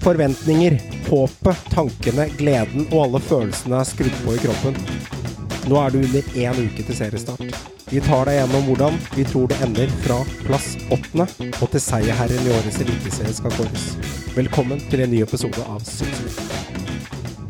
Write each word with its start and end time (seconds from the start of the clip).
Forventninger, 0.00 0.80
håpet, 1.10 1.56
tankene, 1.74 2.24
gleden 2.38 2.86
og 2.88 3.02
alle 3.02 3.20
følelsene 3.20 3.82
er 3.82 3.88
skrudd 3.88 4.14
på 4.24 4.32
i 4.32 4.38
kroppen. 4.40 4.78
Nå 5.68 5.76
er 5.76 5.92
det 5.92 6.00
under 6.06 6.30
én 6.40 6.60
uke 6.62 6.86
til 6.86 6.96
seriestart. 6.96 7.58
Vi 7.90 8.00
tar 8.06 8.24
deg 8.30 8.38
gjennom 8.38 8.64
hvordan 8.70 8.96
vi 9.12 9.26
tror 9.28 9.50
det 9.50 9.58
ender 9.66 9.92
fra 10.06 10.16
plass 10.46 10.70
åttende 10.94 11.26
og 11.50 11.66
til 11.74 11.84
seierherren 11.84 12.48
i 12.48 12.54
årets 12.54 12.80
eliteserie 12.80 13.34
skal 13.36 13.52
kåres. 13.58 13.90
Velkommen 14.38 14.80
til 14.88 15.04
en 15.04 15.12
ny 15.12 15.20
episode 15.26 15.68
av 15.68 15.84
Synsvind. 15.84 16.40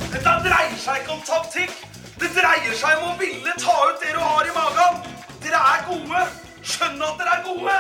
Dette 0.09 0.35
dreier 0.49 0.77
seg 0.83 1.05
ikke 1.05 1.15
om 1.21 1.25
taktikk. 1.31 1.79
Det 2.19 2.33
dreier 2.35 2.75
seg 2.83 2.99
om 2.99 3.13
å 3.13 3.19
ville 3.21 3.55
ta 3.63 3.79
ut 3.93 4.03
det 4.03 4.17
du 4.17 4.23
har 4.25 4.51
i 4.51 4.57
magen. 4.59 5.03
Dere 5.47 5.63
er 5.77 5.87
gode. 5.87 6.27
Skjønn 6.67 6.99
at 6.99 7.23
dere 7.23 7.39
er 7.39 7.47
gode. 7.47 7.79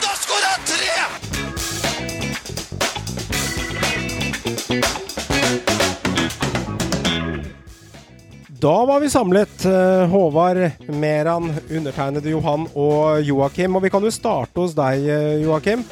Johnsen 0.00 0.08
har 0.08 0.16
skåra 0.16 0.52
tre! 0.66 2.00
Da 8.60 8.84
var 8.86 9.00
vi 9.00 9.10
samlet, 9.10 9.64
eh, 9.64 10.06
Håvard, 10.08 10.70
Meran, 10.86 11.54
undertegnede 11.70 12.30
Johan 12.30 12.66
og 12.74 13.22
Joakim. 13.24 13.76
Og 13.76 13.82
vi 13.82 13.90
kan 13.90 14.04
jo 14.04 14.10
starte 14.12 14.60
hos 14.60 14.74
deg, 14.76 15.06
eh, 15.08 15.42
Joakim. 15.44 15.84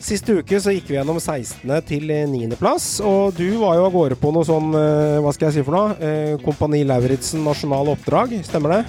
Siste 0.00 0.38
uke 0.38 0.60
så 0.60 0.70
gikk 0.74 0.88
vi 0.88 0.96
gjennom 0.96 1.18
16. 1.20 1.80
til 1.86 2.06
9. 2.30 2.56
plass, 2.56 3.00
og 3.00 3.34
du 3.34 3.58
var 3.58 3.76
jo 3.76 3.86
av 3.86 3.92
gårde 3.92 4.16
på 4.16 4.32
noe 4.32 4.44
sånn, 4.46 4.70
eh, 4.74 5.18
hva 5.20 5.32
skal 5.34 5.48
jeg 5.50 5.54
si 5.54 5.62
for 5.62 5.72
noe, 5.72 5.96
Eh, 6.00 6.36
Kompani 6.38 6.84
Lauritzen 6.84 7.42
nasjonal 7.44 7.88
oppdrag, 7.96 8.44
stemmer 8.44 8.70
det? 8.78 8.86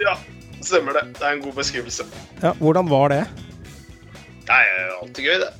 Ja, 0.00 0.16
stemmer 0.60 0.92
det. 0.92 1.12
Det 1.14 1.22
er 1.22 1.32
en 1.32 1.42
god 1.42 1.54
beskrivelse. 1.54 2.04
Ja, 2.42 2.52
Hvordan 2.54 2.88
var 2.88 3.08
det? 3.08 3.26
Det 4.52 4.58
er 4.60 4.90
alltid 5.00 5.24
gøy, 5.24 5.36
det. 5.40 5.50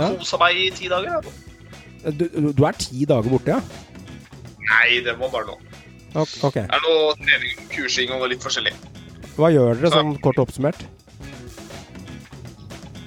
Ja. 0.00 0.06
Kosa 0.18 0.38
meg 0.40 0.56
i 0.58 0.68
ti 0.74 0.88
dager. 0.90 1.20
da. 1.22 2.10
Du, 2.16 2.24
du 2.56 2.64
er 2.66 2.78
ti 2.80 3.04
dager 3.06 3.30
borte, 3.30 3.54
ja? 3.54 3.60
Nei, 4.70 5.00
det 5.04 5.14
var 5.20 5.30
bare 5.30 5.50
noe. 5.52 5.60
Ok. 6.14 6.32
ok. 6.48 6.56
Det 6.56 6.64
er 6.78 6.82
noe 6.86 7.12
trening, 7.20 7.60
kursing 7.70 8.10
og 8.16 8.24
litt 8.32 8.42
forskjellig. 8.42 8.72
Hva 9.36 9.50
gjør 9.54 9.78
dere 9.78 9.92
sånn 9.94 10.16
kort 10.24 10.40
oppsummert? 10.42 10.80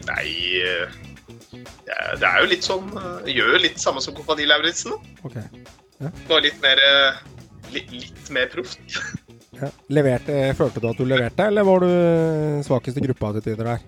Nei 0.07 0.29
eh, 0.59 0.93
det 2.19 2.27
er- 2.27 2.39
jo 2.43 2.47
litt 2.51 2.65
sånn 2.65 2.89
eh, 2.99 3.31
Gjør 3.33 3.53
jo 3.55 3.59
litt 3.63 3.79
samme 3.81 4.01
som 4.03 4.15
Kompani 4.17 4.45
Lauritzen. 4.47 4.91
da. 4.91 5.27
Ok. 5.27 5.37
Bare 6.29 6.41
litt 6.47 6.59
mer 6.63 6.79
eh, 6.83 7.19
Litt, 7.73 7.91
litt 7.91 8.29
mer 8.31 8.47
proft. 8.53 8.79
Ja. 9.53 9.67
Leverte, 9.93 10.33
følte 10.57 10.81
du 10.81 10.87
at 10.89 10.97
du 10.97 11.03
leverte, 11.05 11.45
eller 11.45 11.63
var 11.63 11.83
du 11.85 12.63
svakest 12.65 12.97
i 12.97 13.03
gruppa 13.05 13.29
til 13.35 13.43
tider 13.45 13.67
der? 13.69 13.83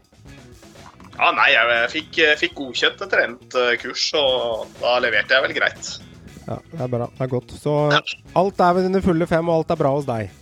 Ja, 1.15 1.29
nei, 1.31 1.51
jeg 1.53 1.91
fikk, 1.93 2.17
fikk 2.41 2.57
godkjent 2.57 3.03
et 3.05 3.13
rent 3.15 3.55
eh, 3.59 3.75
kurs, 3.79 4.09
og 4.19 4.65
da 4.81 4.97
leverte 5.03 5.37
jeg 5.37 5.45
vel 5.45 5.55
greit. 5.55 5.91
Ja, 6.45 6.57
det 6.71 6.81
er 6.85 6.89
bra. 6.91 7.07
Det 7.15 7.23
er 7.25 7.31
godt. 7.31 7.53
Så 7.57 7.75
alt 8.37 8.59
er 8.61 8.75
ved 8.77 8.89
dine 8.89 9.01
fulle 9.05 9.27
fem, 9.29 9.47
og 9.49 9.61
alt 9.61 9.71
er 9.73 9.79
bra 9.79 9.93
hos 9.95 10.09
deg. 10.09 10.33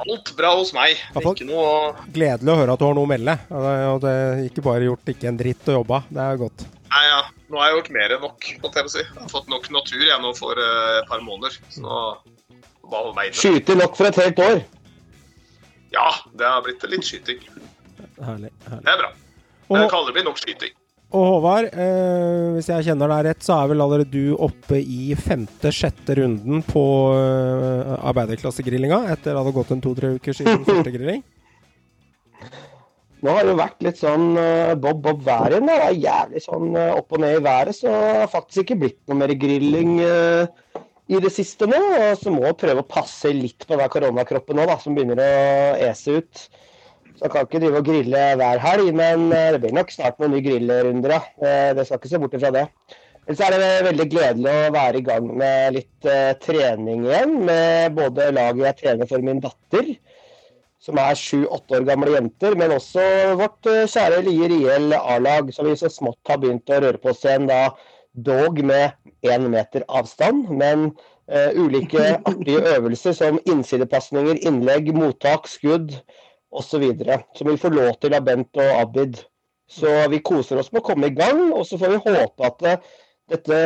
Alt 0.00 0.32
bra 0.36 0.54
hos 0.56 0.72
meg. 0.72 0.96
Ikke 1.20 1.44
noe 1.44 1.92
Gledelig 2.14 2.54
å 2.54 2.56
høre 2.62 2.74
at 2.74 2.80
du 2.80 2.86
har 2.86 2.96
noe 2.96 3.04
å 3.04 3.10
melde. 3.10 3.34
Og 3.52 4.00
det, 4.00 4.14
er 4.16 4.42
ikke 4.48 4.64
bare 4.64 4.88
gjort 4.88 5.12
ikke 5.12 5.28
en 5.28 5.40
dritt 5.40 5.68
og 5.68 5.82
jobba. 5.82 6.00
Det 6.08 6.24
er 6.24 6.40
godt. 6.40 6.64
Nei, 6.90 7.04
ja. 7.06 7.20
Nå 7.50 7.60
har 7.60 7.68
jeg 7.68 7.76
gjort 7.76 7.92
mer 7.98 8.14
enn 8.14 8.24
nok, 8.24 8.48
måtte 8.62 8.80
jeg 8.80 8.86
på 8.86 8.90
å 8.90 8.94
si. 8.94 9.04
Jeg 9.04 9.20
har 9.20 9.32
fått 9.34 9.50
nok 9.52 9.68
natur 9.76 10.04
jeg 10.06 10.24
nå 10.24 10.32
for 10.38 10.64
eh, 10.64 10.98
et 11.02 11.10
par 11.10 11.24
måneder. 11.26 11.58
Så 11.68 12.02
bare 12.90 13.12
meg 13.18 13.30
inne. 13.30 13.40
Skyter 13.42 13.78
nok 13.82 13.98
for 13.98 14.08
et 14.08 14.20
helt 14.24 14.44
år. 14.46 14.62
Ja, 15.92 16.08
det 16.38 16.48
har 16.48 16.64
blitt 16.64 16.86
litt 16.88 17.06
skyting. 17.06 17.42
Herlig. 18.24 18.54
herlig. 18.64 18.84
Det 18.86 18.94
er 18.94 19.02
bra. 19.04 19.12
Og, 19.70 19.78
Jeg 19.78 19.90
kaller 19.92 20.10
det 20.10 20.16
blir 20.18 20.26
nok 20.26 20.40
skyting. 20.42 20.76
og 21.10 21.26
Håvard, 21.26 21.68
eh, 21.70 22.46
hvis 22.56 22.70
jeg 22.70 22.86
kjenner 22.90 23.10
deg 23.10 23.26
rett, 23.28 23.42
så 23.46 23.56
er 23.56 23.70
vel 23.70 23.84
allerede 23.84 24.10
du 24.10 24.34
oppe 24.34 24.78
i 24.78 25.14
femte-sjette 25.18 26.18
runden 26.18 26.64
på 26.66 26.84
eh, 27.14 27.92
arbeiderklassegrillinga 28.10 29.04
etter 29.08 29.14
at 29.14 29.28
det 29.30 29.38
hadde 29.40 29.54
gått 29.58 29.74
en 29.74 29.84
to-tre 29.84 30.14
uker 30.18 30.36
siden 30.36 30.64
første 30.68 30.94
grilling? 30.94 31.22
Nå 33.20 33.32
har 33.36 33.44
det 33.44 33.52
jo 33.52 33.58
vært 33.58 33.82
litt 33.84 33.98
sånn 34.00 34.30
eh, 34.40 34.74
bob 34.80 35.02
bob 35.04 35.24
vær 35.26 35.52
igjen. 35.52 35.68
Det 35.68 35.76
er 35.76 35.98
jævlig 36.06 36.40
sånn 36.44 36.70
uh, 36.72 36.96
opp 36.96 37.12
og 37.16 37.20
ned 37.20 37.36
i 37.36 37.42
været, 37.44 37.76
så 37.76 37.90
det 37.92 38.14
har 38.22 38.32
faktisk 38.32 38.62
ikke 38.64 38.78
blitt 38.80 39.00
noe 39.10 39.20
mer 39.20 39.34
grilling 39.36 39.98
uh, 40.00 40.80
i 41.10 41.20
det 41.20 41.32
siste 41.34 41.68
nå. 41.68 41.80
Og 41.98 42.22
så 42.22 42.32
må 42.32 42.46
jeg 42.46 42.58
prøve 42.62 42.82
å 42.82 42.88
passe 42.88 43.32
litt 43.36 43.66
på 43.68 43.76
den 43.76 43.92
koronakroppen 43.92 44.56
nå, 44.56 44.64
da, 44.70 44.78
som 44.80 44.96
begynner 44.96 45.20
å 45.20 45.28
ese 45.90 46.16
ut. 46.22 46.46
Så 47.20 47.26
jeg 47.26 47.32
kan 47.34 47.44
ikke 47.44 47.58
drive 47.60 47.80
og 47.82 47.84
grille 47.84 48.20
hver 48.40 48.60
helg, 48.64 48.86
men 48.96 49.26
eh, 49.36 49.50
det 49.52 49.58
blir 49.60 49.74
nok 49.76 49.90
snart 49.92 50.16
noen 50.16 50.30
nye 50.32 50.40
grillrunder, 50.40 51.12
ja. 51.12 51.18
Eh, 51.44 51.72
Det 51.76 51.82
skal 51.84 51.98
ikke 52.00 52.08
se 52.08 52.20
bort 52.22 52.36
ifra 52.38 52.50
det. 52.54 52.62
Ellers 53.26 53.42
er 53.44 53.56
det 53.60 53.66
veldig 53.84 54.06
gledelig 54.14 54.54
å 54.54 54.70
være 54.72 55.02
i 55.02 55.04
gang 55.04 55.26
med 55.42 55.74
litt 55.76 56.08
eh, 56.08 56.30
trening 56.40 57.02
igjen, 57.04 57.34
med 57.44 57.98
både 57.98 58.30
laget 58.32 58.62
jeg 58.64 58.78
trener 58.78 59.10
for 59.10 59.26
min 59.26 59.42
datter 59.44 59.90
som 60.80 60.96
er 61.02 61.18
sju-åtte 61.20 61.76
år 61.76 61.84
gamle 61.90 62.14
jenter, 62.14 62.56
men 62.56 62.72
også 62.72 63.04
vårt 63.36 63.68
kjære 63.68 64.22
Lier 64.24 64.56
IL 64.56 64.96
A-lag, 64.96 65.52
som 65.52 65.68
vi 65.68 65.76
så 65.76 65.92
smått 65.92 66.32
har 66.32 66.40
begynt 66.40 66.72
å 66.72 66.80
røre 66.86 67.02
på 67.02 67.12
oss 67.12 67.20
igjen, 67.26 67.50
da 67.52 67.66
dog 68.16 68.62
med 68.64 68.96
én 69.28 69.44
meter 69.52 69.84
avstand. 69.92 70.48
Men 70.48 70.88
ulike 71.60 72.14
artige 72.16 72.64
øvelser 72.78 73.12
som 73.14 73.36
innsidepasninger, 73.44 74.40
innlegg, 74.40 74.88
mottak, 74.96 75.52
skudd 75.52 75.92
osv. 76.50 76.86
Som 77.38 77.50
vi 77.50 77.58
får 77.60 77.76
lov 77.76 77.92
til 78.00 78.16
av 78.16 78.26
Bent 78.26 78.60
og 78.60 78.72
Abid. 78.78 79.20
Så 79.70 79.90
vi 80.10 80.22
koser 80.26 80.58
oss 80.58 80.72
med 80.72 80.82
å 80.82 80.88
komme 80.88 81.10
i 81.10 81.14
gang, 81.14 81.50
og 81.54 81.62
så 81.66 81.78
får 81.78 81.92
vi 81.94 82.14
håpe 82.16 82.46
at 82.46 82.64
eh, 82.66 82.88
dette 83.30 83.58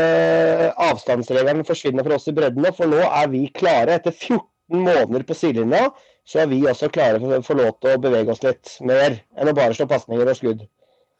avstandsregelen 0.84 1.64
forsvinner 1.64 2.04
for 2.04 2.18
oss 2.18 2.28
i 2.28 2.34
breddene. 2.36 2.74
for 2.76 2.90
nå 2.90 3.00
er 3.06 3.30
vi 3.32 3.46
klare 3.56 3.96
etter 3.96 4.12
14 4.12 4.44
måneder 4.84 5.24
på 5.24 5.36
sidelinja 5.38 5.88
så 6.24 6.40
er 6.40 6.50
vi 6.50 6.62
også 6.68 6.88
klare 6.92 7.20
for 7.20 7.36
å 7.36 7.44
få 7.44 7.56
lov 7.58 7.74
til 7.82 7.94
å 7.94 8.00
bevege 8.00 8.32
oss 8.32 8.42
litt 8.44 8.72
mer 8.88 9.18
enn 9.36 9.50
å 9.50 9.56
bare 9.56 9.76
slå 9.76 9.86
pasninger 9.90 10.30
og 10.30 10.38
skudd. 10.38 10.64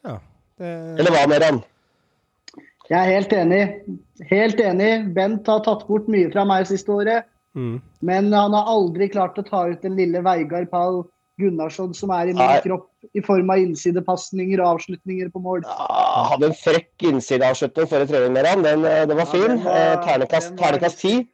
Ja. 0.07 0.19
Det, 0.61 0.71
Eller 1.01 1.13
hva, 1.13 1.25
Meran? 1.29 1.61
Jeg 2.89 2.99
er 3.01 3.11
helt 3.11 3.33
enig. 3.37 3.63
Helt 4.31 4.61
enig. 4.61 4.91
Bent 5.17 5.49
har 5.49 5.65
tatt 5.65 5.85
bort 5.89 6.09
mye 6.13 6.31
fra 6.33 6.45
meg 6.49 6.69
siste 6.69 6.93
året. 6.93 7.29
mm. 7.57 7.77
Men 8.01 8.33
han 8.33 8.57
har 8.57 8.71
aldri 8.71 9.09
klart 9.13 9.39
å 9.41 9.45
ta 9.45 9.67
ut 9.69 9.85
den 9.85 9.97
lille 9.97 10.21
Veigard 10.25 10.71
Pall 10.73 11.03
Gunnarsson 11.41 11.95
som 11.99 12.13
er 12.15 12.31
i 12.31 12.35
min 12.37 12.63
kropp, 12.63 12.89
i 13.11 13.23
form 13.25 13.51
av 13.51 13.63
innsidepasninger 13.63 14.63
og 14.63 14.77
avslutninger 14.77 15.31
på 15.35 15.43
mål. 15.43 15.65
Ja, 15.67 16.25
hadde 16.31 16.53
en 16.53 16.59
frekk 16.59 17.07
innsideavslutning 17.11 17.91
forrige 17.91 18.13
trening, 18.13 18.37
Meran. 18.37 18.63
Den, 18.67 18.85
eh, 18.87 19.05
den 19.11 19.19
var 19.19 19.31
fin. 19.31 19.59
Ja, 19.59 19.79
Eh, 19.95 20.05
Ternekast 20.07 21.01
ti. 21.03 21.17
Med 21.19 21.31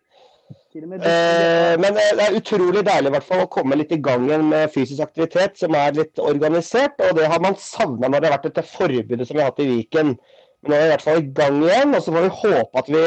Eh, 1.03 1.75
men 1.83 1.97
eh, 1.99 2.13
det 2.15 2.27
er 2.29 2.37
utrolig 2.39 2.85
deilig 2.87 3.23
fall 3.27 3.43
å 3.43 3.49
komme 3.51 3.75
litt 3.75 3.91
i 3.91 3.99
gang 3.99 4.29
igjen 4.29 4.45
med 4.53 4.71
fysisk 4.71 5.03
aktivitet 5.03 5.59
som 5.59 5.75
er 5.75 5.97
litt 5.99 6.23
organisert. 6.23 6.95
Og 7.09 7.17
det 7.19 7.27
har 7.27 7.43
man 7.43 7.59
savna 7.59 8.07
når 8.07 8.21
det 8.21 8.31
har 8.31 8.37
vært 8.37 8.47
dette 8.51 8.67
forbudet 8.71 9.27
som 9.27 9.35
vi 9.35 9.43
har 9.43 9.51
hatt 9.51 9.63
i 9.65 9.67
Viken. 9.67 10.15
Men 10.63 10.71
nå 10.71 10.77
er 10.77 10.85
vi 10.85 10.87
i 10.87 10.93
hvert 10.93 11.07
fall 11.09 11.19
i 11.19 11.29
gang 11.41 11.59
igjen, 11.65 11.95
og 11.97 12.05
så 12.05 12.15
får 12.15 12.27
vi 12.27 12.33
håpe 12.45 12.83
at 12.85 12.91
vi, 12.95 13.05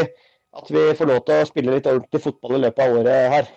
at 0.60 0.72
vi 0.76 0.86
får 1.00 1.12
lov 1.14 1.22
til 1.24 1.40
å 1.40 1.50
spille 1.50 1.78
litt 1.78 1.88
ordentlig 1.88 2.24
fotball 2.26 2.58
i 2.58 2.64
løpet 2.66 2.84
av 2.84 2.98
året 3.00 3.36
her. 3.38 3.52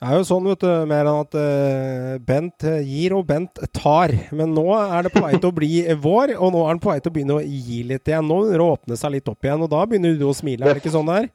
Det 0.00 0.08
er 0.08 0.16
jo 0.16 0.24
sånn, 0.24 0.46
vet 0.48 0.62
du, 0.64 0.68
mer 0.88 1.04
enn 1.04 1.18
at 1.26 1.34
eh, 1.36 2.14
Bent 2.24 2.64
gir 2.88 3.12
og 3.18 3.26
Bent 3.28 3.60
tar. 3.76 4.14
Men 4.32 4.54
nå 4.56 4.64
er 4.78 5.04
det 5.04 5.12
på 5.12 5.20
vei 5.20 5.34
til 5.34 5.50
å 5.50 5.56
bli 5.58 5.82
vår, 5.92 6.32
og 6.38 6.54
nå 6.54 6.62
er 6.64 6.70
han 6.72 6.80
på 6.80 6.88
vei 6.88 7.02
til 7.04 7.12
å 7.12 7.16
begynne 7.18 7.36
å 7.36 7.42
gi 7.44 7.82
litt 7.90 8.08
igjen. 8.08 8.24
Nå 8.24 8.38
begynner 8.46 8.62
det 8.62 8.64
å 8.64 8.78
åpne 8.78 8.96
seg 8.96 9.12
litt 9.18 9.28
opp 9.28 9.44
igjen, 9.44 9.66
og 9.66 9.68
da 9.74 9.82
begynner 9.84 10.16
du 10.16 10.24
å 10.30 10.32
smile. 10.38 10.64
Er 10.64 10.78
det 10.78 10.80
ikke 10.80 10.94
sånn 10.96 11.12
det 11.12 11.18
er? 11.18 11.28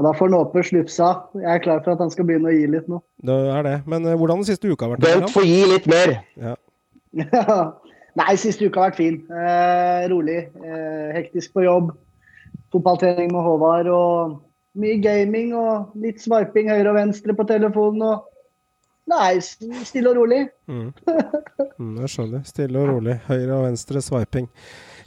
Da 0.00 0.14
får 0.16 0.30
han 0.30 0.38
åpne 0.40 0.64
slupsa. 0.64 1.12
Jeg 1.36 1.52
er 1.52 1.62
klar 1.62 1.84
for 1.84 1.92
at 1.92 2.00
han 2.00 2.10
skal 2.12 2.24
begynne 2.28 2.48
å 2.48 2.56
gi 2.56 2.64
litt 2.72 2.88
nå. 2.88 3.02
Det 3.28 3.36
er 3.52 3.66
det. 3.68 3.76
Men 3.92 4.08
eh, 4.08 4.16
hvordan 4.16 4.40
den 4.40 4.48
siste 4.48 4.72
uka 4.72 4.88
har 4.88 4.96
vært? 4.96 5.04
Bent 5.04 5.34
får 5.36 5.48
gi 5.50 5.60
litt 5.74 5.88
mer. 5.92 6.16
Ja. 6.40 6.56
Nei, 8.20 8.32
siste 8.40 8.64
uka 8.64 8.80
har 8.80 8.94
vært 8.94 9.00
fin. 9.02 9.20
Eh, 9.28 10.06
rolig. 10.08 10.40
Eh, 10.64 11.10
hektisk 11.18 11.52
på 11.52 11.68
jobb. 11.68 11.92
Fotballtrening 12.72 13.28
med 13.34 13.44
Håvard 13.44 13.92
og 13.92 14.38
mye 14.78 14.98
gaming 15.02 15.54
og 15.58 15.96
litt 15.98 16.20
swiping 16.22 16.70
høyre 16.70 16.92
og 16.92 16.98
venstre 17.00 17.34
på 17.36 17.46
telefonen. 17.48 18.02
og 18.06 18.26
Nei, 19.10 19.40
stille 19.42 20.12
og 20.12 20.20
rolig. 20.22 20.44
Mm. 20.70 20.90
Mm, 21.80 21.94
jeg 22.02 22.10
skjønner. 22.12 22.40
Stille 22.44 22.76
og 22.76 22.90
rolig. 22.90 23.14
Høyre 23.24 23.54
og 23.56 23.62
venstre 23.64 24.02
swiping. 24.04 24.50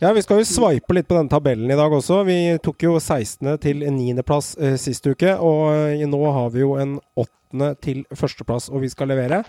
Ja, 0.02 0.10
Vi 0.14 0.24
skal 0.26 0.40
jo 0.42 0.48
sveipe 0.50 0.96
litt 0.98 1.06
på 1.06 1.14
denne 1.14 1.30
tabellen 1.30 1.70
i 1.70 1.78
dag 1.78 1.94
også. 1.94 2.24
Vi 2.26 2.38
tok 2.66 2.82
jo 2.88 2.96
16. 2.98 3.52
til 3.62 3.84
9. 3.86 4.24
plass 4.26 4.56
eh, 4.58 4.74
sist 4.82 5.06
uke, 5.06 5.36
og 5.38 5.70
eh, 5.94 6.02
nå 6.10 6.22
har 6.34 6.50
vi 6.50 6.64
jo 6.64 6.74
en 6.82 6.96
åttende 7.54 7.76
til 7.82 8.04
førsteplass, 8.14 8.70
og 8.70 8.82
vi 8.82 8.90
skal 8.90 9.08
levere. 9.08 9.44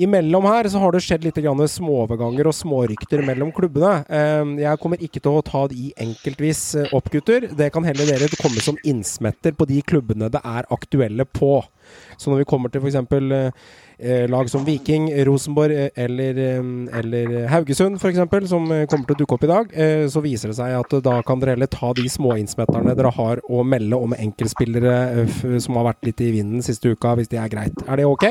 Imellom 0.00 0.44
her 0.48 0.68
så 0.68 0.80
har 0.80 0.92
det 0.92 1.02
skjedd 1.04 1.24
litt 1.24 1.36
småoverganger 1.36 2.46
og 2.46 2.54
smårykter 2.54 3.24
mellom 3.26 3.52
klubbene. 3.52 4.04
Eh, 4.08 4.62
jeg 4.64 4.80
kommer 4.80 4.96
ikke 5.00 5.20
til 5.20 5.32
å 5.32 5.42
ta 5.42 5.66
de 5.68 5.92
enkeltvis 5.96 6.74
eh, 6.76 6.94
opp, 6.94 7.10
gutter. 7.10 7.48
Det 7.52 7.70
kan 7.72 7.84
heller 7.84 8.06
dere 8.06 8.28
komme 8.40 8.60
som 8.60 8.76
innsmetter 8.84 9.52
på 9.52 9.66
de 9.66 9.82
klubbene 9.82 10.30
det 10.30 10.40
er 10.44 10.64
aktuelle 10.70 11.24
på. 11.24 11.62
Så 12.16 12.30
når 12.30 12.42
vi 12.42 12.48
kommer 12.48 12.70
til 12.70 12.80
f.eks. 12.80 12.96
Eh, 14.00 14.28
lag 14.28 14.48
som 14.50 14.64
Viking, 14.64 15.10
Rosenborg 15.24 15.76
eh, 15.76 15.90
eller, 15.94 16.38
eh, 16.38 16.98
eller 16.98 17.48
Haugesund 17.52 17.98
f.eks., 18.00 18.48
som 18.48 18.64
kommer 18.88 19.04
til 19.04 19.12
å 19.12 19.18
dukke 19.18 19.36
opp 19.36 19.44
i 19.44 19.50
dag, 19.50 19.74
så 20.08 20.22
viser 20.24 20.50
det 20.50 20.56
seg 20.56 20.72
at 20.78 20.94
da 21.04 21.18
kan 21.26 21.40
dere 21.42 21.52
heller 21.52 21.68
ta 21.70 21.90
de 21.96 22.06
småinnsmetterne 22.08 22.94
dere 22.96 23.12
har 23.12 23.42
å 23.44 23.60
melde 23.66 23.98
om 24.00 24.14
enkeltspillere 24.16 25.26
som 25.60 25.76
har 25.76 25.90
vært 25.90 26.08
litt 26.08 26.22
i 26.24 26.30
vinden 26.38 26.64
siste 26.64 26.94
uka, 26.94 27.12
hvis 27.18 27.28
de 27.28 27.40
er 27.42 27.49
greit. 27.52 27.86
Er 27.86 28.00
det 28.00 28.08
ok? 28.08 28.26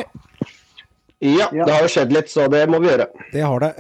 Ja, 1.20 1.50
det 1.52 1.68
har 1.68 1.84
jo 1.84 1.92
skjedd 1.92 2.14
litt, 2.16 2.30
så 2.32 2.48
det 2.52 2.64
må 2.72 2.80
vi 2.80 2.88
gjøre. 2.94 3.10
Det 3.34 3.42
har 3.44 3.66
det. 3.66 3.74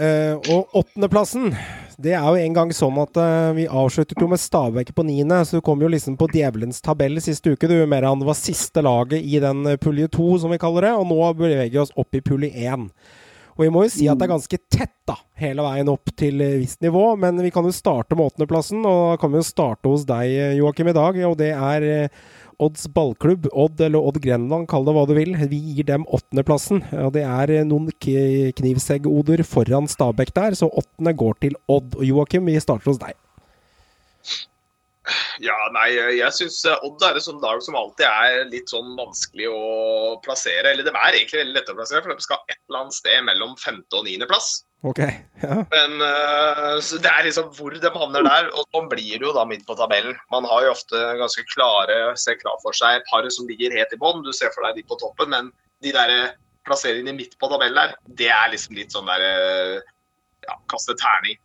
Og 0.52 0.82
åttendeplassen 0.82 1.54
det 2.00 2.14
er 2.16 2.24
jo 2.24 2.40
en 2.40 2.56
gang 2.56 2.70
sånn 2.72 2.98
at 3.02 3.18
uh, 3.20 3.52
vi 3.58 3.66
avsluttet 3.68 4.22
jo 4.22 4.30
med 4.32 4.40
Stabæk 4.40 4.94
på 4.96 5.04
niende, 5.04 5.42
så 5.44 5.60
du 5.60 5.66
kom 5.66 5.82
jo 5.84 5.90
liksom 5.92 6.16
på 6.20 6.30
djevelens 6.32 6.80
tabell 6.86 7.20
siste 7.24 7.52
uke. 7.52 7.68
Du, 7.68 7.76
Meran 7.92 8.24
var 8.24 8.38
siste 8.40 8.84
laget 8.86 9.20
i 9.20 9.42
den 9.44 9.66
uh, 9.68 9.76
pulje 9.82 10.08
to, 10.16 10.32
som 10.40 10.54
vi 10.54 10.62
kaller 10.62 10.88
det, 10.88 10.94
og 10.96 11.10
nå 11.10 11.20
beveger 11.36 11.74
vi 11.74 11.82
oss 11.82 11.92
opp 12.00 12.16
i 12.16 12.24
pulje 12.24 12.54
én. 12.56 12.88
Og 13.58 13.66
vi 13.66 13.72
må 13.76 13.84
jo 13.84 13.92
si 13.92 14.08
at 14.08 14.16
det 14.16 14.30
er 14.30 14.32
ganske 14.32 14.60
tett 14.72 14.96
da, 15.10 15.18
hele 15.42 15.66
veien 15.66 15.92
opp 15.92 16.14
til 16.16 16.40
visst 16.62 16.80
nivå, 16.86 17.04
men 17.20 17.42
vi 17.44 17.52
kan 17.52 17.68
jo 17.68 17.76
starte 17.76 18.16
med 18.16 18.30
åttendeplassen, 18.30 18.80
og 18.88 19.02
da 19.12 19.20
kan 19.20 19.34
vi 19.34 19.42
jo 19.42 19.50
starte 19.50 19.92
hos 19.92 20.08
deg, 20.08 20.56
Joakim, 20.62 20.94
i 20.94 20.96
dag. 20.96 21.20
Og 21.28 21.36
det 21.42 21.50
er 21.52 22.08
Odds 22.60 22.90
ballklubb, 22.92 23.48
Odd 23.56 23.80
eller 23.86 24.04
Odd 24.04 24.20
Grenland, 24.24 24.68
kall 24.72 24.84
det 24.88 24.96
hva 24.98 25.06
du 25.08 25.14
vil. 25.16 25.32
Vi 25.52 25.60
gir 25.78 25.88
dem 25.88 26.06
åttendeplassen. 26.12 26.84
Og 27.06 27.14
det 27.16 27.24
er 27.24 27.54
eh, 27.56 27.66
noen 27.68 27.88
knivseggoder 27.96 29.46
foran 29.48 29.88
Stabæk 29.90 30.34
der, 30.36 30.58
så 30.60 30.68
åttende 30.68 31.16
går 31.16 31.40
til 31.46 31.58
Odd. 31.72 31.96
Og 31.96 32.06
Joakim, 32.08 32.50
vi 32.52 32.60
starter 32.60 32.92
hos 32.92 33.02
deg. 33.02 33.16
Ja, 35.42 35.56
nei, 35.74 35.88
jeg 36.20 36.36
syns 36.36 36.60
eh, 36.68 36.86
Odd 36.86 37.04
er 37.08 37.18
et 37.18 37.26
sånt 37.26 37.44
lag 37.44 37.62
som 37.66 37.78
alltid 37.80 38.06
er 38.06 38.50
litt 38.52 38.72
sånn 38.72 38.92
vanskelig 39.00 39.48
å 39.50 40.18
plassere. 40.26 40.74
Eller 40.74 40.86
det 40.86 40.94
er 40.94 41.16
egentlig 41.16 41.46
veldig 41.46 41.56
lett 41.58 41.72
å 41.72 41.78
plassere, 41.80 42.04
for 42.04 42.14
de 42.14 42.28
skal 42.28 42.44
et 42.52 42.60
eller 42.68 42.84
annet 42.84 43.00
sted 43.00 43.24
mellom 43.30 43.56
femte- 43.62 44.02
og 44.02 44.06
niendeplass. 44.10 44.52
Okay, 44.81 45.12
ja. 45.44 45.56
Men 45.74 46.00
uh, 46.00 46.80
det 46.80 47.10
er 47.12 47.26
liksom 47.28 47.50
hvor 47.58 47.74
de 47.76 47.92
havner 47.92 48.24
der. 48.24 48.50
Og 48.56 48.64
sånn 48.72 48.88
blir 48.92 49.18
det 49.18 49.26
jo 49.26 49.34
da 49.36 49.44
midt 49.48 49.66
på 49.68 49.76
tabellen. 49.80 50.16
Man 50.31 50.48
har 50.48 50.66
jo 50.66 50.74
ofte 50.76 51.00
ganske 51.20 51.44
klare, 51.52 51.98
ser 52.20 52.40
klart 52.40 52.64
for 52.64 52.76
seg 52.78 53.04
par 53.10 53.28
som 53.36 53.50
ligger 53.50 53.76
helt 53.76 53.96
i 53.96 54.00
bånn. 54.00 54.24
Du 54.24 54.31
ser 54.36 54.54
for 54.56 54.68
deg 54.68 54.80
de 54.80 54.88
på 54.88 55.00
toppen, 55.02 55.34
men 55.36 55.52
de 55.84 55.92
der 55.96 56.14
eh, 56.14 56.36
plasseringene 56.68 57.18
midt 57.18 57.36
på 57.40 57.50
tabellen 57.52 57.80
der, 57.80 57.96
det 58.20 58.31
er 58.31 58.52
liksom 58.54 58.78
litt 58.78 58.96
sånn 58.96 59.10
der 59.12 59.26
uh, 59.28 59.80
ja, 60.48 60.56
kaste 60.72 60.96
terning. 61.00 61.40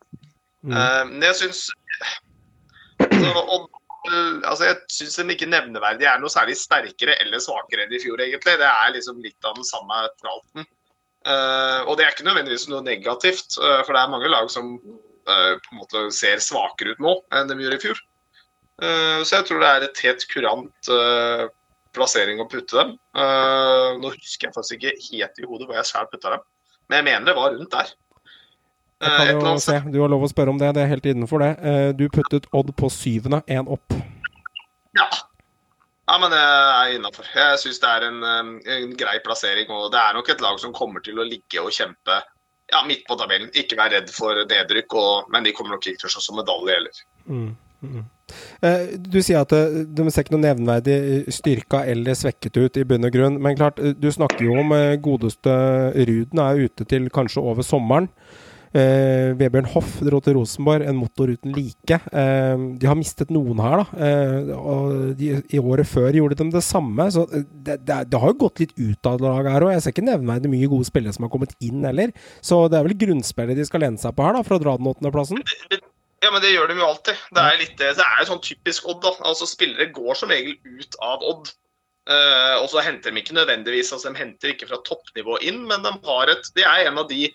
Mm. 0.65 0.79
Men 1.11 1.25
jeg 1.27 1.37
syns 1.43 1.67
altså, 4.49 4.65
Jeg 4.65 4.77
syns 4.93 5.19
de 5.19 5.35
ikke 5.35 5.49
nevneverdig 5.51 6.07
er 6.09 6.23
noe 6.23 6.33
særlig 6.33 6.55
sterkere 6.57 7.19
eller 7.21 7.43
svakere 7.43 7.85
enn 7.85 7.93
i 7.93 8.01
fjor, 8.01 8.23
egentlig. 8.23 8.57
Det 8.63 8.71
er 8.71 8.95
liksom 8.95 9.21
litt 9.25 9.49
av 9.49 9.59
den 9.59 9.67
samme 9.69 10.07
tralten. 10.23 10.65
Uh, 11.25 11.81
og 11.89 11.97
det 11.97 12.05
er 12.05 12.13
ikke 12.13 12.27
nødvendigvis 12.27 12.67
noe 12.69 12.85
negativt, 12.85 13.57
uh, 13.57 13.81
for 13.87 13.97
det 13.97 14.01
er 14.03 14.13
mange 14.13 14.29
lag 14.29 14.49
som 14.53 14.75
uh, 14.77 15.55
på 15.57 15.73
en 15.73 15.81
måte 15.81 16.03
ser 16.13 16.43
svakere 16.45 16.93
ut 16.93 17.01
nå 17.01 17.15
enn 17.33 17.49
de 17.49 17.57
gjorde 17.63 17.79
i 17.81 17.85
fjor. 17.87 18.03
så 19.25 19.37
jeg 19.37 19.45
tror 19.47 19.61
det 19.63 19.69
er 19.71 19.85
et 19.87 20.01
helt 20.03 20.25
kurant 20.33 20.89
plassering 21.95 22.41
å 22.43 22.47
putte 22.51 22.75
dem. 22.75 22.89
nå 24.03 24.11
husker 24.11 24.49
jeg 24.49 24.55
faktisk 24.57 24.75
ikke 24.81 24.95
helt 25.13 25.39
i 25.39 25.47
hodet 25.47 25.69
hvor 25.69 25.79
jeg 25.79 25.87
selv 25.87 26.11
putta 26.11 26.33
dem, 26.33 26.43
men 26.91 26.99
jeg 26.99 27.07
mener 27.07 27.29
det 27.29 27.37
var 27.39 27.55
rundt 27.55 27.71
der. 27.71 27.93
Du 29.95 30.01
har 30.03 30.11
lov 30.11 30.27
å 30.27 30.33
spørre 30.33 30.51
om 30.51 30.59
det, 30.59 30.73
det 30.75 30.83
er 30.83 30.91
helt 30.91 31.07
innenfor 31.07 31.45
det. 31.45 31.53
du 31.95 32.09
puttet 32.11 32.51
Odd 32.51 32.75
på 32.75 32.91
syvende, 32.91 33.45
én 33.47 33.71
opp. 33.71 33.95
Ja, 34.99 35.07
ja, 36.15 36.19
men 36.23 36.31
det 36.31 36.39
er 36.39 36.95
innafor. 36.95 37.27
Jeg 37.35 37.59
syns 37.59 37.81
det 37.83 37.91
er 37.91 38.07
en, 38.07 38.23
en, 38.23 38.93
grei 38.99 39.17
plassering. 39.25 39.71
Og 39.75 39.91
det 39.91 39.99
er 39.99 40.15
nok 40.15 40.31
et 40.31 40.45
lag 40.45 40.61
som 40.63 40.75
kommer 40.77 41.03
til 41.03 41.19
å 41.19 41.27
ligge 41.27 41.63
og 41.63 41.75
kjempe 41.75 42.21
ja, 42.71 42.83
midt 42.87 43.03
på 43.09 43.17
tabellen. 43.19 43.51
Ikke 43.59 43.79
være 43.81 43.99
redd 43.99 44.13
for 44.15 44.45
nedrykk, 44.47 44.95
og, 45.01 45.33
men 45.35 45.47
de 45.47 45.55
kommer 45.57 45.75
nok 45.75 45.89
ikke 45.91 46.05
til 46.05 46.13
å 46.13 46.15
slå 46.15 46.23
som 46.23 46.39
medalje 46.39 46.77
heller. 46.79 47.03
Mm, 47.27 47.51
mm. 47.83 48.05
Eh, 48.65 48.95
du 49.01 49.19
sier 49.23 49.43
at 49.43 49.53
eh, 49.57 49.83
de 49.91 50.07
ser 50.09 50.25
ikke 50.25 50.37
noe 50.37 50.45
nevnverdig 50.47 51.35
styrka 51.35 51.83
eller 51.91 52.17
svekket 52.19 52.57
ut 52.63 52.79
i 52.81 52.87
bunn 52.89 53.11
og 53.11 53.15
grunn. 53.19 53.43
Men 53.43 53.59
klart, 53.59 53.83
eh, 53.83 53.97
du 53.99 54.09
snakker 54.15 54.47
jo 54.47 54.57
om 54.63 54.75
godeste 55.03 55.59
Ruden 55.99 56.47
er 56.47 56.65
ute 56.69 56.87
til 56.89 57.11
kanskje 57.15 57.43
over 57.43 57.67
sommeren. 57.67 58.09
Eh, 58.75 59.31
Vebjørn 59.39 59.69
Hoff 59.71 60.01
dro 60.03 60.19
til 60.19 60.35
Rosenborg, 60.35 60.83
en 60.83 60.97
motor 60.99 61.31
uten 61.31 61.53
like. 61.55 61.99
Eh, 62.11 62.65
de 62.81 62.89
har 62.91 62.99
mistet 62.99 63.31
noen 63.35 63.61
her, 63.63 63.85
da. 63.85 64.07
Eh, 64.09 64.51
og 64.57 65.15
de, 65.21 65.31
I 65.55 65.63
året 65.63 65.87
før 65.87 66.11
gjorde 66.19 66.41
de 66.41 66.49
det 66.57 66.65
samme. 66.67 67.07
Så 67.15 67.23
det, 67.31 67.79
det, 67.87 68.01
det 68.11 68.21
har 68.21 68.33
jo 68.33 68.41
gått 68.43 68.65
litt 68.65 68.75
ut 68.75 69.11
av 69.11 69.23
laget 69.23 69.55
her 69.55 69.69
òg. 69.69 69.75
Jeg 69.77 69.85
ser 69.85 69.95
ikke 69.95 70.09
nevneverdig 70.09 70.51
mye 70.57 70.71
gode 70.73 70.91
spillere 70.91 71.15
som 71.15 71.29
har 71.29 71.35
kommet 71.37 71.55
inn 71.63 71.87
heller. 71.87 72.11
Så 72.43 72.65
det 72.67 72.81
er 72.81 72.89
vel 72.89 72.99
grunnspillet 73.05 73.61
de 73.61 73.69
skal 73.69 73.87
lene 73.87 74.03
seg 74.03 74.17
på 74.17 74.27
her, 74.27 74.35
da, 74.35 74.43
for 74.47 74.59
å 74.59 74.65
dra 74.65 74.75
den 74.81 74.91
åttendeplassen? 74.91 75.45
Ja, 76.25 76.33
men 76.33 76.43
det 76.43 76.51
gjør 76.55 76.73
de 76.73 76.81
jo 76.81 76.89
alltid. 76.89 77.23
Det 77.37 77.45
er, 77.45 77.61
litt, 77.61 77.77
det 77.79 77.93
er 77.95 78.23
jo 78.25 78.31
sånn 78.33 78.43
typisk 78.43 78.89
Odd. 78.91 79.05
da. 79.05 79.15
Altså 79.29 79.47
Spillere 79.47 79.87
går 79.95 80.19
som 80.19 80.35
regel 80.35 80.59
ut 80.67 80.99
av 81.05 81.23
Odd. 81.23 81.53
Uh, 82.05 82.59
og 82.59 82.67
så 82.69 82.83
henter 82.85 83.15
de 83.15 83.23
ikke 83.23 83.33
nødvendigvis 83.33 83.89
altså 83.97 84.11
De 84.13 84.21
henter 84.21 84.51
ikke 84.51 84.67
fra 84.69 84.77
toppnivå 84.85 85.39
inn, 85.49 85.63
men 85.65 85.81
de 85.87 85.93
et, 86.35 86.51
de 86.53 86.67
er 86.69 86.91
en 86.91 86.99
av 87.01 87.07
de 87.09 87.31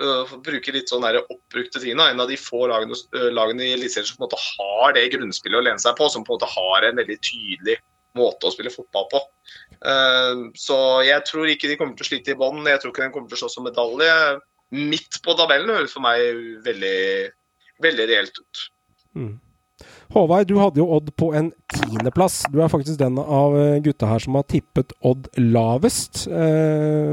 uh, 0.00 0.36
bruke 0.44 0.74
litt 0.74 0.90
sånn 0.90 1.04
oppbrukte 1.06 1.80
ting. 1.82 1.98
En 2.00 2.22
av 2.22 2.30
de 2.30 2.38
få 2.40 2.66
lagene, 2.70 2.96
uh, 3.16 3.30
lagene 3.34 3.68
i 3.68 3.74
Eliteserien 3.76 4.08
som 4.08 4.18
på 4.18 4.24
en 4.24 4.28
måte 4.28 4.42
har 4.42 4.96
det 4.96 5.08
grunnspillet 5.14 5.60
å 5.60 5.66
lene 5.68 5.82
seg 5.82 5.96
på, 5.98 6.08
som 6.10 6.26
på 6.26 6.34
en 6.34 6.40
måte 6.40 6.50
har 6.54 6.88
en 6.88 6.98
veldig 7.02 7.18
tydelig 7.22 7.78
måte 8.18 8.46
å 8.46 8.54
spille 8.54 8.72
fotball 8.74 9.08
på. 9.12 9.22
Uh, 9.84 10.50
så 10.58 10.76
jeg 11.06 11.26
tror 11.28 11.50
ikke 11.50 11.70
de 11.70 11.78
kommer 11.80 11.98
til 11.98 12.06
å 12.06 12.10
slite 12.10 12.34
i 12.34 12.38
bånn. 12.40 12.62
Jeg 12.70 12.82
tror 12.82 12.94
ikke 12.94 13.06
de 13.06 13.14
kommer 13.14 13.30
til 13.30 13.38
å 13.38 13.44
slå 13.44 13.54
som 13.54 13.66
medalje. 13.68 14.12
Midt 14.74 15.20
på 15.22 15.38
tabellen 15.38 15.74
høres 15.74 15.94
for 15.94 16.04
meg 16.04 16.22
veldig, 16.66 17.00
veldig 17.84 18.06
reelt 18.10 18.38
ut. 18.42 18.68
Mm. 19.14 19.34
Håvard, 20.14 20.46
du 20.46 20.58
hadde 20.58 20.78
jo 20.78 20.86
Odd 20.94 21.08
på 21.18 21.30
en 21.34 21.48
tiendeplass. 21.74 22.42
Du 22.52 22.60
er 22.62 22.70
faktisk 22.70 22.98
den 23.00 23.18
av 23.18 23.54
gutta 23.82 24.08
her 24.10 24.22
som 24.22 24.36
har 24.38 24.46
tippet 24.50 24.94
Odd 25.06 25.26
lavest. 25.38 26.24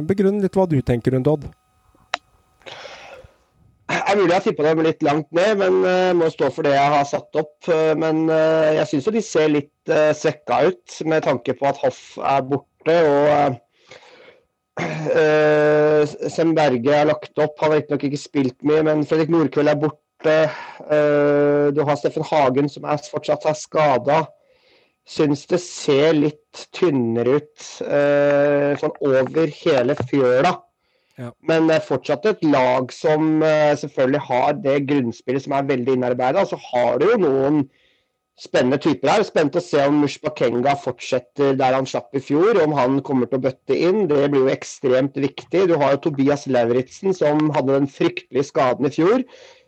Begrunn 0.09 0.41
litt 0.43 0.57
hva 0.57 0.67
du 0.69 0.77
tenker 0.85 1.15
rundt 1.15 1.29
Odd. 1.29 1.47
Er 3.91 4.15
mulig 4.15 4.31
jeg 4.37 4.43
tippa 4.45 4.63
dem 4.69 4.83
litt 4.85 5.03
langt 5.03 5.27
ned, 5.35 5.57
men 5.59 5.81
uh, 5.83 6.11
må 6.15 6.29
stå 6.31 6.49
for 6.53 6.67
det 6.67 6.73
jeg 6.75 6.93
har 6.93 7.07
satt 7.07 7.39
opp. 7.39 7.57
Uh, 7.67 7.91
men 7.99 8.23
uh, 8.31 8.71
jeg 8.77 8.87
syns 8.91 9.07
jo 9.07 9.13
de 9.15 9.23
ser 9.25 9.51
litt 9.51 9.91
svekka 10.15 10.61
ut, 10.69 10.97
med 11.09 11.25
tanke 11.25 11.55
på 11.57 11.67
at 11.67 11.79
Hoff 11.81 12.01
er 12.21 12.45
borte. 12.47 12.95
og 12.95 13.57
Sem 16.31 16.53
Berge 16.57 16.93
er 16.95 17.09
lagt 17.09 17.37
opp, 17.41 17.57
han 17.59 17.73
har 17.73 17.81
riktignok 17.81 18.05
ikke 18.07 18.21
spilt 18.21 18.59
mye, 18.65 18.85
men 18.87 19.03
Fredrik 19.09 19.33
Nordkveld 19.33 19.73
er 19.73 19.81
borte. 19.81 20.37
du 21.75 21.81
har 21.85 21.97
Steffen 21.99 22.25
Hagen 22.29 22.69
som 22.71 22.85
er, 22.87 23.01
fortsatt 23.11 23.45
er 23.49 23.57
skada. 23.57 24.19
Syns 25.09 25.43
det 25.49 25.59
ser 25.65 26.13
litt 26.15 26.67
tynnere 26.77 27.41
ut 27.41 27.67
sånn 28.81 28.95
over 29.01 29.55
hele 29.63 29.97
fjøla. 30.05 30.55
Ja. 31.19 31.33
Men 31.47 31.69
fortsatt 31.85 32.25
et 32.29 32.43
lag 32.47 32.91
som 32.95 33.43
uh, 33.43 33.75
selvfølgelig 33.77 34.23
har 34.29 34.57
det 34.63 34.79
grunnspillet 34.89 35.45
som 35.45 35.55
er 35.57 35.69
veldig 35.69 35.97
innarbeida. 35.97 36.45
Så 36.47 36.59
har 36.71 37.01
du 37.01 37.09
jo 37.11 37.19
noen 37.21 37.63
spennende 38.41 38.79
typer 38.81 39.11
her. 39.11 39.25
Spent 39.27 39.57
å 39.57 39.63
se 39.63 39.83
om 39.85 40.01
Mushbakenga 40.01 40.75
fortsetter 40.81 41.55
der 41.59 41.77
han 41.77 41.89
slapp 41.89 42.15
i 42.17 42.23
fjor, 42.23 42.59
om 42.63 42.75
han 42.77 42.99
kommer 43.05 43.29
til 43.29 43.41
å 43.41 43.45
bøtte 43.47 43.77
inn. 43.77 44.05
Det 44.09 44.29
blir 44.31 44.47
jo 44.47 44.53
ekstremt 44.53 45.19
viktig. 45.19 45.67
Du 45.69 45.77
har 45.81 45.95
jo 45.95 46.03
Tobias 46.07 46.47
Lauritzen 46.49 47.15
som 47.17 47.51
hadde 47.55 47.77
den 47.77 47.89
fryktelige 47.91 48.49
skaden 48.49 48.89
i 48.89 48.93
fjor, 48.95 49.25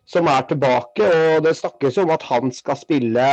som 0.10 0.30
er 0.32 0.48
tilbake. 0.50 1.10
Og 1.36 1.46
det 1.46 1.58
snakkes 1.60 2.02
om 2.02 2.14
at 2.16 2.26
han 2.32 2.54
skal 2.56 2.80
spille 2.80 3.30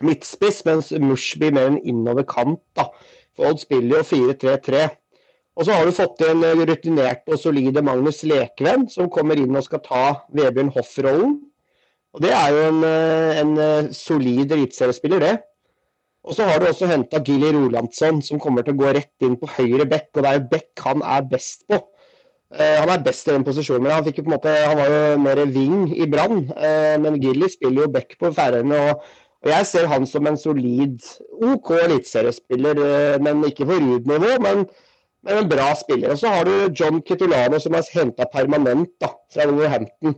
midtspiss, 0.00 0.64
mens 0.66 0.92
Mush 1.02 1.38
blir 1.38 1.54
mer 1.54 1.70
en 1.72 1.82
innover 1.84 2.26
kant. 2.26 2.62
da. 2.78 2.90
For 3.36 3.52
Odd 3.52 3.62
spiller 3.62 4.00
jo 4.00 4.08
4-3-3. 4.32 4.88
Og 5.60 5.66
så 5.68 5.76
har 5.76 5.84
du 5.84 5.92
fått 5.92 6.22
inn 6.24 6.40
rutinerte 6.64 7.34
og 7.34 7.40
solide 7.42 7.82
Magnus 7.84 8.22
Lekven, 8.24 8.86
som 8.88 9.10
kommer 9.12 9.36
inn 9.36 9.58
og 9.58 9.66
skal 9.66 9.82
ta 9.84 10.04
Vebjørn 10.32 10.72
Hoff-rollen. 10.72 11.34
Og 12.16 12.24
Det 12.24 12.32
er 12.32 12.48
jo 12.54 12.62
en, 12.70 12.80
eh, 12.84 13.40
en 13.42 13.52
eh, 13.58 13.90
solid 13.92 14.50
eliteseriespiller, 14.56 15.20
det. 15.20 15.34
Og 16.24 16.34
så 16.34 16.48
har 16.48 16.58
du 16.58 16.66
også 16.66 16.88
henta 16.88 17.20
Gilly 17.20 17.52
Rolandsson, 17.52 18.22
som 18.22 18.40
kommer 18.40 18.64
til 18.64 18.74
å 18.74 18.80
gå 18.80 18.94
rett 18.96 19.24
inn 19.24 19.36
på 19.36 19.52
høyre 19.52 19.84
bekk. 19.88 20.08
Og 20.16 20.24
det 20.24 20.30
er 20.30 20.40
jo 20.40 20.48
bekk 20.56 20.84
han 20.88 21.04
er 21.04 21.28
best 21.28 21.68
på. 21.68 21.78
Eh, 22.56 22.76
han 22.80 22.90
er 22.90 23.04
best 23.04 23.28
i 23.28 23.36
den 23.36 23.44
posisjonen, 23.44 23.84
men 23.84 23.94
han, 23.94 24.04
fikk 24.08 24.24
på 24.24 24.30
en 24.30 24.36
måte, 24.38 24.52
han 24.64 24.80
var 24.80 24.90
jo 24.90 25.22
mer 25.22 25.44
wing 25.54 25.88
i 25.94 26.08
Brann. 26.10 26.46
Eh, 26.56 26.96
men 27.04 27.20
Gilly 27.22 27.52
spiller 27.52 27.84
jo 27.84 27.94
bekk 28.00 28.16
på 28.18 28.32
Færøyene. 28.32 28.80
Og, 28.90 29.10
jeg 29.48 29.64
ser 29.68 29.86
han 29.88 30.04
som 30.04 30.26
en 30.28 30.36
solid 30.36 31.00
OK 31.40 31.70
eliteseriespiller, 31.78 32.80
eh, 32.84 33.20
men 33.20 33.44
ikke 33.44 33.68
på 33.68 33.76
Ruud-nivå. 33.76 34.40
men 34.40 34.66
Men 35.26 35.42
en 35.42 35.50
bra 35.50 35.72
spiller. 35.76 36.14
Og 36.14 36.20
så 36.20 36.30
har 36.32 36.48
du 36.48 36.70
John 36.76 37.02
Kitolano 37.06 37.60
som 37.60 37.76
er 37.76 37.88
henta 37.94 38.26
permanent 38.32 38.92
da, 39.02 39.12
fra 39.32 39.48
Wolverhampton. 39.50 40.16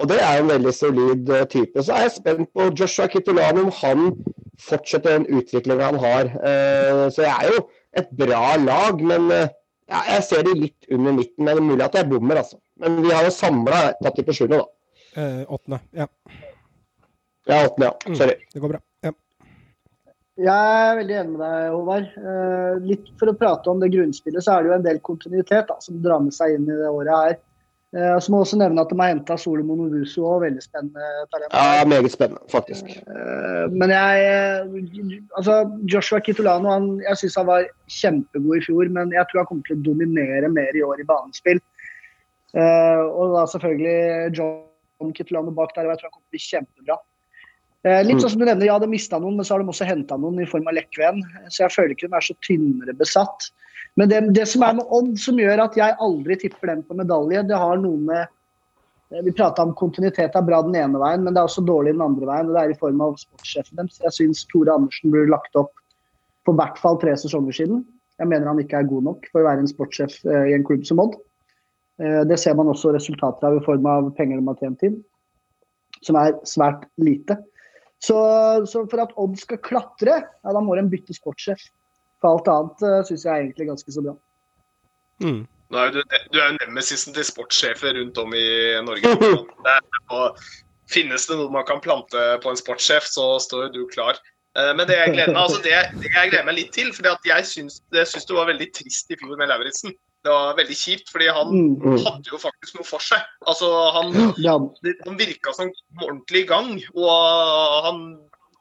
Og 0.00 0.08
det 0.08 0.18
er 0.24 0.40
en 0.40 0.48
veldig 0.48 0.72
solid 0.74 1.30
uh, 1.32 1.44
type. 1.52 1.82
Så 1.84 1.92
er 1.94 2.06
jeg 2.06 2.14
spent 2.16 2.52
på 2.56 2.68
Joshua 2.80 3.08
Kitolano, 3.12 3.66
om 3.68 3.72
han 3.80 4.12
fortsetter 4.60 5.18
den 5.18 5.40
utviklinga 5.40 5.90
han 5.90 6.00
har. 6.00 6.30
Uh, 6.40 7.08
så 7.12 7.26
jeg 7.26 7.32
er 7.32 7.56
jo 7.56 7.64
et 8.00 8.12
bra 8.18 8.44
lag, 8.60 9.02
men 9.12 9.28
uh, 9.32 9.50
jeg 9.92 10.28
ser 10.28 10.46
de 10.48 10.54
litt 10.56 10.88
under 10.92 11.16
midten. 11.16 11.44
Men 11.44 11.56
det 11.56 11.64
er 11.64 11.68
mulig 11.72 11.88
at 11.88 11.98
jeg 12.00 12.08
bommer, 12.12 12.40
altså. 12.44 12.60
Men 12.80 13.02
vi 13.04 13.12
har 13.12 13.26
jo 13.28 13.34
samla 13.34 13.82
tatt 14.00 14.16
de 14.16 14.24
på 14.26 14.36
sjuende, 14.36 14.62
da. 14.62 14.68
Eh, 15.12 15.42
åttende. 15.52 15.78
Ja. 15.92 16.06
Ja, 17.46 17.66
åttende, 17.66 17.90
ja. 17.90 18.14
Sorry. 18.16 18.38
Det 18.54 18.62
går 18.62 18.74
bra. 18.74 18.80
Jeg 20.40 20.48
er 20.48 20.96
veldig 20.96 21.16
enig 21.20 21.32
med 21.34 21.42
deg, 21.44 21.64
Håvard. 21.74 22.12
Eh, 22.16 22.76
litt 22.88 23.08
for 23.20 23.28
å 23.28 23.36
prate 23.36 23.68
om 23.68 23.80
det 23.82 23.90
grunnspillet, 23.92 24.40
så 24.44 24.54
er 24.54 24.62
det 24.62 24.70
jo 24.70 24.76
en 24.78 24.86
del 24.86 25.00
kontinuitet 25.04 25.68
da, 25.68 25.76
som 25.84 25.98
drar 26.04 26.22
med 26.24 26.32
seg 26.32 26.54
inn 26.56 26.70
i 26.70 26.76
det 26.78 26.88
året 26.88 27.12
her. 27.12 27.34
Eh, 27.92 28.14
så 28.24 28.32
må 28.32 28.38
jeg 28.40 28.46
også 28.46 28.58
nevne 28.62 28.80
at 28.80 28.88
de 28.88 28.96
har 28.96 29.10
henta 29.10 29.36
Solomon 29.36 29.82
Ovusu 29.84 30.22
òg, 30.24 30.46
veldig 30.46 30.64
spennende 30.64 31.26
talent. 31.34 31.52
Ja, 31.52 31.84
meget 31.84 32.14
spennende, 32.14 32.40
faktisk. 32.48 32.88
Eh, 32.88 33.66
men 33.68 33.92
jeg 33.92 35.20
Altså, 35.36 35.58
Joshua 35.84 36.22
Kitolano 36.24 36.72
han, 36.72 36.88
jeg 37.04 37.20
syns 37.20 37.36
han 37.36 37.50
var 37.50 37.68
kjempegod 37.92 38.56
i 38.56 38.64
fjor, 38.64 38.88
men 38.96 39.12
jeg 39.12 39.28
tror 39.28 39.42
han 39.42 39.50
kommer 39.50 39.68
til 39.68 39.76
å 39.76 39.84
dominere 39.90 40.48
mer 40.48 40.72
i 40.72 40.84
år 40.86 41.04
i 41.04 41.08
banespill. 41.12 41.60
Eh, 42.56 43.04
og 43.04 43.36
da 43.36 43.44
selvfølgelig 43.52 44.32
John 44.40 45.12
Kitolano 45.12 45.52
bak 45.52 45.76
der, 45.76 45.84
og 45.84 45.92
jeg 45.92 46.00
tror 46.00 46.08
han 46.08 46.16
kommer 46.16 46.24
til 46.24 46.32
å 46.32 46.38
bli 46.38 46.46
kjempebra. 46.48 47.02
Eh, 47.82 48.04
litt 48.06 48.20
sånn 48.22 48.36
som 48.36 48.42
du 48.42 48.46
nevner, 48.46 48.68
ja, 48.68 48.76
de 48.78 48.86
mista 48.90 49.18
noen, 49.18 49.40
men 49.40 49.46
så 49.46 49.56
har 49.56 49.62
de 49.62 49.72
også 49.72 49.86
henta 49.88 50.18
noen 50.20 50.38
i 50.44 50.46
form 50.46 50.68
av 50.70 50.76
Lekven. 50.76 51.18
Så 51.50 51.64
jeg 51.64 51.74
føler 51.74 51.96
ikke 51.96 52.10
de 52.10 52.18
er 52.18 52.26
så 52.28 52.36
tynnere 52.46 52.94
besatt. 52.94 53.48
Men 53.98 54.08
det, 54.08 54.20
det 54.36 54.46
som 54.48 54.62
er 54.64 54.76
med 54.78 54.92
Odd 54.94 55.16
som 55.20 55.40
gjør 55.40 55.64
at 55.66 55.74
jeg 55.76 55.98
aldri 56.00 56.38
tipper 56.40 56.70
dem 56.70 56.84
på 56.86 56.96
medalje, 56.96 57.42
det 57.48 57.58
har 57.58 57.82
noe 57.82 57.98
med 58.06 58.22
eh, 58.22 59.24
Vi 59.26 59.34
prata 59.36 59.66
om 59.66 59.74
kontinuitet 59.76 60.38
er 60.38 60.46
bra 60.46 60.62
den 60.64 60.78
ene 60.78 61.00
veien, 61.02 61.26
men 61.26 61.34
det 61.34 61.42
er 61.42 61.50
også 61.50 61.64
dårlig 61.66 61.96
den 61.96 62.06
andre 62.06 62.30
veien. 62.30 62.48
og 62.48 62.56
Det 62.56 62.62
er 62.62 62.76
i 62.76 62.78
form 62.84 63.02
av 63.04 63.18
sportssjefen 63.20 63.82
deres. 63.82 63.98
Jeg 64.06 64.18
syns 64.20 64.46
Tore 64.52 64.78
Andersen 64.78 65.12
burde 65.12 65.34
lagt 65.34 65.58
opp 65.58 65.74
for 66.46 66.58
hvert 66.58 66.78
fall 66.80 67.02
tre 67.02 67.18
sesonger 67.18 67.58
siden. 67.58 67.84
Jeg 68.22 68.30
mener 68.30 68.46
han 68.46 68.62
ikke 68.62 68.78
er 68.78 68.88
god 68.88 69.06
nok 69.10 69.26
for 69.32 69.42
å 69.42 69.48
være 69.50 69.64
en 69.66 69.70
sportssjef 69.70 70.20
eh, 70.22 70.52
i 70.52 70.56
en 70.56 70.64
klubb 70.66 70.86
som 70.86 71.02
Odd. 71.02 71.18
Eh, 71.98 72.22
Det 72.30 72.38
ser 72.38 72.54
man 72.54 72.70
også 72.70 72.94
resultater 72.94 73.50
av 73.50 73.58
i 73.58 73.64
form 73.66 73.90
av 73.90 74.12
penger 74.14 74.38
de 74.38 74.46
har 74.48 74.62
tjent 74.62 74.86
inn, 74.86 75.00
som 76.00 76.18
er 76.22 76.38
svært 76.46 76.86
lite. 77.02 77.42
Så, 78.02 78.18
så 78.66 78.82
for 78.90 79.04
at 79.04 79.14
Odd 79.20 79.38
skal 79.38 79.60
klatre, 79.62 80.18
ja, 80.26 80.54
da 80.54 80.60
må 80.64 80.74
de 80.78 80.88
bytte 80.90 81.14
sportssjef. 81.14 81.62
For 82.22 82.34
alt 82.34 82.50
annet 82.50 82.84
uh, 82.86 82.98
syns 83.06 83.26
jeg 83.26 83.44
egentlig 83.44 83.66
er 83.66 83.72
ganske 83.72 83.94
så 83.94 84.02
bra. 84.02 84.16
Mm. 85.22 85.42
Nei, 85.72 85.86
du, 85.94 86.02
du 86.34 86.36
er 86.40 86.50
jo 86.50 86.58
nemesisen 86.58 87.14
til 87.16 87.24
sportssjefer 87.24 87.96
rundt 87.96 88.18
om 88.20 88.34
i 88.36 88.46
Norge. 88.84 89.14
Det 89.64 89.72
er, 89.76 89.86
og 90.12 90.42
finnes 90.92 91.24
det 91.28 91.38
noe 91.38 91.52
man 91.54 91.64
kan 91.68 91.80
plante 91.84 92.24
på 92.42 92.50
en 92.50 92.58
sportssjef, 92.58 93.06
så 93.08 93.36
står 93.40 93.68
jo 93.68 93.72
du 93.76 93.82
klar. 93.94 94.18
Eh, 94.56 94.72
Men 94.76 94.86
det 94.86 94.96
jeg 94.98 95.12
gleder 95.14 95.32
meg, 95.32 95.42
altså 95.42 95.62
det, 95.64 95.76
det 96.02 96.10
jeg 96.12 96.30
gleder 96.30 96.44
meg 96.44 96.56
litt 96.58 96.72
til, 96.76 96.90
fordi 96.92 97.30
jeg 97.30 97.44
syns, 97.48 97.78
jeg 97.92 98.06
syns 98.10 98.26
det 98.28 98.36
var 98.36 98.50
veldig 98.50 98.68
trist 98.76 99.10
i 99.10 99.16
fjor 99.16 99.36
med 99.40 99.48
Lauritzen. 99.48 99.94
Det 100.22 100.30
var 100.30 100.54
veldig 100.58 100.76
kjipt, 100.78 101.08
fordi 101.10 101.26
han 101.34 101.48
Mm. 101.50 101.96
hadde 102.04 102.30
jo 102.30 102.38
faktisk 102.38 102.76
noe 102.76 102.84
for 102.86 103.00
seg. 103.00 103.22
Altså, 103.48 103.70
han, 103.96 104.12
Ja, 104.38 104.58
han 105.06 105.16
virka 105.18 105.52
som 105.56 105.72
ordentlig 106.02 106.44
i 106.44 106.46
gang, 106.46 106.82
og 106.94 107.84
han 107.86 108.02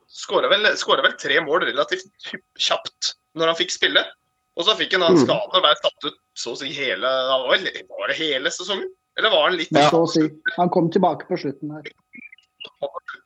skåra 0.09 0.49
vel, 0.49 0.63
vel 0.63 1.17
tre 1.19 1.39
mål 1.41 1.67
relativt 1.69 2.07
kjapt 2.57 3.13
når 3.35 3.47
han 3.51 3.55
fikk 3.59 3.71
spille. 3.71 4.03
Og 4.57 4.65
så 4.65 4.75
fikk 4.75 4.91
han 4.97 5.01
Mm. 5.01 5.11
en 5.11 5.25
skade 5.25 5.53
og 5.53 5.61
ble 5.63 5.75
tatt 5.83 6.05
ut 6.07 6.17
så 6.35 6.51
å 6.53 6.57
si 6.57 6.71
hele 6.73 7.01
Var 7.07 7.57
det- 8.07 8.17
hele 8.17 8.49
sesongen? 8.49 8.87
Eller 9.17 9.29
var 9.29 9.49
han 9.49 9.57
litt 9.57 9.69
så 9.69 9.91
å 9.91 10.07
si. 10.09 10.29
Han 10.57 10.69
kom 10.69 10.89
tilbake 10.89 11.27
på 11.27 11.37
slutten 11.37 11.71
her. 11.71 11.83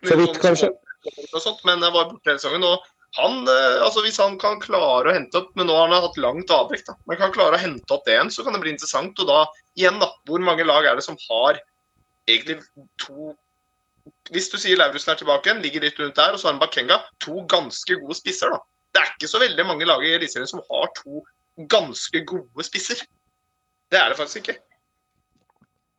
Så 0.04 0.18
vidt, 0.18 0.40
kanskje. 0.42 0.70
Og 1.06 1.42
sånt, 1.42 1.64
men 1.68 1.84
jeg 1.84 1.94
var 1.96 2.10
borte 2.10 2.32
hele 2.32 2.42
sesongen. 2.42 2.66
Og 2.68 2.92
han, 3.16 3.38
eh, 3.48 3.78
altså 3.86 4.04
hvis 4.04 4.20
han 4.20 4.36
kan 4.42 4.60
klare 4.60 5.12
å 5.12 5.16
hente 5.16 5.40
opp 5.40 5.54
Men 5.56 5.70
nå 5.70 5.76
har 5.78 5.88
han 5.88 6.04
hatt 6.04 6.20
langt 6.20 6.52
avbrekk, 6.52 6.84
da. 6.90 6.98
Men 7.08 7.22
kan 7.22 7.34
klare 7.36 7.56
å 7.56 7.62
hente 7.62 7.96
opp 7.96 8.04
det 8.08 8.18
igjen, 8.18 8.32
så 8.34 8.44
kan 8.44 8.56
det 8.56 8.62
bli 8.66 8.74
interessant. 8.76 9.20
Og 9.24 9.30
da, 9.30 9.46
igjen, 9.80 10.02
da. 10.04 10.12
Hvor 10.28 10.44
mange 10.44 10.68
lag 10.68 10.88
er 10.88 11.00
det 11.00 11.08
som 11.08 11.20
har 11.30 11.62
egentlig 12.28 12.62
to 13.02 13.34
Hvis 14.30 14.52
du 14.52 14.60
sier 14.62 14.78
Lauritzen 14.78 15.16
er 15.16 15.18
tilbake 15.18 15.50
igjen, 15.50 15.64
ligger 15.64 15.82
litt 15.82 15.98
rundt 15.98 16.18
der, 16.18 16.34
og 16.34 16.38
så 16.38 16.48
har 16.48 16.54
han 16.54 16.62
Bakenga. 16.62 17.00
To 17.26 17.40
ganske 17.50 17.98
gode 18.02 18.18
spisser, 18.18 18.54
da. 18.54 18.60
Det 18.94 19.02
er 19.02 19.14
ikke 19.16 19.30
så 19.32 19.42
veldig 19.42 19.66
mange 19.66 19.88
lag 19.90 20.04
i 20.06 20.14
Eliteserien 20.14 20.50
som 20.50 20.62
har 20.70 20.92
to 21.00 21.24
ganske 21.72 22.22
gode 22.30 22.66
spisser. 22.68 23.02
Det 23.90 23.98
er 23.98 24.12
det 24.12 24.20
faktisk 24.20 24.44
ikke. 24.44 24.60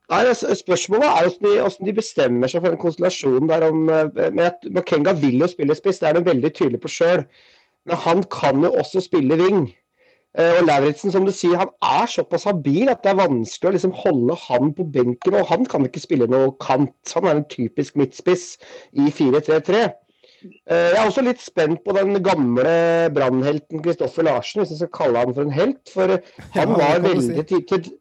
Nei, 0.08 0.20
Spørsmålet 0.34 1.04
er 1.08 1.24
hvordan 1.26 1.42
de, 1.42 1.54
hvordan 1.60 1.86
de 1.88 1.94
bestemmer 1.96 2.50
seg 2.52 2.62
for 2.62 2.70
den 2.74 2.78
konstellasjonen 2.82 3.48
der. 3.50 3.64
om, 3.72 3.88
eh, 3.90 4.30
med 4.30 4.44
at 4.52 4.68
Makenga 4.70 5.12
vil 5.18 5.40
jo 5.42 5.48
spille 5.50 5.74
spiss, 5.74 5.98
det 5.98 6.08
er 6.08 6.12
de 6.20 6.24
veldig 6.30 6.52
tydelig 6.54 6.80
på 6.84 6.88
sjøl. 6.92 7.24
Men 7.86 7.96
han 8.04 8.22
kan 8.30 8.62
jo 8.62 8.70
også 8.70 9.02
spille 9.02 9.34
wing. 9.40 9.72
Eh, 10.38 10.60
Og 10.60 10.66
Lauritzen, 10.68 11.10
som 11.10 11.24
du 11.26 11.32
sier, 11.32 11.56
han 11.56 11.70
er 11.82 12.06
såpass 12.06 12.44
habil 12.44 12.88
at 12.92 13.02
det 13.02 13.10
er 13.14 13.26
vanskelig 13.26 13.70
å 13.70 13.74
liksom 13.74 13.92
holde 14.04 14.34
han 14.46 14.72
på 14.74 14.84
benken. 14.92 15.34
Og 15.40 15.46
han 15.48 15.64
kan 15.66 15.82
ikke 15.88 16.00
spille 16.04 16.26
noe 16.30 16.52
kant. 16.60 16.92
Han 17.14 17.24
er 17.24 17.36
en 17.40 17.44
typisk 17.50 17.96
midtspiss 17.96 18.58
i 18.94 19.10
4-3-3. 19.10 19.92
Eh, 20.70 20.92
Jeg 20.92 20.98
er 21.00 21.06
også 21.08 21.24
litt 21.24 21.40
spent 21.40 21.82
på 21.84 21.92
den 21.96 22.22
gamle 22.22 23.10
brannhelten 23.14 23.82
Kristoffer 23.82 24.22
Larsen, 24.22 24.60
hvis 24.62 24.70
jeg 24.76 24.78
skal 24.84 24.94
kalle 25.06 25.18
han 25.24 25.34
for 25.34 25.42
en 25.42 25.50
helt. 25.56 25.88
For 25.90 26.06
han 26.54 26.68
Ja, 26.68 26.76
var 26.76 27.00
veldig 27.00 27.48
si. 27.48 27.62
til, 27.62 27.92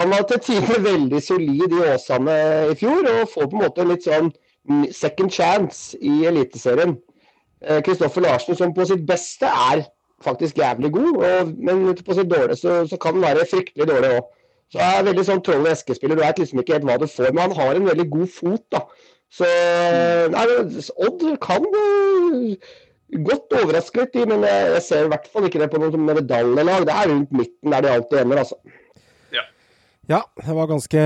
han 0.00 0.10
var 0.14 0.26
til 0.28 0.40
tider 0.46 0.80
veldig 0.84 1.20
solid 1.22 1.74
i 1.76 1.80
Åsane 1.92 2.36
i 2.72 2.76
fjor, 2.80 3.08
og 3.12 3.30
får 3.32 3.48
på 3.48 3.58
en 3.58 3.64
måte 3.66 3.84
en 3.84 3.92
litt 3.92 4.06
sånn 4.06 4.30
second 4.94 5.32
chance 5.34 5.98
i 6.00 6.22
Eliteserien. 6.28 6.94
Eh, 7.62 7.82
Kristoffer 7.84 8.24
Larsen, 8.24 8.56
som 8.58 8.74
på 8.74 8.86
sitt 8.88 9.04
beste 9.06 9.46
er 9.46 9.84
faktisk 10.22 10.58
jævlig 10.58 10.92
god, 10.94 11.16
og, 11.18 11.50
men 11.58 11.82
på 11.98 12.16
sitt 12.16 12.30
dårlige 12.30 12.60
så, 12.60 12.82
så 12.88 12.98
kan 13.02 13.18
han 13.18 13.26
være 13.26 13.48
fryktelig 13.50 13.88
dårlig 13.90 14.14
òg. 14.18 14.30
Så 14.72 14.80
jeg 14.80 14.98
er 14.98 15.08
veldig 15.10 15.24
sånn 15.28 15.42
troll 15.44 15.66
i 15.66 15.72
eskespiller. 15.74 16.16
Du 16.16 16.24
vet 16.24 16.38
liksom 16.40 16.62
ikke 16.62 16.78
helt 16.78 16.86
hva 16.88 16.94
du 17.00 17.08
får, 17.10 17.32
men 17.34 17.42
han 17.44 17.58
har 17.58 17.76
en 17.76 17.90
veldig 17.90 18.06
god 18.14 18.30
fot, 18.32 18.64
da. 18.72 18.86
Så 19.32 19.48
nei, 20.32 20.46
Odd 21.06 21.26
kan 21.44 21.66
eh, 21.68 22.70
godt 23.26 23.56
overraske 23.60 24.06
litt, 24.06 24.16
men 24.30 24.46
jeg, 24.48 24.70
jeg 24.78 24.84
ser 24.86 25.06
i 25.06 25.12
hvert 25.12 25.28
fall 25.32 25.48
ikke 25.48 25.60
det 25.60 25.68
på 25.72 25.80
noe 25.82 26.00
medaljelag. 26.06 26.86
Det 26.88 26.96
er 26.96 27.12
rundt 27.12 27.36
midten 27.36 27.76
der 27.76 27.84
de 27.84 27.92
alltid 27.92 28.22
ender, 28.22 28.42
altså. 28.44 28.78
Ja, 30.12 30.18
det 30.44 30.52
var 30.52 30.66
ganske 30.68 31.00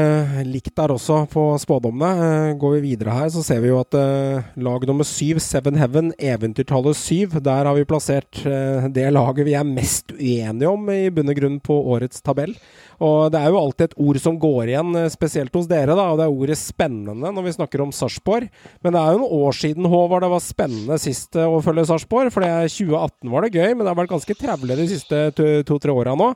likt 0.49 0.73
der 0.75 0.91
også 0.91 1.21
på 1.31 1.43
spådommene. 1.63 2.09
Eh, 2.49 2.55
Går 2.59 2.73
vi 2.79 2.81
videre 2.89 3.13
her, 3.15 3.29
så 3.31 3.43
ser 3.45 3.61
vi 3.63 3.69
jo 3.69 3.77
at 3.79 3.95
eh, 3.95 4.47
lag 4.65 4.83
nummer 4.89 5.07
syv, 5.07 5.39
Seven 5.45 5.77
Heaven, 5.79 6.09
eventyrtallet 6.19 6.97
syv, 6.99 7.37
der 7.45 7.69
har 7.69 7.77
vi 7.77 7.85
plassert 7.87 8.41
eh, 8.49 8.89
det 8.97 9.05
laget 9.15 9.47
vi 9.47 9.55
er 9.55 9.69
mest 9.69 10.11
uenige 10.17 10.73
om 10.73 10.91
i 10.91 11.05
bunn 11.15 11.31
og 11.31 11.39
grunn 11.39 11.61
på 11.63 11.77
årets 11.93 12.25
tabell. 12.27 12.57
Og 13.05 13.29
det 13.31 13.45
er 13.45 13.53
jo 13.53 13.61
alltid 13.61 13.91
et 13.93 13.99
ord 14.09 14.19
som 14.25 14.41
går 14.43 14.73
igjen, 14.73 14.99
spesielt 15.13 15.55
hos 15.55 15.69
dere, 15.71 15.93
da, 15.95 16.09
og 16.11 16.19
det 16.19 16.27
er 16.27 16.35
ordet 16.41 16.59
spennende 16.59 17.31
når 17.37 17.47
vi 17.47 17.55
snakker 17.61 17.85
om 17.87 17.93
Sarpsborg. 17.95 18.49
Men 18.83 18.97
det 18.97 19.03
er 19.05 19.13
jo 19.15 19.23
noen 19.23 19.43
år 19.47 19.59
siden, 19.61 19.91
Håvard, 19.93 20.25
det 20.27 20.33
var 20.35 20.43
spennende 20.49 20.99
sist 21.05 21.37
å 21.47 21.61
følge 21.63 21.87
Sarpsborg. 21.93 22.33
For 22.35 22.49
er 22.49 22.67
2018 22.73 23.31
var 23.37 23.47
det 23.47 23.55
gøy, 23.61 23.69
men 23.77 23.85
det 23.85 23.93
har 23.93 24.01
vært 24.01 24.17
ganske 24.17 24.39
travle 24.41 24.81
de 24.81 24.89
siste 24.97 25.29
to- 25.37 25.61
to-tre 25.69 25.95
åra 25.95 26.17
nå. 26.19 26.33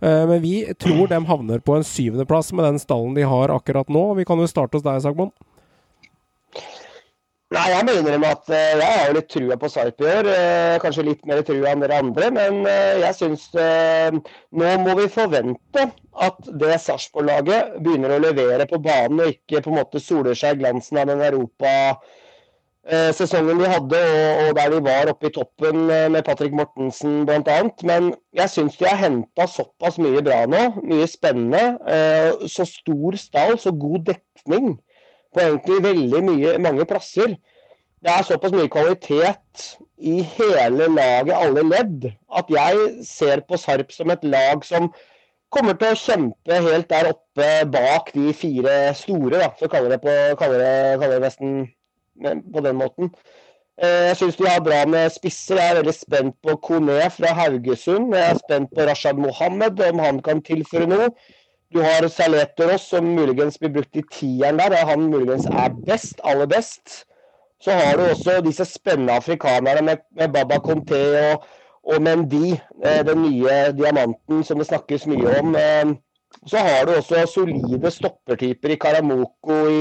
Eh, 0.00 0.26
Men 0.26 0.42
vi 0.42 0.74
tror 0.74 1.06
de 1.08 1.20
havner 1.26 1.60
på 1.60 1.76
en 1.76 1.84
syvendeplass 1.84 2.52
med 2.52 2.64
den 2.64 2.78
stallen 2.80 3.14
de 3.14 3.26
har 3.28 3.52
akkurat 3.52 3.88
nå. 3.88 4.14
Vi 4.14 4.24
kan 4.24 4.40
jo 4.40 4.48
starte 4.48 4.78
hos 4.78 4.86
deg, 4.86 5.00
Sagmon. 5.04 5.32
Nei, 7.50 7.64
jeg 7.66 7.82
må 7.82 7.96
innrømme 7.98 8.28
at 8.30 8.50
eh, 8.54 8.76
jeg 8.78 8.86
har 8.94 9.08
jo 9.08 9.16
litt 9.16 9.28
trua 9.32 9.56
på 9.58 9.68
Sarp 9.72 10.04
eh, 10.06 10.76
kanskje 10.80 11.04
litt 11.08 11.24
mer 11.26 11.42
trua 11.42 11.72
enn 11.72 11.82
dere 11.82 11.98
andre. 11.98 12.30
Men 12.36 12.62
jeg 13.02 13.18
syns 13.18 13.48
nå 13.52 14.70
må 14.84 14.94
vi 15.00 15.08
forvente 15.10 15.88
at 16.20 16.48
det 16.62 16.78
Sarpsborg-laget 16.84 17.76
begynner 17.82 18.14
å 18.16 18.22
levere 18.22 18.68
på 18.70 18.80
banen, 18.82 19.20
og 19.20 19.34
ikke 19.34 19.64
på 19.64 19.74
en 19.74 19.80
måte 19.82 20.02
soler 20.02 20.38
seg 20.38 20.56
i 20.56 20.62
glansen 20.62 21.02
av 21.02 21.10
den 21.10 21.26
Europa-sesongen 22.86 23.58
de 23.60 23.66
hadde, 23.68 23.98
og, 24.00 24.48
og 24.48 24.56
der 24.56 24.70
de 24.70 24.84
var 24.84 25.10
oppe 25.12 25.28
i 25.28 25.32
toppen 25.34 25.90
eh, 25.90 26.10
med 26.10 26.22
Patrick 26.24 26.52
Mortensen 26.52 27.26
bl.a. 27.26 27.58
Men 27.84 28.14
jeg 28.32 28.50
syns 28.50 28.76
de 28.76 28.86
har 28.88 28.96
henta 28.96 29.46
såpass 29.46 29.98
mye 29.98 30.22
bra 30.24 30.46
nå. 30.46 30.62
Mye 30.82 31.06
spennende. 31.06 31.78
eh, 31.86 32.48
Så 32.48 32.64
stor 32.64 33.16
stall, 33.16 33.58
så 33.58 33.70
god 33.72 34.06
dekning 34.08 34.78
på 35.34 35.40
egentlig 35.40 35.82
veldig 35.84 36.22
mye, 36.24 36.58
mange 36.58 36.84
plasser. 36.84 37.36
Det 38.00 38.10
er 38.10 38.24
såpass 38.24 38.52
mye 38.56 38.68
kvalitet 38.72 39.66
i 40.00 40.22
hele 40.22 40.88
laget, 40.88 41.36
alle 41.36 41.62
ledd, 41.68 42.06
at 42.32 42.48
jeg 42.48 43.04
ser 43.04 43.42
på 43.44 43.58
Sarp 43.60 43.92
som 43.92 44.10
et 44.10 44.24
lag 44.24 44.64
som 44.64 44.88
kommer 45.52 45.76
til 45.76 45.92
å 45.92 45.98
kjempe 45.98 46.60
helt 46.64 46.88
der 46.88 47.10
oppe 47.10 47.48
bak 47.68 48.08
de 48.14 48.32
fire 48.32 48.94
store, 48.96 49.36
da, 49.36 49.50
så 49.58 49.68
kaller 49.68 49.98
kalle 50.40 50.56
det, 50.62 50.62
det, 50.62 50.98
kalle 51.02 51.18
det 51.18 51.22
nesten 51.26 51.52
på 52.52 52.62
den 52.64 52.76
måten. 52.80 53.12
Jeg 53.80 54.16
syns 54.16 54.36
de 54.36 54.44
har 54.44 54.60
bra 54.60 54.84
med 54.84 55.08
spisser. 55.10 55.56
Jeg 55.56 55.72
er 55.72 55.78
veldig 55.78 55.94
spent 55.96 56.34
på 56.44 56.56
Kone 56.60 56.98
fra 57.14 57.32
Haugesund. 57.38 58.14
Jeg 58.14 58.30
er 58.30 58.40
spent 58.42 58.72
på 58.76 58.84
Rashad 58.84 59.16
Mohammed, 59.16 59.80
om 59.88 60.02
han 60.04 60.18
kan 60.22 60.42
tilføre 60.44 60.88
noe. 60.90 61.06
Du 61.72 61.78
har 61.80 62.08
Saleteros, 62.08 62.88
som 62.90 63.06
muligens 63.16 63.56
blir 63.58 63.72
brukt 63.72 63.96
i 63.96 64.02
tieren 64.12 64.60
der. 64.60 64.74
Han 64.84 65.06
muligens 65.08 65.46
er 65.46 65.72
best, 65.86 66.20
aller 66.24 66.50
best. 66.50 67.04
Så 67.60 67.72
har 67.72 67.96
du 67.96 68.02
også 68.08 68.40
disse 68.44 68.64
spennende 68.64 69.16
afrikanerne 69.16 69.82
med, 69.86 70.04
med 70.16 70.28
Baba 70.34 70.60
Conté 70.64 71.00
og, 71.30 71.44
og 71.84 72.02
Mendy, 72.02 72.56
den 73.06 73.22
nye 73.22 73.72
diamanten 73.78 74.44
som 74.44 74.60
det 74.60 74.68
snakkes 74.68 75.06
mye 75.08 75.38
om. 75.40 75.56
Så 76.46 76.58
har 76.58 76.86
du 76.86 76.94
også 76.96 77.26
solide 77.28 77.90
stoppertyper 77.92 78.72
i 78.72 78.78
Karamoko, 78.80 79.56
i 79.68 79.80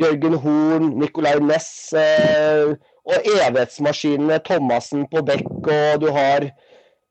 Jørgen 0.00 0.34
Horn, 0.42 0.90
Nicolay 1.00 1.40
Næss 1.40 1.94
og 1.94 3.28
evighetsmaskinene 3.30 4.40
Thomassen 4.44 5.06
på 5.12 5.22
bekk. 5.24 5.48
Og 5.62 6.02
du 6.02 6.10
har, 6.12 6.48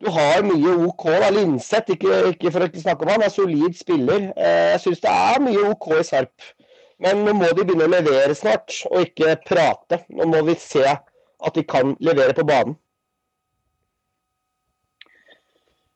du 0.03 0.11
har 0.13 0.43
mye 0.45 0.75
OK. 0.87 1.07
da, 1.23 1.31
Linseth, 1.33 1.95
ikke, 1.95 2.19
ikke, 2.33 2.51
for 2.51 2.61
å 2.61 2.69
ikke 2.69 2.83
snakke 2.83 3.07
om 3.07 3.15
han, 3.15 3.25
er 3.25 3.33
solid 3.33 3.79
spiller. 3.79 4.29
Jeg 4.37 4.83
syns 4.85 5.01
det 5.05 5.15
er 5.15 5.41
mye 5.47 5.65
OK 5.71 5.89
i 5.97 6.05
Sarp. 6.07 6.53
Men 7.03 7.25
nå 7.25 7.33
må 7.35 7.49
de 7.49 7.65
begynne 7.65 7.89
å 7.89 7.91
levere 7.91 8.35
snart, 8.37 8.77
og 8.91 9.07
ikke 9.07 9.35
prate. 9.47 10.03
Nå 10.13 10.29
må 10.29 10.43
vi 10.47 10.55
se 10.61 10.85
at 10.85 11.57
de 11.57 11.65
kan 11.67 11.97
levere 12.03 12.35
på 12.37 12.45
banen. 12.47 12.77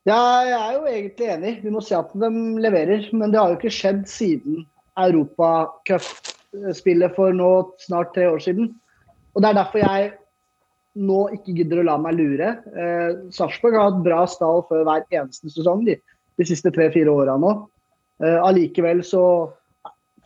Ja, 0.07 0.39
jeg 0.47 0.55
er 0.55 0.75
jo 0.77 0.85
egentlig 0.87 1.25
enig. 1.33 1.49
Vi 1.65 1.71
må 1.73 1.81
se 1.83 1.95
at 1.97 2.13
de 2.15 2.29
leverer. 2.63 3.09
Men 3.11 3.31
det 3.33 3.39
har 3.41 3.49
jo 3.51 3.57
ikke 3.59 3.75
skjedd 3.75 4.05
siden 4.07 4.61
Europacupspillet 4.97 7.15
for 7.17 7.31
nå 7.35 7.49
snart 7.83 8.13
tre 8.15 8.25
år 8.31 8.39
siden. 8.43 8.65
Og 9.35 9.41
Det 9.43 9.49
er 9.49 9.59
derfor 9.59 9.79
jeg 9.83 10.01
nå 10.97 11.19
ikke 11.35 11.55
gidder 11.59 11.77
å 11.81 11.87
la 11.89 11.95
meg 12.01 12.13
lure. 12.17 12.49
Eh, 12.71 13.09
Sarpsborg 13.35 13.75
har 13.77 13.87
hatt 13.91 14.05
bra 14.05 14.21
stall 14.31 14.59
før 14.69 14.81
hver 14.87 15.03
eneste 15.11 15.47
sesong 15.53 15.79
de, 15.85 15.95
de 16.39 16.43
siste 16.47 16.69
tre-fire 16.73 17.11
åra 17.11 17.35
nå. 17.37 17.51
Eh, 18.23 18.39
allikevel 18.47 18.99
så 19.05 19.23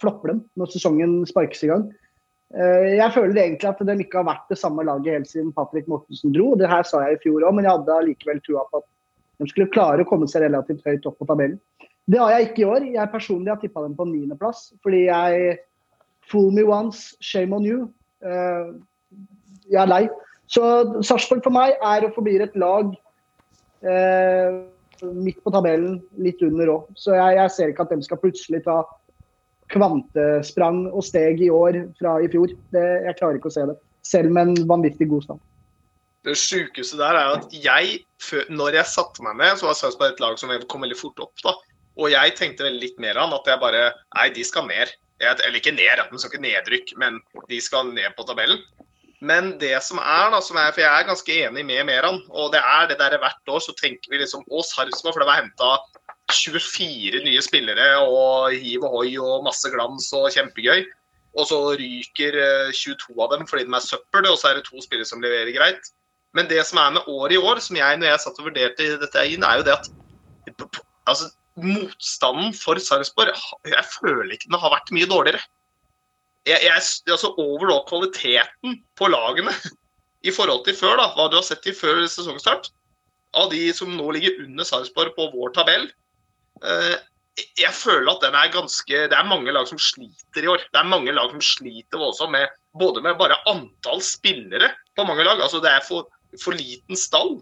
flopper 0.01 0.27
de 0.31 0.35
når 0.61 0.67
sesongen 0.71 1.11
sparkes 1.27 1.63
i 1.65 1.71
gang. 1.73 1.83
Eh, 2.53 2.88
jeg 3.01 3.15
føler 3.17 3.38
egentlig 3.43 3.69
at 3.73 3.81
de 3.89 3.93
ikke 4.05 4.19
har 4.21 4.29
vært 4.29 4.47
det 4.53 4.61
samme 4.61 4.81
laget 4.88 5.13
helt 5.17 5.29
siden 5.33 5.55
Patrick 5.57 5.85
Mortensen 5.91 6.31
dro. 6.38 6.47
Det 6.55 6.71
her 6.71 6.83
sa 6.88 6.97
jeg 7.07 7.13
i 7.17 7.23
fjor 7.25 7.39
òg, 7.43 7.53
men 7.57 7.65
jeg 7.67 7.73
hadde 7.73 7.97
allikevel 7.97 8.39
trua 8.45 8.63
på 8.69 8.75
at 8.79 8.88
de 9.41 9.50
skulle 9.50 9.71
klare 9.74 10.03
å 10.03 10.07
komme 10.07 10.29
seg 10.29 10.45
relativt 10.45 10.86
høyt 10.86 11.07
opp 11.10 11.17
på 11.17 11.27
tabellen. 11.29 11.57
Det 12.10 12.19
har 12.21 12.33
jeg 12.36 12.50
ikke 12.50 12.63
i 12.63 12.69
år. 12.69 12.88
Jeg 12.93 13.13
personlig 13.13 13.51
har 13.53 13.60
tippa 13.62 13.83
dem 13.86 13.98
på 13.98 14.07
niendeplass. 14.10 14.69
Fordi 14.86 15.05
jeg 15.07 15.60
Fool 16.29 16.51
me 16.53 16.63
once, 16.63 17.15
shame 17.19 17.55
on 17.55 17.65
you. 17.65 17.88
Uh, 18.24 18.77
jeg 19.67 19.81
er 19.81 19.89
lei. 19.89 20.03
Så 20.51 20.63
Sarpsborg 21.03 21.41
for 21.43 21.55
meg 21.55 21.74
er 21.75 22.05
og 22.05 22.13
forblir 22.15 22.43
et 22.45 22.55
lag 22.60 22.93
uh, 23.88 24.62
midt 25.01 25.41
på 25.43 25.53
tabellen, 25.53 26.00
litt 26.21 26.41
under 26.45 26.71
òg. 26.75 26.89
Så 26.95 27.15
jeg, 27.17 27.38
jeg, 27.39 27.53
ser 27.55 27.74
ikke 27.74 27.88
at 27.88 27.93
de 27.95 28.05
skal 28.05 28.21
plutselig 28.21 28.62
ta 28.67 28.81
kvantesprang 29.71 30.83
og 30.91 31.03
steg 31.07 31.41
i 31.41 31.50
år 31.51 31.81
fra 32.00 32.19
i 32.21 32.29
fjor. 32.31 32.53
Det, 32.75 32.86
jeg 33.07 33.17
klarer 33.19 33.39
ikke 33.39 33.51
å 33.51 33.55
se 33.57 33.65
det. 33.71 33.79
Selv 34.07 34.36
med 34.36 34.51
en 34.51 34.69
vanvittig 34.69 35.10
god 35.12 35.25
stand. 35.27 35.43
Det 36.25 36.35
sjukeste 36.37 36.99
der 36.99 37.17
er 37.17 37.35
at 37.39 37.53
jeg, 37.55 38.01
når 38.53 38.77
jeg 38.77 38.89
satte 38.91 39.23
meg 39.25 39.39
ned, 39.39 39.57
så 39.57 39.69
var 39.69 39.77
Sarpsborg 39.77 40.13
et 40.13 40.21
lag 40.21 40.37
som 40.37 40.53
kom 40.69 40.85
veldig 40.85 40.99
fort 40.99 41.21
opp. 41.23 41.33
da. 41.41 41.55
Og 41.97 42.11
jeg 42.13 42.35
tenkte 42.37 42.67
veldig 42.67 42.81
litt 42.83 42.99
mer 43.01 43.17
an 43.19 43.33
at 43.35 43.47
jeg 43.49 43.61
bare 43.61 43.89
Nei, 44.15 44.29
de 44.35 44.45
skal 44.45 44.67
ned. 44.69 44.93
Eller 45.21 45.57
ikke 45.59 45.73
ned, 45.73 46.01
de 46.11 46.19
skal 46.21 46.31
ikke 46.31 46.45
nedrykk, 46.45 46.93
men 47.01 47.19
de 47.49 47.59
skal 47.61 47.89
ned 47.93 48.13
på 48.17 48.25
tabellen. 48.29 48.61
Men 49.21 49.51
det 49.61 49.75
som 49.85 49.99
er, 50.01 50.31
da, 50.33 50.39
som 50.41 50.57
er, 50.57 50.71
for 50.73 50.81
jeg 50.81 50.89
er 50.89 51.05
ganske 51.05 51.33
enig 51.45 51.63
med 51.67 51.85
Meran, 51.85 52.23
og 52.33 52.55
det 52.55 52.61
er 52.61 52.87
det 52.89 52.97
der 52.97 53.19
hvert 53.21 53.51
år 53.53 53.61
så 53.61 53.73
tenker 53.77 54.09
vi 54.09 54.17
liksom 54.17 54.41
Å, 54.49 54.63
Sarpsborg, 54.65 55.13
for 55.13 55.21
det 55.21 55.29
var 55.29 55.43
henta 55.43 55.75
24 56.31 57.21
nye 57.25 57.41
spillere 57.45 57.87
og 58.01 58.55
hiv 58.55 58.85
og 58.87 58.95
hoi 58.95 59.11
og 59.21 59.45
masse 59.45 59.69
glans 59.73 60.09
og 60.17 60.29
kjempegøy. 60.33 60.85
Og 61.37 61.47
så 61.47 61.59
ryker 61.79 62.37
22 62.75 63.13
av 63.21 63.33
dem 63.35 63.45
fordi 63.47 63.67
de 63.67 63.77
er 63.77 63.85
søppel, 63.85 64.25
og 64.29 64.39
så 64.39 64.49
er 64.49 64.59
det 64.59 64.65
to 64.67 64.81
spillere 64.83 65.07
som 65.07 65.21
leverer 65.23 65.53
greit. 65.55 65.91
Men 66.37 66.48
det 66.48 66.63
som 66.67 66.79
er 66.79 66.96
med 66.96 67.07
året 67.11 67.35
i 67.35 67.41
år, 67.41 67.59
som 67.63 67.75
jeg 67.75 68.00
når 68.00 68.13
jeg 68.13 68.24
satt 68.24 68.39
og 68.39 68.48
vurderte 68.48 68.89
dette 69.01 69.24
inn, 69.27 69.44
er 69.44 69.59
jo 69.59 69.65
det 69.67 69.75
at 69.75 69.89
altså, 71.09 71.27
motstanden 71.59 72.53
for 72.55 72.79
Sarpsborg 72.79 73.33
Jeg 73.67 73.83
føler 73.98 74.31
ikke 74.31 74.48
den 74.48 74.61
har 74.61 74.74
vært 74.74 74.94
mye 74.96 75.09
dårligere. 75.09 75.41
Jeg, 76.48 76.57
jeg, 76.63 76.83
altså 77.11 77.33
Overall 77.37 77.83
kvaliteten 77.89 78.79
på 78.98 79.09
lagene 79.11 79.53
i 80.27 80.31
forhold 80.33 80.63
til 80.65 80.77
før, 80.77 80.98
da, 81.01 81.09
hva 81.17 81.27
du 81.29 81.37
har 81.37 81.46
sett 81.46 81.67
i 81.67 81.75
før 81.75 82.01
sesongstart, 82.07 82.72
av 83.37 83.51
de 83.51 83.61
som 83.75 83.91
nå 83.96 84.09
ligger 84.15 84.41
under 84.46 84.67
Sarpsborg 84.67 85.13
på 85.15 85.29
vår 85.31 85.53
tabell 85.55 85.85
eh, 86.67 86.96
Jeg 87.59 87.72
føler 87.75 88.09
at 88.11 88.24
den 88.25 88.35
er 88.35 88.51
ganske 88.51 89.03
Det 89.11 89.15
er 89.15 89.29
mange 89.29 89.53
lag 89.55 89.67
som 89.70 89.79
sliter 89.79 90.44
i 90.44 90.50
år. 90.51 90.63
Det 90.67 90.79
er 90.79 90.89
mange 90.91 91.13
lag 91.15 91.31
som 91.31 91.44
sliter 91.44 92.01
voldsomt 92.01 92.35
med 92.35 92.51
både 92.79 93.03
med 93.03 93.20
bare 93.20 93.39
antall 93.51 94.03
spillere 94.03 94.72
på 94.96 95.05
mange 95.07 95.24
lag. 95.27 95.39
altså 95.39 95.59
Det 95.63 95.72
er 95.72 95.83
for 95.87 96.07
for 96.39 96.55
liten 96.57 97.00
stall. 97.00 97.39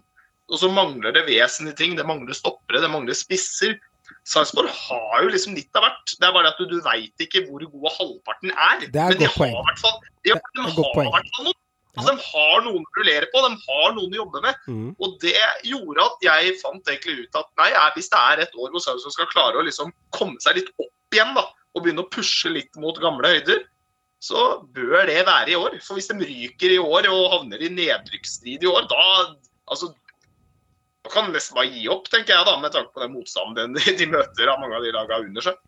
Og 0.50 0.58
så 0.58 0.70
mangler 0.72 1.14
det 1.14 1.26
vesentlige 1.28 1.78
ting. 1.78 1.96
Det 1.98 2.06
mangler 2.06 2.36
stoppere, 2.36 2.82
det 2.82 2.90
mangler 2.90 3.16
spisser. 3.16 3.78
Sarpsborg 4.26 4.70
har 4.74 5.24
jo 5.24 5.30
liksom 5.32 5.54
litt 5.56 5.78
av 5.78 5.86
hvert. 5.86 6.14
Det 6.18 6.26
er 6.26 6.34
bare 6.34 6.50
at 6.50 6.58
du, 6.58 6.66
du 6.70 6.80
veit 6.84 7.24
ikke 7.24 7.44
hvor 7.46 7.62
gode 7.62 7.92
halvparten 7.96 8.52
er. 8.52 8.86
Det 8.86 9.00
er 9.00 9.14
Men 9.14 9.22
de 9.22 9.30
har 9.30 9.50
i 9.52 9.64
hvert 9.68 9.82
fall, 9.82 9.98
de, 10.26 10.34
noen. 10.58 11.54
Altså, 11.98 12.12
De 12.14 12.22
har 12.22 12.60
noen 12.66 12.84
å 12.84 12.98
rullere 13.00 13.26
på, 13.32 13.40
de 13.42 13.50
har 13.66 13.94
noen 13.96 14.12
å 14.14 14.20
jobbe 14.20 14.42
med. 14.44 14.66
Mm. 14.70 14.90
Og 14.98 15.16
det 15.22 15.34
gjorde 15.66 16.06
at 16.06 16.26
jeg 16.26 16.58
fant 16.60 16.92
egentlig 16.92 17.26
ut 17.26 17.40
at 17.40 17.50
nei, 17.62 17.70
hvis 17.96 18.10
det 18.12 18.20
er 18.32 18.44
et 18.44 18.54
år 18.58 18.70
hvor 18.70 18.84
Sarpsborg 18.84 19.16
skal 19.16 19.32
klare 19.32 19.60
å 19.60 19.66
liksom 19.66 19.90
komme 20.16 20.38
seg 20.42 20.60
litt 20.60 20.70
opp 20.76 21.16
igjen 21.16 21.34
da, 21.38 21.46
og 21.74 21.84
begynne 21.84 22.04
å 22.04 22.10
pushe 22.10 22.50
litt 22.52 22.78
mot 22.82 22.98
gamle 23.02 23.34
høyder, 23.34 23.64
så 24.20 24.60
bør 24.76 25.06
det 25.08 25.22
være 25.24 25.50
i 25.50 25.56
år. 25.56 25.78
For 25.84 25.96
hvis 25.96 26.10
de 26.10 26.18
ryker 26.20 26.74
i 26.74 26.78
år 26.78 27.08
og 27.08 27.32
havner 27.34 27.62
i 27.64 27.72
nedrykksstrid 27.72 28.62
i 28.62 28.68
år, 28.68 28.84
da 28.90 29.04
altså, 29.72 29.92
da 31.04 31.12
kan 31.14 31.30
de 31.30 31.38
nesten 31.38 31.56
bare 31.56 31.72
gi 31.72 31.88
opp, 31.88 32.10
tenker 32.12 32.36
jeg, 32.36 32.46
da, 32.46 32.58
med 32.60 32.74
tanke 32.74 32.92
på 32.92 33.02
den 33.04 33.14
motstanden 33.16 33.78
de, 33.78 34.08
møter 34.12 34.52
av 34.52 34.60
mange 34.60 34.76
av 34.76 34.84
de 34.84 34.92
lagene 34.96 35.30
under 35.30 35.48
seg. 35.48 35.60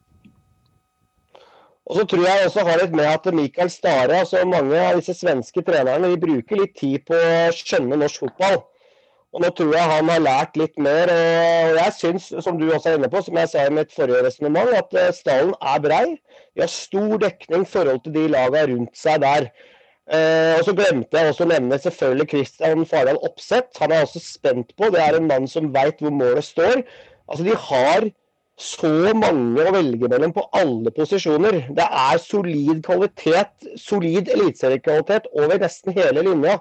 Og 1.90 1.96
så 1.98 2.04
tror 2.06 2.26
jeg 2.28 2.44
også 2.46 2.64
har 2.68 2.78
litt 2.78 2.92
med 2.94 3.08
at 3.08 3.24
Mikael 3.34 3.70
Stare, 3.72 4.20
altså 4.22 4.44
mange 4.46 4.78
av 4.78 5.00
disse 5.00 5.16
svenske 5.18 5.64
trenerne, 5.66 6.12
de 6.12 6.20
bruker 6.20 6.60
litt 6.60 6.76
tid 6.78 7.02
på 7.08 7.16
å 7.16 7.48
skjønne 7.56 7.98
norsk 7.98 8.22
fotball. 8.22 8.60
Og 9.32 9.40
nå 9.40 9.48
tror 9.56 9.72
jeg 9.72 9.88
han 9.88 10.10
har 10.12 10.20
lært 10.20 10.58
litt 10.60 10.74
mer. 10.82 11.08
Og 11.08 11.78
jeg 11.78 11.96
syns, 11.96 12.28
som 12.44 12.58
du 12.60 12.66
også 12.68 12.90
er 12.90 12.98
inne 12.98 13.08
på, 13.12 13.22
som 13.24 13.38
jeg 13.40 13.48
sa 13.48 13.64
i 13.64 13.72
mitt 13.72 13.92
forrige 13.94 14.26
resonnement, 14.26 14.72
at 14.76 14.96
eh, 15.00 15.12
stallen 15.16 15.54
er 15.72 15.84
brei. 15.84 16.06
De 16.52 16.64
har 16.64 16.72
stor 16.72 17.14
dekning 17.22 17.64
i 17.64 17.70
forhold 17.74 18.02
til 18.04 18.16
de 18.16 18.26
lagene 18.34 18.66
rundt 18.74 18.98
seg 18.98 19.22
der. 19.24 19.48
Eh, 20.12 20.58
og 20.58 20.66
så 20.66 20.74
glemte 20.76 21.16
jeg 21.16 21.32
også 21.32 21.46
å 21.46 21.52
nevne 21.52 21.78
selvfølgelig 21.80 22.28
Christian 22.34 22.84
Fardal 22.90 23.20
Opseth. 23.24 23.80
Han 23.80 23.94
er 23.94 24.02
jeg 24.02 24.10
også 24.10 24.24
spent 24.26 24.74
på. 24.76 24.90
Det 24.92 25.00
er 25.00 25.16
en 25.16 25.30
mann 25.30 25.48
som 25.48 25.70
veit 25.72 26.02
hvor 26.04 26.12
målet 26.12 26.44
står. 26.44 26.82
Altså, 27.30 27.46
de 27.46 27.56
har 27.56 28.10
så 28.60 29.14
mange 29.16 29.64
å 29.64 29.72
velge 29.72 30.10
mellom 30.12 30.34
på 30.36 30.44
alle 30.58 30.92
posisjoner. 30.92 31.62
Det 31.72 31.86
er 31.86 32.20
solid 32.20 32.82
kvalitet, 32.84 33.54
solid 33.80 34.28
eliteseriekvalitet 34.34 35.30
over 35.32 35.62
nesten 35.62 35.96
hele 35.96 36.26
linja. 36.28 36.58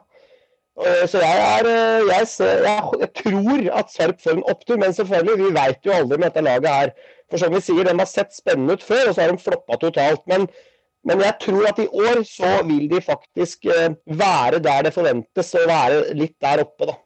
Eh, 0.80 1.08
Så 1.08 1.20
jeg, 1.20 1.40
er, 1.60 1.68
eh, 1.68 2.08
jeg, 2.08 2.28
ser, 2.28 2.64
jeg, 2.64 3.10
tror 3.20 3.66
at 3.80 3.92
Sarp 3.92 4.22
får 4.24 4.38
en 4.38 4.46
opptur, 4.50 4.78
men 4.80 4.94
selvfølgelig, 4.96 5.38
vi 5.44 5.56
veit 5.58 5.86
jo 5.86 5.96
aldri 5.96 6.18
med 6.18 6.30
dette 6.30 6.46
laget 6.48 6.70
her. 6.72 6.94
For 7.30 7.42
som 7.42 7.54
vi 7.56 7.62
sier, 7.64 7.84
de 7.88 7.96
har 7.98 8.10
sett 8.10 8.36
spennende 8.36 8.78
ut 8.80 8.84
før, 8.84 9.10
og 9.10 9.16
så 9.16 9.26
har 9.26 9.34
de 9.34 9.44
floppa 9.44 9.78
totalt. 9.82 10.24
Men, 10.32 10.48
men 11.08 11.24
jeg 11.26 11.38
tror 11.44 11.68
at 11.70 11.80
i 11.84 11.88
år 11.88 12.24
så 12.28 12.52
vil 12.68 12.88
de 12.92 13.04
faktisk 13.04 13.68
eh, 13.68 13.92
være 14.06 14.64
der 14.64 14.88
det 14.88 14.96
forventes, 14.96 15.54
og 15.60 15.68
være 15.72 16.04
litt 16.18 16.38
der 16.44 16.64
oppe, 16.66 16.92
da. 16.92 16.98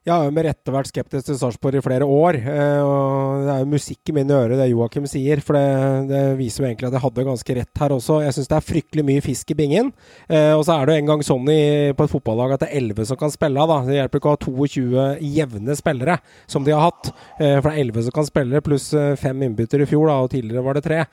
Jeg 0.00 0.14
har 0.16 0.24
jo 0.24 0.32
med 0.32 0.46
rette 0.46 0.72
vært 0.72 0.88
skeptisk 0.88 1.26
til 1.28 1.36
Sarpsborg 1.36 1.76
i 1.76 1.82
flere 1.84 2.06
år. 2.08 2.38
eh, 2.40 2.78
og 2.80 3.42
Det 3.44 3.50
er 3.52 3.58
jo 3.60 3.66
musikk 3.68 4.08
i 4.08 4.14
mine 4.16 4.32
ører, 4.32 4.56
det 4.56 4.70
Joakim 4.70 5.04
sier. 5.04 5.42
For 5.44 5.52
det, 5.52 6.08
det 6.08 6.22
viser 6.38 6.62
jo 6.64 6.68
egentlig 6.70 6.88
at 6.88 6.96
jeg 6.96 7.02
hadde 7.04 7.26
ganske 7.26 7.56
rett 7.58 7.82
her 7.82 7.92
også. 7.92 8.16
Jeg 8.24 8.32
syns 8.32 8.48
det 8.48 8.56
er 8.56 8.64
fryktelig 8.64 9.04
mye 9.04 9.20
fisk 9.20 9.52
i 9.52 9.58
bingen. 9.58 9.92
Eh, 10.24 10.54
og 10.56 10.64
så 10.64 10.78
er 10.78 10.86
det 10.88 10.94
jo 10.96 11.02
en 11.02 11.10
gang 11.12 11.26
sånn 11.28 11.52
i, 11.52 11.60
på 11.92 12.08
et 12.08 12.14
fotballag 12.14 12.56
at 12.56 12.64
det 12.64 12.70
er 12.70 12.80
11 12.80 13.10
som 13.12 13.20
kan 13.20 13.34
spille. 13.34 13.68
da. 13.74 13.78
Det 13.84 14.00
hjelper 14.00 14.22
ikke 14.22 14.32
å 14.32 14.36
ha 14.38 14.42
22 14.46 15.04
jevne 15.36 15.76
spillere, 15.76 16.16
som 16.48 16.64
de 16.64 16.72
har 16.72 16.88
hatt. 16.88 17.12
Eh, 17.36 17.60
for 17.60 17.68
det 17.68 17.76
er 17.76 17.84
11 17.84 18.08
som 18.08 18.16
kan 18.16 18.32
spille, 18.32 18.64
pluss 18.64 18.88
fem 19.20 19.44
innbytter 19.50 19.84
i 19.84 19.90
fjor, 19.92 20.08
da, 20.08 20.16
og 20.24 20.32
tidligere 20.32 20.64
var 20.64 20.80
det 20.80 20.86
tre. 20.88 21.04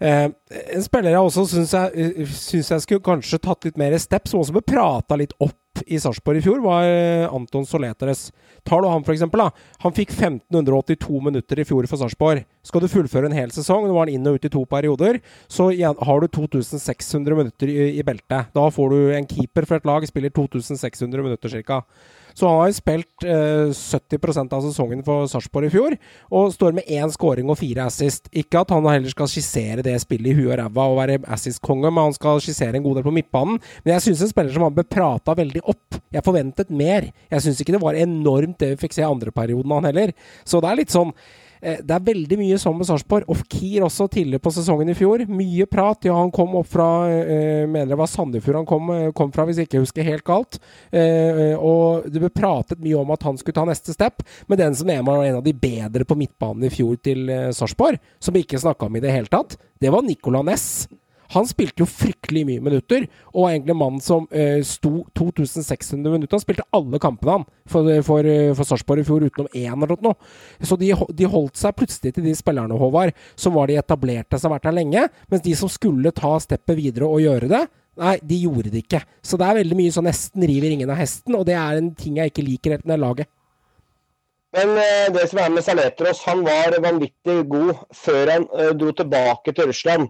Eh, 0.00 0.26
en 0.74 0.84
spiller 0.84 1.12
jeg 1.12 1.20
også 1.20 1.44
syns 1.50 1.74
jeg, 1.76 2.28
syns 2.32 2.70
jeg 2.72 2.84
skulle 2.86 3.04
kanskje 3.04 3.40
tatt 3.44 3.66
litt 3.68 3.80
mer 3.80 3.96
step, 4.00 4.30
som 4.30 4.40
også 4.40 4.54
ble 4.56 4.64
prata 4.64 5.18
litt 5.20 5.34
opp 5.44 5.56
i 5.86 5.98
Sarpsborg 6.00 6.40
i 6.40 6.44
fjor, 6.44 6.62
var 6.64 6.86
eh, 6.88 7.26
Anton 7.28 7.66
Soleteres. 7.68 8.30
Tar 8.66 8.82
du 8.82 8.88
han 8.90 9.04
f.eks.. 9.04 9.22
Han 9.84 9.96
fikk 9.96 10.14
1582 10.16 11.20
minutter 11.24 11.60
i 11.60 11.66
fjor 11.68 11.88
for 11.90 12.00
Sarpsborg. 12.00 12.46
Skal 12.66 12.84
du 12.84 12.88
fullføre 12.90 13.28
en 13.28 13.36
hel 13.36 13.52
sesong, 13.54 13.86
nå 13.86 13.96
var 13.96 14.08
han 14.08 14.16
inn 14.16 14.30
og 14.30 14.40
ut 14.40 14.48
i 14.48 14.52
to 14.52 14.64
perioder, 14.68 15.20
så 15.52 15.70
har 15.70 16.24
du 16.24 16.28
2600 16.32 17.36
minutter 17.36 17.72
i, 17.72 17.78
i 18.00 18.06
beltet. 18.06 18.50
Da 18.56 18.66
får 18.72 18.96
du 18.96 18.98
en 19.16 19.28
keeper 19.28 19.68
for 19.68 19.80
et 19.80 19.88
lag, 19.88 20.08
spiller 20.08 20.32
2600 20.32 21.28
minutter 21.28 21.60
ca. 21.60 21.84
Så 22.34 22.48
han 22.48 22.60
har 22.62 22.74
spilt 22.76 23.26
eh, 23.26 23.72
70% 23.72 24.54
av 24.56 24.64
sesongen 24.64 25.02
for 25.06 25.28
Sarpsborg 25.30 25.68
i 25.68 25.72
fjor, 25.74 25.96
og 26.34 26.52
står 26.54 26.76
med 26.76 26.90
én 26.90 27.12
scoring 27.12 27.50
og 27.50 27.58
fire 27.60 27.86
assist. 27.90 28.30
Ikke 28.32 28.62
at 28.62 28.72
han 28.74 28.88
heller 28.88 29.12
skal 29.12 29.30
skissere 29.30 29.84
det 29.86 29.96
spillet 30.02 30.32
i 30.32 30.36
huet 30.38 30.54
og 30.54 30.58
ræva 30.62 30.86
og 30.92 31.00
være 31.00 31.20
assist-konge, 31.36 31.90
men 31.90 32.10
han 32.10 32.16
skal 32.16 32.42
skissere 32.44 32.78
en 32.78 32.86
god 32.86 33.00
del 33.00 33.08
på 33.08 33.14
midtbanen. 33.18 33.60
Men 33.84 33.96
jeg 33.96 34.06
syns 34.08 34.24
en 34.26 34.32
spiller 34.32 34.56
som 34.56 34.66
han 34.68 34.76
ble 34.76 34.86
prata 34.88 35.36
veldig 35.38 35.64
opp. 35.64 36.00
Jeg 36.14 36.26
forventet 36.26 36.72
mer. 36.72 37.10
Jeg 37.30 37.46
syns 37.46 37.60
ikke 37.62 37.76
det 37.76 37.84
var 37.84 37.98
enormt 37.98 38.58
det 38.60 38.74
vi 38.74 38.82
fikk 38.84 38.96
se 38.96 39.04
i 39.04 39.10
andre 39.10 39.34
perioden 39.34 39.76
han 39.76 39.88
heller. 39.90 40.14
Så 40.44 40.62
det 40.62 40.70
er 40.70 40.82
litt 40.82 40.94
sånn 40.94 41.14
det 41.60 41.92
er 41.92 42.04
veldig 42.04 42.38
mye 42.40 42.58
sånn 42.60 42.78
med 42.78 42.88
Sarpsborg. 42.88 43.26
Og 43.28 43.42
Kier 43.52 43.84
også 43.84 44.06
tidligere 44.08 44.42
på 44.42 44.52
sesongen 44.54 44.90
i 44.92 44.96
fjor. 44.96 45.24
Mye 45.28 45.66
prat. 45.70 46.06
Ja, 46.08 46.16
han 46.16 46.32
kom 46.34 46.54
opp 46.58 46.70
fra 46.72 46.88
eh, 47.10 47.66
Mener 47.68 47.92
det 47.92 47.98
var 48.00 48.08
Sandefjord 48.10 48.60
han 48.62 48.68
kom, 48.68 48.90
eh, 48.94 49.10
kom, 49.16 49.32
fra, 49.34 49.44
hvis 49.48 49.60
jeg 49.60 49.68
ikke 49.68 49.82
husker 49.84 50.06
helt 50.06 50.24
galt. 50.26 50.60
Eh, 50.92 51.52
og 51.56 52.08
det 52.10 52.22
ble 52.22 52.32
pratet 52.32 52.80
mye 52.82 52.98
om 53.00 53.12
at 53.14 53.26
han 53.28 53.38
skulle 53.40 53.58
ta 53.58 53.66
neste 53.68 53.94
step. 53.96 54.24
Men 54.48 54.62
den 54.62 54.78
som 54.78 54.90
var 55.06 55.24
en 55.24 55.40
av 55.40 55.44
de 55.44 55.54
bedre 55.56 56.06
på 56.08 56.16
midtbanen 56.18 56.66
i 56.66 56.72
fjor 56.72 56.96
til 57.04 57.28
eh, 57.28 57.50
Sarpsborg, 57.56 58.00
som 58.22 58.36
vi 58.36 58.44
ikke 58.46 58.60
snakka 58.60 58.88
om 58.88 58.96
i 58.96 59.04
det 59.04 59.12
hele 59.14 59.30
tatt, 59.30 59.58
det 59.80 59.92
var 59.92 60.04
Nicolas 60.06 60.46
Næss. 60.48 60.66
Han 61.34 61.46
spilte 61.46 61.84
jo 61.84 61.88
fryktelig 61.88 62.42
mye 62.48 62.62
minutter, 62.64 63.06
og 63.30 63.44
var 63.44 63.54
egentlig 63.54 63.76
mannen 63.78 64.02
som 64.04 64.26
uh, 64.30 64.60
sto 64.66 65.04
2600 65.18 66.02
minutter. 66.10 66.34
Han 66.34 66.42
spilte 66.42 66.66
alle 66.76 67.00
kampene 67.02 67.38
han 67.38 67.48
for, 67.70 67.90
for, 68.06 68.26
eh, 68.26 68.50
for 68.58 68.66
Sarpsborg 68.66 69.04
i 69.04 69.06
fjor, 69.06 69.26
utenom 69.30 69.50
én 69.54 69.74
eller 69.76 70.00
noe. 70.02 70.30
Så 70.66 70.78
de, 70.80 70.90
de, 71.14 71.28
holdt 71.30 71.60
seg 71.60 71.76
plutselig 71.78 72.16
til 72.16 72.26
de 72.26 72.34
spillerne, 72.34 72.78
Håvard, 72.80 73.14
som 73.38 73.54
var 73.54 73.70
de 73.70 73.78
etablerte 73.78 74.40
som 74.40 74.50
har 74.50 74.58
vært 74.58 74.70
her 74.72 74.78
lenge. 74.80 75.04
Mens 75.30 75.44
de 75.46 75.54
som 75.58 75.70
skulle 75.70 76.14
ta 76.16 76.32
steppet 76.42 76.78
videre 76.78 77.10
og 77.10 77.22
gjøre 77.24 77.52
det, 77.52 77.66
Nei, 78.00 78.14
de 78.24 78.36
gjorde 78.46 78.70
det 78.72 78.84
ikke. 78.84 79.02
Så 79.20 79.36
det 79.36 79.44
er 79.44 79.58
veldig 79.58 79.76
mye 79.76 79.92
sånn 79.92 80.06
nesten 80.08 80.44
river 80.48 80.72
ingen 80.72 80.92
av 80.92 81.00
hesten, 81.00 81.34
og 81.36 81.42
det 81.48 81.56
er 81.58 81.76
en 81.76 81.90
ting 81.98 82.16
jeg 82.20 82.32
ikke 82.32 82.44
liker 82.46 82.76
helt 82.76 82.86
med 82.86 82.94
det 82.94 83.02
laget. 83.02 83.30
Men 84.56 84.72
eh, 84.82 85.08
det 85.14 85.28
som 85.30 85.38
er 85.42 85.52
med 85.54 85.62
Saletros, 85.62 86.24
han 86.26 86.42
var 86.46 86.74
vanvittig 86.82 87.36
god 87.50 87.84
før 87.94 88.32
han 88.32 88.46
eh, 88.58 88.72
dro 88.78 88.94
tilbake 88.96 89.54
til 89.54 89.70
Russland. 89.70 90.08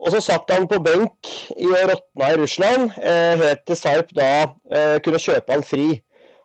Og 0.00 0.14
så 0.14 0.20
satt 0.24 0.48
han 0.52 0.68
på 0.68 0.80
benk 0.80 1.32
i 1.60 1.68
råtna 1.68 2.30
i 2.32 2.38
Russland, 2.40 2.94
eh, 3.02 3.36
helt 3.40 3.66
til 3.68 3.76
Sarp 3.76 4.14
da 4.16 4.30
eh, 4.72 4.96
kunne 5.04 5.20
kjøpe 5.20 5.52
han 5.52 5.66
fri 5.66 6.00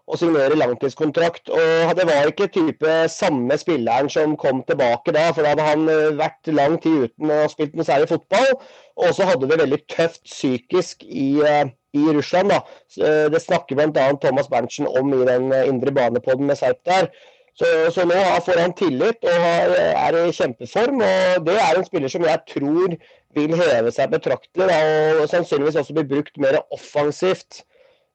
og 0.07 0.19
signere 0.19 0.57
langtidskontrakt. 0.59 1.49
Og 1.49 1.95
Det 1.97 2.05
var 2.07 2.29
ikke 2.29 2.47
type 2.47 2.91
samme 3.09 3.57
spilleren 3.57 4.09
som 4.09 4.35
kom 4.37 4.63
tilbake 4.67 5.13
da, 5.15 5.29
for 5.31 5.41
da 5.41 5.53
hadde 5.53 5.69
han 5.69 5.87
eh, 5.89 6.17
vært 6.19 6.51
lang 6.53 6.77
tid 6.81 7.07
uten 7.07 7.31
å 7.31 7.41
ha 7.43 7.47
spilt 7.51 7.75
noe 7.75 7.87
særlig 7.87 8.11
fotball. 8.11 8.51
Og 8.95 9.15
så 9.15 9.27
hadde 9.29 9.49
det 9.49 9.59
veldig 9.63 9.81
tøft 9.91 10.23
psykisk 10.27 11.03
i, 11.03 11.41
eh, 11.41 11.71
i 11.95 12.05
Russland. 12.11 12.53
da. 12.53 12.61
Eh, 12.99 13.29
det 13.33 13.41
snakker 13.41 13.79
bl.a. 13.79 14.11
Thomas 14.21 14.51
Berntsen 14.51 14.87
om 14.87 15.13
i 15.13 15.25
den 15.25 15.51
indre 15.63 15.91
banepoden 15.95 16.45
med 16.45 16.59
Sarp 16.59 16.83
der. 16.85 17.09
Så, 17.55 17.67
så, 17.95 18.03
nå 18.03 18.15
får 18.43 18.59
han 18.59 18.73
tillit 18.75 19.23
og 19.23 19.45
er 19.79 20.17
i 20.25 20.31
kjempeform. 20.35 20.99
og 21.05 21.45
Det 21.45 21.55
er 21.55 21.77
en 21.77 21.85
spiller 21.87 22.11
som 22.11 22.25
jeg 22.27 22.41
tror 22.51 22.97
vil 23.35 23.55
heve 23.61 23.93
seg 23.95 24.11
betraktelig 24.11 24.67
og 25.21 25.29
sannsynligvis 25.31 25.79
også 25.79 25.95
bli 25.95 26.03
brukt 26.09 26.37
mer 26.43 26.59
offensivt. 26.75 27.63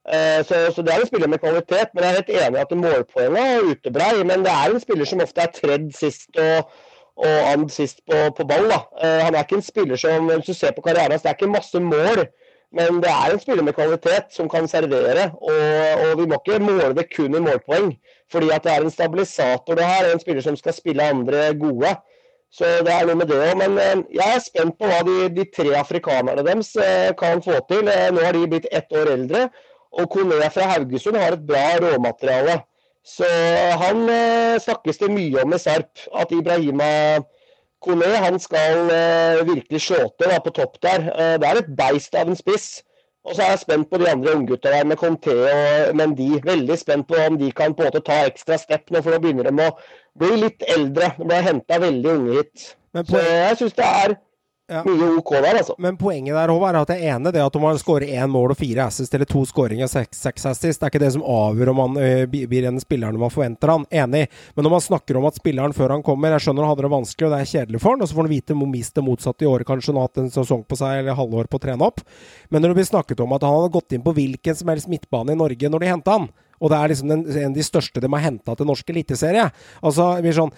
Eh, 0.08 0.44
så, 0.44 0.72
så, 0.74 0.82
det 0.82 0.92
er 0.92 1.00
en 1.00 1.06
spiller 1.06 1.28
med 1.28 1.38
kvalitet, 1.38 1.88
men 1.94 2.04
jeg 2.04 2.10
er 2.10 2.18
helt 2.20 2.30
enig 2.30 2.58
i 2.58 2.62
at 2.62 2.76
målpoengene 2.84 3.72
uteblei. 3.72 4.12
Men 4.24 4.44
det 4.44 4.52
er 4.52 4.74
en 4.74 4.84
spiller 4.84 5.08
som 5.08 5.24
ofte 5.24 5.44
er 5.44 5.56
tredd 5.56 5.88
sist 5.96 6.40
og, 6.40 6.70
og 7.16 7.36
and 7.52 7.68
sist 7.72 8.00
på, 8.10 8.20
på 8.36 8.48
ball. 8.52 8.68
Da. 8.72 8.80
Eh, 9.04 9.18
han 9.24 9.34
er 9.34 9.44
ikke 9.44 9.60
en 9.60 9.68
spiller 9.70 10.00
som 10.00 10.28
hvis 10.30 10.52
du 10.52 10.54
ser 10.56 10.76
på 10.76 10.84
karrieren 10.84 11.16
hans, 11.16 11.24
det 11.24 11.32
er 11.32 11.40
ikke 11.40 11.52
masse 11.52 11.80
mål. 11.80 12.26
Men 12.76 13.00
det 13.02 13.10
er 13.10 13.32
en 13.32 13.40
spiller 13.42 13.66
med 13.66 13.74
kvalitet 13.74 14.30
som 14.36 14.48
kan 14.48 14.68
servere. 14.68 15.30
Og, 15.40 15.62
og 16.04 16.18
vi 16.20 16.28
må 16.30 16.38
ikke 16.38 16.62
måle 16.64 16.94
det 16.94 17.08
kun 17.16 17.34
i 17.34 17.44
målpoeng. 17.48 17.94
Fordi 18.30 18.50
at 18.54 18.64
det 18.64 18.72
er 18.72 18.84
en 18.84 18.94
stabilisator 18.94 19.74
det 19.74 19.86
her, 19.86 20.12
en 20.12 20.22
spiller 20.22 20.44
som 20.44 20.56
skal 20.56 20.74
spille 20.76 21.02
andre 21.02 21.50
gode. 21.58 21.96
Så 22.50 22.66
det 22.86 22.92
er 22.92 23.06
noe 23.06 23.18
med 23.18 23.30
det 23.30 23.38
òg. 23.38 23.54
Men 23.58 23.78
eh, 23.78 24.02
jeg 24.16 24.36
er 24.36 24.42
spent 24.42 24.78
på 24.78 24.88
hva 24.90 25.00
de, 25.06 25.16
de 25.34 25.46
tre 25.54 25.70
afrikanerne 25.78 26.44
deres 26.46 26.72
eh, 26.82 27.10
kan 27.18 27.42
få 27.44 27.60
til. 27.70 27.90
Eh, 27.90 28.08
nå 28.14 28.24
har 28.24 28.34
de 28.34 28.48
blitt 28.50 28.66
ett 28.74 28.90
år 28.96 29.12
eldre. 29.14 29.46
Og 29.98 30.10
Kone 30.10 30.38
fra 30.54 30.68
Haugesund 30.74 31.18
har 31.18 31.34
et 31.34 31.46
bra 31.46 31.64
råmateriale. 31.82 32.60
Så 33.06 33.26
han 33.80 34.04
snakkes 34.60 35.00
det 35.00 35.08
mye 35.10 35.42
om 35.42 35.54
i 35.56 35.58
Sarp. 35.58 36.02
At 36.14 36.30
Ibrahima 36.36 36.90
Kone 37.82 38.10
han 38.22 38.36
skal 38.38 38.84
virkelig 39.48 39.80
slå 39.82 40.04
til 40.20 40.34
på 40.44 40.52
topp 40.54 40.76
der. 40.84 41.08
Det 41.40 41.48
er 41.48 41.58
et 41.62 41.72
beist 41.78 42.14
av 42.14 42.30
en 42.30 42.38
spiss. 42.38 42.84
Og 43.24 43.34
så 43.36 43.42
er 43.44 43.50
jeg 43.52 43.60
spent 43.62 43.90
på 43.90 43.98
de 44.00 44.08
andre 44.08 44.32
unggutta 44.34 44.70
der 44.72 44.84
med 44.88 44.96
Conté 44.96 45.34
og 45.88 45.96
Mendy. 45.96 46.28
Veldig 46.44 46.78
spent 46.78 47.08
på 47.08 47.18
om 47.28 47.36
de 47.38 47.50
kan 47.52 47.74
på 47.74 47.84
en 47.84 47.90
måte 47.90 48.00
ta 48.06 48.22
ekstra 48.26 48.56
step 48.58 48.88
nå, 48.90 49.02
for 49.02 49.12
nå 49.12 49.20
begynner 49.20 49.50
de 49.50 49.66
å 49.66 49.74
bli 50.18 50.38
litt 50.46 50.64
eldre. 50.76 51.12
De 51.18 51.28
ble 51.28 51.42
henta 51.44 51.80
veldig 51.82 52.14
unge 52.16 52.38
hit. 52.38 52.70
Så 53.10 53.20
jeg 53.20 53.58
syns 53.60 53.76
det 53.76 53.86
er 53.86 54.16
ja. 54.70 54.80
Mye 54.86 55.08
OK 55.18 55.32
der, 55.34 55.58
altså. 55.58 55.74
Men 55.82 55.96
poenget 55.98 56.36
der 56.36 56.52
Håvard, 56.52 56.76
er 56.78 56.84
at 56.84 56.92
jeg 56.94 57.02
er 57.02 57.16
enig 57.16 57.32
det 57.34 57.42
at 57.42 57.56
om 57.58 57.64
man 57.66 57.78
skårer 57.80 58.12
én 58.14 58.30
mål 58.30 58.54
og 58.54 58.58
fire 58.60 58.86
assist, 58.86 59.14
eller 59.16 59.26
to 59.28 59.42
skåringer 59.48 59.88
og 59.88 59.90
seks, 59.90 60.20
seks 60.22 60.46
assist, 60.46 60.80
det 60.80 60.86
er 60.86 60.92
ikke 60.92 61.02
det 61.02 61.12
som 61.16 61.24
avgjør 61.26 61.72
om 61.72 61.82
han 61.82 61.98
øh, 62.00 62.24
blir 62.30 62.68
en 62.68 62.78
spiller 62.82 63.18
man 63.18 63.32
forventer 63.34 63.74
han. 63.74 63.86
Enig. 63.90 64.28
Men 64.54 64.66
når 64.66 64.74
man 64.76 64.84
snakker 64.84 65.18
om 65.18 65.26
at 65.26 65.40
spilleren 65.40 65.74
før 65.76 65.96
han 65.96 66.04
kommer 66.06 66.36
Jeg 66.36 66.46
skjønner 66.46 66.64
han 66.64 66.72
hadde 66.72 66.86
det 66.86 66.92
vanskelig, 66.94 67.26
og 67.26 67.34
det 67.34 67.40
er 67.40 67.50
kjedelig 67.54 67.80
for 67.82 67.96
han, 67.96 68.04
og 68.04 68.10
så 68.10 68.18
får 68.18 68.28
han 68.28 68.34
vite 68.34 68.58
mist 68.60 68.94
det 68.94 69.04
motsatte 69.06 69.46
i 69.46 69.50
år, 69.50 69.66
kanskje. 69.66 69.90
Han 69.92 70.00
har 70.00 70.10
hatt 70.10 70.22
en 70.22 70.30
sesong 70.34 70.62
på 70.68 70.78
seg, 70.78 71.00
eller 71.00 71.18
halvår 71.18 71.50
på 71.50 71.58
å 71.58 71.64
trene 71.66 71.90
opp. 71.90 72.04
Men 72.48 72.62
når 72.62 72.72
det 72.72 72.80
blir 72.80 72.90
snakket 72.92 73.24
om 73.24 73.34
at 73.34 73.46
han 73.46 73.56
hadde 73.58 73.74
gått 73.74 73.96
inn 73.96 74.06
på 74.06 74.14
hvilken 74.14 74.60
som 74.62 74.70
helst 74.70 74.90
midtbane 74.92 75.34
i 75.34 75.40
Norge 75.40 75.72
når 75.72 75.82
de 75.82 75.90
henta 75.90 76.16
han, 76.18 76.30
og 76.60 76.70
det 76.72 76.78
er 76.78 76.92
liksom 76.92 77.08
den, 77.10 77.24
en 77.30 77.48
av 77.50 77.56
de 77.56 77.64
største 77.64 78.02
de 78.02 78.10
har 78.12 78.22
henta 78.24 78.54
til 78.56 78.68
norsk 78.68 78.92
eliteserie. 78.92 79.46
Altså, 79.80 80.10
sånn, 80.36 80.52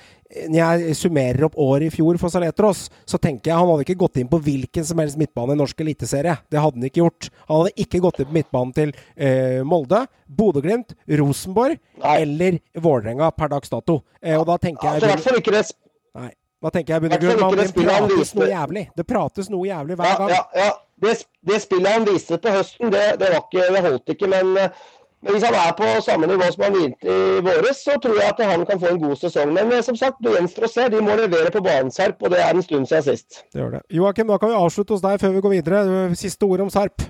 når 0.51 0.59
jeg 0.59 0.97
summerer 0.99 1.47
opp 1.47 1.59
året 1.61 1.87
i 1.87 1.95
fjor 1.95 2.19
for 2.21 2.33
Saletros, 2.33 2.88
så 3.07 3.21
tenker 3.23 3.53
jeg 3.53 3.61
han 3.61 3.71
hadde 3.71 3.87
ikke 3.87 4.01
gått 4.03 4.19
inn 4.19 4.31
på 4.33 4.41
hvilken 4.43 4.87
som 4.88 5.03
helst 5.03 5.21
midtbane 5.21 5.55
i 5.55 5.61
norsk 5.61 5.85
eliteserie. 5.85 6.37
Det 6.51 6.61
hadde 6.62 6.81
han 6.81 6.88
ikke 6.88 7.05
gjort. 7.05 7.31
Han 7.47 7.62
hadde 7.62 7.87
ikke 7.87 8.03
gått 8.03 8.23
inn 8.23 8.31
på 8.33 8.38
midtbanen 8.41 8.77
til 8.77 8.95
eh, 9.15 9.62
Molde, 9.69 10.05
Bodø-Glimt, 10.27 10.97
Rosenborg 11.21 11.79
Nei. 12.03 12.19
eller 12.19 12.61
Vålerenga 12.83 13.31
per 13.37 13.53
dags 13.55 13.73
dato. 13.73 14.01
Eh, 14.23 14.38
og 14.38 14.49
da 14.51 14.59
tenker 14.62 14.88
jeg 14.88 15.03
altså, 15.03 15.31
hvert 15.31 15.45
ikke 15.45 15.59
det 15.59 15.67
Nei. 16.12 16.33
Da 16.62 16.71
tenker 16.71 16.95
jeg 16.95 17.03
Bundegrunn, 17.03 17.57
det 17.59 17.73
prates 17.75 18.35
noe 18.37 18.47
jævlig. 18.47 18.83
Det 18.95 19.05
prates 19.09 19.49
noe 19.51 19.67
jævlig 19.67 19.97
hver 19.99 20.19
gang. 20.21 20.31
Ja, 20.31 20.43
ja, 20.55 20.67
ja. 20.69 20.75
Det, 21.03 21.17
det, 21.49 21.59
spillet 21.65 21.97
han 21.97 22.05
viste 22.07 22.38
på 22.38 22.53
høsten, 22.55 22.93
det, 22.95 23.01
det, 23.19 23.33
ikke, 23.35 23.65
det 23.75 23.81
holdt 23.83 24.12
ikke. 24.15 24.29
Men 24.31 24.53
uh, 24.55 24.85
men 25.23 25.37
hvis 25.37 25.45
han 25.47 25.55
er 25.55 25.71
på 25.79 25.89
samme 26.03 26.27
nivå 26.27 26.49
som 26.51 26.65
han 26.67 26.75
begynte 26.75 27.07
i 27.07 27.43
våres, 27.47 27.83
så 27.87 27.95
tror 28.03 28.19
jeg 28.19 28.35
at 28.35 28.41
han 28.43 28.65
kan 28.67 28.81
få 28.83 28.91
en 28.91 29.03
god 29.05 29.21
sesong. 29.21 29.53
Men 29.55 29.71
eh, 29.71 29.83
som 29.87 29.99
sagt, 29.99 30.19
det 30.25 30.35
gjenstår 30.35 30.67
å 30.67 30.71
se. 30.73 30.87
De 30.91 31.03
må 31.05 31.15
levere 31.19 31.53
på 31.55 31.63
banen 31.63 31.93
Serp, 31.95 32.25
og 32.27 32.35
det 32.35 32.41
er 32.43 32.51
en 32.51 32.65
stund 32.67 32.91
siden 32.91 33.07
sist. 33.07 33.45
Det 33.55 33.63
gjør 33.63 33.77
det. 33.77 33.83
Joakim, 33.95 34.33
da 34.33 34.39
kan 34.43 34.51
vi 34.51 34.59
avslutte 34.59 34.97
hos 34.97 35.05
deg 35.05 35.21
før 35.23 35.37
vi 35.37 35.43
går 35.45 35.55
videre. 35.61 35.83
Siste 36.19 36.49
ord 36.49 36.65
om 36.67 36.73
Serp. 36.75 37.07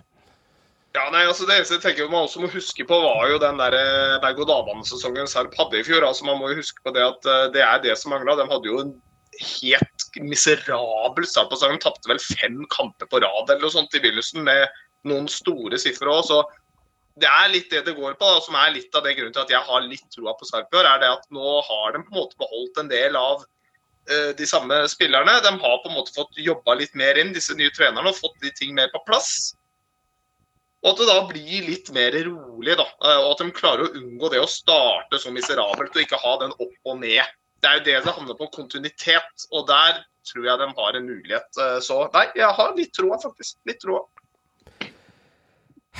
Ja, 0.93 1.07
nei, 1.09 1.23
altså 1.25 1.47
Det 1.49 1.57
eneste 1.57 1.79
jeg 1.79 1.85
tenker 1.87 2.13
man 2.13 2.27
også 2.27 2.43
må 2.43 2.51
huske 2.53 2.85
på, 2.85 2.99
var 3.01 3.31
jo 3.33 3.41
den 3.41 3.57
der 3.63 3.79
eh, 3.79 4.19
berg-og-dal-banesesongen 4.21 5.31
Serp 5.31 5.57
hadde 5.57 5.81
i 5.81 5.87
fjor. 5.87 6.05
altså 6.05 6.29
Man 6.29 6.37
må 6.43 6.53
jo 6.53 6.61
huske 6.61 6.85
på 6.85 6.93
det 6.93 7.07
at 7.07 7.33
eh, 7.33 7.49
det 7.57 7.65
er 7.65 7.81
det 7.87 7.97
som 7.97 8.13
mangla. 8.13 8.37
De 8.37 8.45
hadde 8.51 8.69
jo 8.69 8.83
en 8.83 8.93
helt 9.41 10.21
miserabel 10.21 11.25
start 11.25 11.49
på 11.49 11.57
sesongen. 11.57 11.81
Tapte 11.81 12.13
vel 12.13 12.21
fem 12.21 12.61
kamper 12.77 13.09
på 13.09 13.25
rad 13.25 13.49
eller 13.49 13.65
noe 13.65 13.73
sånt 13.73 13.97
i 13.97 14.05
begynnelsen 14.05 14.45
med 14.45 14.69
noen 15.09 15.33
store 15.33 15.81
sifre 15.81 16.13
òg. 16.13 16.29
Det 17.21 17.29
er 17.29 17.51
litt 17.53 17.73
det 17.73 17.83
det 17.85 17.95
går 17.97 18.15
på, 18.17 18.29
da, 18.29 18.41
som 18.41 18.57
er 18.57 18.73
litt 18.73 18.95
av 18.97 19.05
det 19.05 19.15
grunnen 19.19 19.35
til 19.35 19.45
at 19.45 19.51
jeg 19.53 19.67
har 19.69 19.85
litt 19.85 20.05
troa 20.15 20.33
på 20.39 20.49
Sarpsborg. 20.49 20.87
er 20.89 21.03
det 21.03 21.11
at 21.13 21.27
Nå 21.35 21.59
har 21.67 21.93
de 21.93 22.05
på 22.07 22.15
en 22.15 22.21
måte 22.23 22.39
beholdt 22.41 22.79
en 22.81 22.89
del 22.89 23.19
av 23.21 23.43
uh, 23.43 24.31
de 24.39 24.47
samme 24.49 24.79
spillerne. 24.89 25.35
De 25.45 25.53
har 25.53 25.83
på 25.83 25.91
en 25.91 25.99
måte 25.99 26.15
fått 26.17 26.41
jobba 26.41 26.79
litt 26.81 26.95
mer 26.97 27.21
inn, 27.21 27.35
disse 27.37 27.57
nye 27.59 27.73
trenerne, 27.77 28.09
og 28.09 28.17
fått 28.17 28.41
de 28.45 28.53
ting 28.57 28.73
mer 28.79 28.89
på 28.95 29.03
plass. 29.09 29.53
Og 30.83 30.95
at 30.95 31.03
det 31.03 31.11
da 31.11 31.19
blir 31.29 31.69
litt 31.69 31.93
mer 31.95 32.17
rolig, 32.25 32.79
da. 32.81 32.89
Uh, 33.05 33.19
og 33.27 33.29
at 33.35 33.45
de 33.45 33.51
klarer 33.61 33.85
å 33.85 34.01
unngå 34.01 34.33
det 34.33 34.41
å 34.41 34.49
starte 34.49 35.21
så 35.21 35.35
miserabelt 35.35 35.93
og 35.93 36.07
ikke 36.07 36.23
ha 36.23 36.39
den 36.41 36.57
opp 36.57 36.95
og 36.95 36.99
ned. 37.05 37.37
Det 37.63 37.69
er 37.69 37.79
jo 37.79 37.85
det 37.91 37.99
det 38.07 38.17
handler 38.17 38.41
på, 38.41 38.49
kontinuitet. 38.57 39.47
Og 39.53 39.69
der 39.69 40.01
tror 40.27 40.49
jeg 40.49 40.65
de 40.65 40.73
har 40.81 40.97
en 40.97 41.13
mulighet. 41.13 41.53
Uh, 41.61 41.77
så 41.85 42.07
nei, 42.17 42.25
jeg 42.41 42.57
har 42.57 42.75
litt 42.79 42.97
troa, 42.97 43.21
faktisk. 43.21 43.61
Litt 43.69 43.85
troa. 43.85 44.07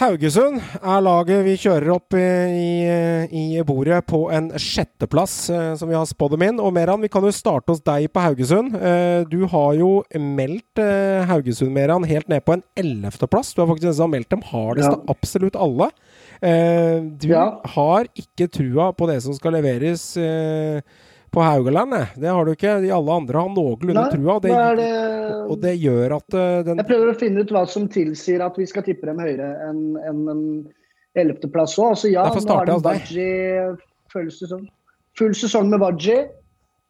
Haugesund 0.01 0.57
er 0.81 1.03
laget 1.05 1.43
vi 1.45 1.53
kjører 1.61 1.91
opp 1.93 2.15
i, 2.17 2.89
i 3.29 3.43
bordet 3.69 3.99
på 4.09 4.23
en 4.33 4.47
sjetteplass, 4.57 5.35
eh, 5.53 5.75
som 5.77 5.91
vi 5.91 5.97
har 5.99 6.07
spådd 6.09 6.33
dem 6.33 6.45
inn. 6.47 6.63
Og 6.65 6.73
Meran, 6.73 7.03
vi 7.05 7.11
kan 7.13 7.27
jo 7.27 7.33
starte 7.37 7.75
hos 7.75 7.83
deg 7.85 8.07
på 8.15 8.23
Haugesund. 8.25 8.73
Eh, 8.79 9.27
du 9.29 9.43
har 9.53 9.77
jo 9.77 9.91
meldt 10.17 10.81
eh, 10.81 11.21
Haugesund, 11.29 11.75
Meran, 11.77 12.09
helt 12.09 12.33
ned 12.33 12.41
på 12.49 12.57
en 12.57 12.65
ellevteplass. 12.81 13.53
Du 13.53 13.61
har 13.61 13.69
faktisk 13.75 14.01
meldt 14.09 14.33
dem 14.33 14.47
hardest 14.49 14.89
av 14.89 15.05
absolutt 15.13 15.61
alle. 15.61 15.91
Du 16.41 17.29
Ja. 17.29 17.45
har 17.77 18.09
ikke 18.19 18.49
trua 18.51 18.89
på 18.97 19.07
det 19.13 19.21
som 19.23 19.37
skal 19.37 19.53
leveres 19.61 20.17
eh, 20.17 20.81
på 21.33 21.41
Haugaland. 21.45 21.95
eh. 21.97 22.11
Det 22.21 22.29
har 22.29 22.45
du 22.45 22.53
ikke. 22.53 22.75
De 22.85 22.91
alle 22.93 23.15
andre 23.23 23.41
har 23.41 23.49
noenlunde 23.55 24.05
trua. 24.13 24.35
og 24.37 24.43
Det, 24.45 24.53
det 24.79 24.91
og 25.53 25.57
det 25.63 25.73
gjør 25.81 26.17
at 26.19 26.37
eh, 26.39 26.59
den 26.69 26.83
Jeg 26.83 26.89
prøver 26.91 27.13
å 27.13 27.19
finne 27.19 27.41
ut 27.45 27.51
hva 27.57 27.63
som 27.69 27.89
tilsier 27.93 28.45
at 28.45 28.59
vi 28.61 28.67
skal 28.71 28.85
tippe 28.87 29.09
dem 29.09 29.19
høyere 29.23 29.49
enn 29.69 29.81
en, 30.09 30.21
en 30.33 30.45
ellevteplass 31.19 31.79
òg. 31.81 31.95
Altså, 31.97 32.13
ja, 32.13 32.27
nå 32.29 32.55
har 32.57 32.69
de. 32.69 32.79
Wadji 32.85 33.27
full 34.13 34.31
sesong. 34.33 34.69
Full 35.19 35.35
sesong 35.37 35.69
med 35.73 35.81
Wadji. 35.83 36.19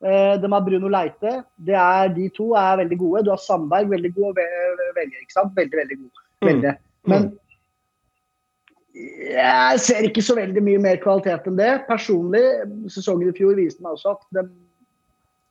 Eh, 0.02 0.34
de 0.42 0.50
har 0.52 0.64
Bruno 0.66 0.88
Leite. 0.90 1.36
Det 1.62 1.74
er, 1.78 2.08
de 2.14 2.28
to 2.34 2.52
er 2.58 2.80
veldig 2.82 2.98
gode. 2.98 3.24
Du 3.26 3.30
har 3.34 3.38
Sandberg, 3.42 3.88
veldig 3.94 4.12
god 4.18 4.34
ve- 4.40 4.92
velge. 4.98 5.22
ikke 5.22 5.36
sant? 5.38 5.54
Veldig, 5.58 5.78
veldig 5.84 5.98
god. 6.02 6.22
Mm. 6.42 6.48
Veldig. 6.50 6.74
Men 7.10 7.28
jeg 8.92 9.80
ser 9.80 10.04
ikke 10.04 10.24
så 10.24 10.36
veldig 10.36 10.62
mye 10.64 10.80
mer 10.82 10.98
kvalitet 11.00 11.46
enn 11.48 11.58
det. 11.60 11.70
Personlig, 11.88 12.42
sesongen 12.92 13.30
i 13.30 13.36
fjor 13.36 13.56
viste 13.56 13.84
meg 13.84 13.96
også 13.96 14.16
at 14.16 14.26
de 14.36 14.46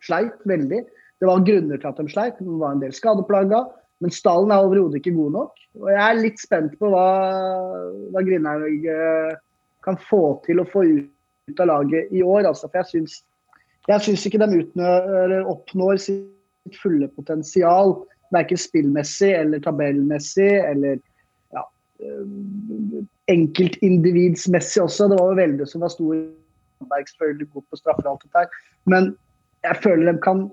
sleit 0.05 0.43
veldig. 0.49 0.81
Det 1.21 1.29
var 1.29 1.45
grunner 1.45 1.81
til 1.81 1.89
at 1.89 2.01
de 2.01 2.11
sleit. 2.11 2.37
Det 2.41 2.59
var 2.61 2.75
en 2.75 2.83
del 2.83 2.93
skadeplaga. 2.93 3.63
Men 4.01 4.13
stallen 4.13 4.53
er 4.53 4.65
overhodet 4.65 4.97
ikke 4.97 5.13
god 5.13 5.35
nok. 5.37 5.65
Og 5.77 5.89
jeg 5.93 6.01
er 6.03 6.21
litt 6.21 6.41
spent 6.41 6.77
på 6.79 6.89
hva, 6.89 7.07
hva 8.13 8.23
Grindhaug 8.25 8.87
eh, 8.89 9.35
kan 9.85 9.99
få 10.09 10.23
til 10.47 10.61
å 10.61 10.67
få 10.69 10.85
ut 10.89 11.61
av 11.61 11.69
laget 11.69 12.09
i 12.13 12.23
år. 12.25 12.47
Altså, 12.49 12.69
for 12.69 12.81
jeg 12.81 12.89
syns, 12.93 13.19
jeg 13.89 14.05
syns 14.07 14.25
ikke 14.25 14.41
de 14.41 14.63
utnør, 14.63 15.37
oppnår 15.53 16.01
sitt 16.01 16.81
fulle 16.81 17.09
potensial. 17.13 17.99
Verken 18.33 18.61
spillmessig 18.61 19.31
eller 19.35 19.61
tabellmessig 19.61 20.49
eller 20.65 20.97
ja, 21.53 21.65
eh, 22.01 23.01
enkeltindividsmessig 23.31 24.83
også. 24.83 25.09
Det 25.11 25.19
var 25.19 25.33
jo 25.33 25.41
veldig 25.41 25.67
som 25.69 25.85
var 25.85 25.93
stor 25.93 26.15
selvfølgelig 26.81 27.49
god 27.53 27.67
på 27.69 27.79
straffer 27.79 28.07
og 28.07 28.13
alt 28.13 28.23
dette 28.25 28.43
her. 28.43 28.61
Men 28.85 29.11
jeg 29.63 29.81
føler 29.83 30.11
de 30.11 30.21
kan, 30.23 30.45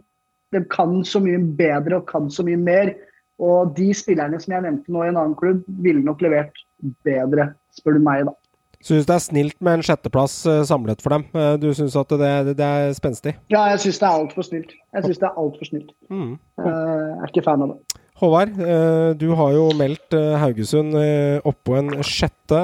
de 0.53 0.65
kan 0.73 0.99
så 1.05 1.23
mye 1.25 1.41
bedre 1.59 2.01
og 2.01 2.09
kan 2.11 2.31
så 2.31 2.45
mye 2.47 2.61
mer. 2.61 2.93
Og 3.39 3.75
de 3.77 3.93
spillerne 3.95 4.41
som 4.43 4.57
jeg 4.57 4.67
nevnte 4.67 4.93
nå 4.93 5.05
i 5.05 5.13
en 5.13 5.17
annen 5.17 5.39
klubb, 5.39 5.63
ville 5.85 6.03
nok 6.03 6.23
levert 6.25 6.65
bedre, 7.07 7.53
spør 7.79 7.99
du 7.99 8.03
meg, 8.03 8.27
da. 8.27 8.35
Syns 8.79 9.09
det 9.09 9.15
er 9.15 9.23
snilt 9.23 9.57
med 9.65 9.79
en 9.79 9.83
sjetteplass 9.83 10.35
eh, 10.47 10.61
samlet 10.67 11.01
for 11.03 11.17
dem. 11.17 11.25
Eh, 11.35 11.55
du 11.59 11.73
syns 11.75 11.97
at 11.99 12.13
det, 12.15 12.55
det, 12.61 12.67
er 12.67 12.93
spenstig? 12.95 13.33
Ja, 13.51 13.65
jeg 13.73 13.81
syns 13.83 13.99
det 13.99 14.07
er 14.07 14.19
altfor 14.21 14.47
snilt. 14.47 14.75
Jeg 14.95 15.07
synes 15.07 15.19
det 15.19 15.27
er 15.27 15.41
alt 15.43 15.57
for 15.59 15.71
snilt. 15.71 15.91
Mm. 16.11 16.37
Eh, 16.63 16.69
Jeg 16.69 17.17
er 17.25 17.33
ikke 17.33 17.47
fan 17.47 17.65
av 17.67 17.73
det. 17.73 18.03
Håvard, 18.19 18.49
eh, 18.61 19.11
du 19.15 19.29
har 19.39 19.53
jo 19.55 19.69
meldt 19.79 20.15
eh, 20.19 20.33
Haugesund 20.43 20.97
eh, 20.99 21.39
oppå 21.47 21.77
en 21.79 21.93
sjette. 22.03 22.63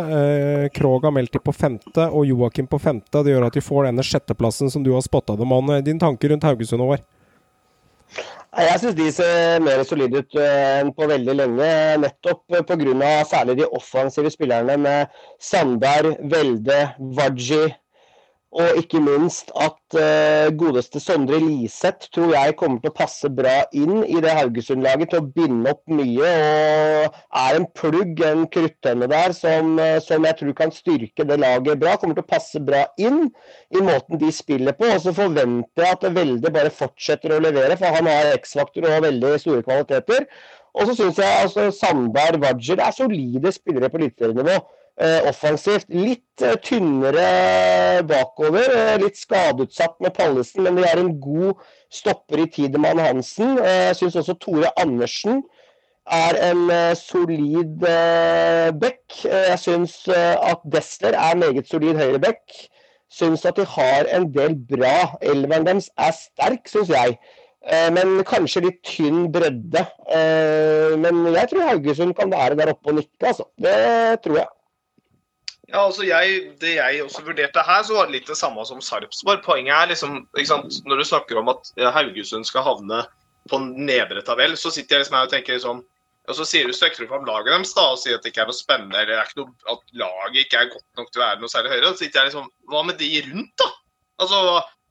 Krog 0.75 1.07
har 1.07 1.14
meldt 1.14 1.37
de 1.37 1.38
på 1.38 1.55
femte, 1.55 2.09
og 2.11 2.27
Joakim 2.27 2.67
på 2.67 2.81
femte. 2.83 3.23
Det 3.23 3.31
gjør 3.31 3.47
at 3.47 3.55
de 3.55 3.62
får 3.62 3.87
denne 3.87 4.03
sjetteplassen 4.03 4.73
som 4.73 4.83
du 4.83 4.90
har 4.97 5.05
spotta 5.07 5.37
dem 5.38 5.55
an. 5.55 5.77
Din 5.87 6.01
tanke 6.03 6.33
rundt 6.33 6.47
Haugesund, 6.49 6.83
Håvard? 6.83 7.07
Jeg 8.55 8.81
syns 8.83 8.99
de 8.99 9.07
ser 9.14 9.62
mer 9.62 9.81
solide 9.87 10.25
ut 10.25 10.37
enn 10.43 10.90
på 10.95 11.07
veldig 11.11 11.38
lenge. 11.38 11.71
Nettopp 12.03 12.59
pga. 12.67 13.14
særlig 13.31 13.57
de 13.62 13.71
offensive 13.79 14.35
spillerne 14.35 14.77
med 14.79 15.17
Sandberg, 15.38 16.19
Velde, 16.35 16.81
Waji. 16.99 17.71
Og 18.55 18.77
ikke 18.79 19.01
minst 19.03 19.49
at 19.59 19.97
eh, 19.99 20.53
godeste 20.55 21.01
Sondre 21.03 21.40
Liseth 21.43 22.07
tror 22.14 22.37
jeg 22.37 22.55
kommer 22.61 22.79
til 22.83 22.93
å 22.93 22.95
passe 22.95 23.31
bra 23.35 23.55
inn 23.75 24.05
i 24.07 24.21
det 24.23 24.31
Haugesund-laget. 24.37 25.11
Til 25.11 25.25
å 25.25 25.33
binde 25.35 25.73
opp 25.75 25.83
mye. 25.90 26.29
Og 26.29 27.17
er 27.40 27.59
en 27.59 27.67
plugg, 27.75 28.23
en 28.23 28.45
kruttønne 28.55 29.09
der, 29.11 29.35
som, 29.35 29.75
eh, 29.83 29.99
som 30.05 30.29
jeg 30.29 30.38
tror 30.38 30.55
kan 30.61 30.75
styrke 30.75 31.27
det 31.27 31.40
laget 31.43 31.83
bra. 31.83 31.97
Kommer 31.99 32.14
til 32.14 32.23
å 32.23 32.31
passe 32.31 32.62
bra 32.62 32.85
inn 32.95 33.25
i 33.75 33.83
måten 33.83 34.23
de 34.23 34.31
spiller 34.35 34.79
på. 34.79 34.87
Og 34.87 35.03
så 35.03 35.17
forventer 35.17 35.88
jeg 35.88 35.99
at 35.99 36.07
Velde 36.14 36.55
bare 36.55 36.71
fortsetter 36.71 37.35
å 37.35 37.43
levere, 37.43 37.75
for 37.81 37.90
han 37.99 38.07
har 38.07 38.37
X-faktor 38.37 38.87
og 38.87 39.09
veldig 39.09 39.35
store 39.43 39.67
kvaliteter. 39.67 40.31
Og 40.75 40.88
så 40.88 40.95
syns 40.99 41.19
jeg 41.19 41.43
altså 41.43 41.69
Sandberg, 41.75 42.38
Wajer 42.43 42.81
er 42.83 42.95
solide 42.95 43.51
spillere 43.55 43.90
på 43.90 43.99
eliteserienivå. 43.99 44.59
Eh, 44.94 45.26
offensivt. 45.26 45.88
Litt 45.90 46.42
eh, 46.42 46.54
tynnere 46.62 48.02
bakover. 48.07 48.62
Eh, 48.62 48.92
litt 49.02 49.18
skadeutsatt 49.18 49.96
med 50.04 50.14
Pallesen, 50.14 50.62
men 50.62 50.78
de 50.78 50.85
er 50.87 51.00
en 51.02 51.11
god 51.18 51.59
stopper 51.90 52.44
i 52.44 52.46
Tidemann 52.54 53.02
Hansen. 53.02 53.57
Jeg 53.59 53.96
syns 53.98 54.20
også 54.22 54.37
Tore 54.38 54.70
Andersen 54.78 55.42
er 56.14 56.38
en 56.46 56.70
solid 57.00 57.83
back. 58.78 59.18
Jeg 59.24 59.59
syns 59.59 59.96
at 60.14 60.62
Desler 60.70 61.18
er 61.18 61.42
meget 61.42 61.66
solid 61.70 61.98
høyreback. 61.98 62.42
Syns 63.11 63.46
at 63.50 63.59
de 63.59 63.66
har 63.74 64.11
en 64.14 64.28
del 64.35 64.54
bra. 64.54 65.14
Elveren 65.22 65.66
deres 65.66 65.90
er 65.98 66.14
sterk, 66.14 66.68
syns 66.70 66.92
jeg. 66.94 67.18
Men 67.94 68.20
kanskje 68.28 68.66
litt 68.68 68.83
tynn 68.87 69.30
bredde. 69.35 69.87
Men 71.02 71.24
jeg 71.35 71.50
tror 71.50 71.70
Haugesund 71.72 72.14
kan 72.18 72.35
være 72.35 72.61
der 72.61 72.74
oppe 72.74 72.92
og 72.92 73.00
nikke, 73.00 73.22
altså. 73.33 73.48
Det 73.59 74.20
tror 74.26 74.44
jeg. 74.44 74.54
Ja, 75.70 75.87
altså 75.87 76.05
jeg, 76.05 76.53
Det 76.61 76.74
jeg 76.77 77.03
også 77.05 77.22
vurderte 77.24 77.62
her, 77.64 77.83
så 77.87 77.96
var 77.96 78.09
det 78.09 78.18
litt 78.18 78.29
det 78.29 78.37
samme 78.37 78.64
som 78.68 78.83
Sarpsborg. 78.85 79.40
Poenget 79.46 79.74
er 79.77 79.90
liksom, 79.94 80.24
ikke 80.37 80.50
sant, 80.50 80.81
Når 80.85 81.00
du 81.00 81.05
snakker 81.09 81.40
om 81.40 81.48
at 81.53 81.70
Haugesund 81.96 82.44
skal 82.48 82.66
havne 82.66 83.05
på 83.50 83.61
nedre 83.61 84.22
tabell, 84.24 84.57
så 84.57 84.72
sitter 84.72 84.96
jeg 84.98 85.05
liksom 85.05 85.16
her 85.18 85.29
og 85.29 85.33
tenker 85.33 85.57
liksom 85.59 85.83
og 86.24 86.37
Så 86.38 86.46
sier 86.48 86.64
du 86.64 86.72
støkker 86.72 87.05
du 87.05 87.11
fram 87.11 87.27
laget 87.29 87.50
deres 87.53 87.74
da, 87.77 87.83
og 87.92 87.98
sier 88.00 88.16
at 88.16 88.24
det 88.24 88.31
ikke 88.33 88.46
er 88.46 88.48
noe 88.48 88.57
spennende, 88.57 88.96
eller 88.96 89.18
er 89.18 89.27
ikke 89.29 89.42
noe, 89.42 89.50
at 89.68 89.83
laget 90.00 90.38
ikke 90.46 90.62
er 90.62 90.70
godt 90.72 90.87
nok 90.96 91.11
til 91.12 91.20
å 91.20 91.24
være 91.24 91.40
noe 91.42 91.53
særlig 91.53 91.72
høyere. 91.74 91.90
Så 91.92 92.00
sitter 92.00 92.20
jeg 92.22 92.31
liksom 92.31 92.46
Hva 92.72 92.81
med 92.88 92.96
de 93.03 93.11
rundt, 93.27 93.53
da? 93.61 93.68
Altså, 94.24 94.38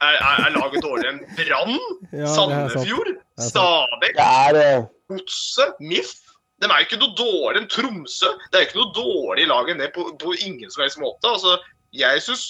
Er, 0.04 0.18
er, 0.20 0.40
er 0.44 0.52
laget 0.52 0.84
dårligere 0.84 1.14
enn 1.14 1.22
Brann? 1.38 1.78
Ja. 2.12 2.28
Sandefjord? 2.36 3.14
Stabæk? 3.40 4.18
Det 4.58 4.66
Godset? 5.10 5.78
MIF? 5.80 6.12
De 6.64 6.70
er 6.72 6.80
jo 6.84 6.88
ikke 6.88 7.00
noe 7.02 7.16
dårligere 7.20 7.62
enn 7.62 7.70
Tromsø. 7.72 8.30
Det 8.52 8.58
er 8.60 8.64
jo 8.64 8.70
ikke 8.70 8.80
noe 8.82 8.96
dårlig 8.98 9.48
lag 9.52 9.70
enn 9.74 9.82
det 9.84 9.92
på, 9.96 10.06
på 10.22 10.34
ingen 10.48 10.72
som 10.72 10.84
helst 10.86 11.00
måte. 11.02 11.28
Altså, 11.28 11.58
jeg 11.94 12.24
syns 12.26 12.46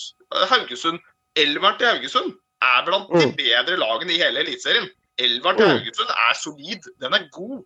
Haugesund, 0.51 0.99
elveren 1.39 1.77
til 1.79 1.89
Haugesund, 1.89 2.33
er 2.63 2.85
blant 2.87 3.09
de 3.11 3.25
Mm. 3.25 3.35
bedre 3.35 3.77
lagene 3.81 4.13
i 4.15 4.21
hele 4.21 4.39
Eliteserien. 4.45 4.87
Elveren 5.19 5.57
til 5.57 5.65
Mm. 5.67 5.73
Haugesund 5.77 6.09
er 6.13 6.33
solid, 6.39 6.87
den 7.01 7.13
er 7.17 7.27
god. 7.33 7.63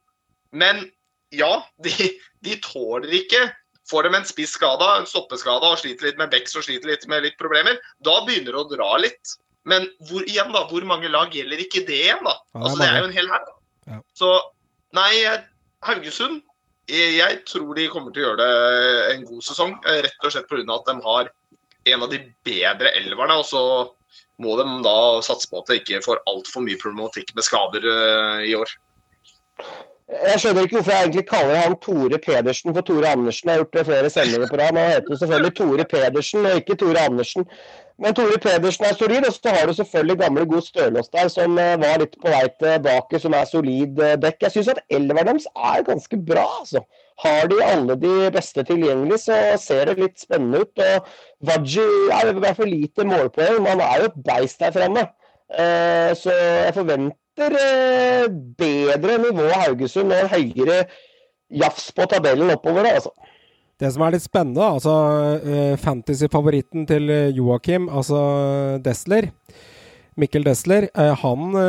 Men 0.51 0.91
ja, 1.31 1.61
de, 1.83 1.91
de 2.43 2.55
tåler 2.63 3.11
ikke 3.21 3.51
Får 3.87 4.03
de 4.03 4.09
en 4.17 4.25
spiss 4.27 4.51
skada, 4.57 4.97
en 4.99 5.05
stoppeskade 5.07 5.63
og 5.63 5.77
sliter 5.79 6.09
litt 6.09 6.17
med 6.19 6.27
Becks 6.29 6.57
og 6.59 6.63
sliter 6.65 6.89
litt 6.91 7.05
med 7.07 7.21
litt 7.23 7.37
problemer, 7.39 7.77
da 8.03 8.17
begynner 8.27 8.51
det 8.51 8.59
å 8.59 8.67
dra 8.67 8.97
litt. 8.99 9.31
Men 9.63 9.85
hvor, 10.09 10.25
igjen 10.27 10.51
da, 10.51 10.65
hvor 10.67 10.83
mange 10.83 11.07
lag 11.07 11.31
gjelder 11.31 11.61
ikke 11.63 11.85
det 11.87 12.01
igjen? 12.01 12.19
da? 12.27 12.33
Altså, 12.59 12.75
Det 12.81 12.87
er 12.89 12.97
jo 12.99 13.05
en 13.07 13.15
hel 13.15 13.29
haug. 13.31 13.47
Ja. 13.87 13.99
Så 14.13 14.31
nei, 14.91 15.13
jeg- 15.21 15.45
Haugesund 15.85 16.41
jeg, 16.87 17.17
jeg 17.17 17.39
tror 17.47 17.75
de 17.75 17.89
kommer 17.91 18.13
til 18.15 18.23
å 18.23 18.29
gjøre 18.29 18.45
det 18.45 19.15
en 19.15 19.25
god 19.27 19.43
sesong. 19.43 19.75
eh, 19.85 20.01
Rett 20.05 20.23
og 20.23 20.31
slett 20.33 20.47
pga. 20.47 20.63
at 20.75 20.87
de 20.87 20.95
har 21.03 21.29
en 21.93 22.03
av 22.03 22.11
de 22.11 22.19
bedre 22.47 22.93
elverne. 22.95 23.39
Og 23.41 23.45
så 23.45 23.63
må 24.39 24.55
de 24.59 24.65
da 24.85 25.21
satse 25.25 25.49
på 25.49 25.59
at 25.59 25.71
de 25.71 25.79
ikke 25.81 26.03
får 26.05 26.23
altfor 26.29 26.63
mye 26.63 26.79
problematikk 26.79 27.33
med 27.35 27.43
skader 27.43 27.83
eh, 27.91 28.47
i 28.51 28.55
år. 28.55 28.71
Jeg 30.07 30.39
skjønner 30.39 30.63
ikke 30.63 30.77
hvorfor 30.77 30.93
jeg 30.93 31.03
egentlig 31.03 31.27
kaller 31.27 31.57
han 31.59 31.73
Tore 31.83 32.17
Pedersen 32.23 32.71
for 32.71 32.85
Tore 32.87 33.09
Andersen. 33.11 33.49
Jeg 33.49 33.57
har 33.57 33.63
gjort 33.65 33.73
det 33.75 33.87
flere 33.89 34.09
sendinger 34.13 34.47
på 34.47 34.59
rad. 34.61 34.77
Han 34.77 34.93
heter 34.93 35.19
selvfølgelig 35.19 35.55
Tore 35.57 35.85
Pedersen 35.91 36.47
og 36.47 36.61
ikke 36.61 36.77
Tore 36.79 37.03
Andersen. 37.09 37.47
Men 37.97 38.13
Tore 38.13 38.37
Pedersen 38.37 38.85
er 38.85 38.93
solid, 38.93 39.25
og 39.25 39.33
så 39.33 39.49
har 39.55 39.65
du 39.65 39.73
selvfølgelig 39.73 40.17
gamle 40.19 40.45
god 40.45 40.61
Stølås 40.61 41.09
der, 41.09 41.29
som 41.33 41.57
eh, 41.57 41.73
var 41.81 41.97
litt 42.01 42.13
på 42.21 42.29
vei 42.29 42.43
tilbake, 42.61 43.19
som 43.23 43.33
er 43.33 43.47
solid 43.49 44.01
eh, 44.05 44.17
dekk. 44.21 44.43
Jeg 44.45 44.53
syns 44.53 44.69
at 44.75 44.81
elveren 44.93 45.31
deres 45.31 45.47
er 45.71 45.85
ganske 45.87 46.19
bra, 46.29 46.45
altså. 46.59 46.83
Har 47.23 47.47
de 47.49 47.57
alle 47.65 47.95
de 47.97 48.11
beste 48.35 48.61
tilgjengelig, 48.69 49.17
så 49.23 49.37
ser 49.57 49.89
det 49.89 49.97
litt 50.03 50.21
spennende 50.21 50.61
ut. 50.61 50.83
Og 50.85 51.07
Waji 51.49 51.87
er 52.13 52.53
fall 52.59 52.69
lite 52.69 53.07
målpoeng, 53.09 53.63
men 53.63 53.71
han 53.73 53.81
er 53.87 54.03
jo 54.03 54.11
et 54.11 54.19
beist 54.27 54.61
der 54.61 54.75
framme. 54.75 55.07
Eh, 55.49 56.13
Så 56.21 56.35
jeg 56.37 56.75
forventer 56.77 57.57
bedre 58.61 59.17
nivå 59.25 59.49
Haugesund 59.63 60.13
og 60.13 60.29
høyere 60.35 60.83
jafs 61.49 61.89
på 61.97 62.05
tabellen 62.05 62.53
oppover. 62.53 62.85
altså. 62.93 63.09
Det 63.77 63.91
som 63.93 64.01
er 64.01 64.15
litt 64.15 64.25
spennende, 64.25 64.65
altså 64.65 64.93
uh, 65.43 65.73
fantasy-favoritten 65.77 66.87
til 66.89 67.11
eh, 67.13 67.35
Joakim, 67.37 67.85
altså 67.93 68.19
Desler, 68.81 69.29
Mikkel 70.17 70.47
Desler, 70.47 70.87
eh, 70.97 71.13
han, 71.21 71.59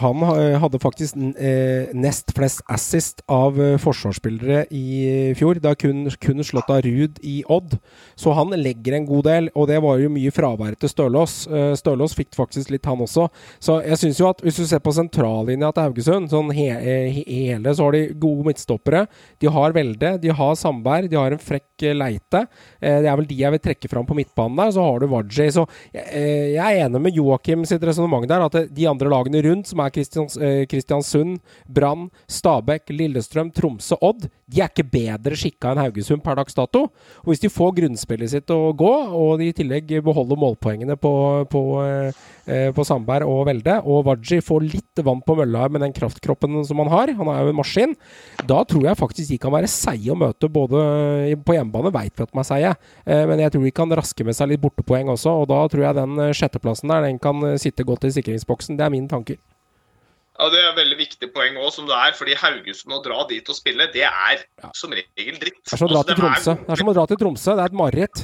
Han 0.00 0.22
hadde 0.62 0.80
faktisk 0.80 1.16
eh, 1.16 1.90
nest 1.92 2.32
flest 2.36 2.62
assist 2.72 3.22
av 3.30 3.58
eh, 3.60 3.76
forsvarsspillere 3.80 4.64
i 4.72 5.32
fjor. 5.38 5.60
Det 5.62 5.70
er 5.70 5.78
kun, 5.78 6.06
kun 6.22 6.44
slått 6.46 6.70
av 6.72 6.82
Ruud 6.86 7.18
i 7.22 7.42
Odd. 7.52 7.76
Så 8.18 8.32
han 8.36 8.54
legger 8.56 8.96
en 8.96 9.08
god 9.08 9.26
del, 9.28 9.50
og 9.54 9.68
det 9.70 9.80
var 9.84 10.00
jo 10.00 10.10
mye 10.12 10.32
fravær 10.34 10.76
til 10.80 10.92
Stølås. 10.92 11.34
Eh, 11.48 11.72
Stølås 11.78 12.16
fikk 12.18 12.32
faktisk 12.36 12.72
litt, 12.72 12.86
han 12.88 13.02
også. 13.04 13.28
Så 13.62 13.78
jeg 13.84 14.00
syns 14.00 14.20
jo 14.22 14.30
at 14.30 14.42
hvis 14.44 14.60
du 14.60 14.64
ser 14.68 14.82
på 14.84 14.94
sentrallinja 14.96 15.72
til 15.72 15.88
Haugesund, 15.88 16.30
sånn 16.32 16.52
he 16.56 16.68
eh, 16.72 17.08
he 17.12 17.24
hele, 17.52 17.74
så 17.74 17.88
har 17.88 17.96
de 17.96 18.04
gode 18.22 18.48
midtstoppere. 18.48 19.04
De 19.42 19.50
har 19.52 19.76
Velde, 19.76 20.16
de 20.22 20.32
har 20.32 20.56
Sandberg, 20.58 21.10
de 21.12 21.20
har 21.20 21.34
en 21.34 21.42
frekk 21.42 21.86
eh, 21.88 21.96
Leite. 21.96 22.46
Eh, 22.80 23.00
det 23.04 23.10
er 23.10 23.18
vel 23.20 23.28
de 23.28 23.40
jeg 23.42 23.56
vil 23.56 23.64
trekke 23.68 23.92
fram 23.92 24.08
på 24.08 24.16
midtbanen 24.18 24.58
der. 24.60 24.74
Så 24.76 24.86
har 24.86 25.02
du 25.02 25.08
Waji. 25.12 25.50
Så 25.54 25.66
eh, 25.92 26.54
jeg 26.56 26.62
er 26.62 26.86
enig 26.86 27.02
med 27.08 27.18
Joakim 27.18 27.66
sitt 27.68 27.84
resonnement 27.86 28.28
der, 28.28 28.46
at 28.46 28.72
de 28.72 28.88
andre 28.88 29.12
lagene 29.12 29.42
rundt, 29.44 29.68
som 29.70 29.81
er 29.84 29.94
Kristians, 29.94 30.36
eh, 30.36 30.64
Kristiansund, 30.70 31.40
Brann, 31.66 32.08
Stabæk, 32.30 32.92
Lillestrøm, 32.94 33.52
Tromsø, 33.54 33.98
Odd, 34.02 34.28
de 34.52 34.60
er 34.60 34.68
ikke 34.68 34.84
bedre 34.92 35.38
skikka 35.38 35.72
enn 35.72 35.80
Haugesund 35.80 36.22
per 36.24 36.36
dags 36.36 36.56
dato. 36.56 36.84
Og 37.22 37.32
hvis 37.32 37.42
de 37.42 37.50
får 37.52 37.72
grunnspillet 37.78 38.34
sitt 38.34 38.52
å 38.52 38.72
gå, 38.76 38.92
og 39.16 39.38
de 39.40 39.48
i 39.48 39.56
tillegg 39.56 39.94
beholder 40.04 40.40
målpoengene 40.40 40.98
på, 41.00 41.12
på, 41.52 41.62
eh, 41.86 42.22
eh, 42.46 42.68
på 42.74 42.84
Sandberg 42.86 43.28
og 43.28 43.46
Velde, 43.48 43.78
og 43.82 44.04
Waji 44.08 44.42
får 44.44 44.66
litt 44.66 45.04
vann 45.04 45.22
på 45.24 45.36
mølla 45.38 45.68
med 45.72 45.84
den 45.86 45.96
kraftkroppen 45.96 46.60
som 46.68 46.82
han 46.82 46.92
har, 46.92 47.14
han 47.16 47.32
er 47.32 47.42
jo 47.46 47.54
en 47.54 47.60
maskin, 47.62 47.96
da 48.48 48.60
tror 48.68 48.90
jeg 48.90 49.00
faktisk 49.00 49.32
de 49.32 49.40
kan 49.40 49.54
være 49.54 49.70
seige 49.70 50.12
å 50.12 50.18
møte 50.18 50.50
både 50.52 50.82
på 51.46 51.56
hjemmebane, 51.56 51.94
veit 51.94 52.12
vi 52.16 52.26
at 52.26 52.32
de 52.32 52.42
er 52.42 52.48
seige, 52.48 52.74
eh, 53.06 53.24
men 53.30 53.42
jeg 53.44 53.54
tror 53.54 53.66
de 53.66 53.74
kan 53.80 53.96
raske 54.02 54.26
med 54.26 54.36
seg 54.36 54.52
litt 54.52 54.62
bortepoeng 54.62 55.12
også, 55.12 55.38
og 55.42 55.48
da 55.52 55.62
tror 55.72 55.86
jeg 55.86 55.98
den 55.98 56.18
eh, 56.26 56.34
sjetteplassen 56.36 56.92
der, 56.92 57.08
den 57.08 57.22
kan 57.22 57.40
eh, 57.46 57.58
sitte 57.62 57.86
godt 57.88 58.06
i 58.08 58.14
sikringsboksen. 58.14 58.78
Det 58.78 58.86
er 58.86 58.94
mine 58.94 59.10
tanker. 59.10 59.40
Ja, 60.42 60.48
Det 60.50 60.58
er 60.58 60.68
et 60.72 60.78
veldig 60.80 60.98
viktig 60.98 61.28
poeng 61.30 61.56
òg, 61.60 61.70
som 61.70 61.86
det 61.86 61.94
er. 61.94 62.14
fordi 62.18 62.34
Haugesund 62.34 62.94
å 62.96 63.02
dra 63.04 63.22
dit 63.30 63.48
og 63.48 63.54
spille, 63.54 63.86
det 63.94 64.08
er 64.08 64.42
som 64.74 64.90
regel 64.90 65.38
dritt. 65.38 65.60
Det 65.62 65.76
er 65.76 65.78
som 65.78 65.86
å 65.86 65.92
dra 65.92 66.00
Altså, 66.02 66.08
til 66.08 66.16
er 66.16 66.22
Tromsø. 66.22 66.54
Det 66.58 66.74
er 66.74 66.80
som 66.82 66.90
å 66.90 66.94
dra 66.96 67.04
til 67.06 67.20
Tromsø. 67.20 67.50
Det 67.54 67.62
er 67.62 67.70
et 67.70 67.78
mareritt. 67.78 68.22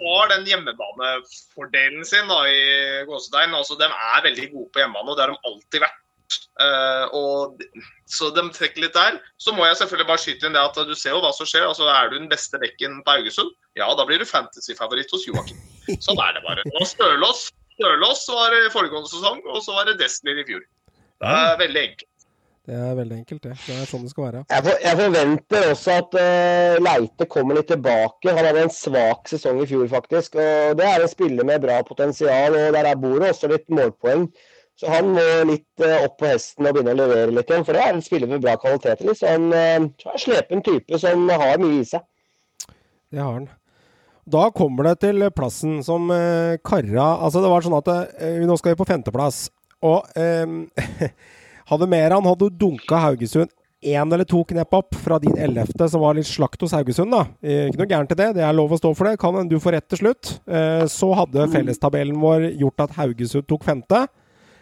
har 0.00 0.30
den 0.32 0.46
hjemmebanefordelen 0.48 2.04
sin 2.08 2.26
da, 2.26 2.40
i 2.48 3.04
Gåsedein. 3.06 3.54
Altså, 3.54 3.76
de 3.78 3.86
er 3.86 4.24
veldig 4.26 4.48
gode 4.56 4.70
på 4.74 4.82
hjemmebane, 4.82 5.12
og 5.12 5.18
det 5.18 5.26
har 5.26 5.34
de 5.34 5.52
alltid 5.52 5.84
vært. 5.86 6.00
Uh, 6.60 7.06
og, 7.16 7.62
så 8.10 8.32
de 8.34 8.42
trekker 8.56 8.88
litt 8.88 8.98
der. 8.98 9.20
Så 9.38 9.54
må 9.54 9.68
jeg 9.68 9.78
selvfølgelig 9.78 10.10
bare 10.10 10.24
skyte 10.24 10.48
inn 10.48 10.58
det 10.58 10.66
at 10.66 10.82
du 10.88 10.96
ser 10.98 11.14
jo 11.14 11.22
hva 11.22 11.30
som 11.36 11.46
skjer. 11.46 11.68
altså 11.68 11.86
Er 11.86 12.10
du 12.10 12.18
den 12.18 12.30
beste 12.32 12.58
bekken 12.58 13.04
på 13.06 13.20
Haugesund, 13.20 13.54
ja, 13.78 13.86
da 13.94 14.08
blir 14.08 14.18
du 14.18 14.26
fantasyfavoritt 14.26 15.14
hos 15.14 15.30
Joakim. 15.30 15.62
Sånn 16.02 16.18
er 16.26 16.34
det 16.34 16.42
bare. 16.48 16.66
Og 16.74 16.86
Stølås 16.90 17.46
Stølås 17.80 18.26
var 18.28 18.52
det 18.52 18.72
foregående 18.74 19.08
sesong, 19.08 19.40
og 19.48 19.62
så 19.64 19.72
var 19.72 19.86
det 19.88 19.96
Destiny 20.02 20.42
i 20.42 20.44
fjor. 20.44 20.64
Det 21.20 21.34
er 21.40 21.58
veldig 21.60 21.82
enkelt. 21.88 22.10
Det 22.70 22.76
er 22.76 22.92
veldig 22.94 23.16
enkelt, 23.16 23.42
det. 23.42 23.54
Det 23.66 23.74
er 23.74 23.88
sånn 23.88 24.04
det 24.04 24.12
skal 24.12 24.24
være. 24.28 24.40
Jeg, 24.52 24.62
for, 24.66 24.82
jeg 24.84 24.98
forventer 25.00 25.64
også 25.72 25.96
at 25.96 26.16
uh, 26.20 26.76
Leite 26.84 27.26
kommer 27.32 27.58
litt 27.58 27.70
tilbake. 27.72 28.30
Han 28.30 28.46
hadde 28.46 28.62
en 28.66 28.72
svak 28.74 29.30
sesong 29.32 29.58
i 29.64 29.66
fjor, 29.66 29.88
faktisk. 29.90 30.38
og 30.38 30.78
Det 30.78 30.86
er 30.86 31.02
en 31.02 31.10
spiller 31.10 31.48
med 31.48 31.64
bra 31.64 31.80
potensial, 31.88 32.54
og 32.54 32.76
der 32.76 32.90
er 32.92 33.00
bordet 33.00 33.32
også 33.32 33.50
litt 33.50 33.66
målpoeng. 33.74 34.28
Så 34.78 34.88
han 34.92 35.10
må 35.16 35.26
litt 35.50 35.82
uh, 35.82 36.06
opp 36.06 36.20
på 36.20 36.30
hesten 36.30 36.68
og 36.68 36.76
begynne 36.76 36.94
å 36.94 37.00
levere 37.00 37.34
litt 37.34 37.50
igjen. 37.50 37.66
For 37.66 37.76
det 37.76 37.84
er 37.84 37.96
en 37.96 38.04
spiller 38.06 38.30
med 38.30 38.44
bra 38.44 38.54
kvaliteter. 38.60 39.08
Liksom. 39.08 39.50
Han 39.50 39.88
uh, 39.90 40.14
slepen 40.20 40.62
type 40.64 41.00
som 41.02 41.26
har 41.32 41.58
mye 41.60 41.82
i 41.82 41.88
seg. 41.90 42.04
Det 43.10 43.18
har 43.18 43.34
han. 43.34 43.48
Da 44.30 44.46
kommer 44.54 44.92
det 44.92 45.00
til 45.02 45.24
plassen 45.34 45.80
som 45.82 46.04
Karra 46.62 47.06
Altså, 47.24 47.40
det 47.42 47.48
var 47.50 47.64
sånn 47.64 47.74
at 47.80 47.88
nå 48.46 48.58
skal 48.60 48.76
vi 48.76 48.78
på 48.78 48.86
femteplass. 48.86 49.48
Og 49.82 50.04
eh, 50.16 51.08
hadde 51.70 51.88
Meran 51.90 52.26
hadde 52.28 52.50
dunka 52.60 53.00
Haugesund 53.06 53.50
én 53.80 54.12
eller 54.12 54.26
to 54.28 54.42
knep 54.44 54.74
opp 54.76 54.92
fra 55.00 55.16
din 55.18 55.38
ellevte, 55.40 55.86
som 55.88 56.02
var 56.02 56.12
litt 56.18 56.28
slakt 56.28 56.60
hos 56.60 56.74
Haugesund, 56.76 57.14
da. 57.14 57.22
Eh, 57.40 57.70
ikke 57.70 57.80
noe 57.80 57.88
gærent 57.88 58.10
i 58.12 58.16
det, 58.18 58.26
det 58.36 58.42
er 58.44 58.52
lov 58.52 58.74
å 58.76 58.78
stå 58.80 58.90
for 58.92 59.08
det. 59.08 59.14
Kan 59.22 59.38
hende 59.38 59.54
du 59.54 59.62
får 59.62 59.72
rett 59.78 59.86
til 59.88 60.02
slutt. 60.02 60.34
Eh, 60.44 60.82
så 60.92 61.08
hadde 61.16 61.46
fellestabellen 61.54 62.18
vår 62.20 62.50
gjort 62.60 62.84
at 62.84 62.98
Haugesund 62.98 63.48
tok 63.48 63.64
femte. 63.64 64.02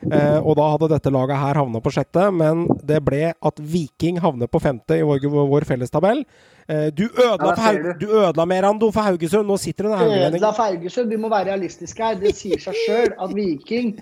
Eh, 0.06 0.38
og 0.38 0.54
da 0.54 0.68
hadde 0.70 0.86
dette 0.92 1.10
laget 1.10 1.40
her 1.42 1.58
havna 1.58 1.80
på 1.82 1.90
sjette, 1.90 2.28
men 2.30 2.68
det 2.86 3.00
ble 3.02 3.32
at 3.34 3.58
Viking 3.58 4.20
havner 4.22 4.46
på 4.46 4.60
femte 4.62 5.00
i 5.00 5.02
vår, 5.02 5.26
vår 5.26 5.66
fellestabell. 5.66 6.22
Eh, 6.70 6.86
du 6.94 7.08
ødela, 7.08 7.56
Ja, 7.56 7.56
for 7.58 7.82
du. 7.98 8.06
du 8.06 8.12
ødela 8.20 8.46
Merando 8.46 8.92
for 8.94 9.02
Haugesund. 9.02 9.50
Nå 9.50 9.58
sitter 9.58 9.88
det 9.88 9.96
en 9.96 9.98
haugledning. 10.04 10.38
Ødela 10.38 10.52
Ferguson, 10.54 11.10
vi 11.10 11.18
må 11.18 11.32
være 11.34 11.50
realistiske 11.50 12.06
her. 12.06 12.14
Det 12.22 12.36
sier 12.38 12.62
seg 12.62 12.78
sjøl 12.86 13.10
at 13.18 13.34
Viking 13.34 13.96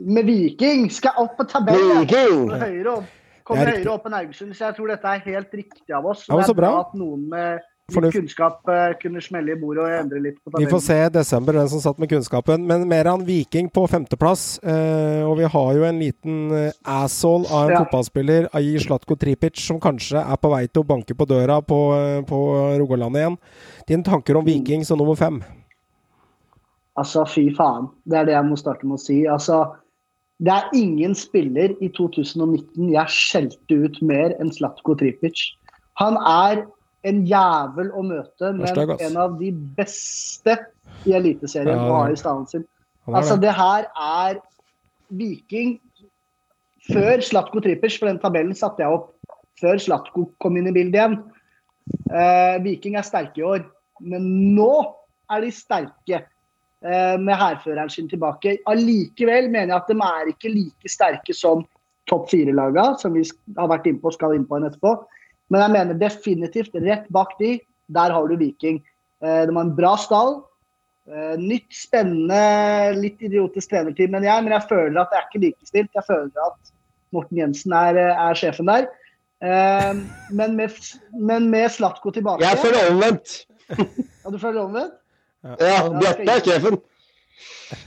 med 0.00 0.24
Viking 0.26 0.90
skal 0.90 1.18
opp 1.20 1.36
på 1.38 1.44
tabellen. 1.50 2.02
Viking! 2.04 2.46
Kommer 2.48 2.66
høyere 2.66 2.92
opp, 3.00 3.16
er 3.50 3.72
høyere 3.74 3.90
opp 3.96 4.06
enn 4.06 4.14
Haugesund, 4.20 4.54
så 4.56 4.70
jeg 4.70 4.78
tror 4.78 4.88
dette 4.94 5.10
er 5.16 5.26
helt 5.26 5.58
riktig 5.58 5.92
av 5.96 6.06
oss. 6.06 6.24
Ja, 6.28 6.36
det 6.40 6.48
er 6.48 6.54
bra 6.54 6.70
bra. 6.70 6.80
at 6.86 6.94
noen 6.96 7.28
med 7.32 7.58
litt 7.90 7.96
Fornuft. 7.96 8.14
kunnskap 8.14 8.68
eh, 8.70 8.92
kunne 9.02 9.18
smelle 9.20 9.50
i 9.56 9.58
bordet 9.58 9.82
og 9.82 9.90
endre 9.90 10.20
litt 10.22 10.36
på 10.38 10.46
tabellen. 10.52 10.68
Vi 10.68 10.70
får 10.70 10.82
se 10.84 10.98
i 11.02 11.08
desember 11.10 11.56
hvem 11.58 11.68
som 11.72 11.80
satt 11.82 11.98
med 11.98 12.08
kunnskapen. 12.12 12.62
Men 12.68 12.84
Meran 12.86 13.24
Viking 13.26 13.66
på 13.74 13.82
femteplass. 13.90 14.60
Eh, 14.62 15.24
og 15.26 15.34
vi 15.40 15.48
har 15.50 15.72
jo 15.74 15.82
en 15.88 15.98
liten 15.98 16.36
eh, 16.54 16.70
asshole 16.86 17.50
av 17.50 17.64
en 17.66 17.74
Ja. 17.74 17.80
fotballspiller, 17.82 18.46
Aji 18.54 18.78
Slatko 18.86 19.16
Tripic, 19.18 19.58
som 19.58 19.80
kanskje 19.82 20.22
er 20.22 20.36
på 20.38 20.52
vei 20.54 20.68
til 20.68 20.84
å 20.84 20.86
banke 20.86 21.16
på 21.18 21.26
døra 21.26 21.58
på, 21.60 21.80
på 22.30 22.38
Rogaland 22.78 23.16
igjen. 23.18 23.38
Dine 23.88 24.04
tanker 24.06 24.36
om 24.38 24.44
Viking 24.46 24.84
som 24.86 24.96
nummer 25.02 25.18
fem? 25.18 25.42
Altså, 26.96 27.24
fy 27.26 27.48
faen. 27.56 27.88
Det 28.06 28.18
er 28.18 28.24
det 28.28 28.34
jeg 28.34 28.46
må 28.46 28.56
starte 28.60 28.86
med 28.86 28.98
å 28.98 29.02
si. 29.02 29.26
Altså, 29.26 29.64
det 30.40 30.52
er 30.54 30.76
ingen 30.76 31.14
spiller 31.14 31.74
i 31.84 31.88
2019 31.92 32.92
jeg 32.94 33.12
skjelte 33.12 33.76
ut 33.84 33.98
mer 34.02 34.32
enn 34.40 34.52
Slatko 34.54 34.94
Tripic. 34.96 35.42
Han 36.00 36.16
er 36.16 36.62
en 37.08 37.22
jævel 37.28 37.90
å 37.96 38.04
møte, 38.04 38.52
men 38.56 38.94
en 38.96 39.18
av 39.20 39.36
de 39.40 39.50
beste 39.76 40.56
i 41.08 41.12
Eliteserien 41.16 41.76
Ja, 41.76 41.84
å 41.84 41.94
ha 41.94 42.06
det- 42.06 42.16
i 42.16 42.20
stallen 42.22 42.46
sin. 42.48 42.64
Altså, 43.06 43.40
det. 43.40 43.52
her 43.52 43.86
er 43.96 44.40
Viking 45.10 45.78
før 46.88 47.20
Slatko 47.20 47.60
Tripic, 47.60 47.98
for 47.98 48.06
den 48.06 48.18
tabellen 48.18 48.54
satte 48.54 48.78
jeg 48.78 48.92
opp 48.92 49.14
før 49.60 49.76
Slatko 49.76 50.30
kom 50.40 50.56
inn 50.56 50.68
i 50.68 50.72
bildet 50.72 50.94
igjen. 50.94 51.18
Eh, 52.10 52.58
Viking 52.62 52.96
er 52.96 53.02
sterke 53.02 53.38
i 53.38 53.42
år, 53.42 53.64
men 54.00 54.54
nå 54.56 54.94
er 55.30 55.40
de 55.40 55.50
sterke 55.50 56.24
med 56.80 57.36
hærføreren 57.36 57.90
sin 57.92 58.06
tilbake. 58.08 58.54
Allikevel 58.70 59.50
mener 59.52 59.74
jeg 59.74 59.76
at 59.76 59.90
de 59.90 59.96
er 60.00 60.30
ikke 60.30 60.52
like 60.54 60.88
sterke 60.88 61.34
som 61.36 61.66
topp 62.08 62.30
fire-laga, 62.30 62.94
som 62.98 63.14
vi 63.14 63.24
har 63.58 63.68
vært 63.70 63.88
innpå 63.90 64.10
og 64.10 64.16
skal 64.16 64.36
inn 64.36 64.46
på 64.48 64.58
en 64.58 64.68
etterpå. 64.68 64.94
Men 65.50 65.64
jeg 65.64 65.74
mener 65.74 65.98
definitivt 65.98 66.76
rett 66.86 67.08
bak 67.12 67.34
de, 67.40 67.56
der 67.90 68.14
har 68.14 68.30
du 68.30 68.36
Viking. 68.38 68.80
Eh, 69.22 69.42
de 69.46 69.54
har 69.54 69.64
en 69.64 69.74
bra 69.76 69.96
stall. 70.00 70.38
Eh, 71.10 71.36
nytt, 71.40 71.70
spennende, 71.74 72.40
litt 73.00 73.22
idiotisk 73.24 73.72
trenerteam, 73.72 74.12
mener 74.14 74.30
jeg, 74.30 74.46
men 74.46 74.54
jeg 74.54 74.68
føler 74.70 75.00
at 75.02 75.10
det 75.10 75.18
er 75.18 75.28
ikke 75.28 75.44
likestilt. 75.46 75.92
Jeg 75.98 76.06
føler 76.06 76.46
at 76.46 76.74
Morten 77.14 77.40
Jensen 77.40 77.74
er, 77.74 77.98
er 78.14 78.38
sjefen 78.38 78.70
der. 78.70 78.86
Eh, 79.42 79.92
men, 80.36 80.56
med, 80.58 80.78
men 81.16 81.48
med 81.50 81.70
Slatko 81.72 82.12
tilbake 82.14 82.44
Jeg 82.44 82.60
føler 82.60 82.90
omvendt. 82.92 83.38
Ja, 83.70 84.30
du 84.30 84.38
føler 84.38 84.62
omvendt? 84.66 84.96
Ja, 85.42 85.88
Bjarte 85.88 86.28
er 86.28 86.44
sjefen. 86.44 86.80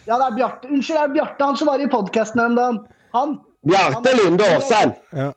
Ja, 0.07 0.17
det 0.17 0.25
er 0.25 0.35
Bjarte. 0.37 0.69
Unnskyld, 0.69 0.97
det 0.97 1.03
er 1.03 1.15
Bjarte, 1.17 1.45
han 1.45 1.57
som 1.59 1.69
var 1.69 1.81
i 1.83 1.89
podkasten 1.91 2.41
en 2.41 2.55
dag. 2.57 2.85
Han. 3.13 3.41
Bjarte 3.67 4.13
Lunde 4.17 4.47
Aasheim. 4.55 4.95
Ja. 5.13 5.31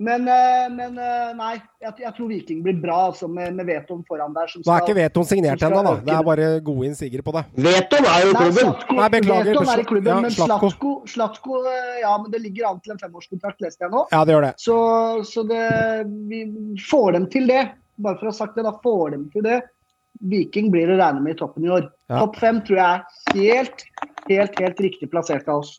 Men, 0.00 0.22
eh, 0.32 0.68
men 0.72 0.94
eh, 0.96 1.32
nei, 1.36 1.58
jeg, 1.84 1.92
jeg 2.00 2.10
tror 2.16 2.28
Viking 2.30 2.62
blir 2.64 2.78
bra 2.80 3.10
altså, 3.10 3.26
med, 3.28 3.52
med 3.58 3.66
Veton 3.68 3.98
foran 4.08 4.32
der. 4.32 4.48
Som 4.48 4.62
Nå 4.64 4.72
er 4.72 4.86
ikke 4.86 4.94
Veton 4.96 5.26
signert 5.28 5.64
ennå, 5.66 5.82
da. 5.84 5.92
Det 6.06 6.14
er 6.14 6.22
bare 6.24 6.46
gode 6.64 6.86
innsigere 6.88 7.24
på 7.26 7.34
det. 7.36 7.42
Veton 7.66 8.08
er 8.08 8.24
jo 8.24 8.30
i 8.30 8.32
Nei, 8.32 8.46
klubben. 8.46 8.70
Slatko, 8.70 8.96
Nei, 8.96 9.10
beklager, 9.12 9.50
Veton 9.50 9.72
er 9.74 9.82
i 9.82 9.84
klubben, 9.90 10.08
ja, 10.14 10.22
men 10.24 10.32
Slatko. 10.32 10.70
Slatko, 10.72 10.94
Slatko 11.12 11.60
eh, 11.68 11.98
Ja, 12.00 12.14
men 12.22 12.32
det 12.32 12.40
ligger 12.46 12.70
an 12.70 12.80
til 12.80 12.94
en 12.94 13.02
femårskontrakt, 13.02 13.60
leste 13.66 13.84
jeg 13.84 13.92
nå. 13.92 14.06
Ja, 14.14 14.22
det 14.24 14.38
gjør 14.38 14.48
det. 14.48 14.54
Så, 14.64 14.78
så 15.28 15.44
det, 15.52 15.66
vi 16.32 16.40
får 16.86 17.12
dem 17.18 17.28
til 17.36 17.52
det. 17.52 17.66
Bare 18.00 18.16
for 18.16 18.30
å 18.30 18.32
ha 18.32 18.38
sagt 18.40 18.56
det, 18.56 18.64
da 18.64 18.72
får 18.80 19.12
dem 19.18 19.28
til 19.36 19.44
det. 19.44 19.60
Viking 20.30 20.68
blir 20.72 20.90
å 20.90 20.98
regne 21.00 21.22
med 21.24 21.36
i 21.36 21.40
toppen 21.40 21.64
i 21.64 21.72
år. 21.72 21.88
Ja. 22.10 22.20
Topp 22.20 22.36
fem 22.42 22.60
tror 22.66 22.80
jeg 22.80 23.00
er 23.00 23.38
helt, 23.38 23.86
helt, 24.28 24.60
helt 24.60 24.82
riktig 24.84 25.10
plassert 25.12 25.48
av 25.48 25.62
oss. 25.62 25.78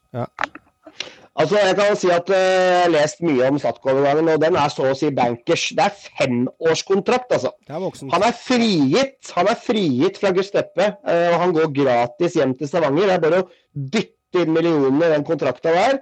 Altså, 1.40 1.56
jeg 1.62 1.76
kan 1.78 1.94
si 1.96 2.10
at 2.12 2.32
eh, 2.36 2.42
jeg 2.42 2.80
har 2.84 2.90
lest 2.92 3.22
mye 3.24 3.48
om 3.48 3.60
Statko-overgangen, 3.62 4.34
og 4.34 4.42
den 4.44 4.58
er 4.60 4.72
så 4.74 4.90
å 4.90 4.96
si 4.98 5.12
bankers. 5.16 5.70
Det 5.78 5.86
er 5.86 5.94
femårskontrakt, 6.20 7.32
altså. 7.38 7.54
Er. 7.72 7.86
Han 8.12 8.26
er 8.28 8.36
frigitt 8.36 9.32
Han 9.38 9.48
er 9.48 9.60
frigitt 9.60 10.20
fra 10.20 10.34
Gusteppe, 10.36 10.90
eh, 11.08 11.30
og 11.32 11.38
han 11.46 11.56
går 11.56 11.72
gratis 11.78 12.36
hjem 12.36 12.58
til 12.60 12.68
Stavanger. 12.68 13.08
Det 13.08 13.16
er 13.16 13.24
bare 13.24 13.46
å 13.46 13.48
dytte 13.96 14.44
inn 14.44 14.52
millionene 14.58 15.08
i 15.08 15.14
den 15.16 15.26
kontrakta 15.28 15.72
der. 15.76 16.02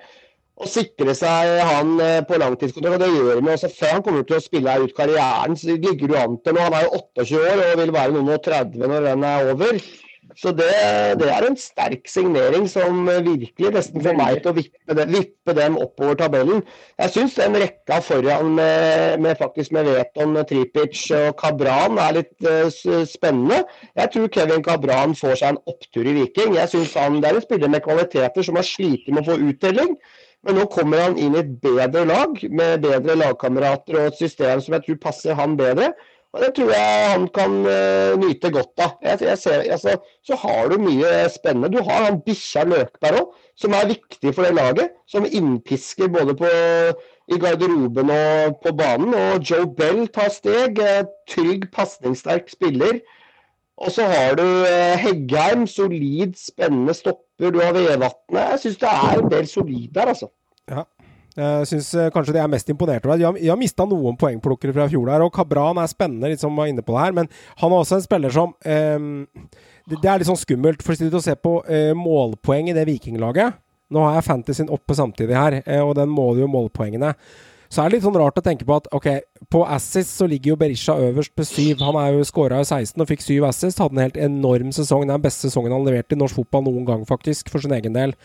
Og 0.60 0.68
sikre 0.68 1.16
seg 1.16 1.54
han 1.64 1.94
eh, 2.04 2.20
på 2.28 2.40
langtidskontrakt. 2.42 3.00
og 3.00 3.06
Det 3.06 3.14
gjør 3.14 3.40
han 3.40 3.54
også 3.54 3.72
før 3.78 3.96
han 3.96 4.04
kommer 4.04 4.28
til 4.28 4.40
å 4.40 4.44
spille 4.44 4.76
ut 4.84 4.98
karrieren. 4.98 5.56
så 5.56 5.72
ligger 5.72 6.12
du 6.12 6.20
an 6.20 6.38
til 6.44 6.58
nå. 6.58 6.68
Han 6.68 6.76
er 6.76 6.86
jo 6.88 7.00
28 7.00 7.42
år 7.46 7.66
og 7.70 7.82
vil 7.84 7.96
være 7.96 8.16
noen 8.18 8.36
og 8.36 8.44
30 8.44 8.92
når 8.92 9.10
den 9.10 9.28
er 9.32 9.52
over. 9.54 9.82
Så 10.38 10.52
det, 10.54 10.68
det 11.20 11.30
er 11.34 11.46
en 11.48 11.56
sterk 11.58 12.06
signering 12.08 12.68
som 12.70 13.08
virkelig 13.08 13.72
nesten 13.74 14.04
får 14.06 14.18
meg 14.20 14.42
til 14.44 14.52
å 14.52 14.56
vippe, 14.60 14.96
dem, 15.00 15.16
vippe 15.16 15.56
dem 15.58 15.78
oppover 15.82 16.20
tabellen. 16.20 16.62
Jeg 17.02 17.14
syns 17.16 17.40
den 17.40 17.58
rekka 17.58 17.98
foran 18.06 18.54
med, 18.60 19.18
med 19.26 19.40
faktisk 19.42 19.74
med 19.76 19.90
Veton, 19.90 20.38
Tripic 20.50 21.02
og 21.18 21.34
Kabran 21.42 21.98
er 22.04 22.20
litt 22.20 22.48
uh, 22.48 22.70
spennende. 23.10 23.64
Jeg 23.98 24.14
tror 24.14 24.32
Kevin 24.38 24.64
Kabran 24.66 25.18
får 25.18 25.42
seg 25.42 25.56
en 25.56 25.62
opptur 25.74 26.06
i 26.06 26.16
Viking. 26.22 26.56
Jeg 26.60 26.76
synes 26.76 26.96
han, 27.00 27.22
Det 27.24 27.32
er 27.32 27.42
en 27.42 27.48
spiller 27.50 27.76
med 27.76 27.86
kvaliteter 27.88 28.46
som 28.46 28.60
har 28.60 28.68
slitt 28.68 29.10
med 29.10 29.24
å 29.24 29.32
få 29.32 29.42
uttelling. 29.50 29.98
Men 30.48 30.56
nå 30.56 30.70
kommer 30.72 31.04
han 31.04 31.18
inn 31.20 31.36
i 31.36 31.42
et 31.42 31.52
bedre 31.64 32.06
lag, 32.08 32.38
med 32.50 32.86
bedre 32.86 33.18
lagkamerater 33.20 33.98
og 34.00 34.08
et 34.08 34.22
system 34.22 34.62
som 34.64 34.78
jeg 34.78 34.86
tror 34.86 35.04
passer 35.10 35.36
han 35.40 35.58
bedre. 35.60 35.92
Og 36.34 36.42
Det 36.42 36.50
tror 36.56 36.72
jeg 36.72 37.12
han 37.12 37.28
kan 37.34 37.54
uh, 37.66 38.14
nyte 38.22 38.52
godt 38.54 38.84
av. 38.86 38.92
Jeg, 39.02 39.18
jeg 39.26 39.38
ser, 39.42 39.64
altså, 39.74 39.96
så 40.24 40.38
har 40.38 40.70
du 40.70 40.76
mye 40.78 41.14
spennende. 41.34 41.72
Du 41.74 41.82
har 41.84 42.06
han 42.06 42.20
bikkja 42.26 42.68
Løkberg 42.70 43.24
òg, 43.24 43.32
som 43.58 43.74
er 43.74 43.90
viktig 43.90 44.34
for 44.36 44.46
det 44.46 44.54
laget. 44.54 44.94
Som 45.10 45.26
innpisker 45.26 46.12
både 46.14 46.36
på, 46.38 46.52
i 47.34 47.40
garderoben 47.42 48.14
og 48.14 48.60
på 48.62 48.76
banen. 48.78 49.16
Og 49.18 49.42
Joe 49.42 49.66
Bell 49.74 50.06
tar 50.14 50.30
steg. 50.36 50.78
Trygg, 51.34 51.66
pasningssterk 51.74 52.54
spiller. 52.54 53.02
Og 53.82 53.90
så 53.96 54.06
har 54.12 54.38
du 54.38 54.46
uh, 54.46 55.02
Heggheim, 55.02 55.66
solid, 55.68 56.38
spennende 56.38 56.94
stopper. 56.94 57.26
Du 57.40 57.60
har 57.62 57.76
Vevatnet. 57.76 58.40
Jeg 58.40 58.62
syns 58.64 58.80
det 58.82 58.90
er 58.92 59.22
en 59.22 59.30
del 59.32 59.48
solid 59.48 59.94
der, 59.96 60.12
altså. 60.12 60.28
Ja. 60.70 60.84
Jeg 61.40 61.68
syns 61.70 61.94
eh, 61.96 62.10
kanskje 62.12 62.34
det 62.36 62.42
er 62.44 62.52
mest 62.52 62.70
imponert 62.72 63.06
over. 63.06 63.20
Jeg 63.20 63.30
har, 63.30 63.38
jeg 63.40 63.52
har 63.54 63.60
mista 63.60 63.86
noen 63.88 64.18
poengplukkere 64.20 64.76
fra 64.76 64.90
fjor 64.92 65.08
der, 65.08 65.24
og 65.24 65.32
Kabran 65.36 65.80
er 65.80 65.88
spennende, 65.92 66.32
litt 66.32 66.44
som 66.44 66.58
var 66.58 66.68
inne 66.68 66.84
på 66.84 66.96
det 66.96 67.06
her, 67.06 67.16
men 67.16 67.30
han 67.62 67.72
er 67.72 67.78
også 67.78 68.00
en 68.00 68.04
spiller 68.04 68.34
som 68.36 68.52
eh, 68.68 68.98
det, 69.88 70.02
det, 70.02 70.10
er 70.10 70.20
litt 70.20 70.30
sånn 70.30 70.42
skummelt, 70.42 70.84
for 70.84 71.00
å 71.00 71.24
se 71.24 71.38
på 71.40 71.54
eh, 71.70 71.94
målpoeng 71.96 72.74
i 72.74 72.76
det 72.76 72.88
vikinglaget. 72.90 73.62
Nå 73.90 74.04
har 74.06 74.20
jeg 74.20 74.28
Fantasyen 74.28 74.74
oppe 74.74 74.98
samtidig 74.98 75.38
her, 75.38 75.62
eh, 75.64 75.80
og 75.82 75.96
den 75.98 76.12
måler 76.12 76.44
jo 76.44 76.52
målpoengene. 76.52 77.14
Så 77.70 77.84
er 77.84 77.90
det 77.90 78.00
litt 78.00 78.06
sånn 78.08 78.18
rart 78.18 78.38
å 78.40 78.42
tenke 78.42 78.66
på 78.66 78.74
at 78.80 78.88
ok, 78.98 79.08
på 79.54 79.60
assist 79.70 80.16
så 80.18 80.26
ligger 80.30 80.56
jo 80.56 80.58
Berisha 80.58 80.96
øverst 81.06 81.36
med 81.38 81.46
syv. 81.46 81.84
Han 81.86 82.00
er 82.02 82.16
jo 82.16 82.26
skåra 82.26 82.64
i 82.64 82.66
16 82.66 82.98
og 82.98 83.10
fikk 83.12 83.22
syv 83.22 83.46
assist. 83.46 83.78
Hadde 83.78 83.94
en 83.94 84.02
helt 84.08 84.18
enorm 84.18 84.72
sesong. 84.74 85.04
Det 85.06 85.14
er 85.14 85.20
den 85.20 85.26
beste 85.28 85.46
sesongen 85.46 85.76
han 85.76 85.86
leverte 85.86 86.18
i 86.18 86.20
norsk 86.20 86.40
fotball 86.40 86.66
noen 86.66 86.88
gang, 86.88 87.04
faktisk, 87.10 87.52
for 87.54 87.62
sin 87.62 87.76
egen 87.78 87.94
del. 87.94 88.16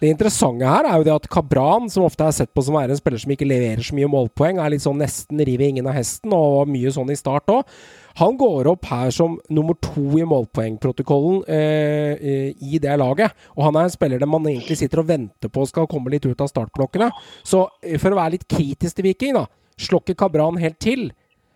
Det 0.00 0.08
interessante 0.08 0.68
her 0.68 0.88
er 0.88 0.96
jo 0.96 1.06
det 1.10 1.16
at 1.18 1.28
Kabran, 1.32 1.90
som 1.92 2.06
ofte 2.08 2.24
er 2.24 2.36
sett 2.36 2.54
på 2.56 2.64
som 2.64 2.78
å 2.78 2.80
være 2.80 2.96
en 2.96 3.02
spiller 3.02 3.20
som 3.20 3.36
ikke 3.36 3.48
leverer 3.48 3.84
så 3.84 3.98
mye 3.98 4.08
målpoeng, 4.08 4.62
er 4.64 4.72
litt 4.72 4.86
sånn 4.86 5.00
nesten 5.04 5.44
river 5.44 5.68
ingen 5.68 5.90
av 5.90 5.98
hesten, 5.98 6.32
og 6.32 6.72
mye 6.72 6.92
sånn 6.96 7.12
i 7.12 7.20
start 7.20 7.52
òg. 7.52 7.76
Han 8.20 8.36
går 8.38 8.68
opp 8.70 8.86
her 8.86 9.10
som 9.14 9.36
nummer 9.50 9.74
to 9.82 10.04
i 10.20 10.26
målpoengprotokollen 10.28 11.42
eh, 11.50 12.52
i 12.62 12.78
det 12.82 12.94
laget. 13.00 13.34
Og 13.56 13.66
han 13.66 13.78
er 13.78 13.88
en 13.88 13.94
spiller 13.94 14.22
der 14.22 14.30
man 14.30 14.46
egentlig 14.46 14.78
sitter 14.78 15.02
og 15.02 15.08
venter 15.10 15.50
på 15.50 15.66
skal 15.66 15.88
komme 15.90 16.12
litt 16.14 16.26
ut 16.28 16.44
av 16.44 16.50
startblokkene. 16.52 17.10
Så 17.42 17.64
eh, 17.82 17.98
for 17.98 18.14
å 18.14 18.20
være 18.20 18.36
litt 18.36 18.48
kritisk 18.50 19.00
til 19.00 19.08
Viking, 19.10 19.38
da. 19.40 19.48
Slår 19.74 20.04
ikke 20.04 20.20
Kabran 20.22 20.60
helt 20.62 20.78
til, 20.78 21.08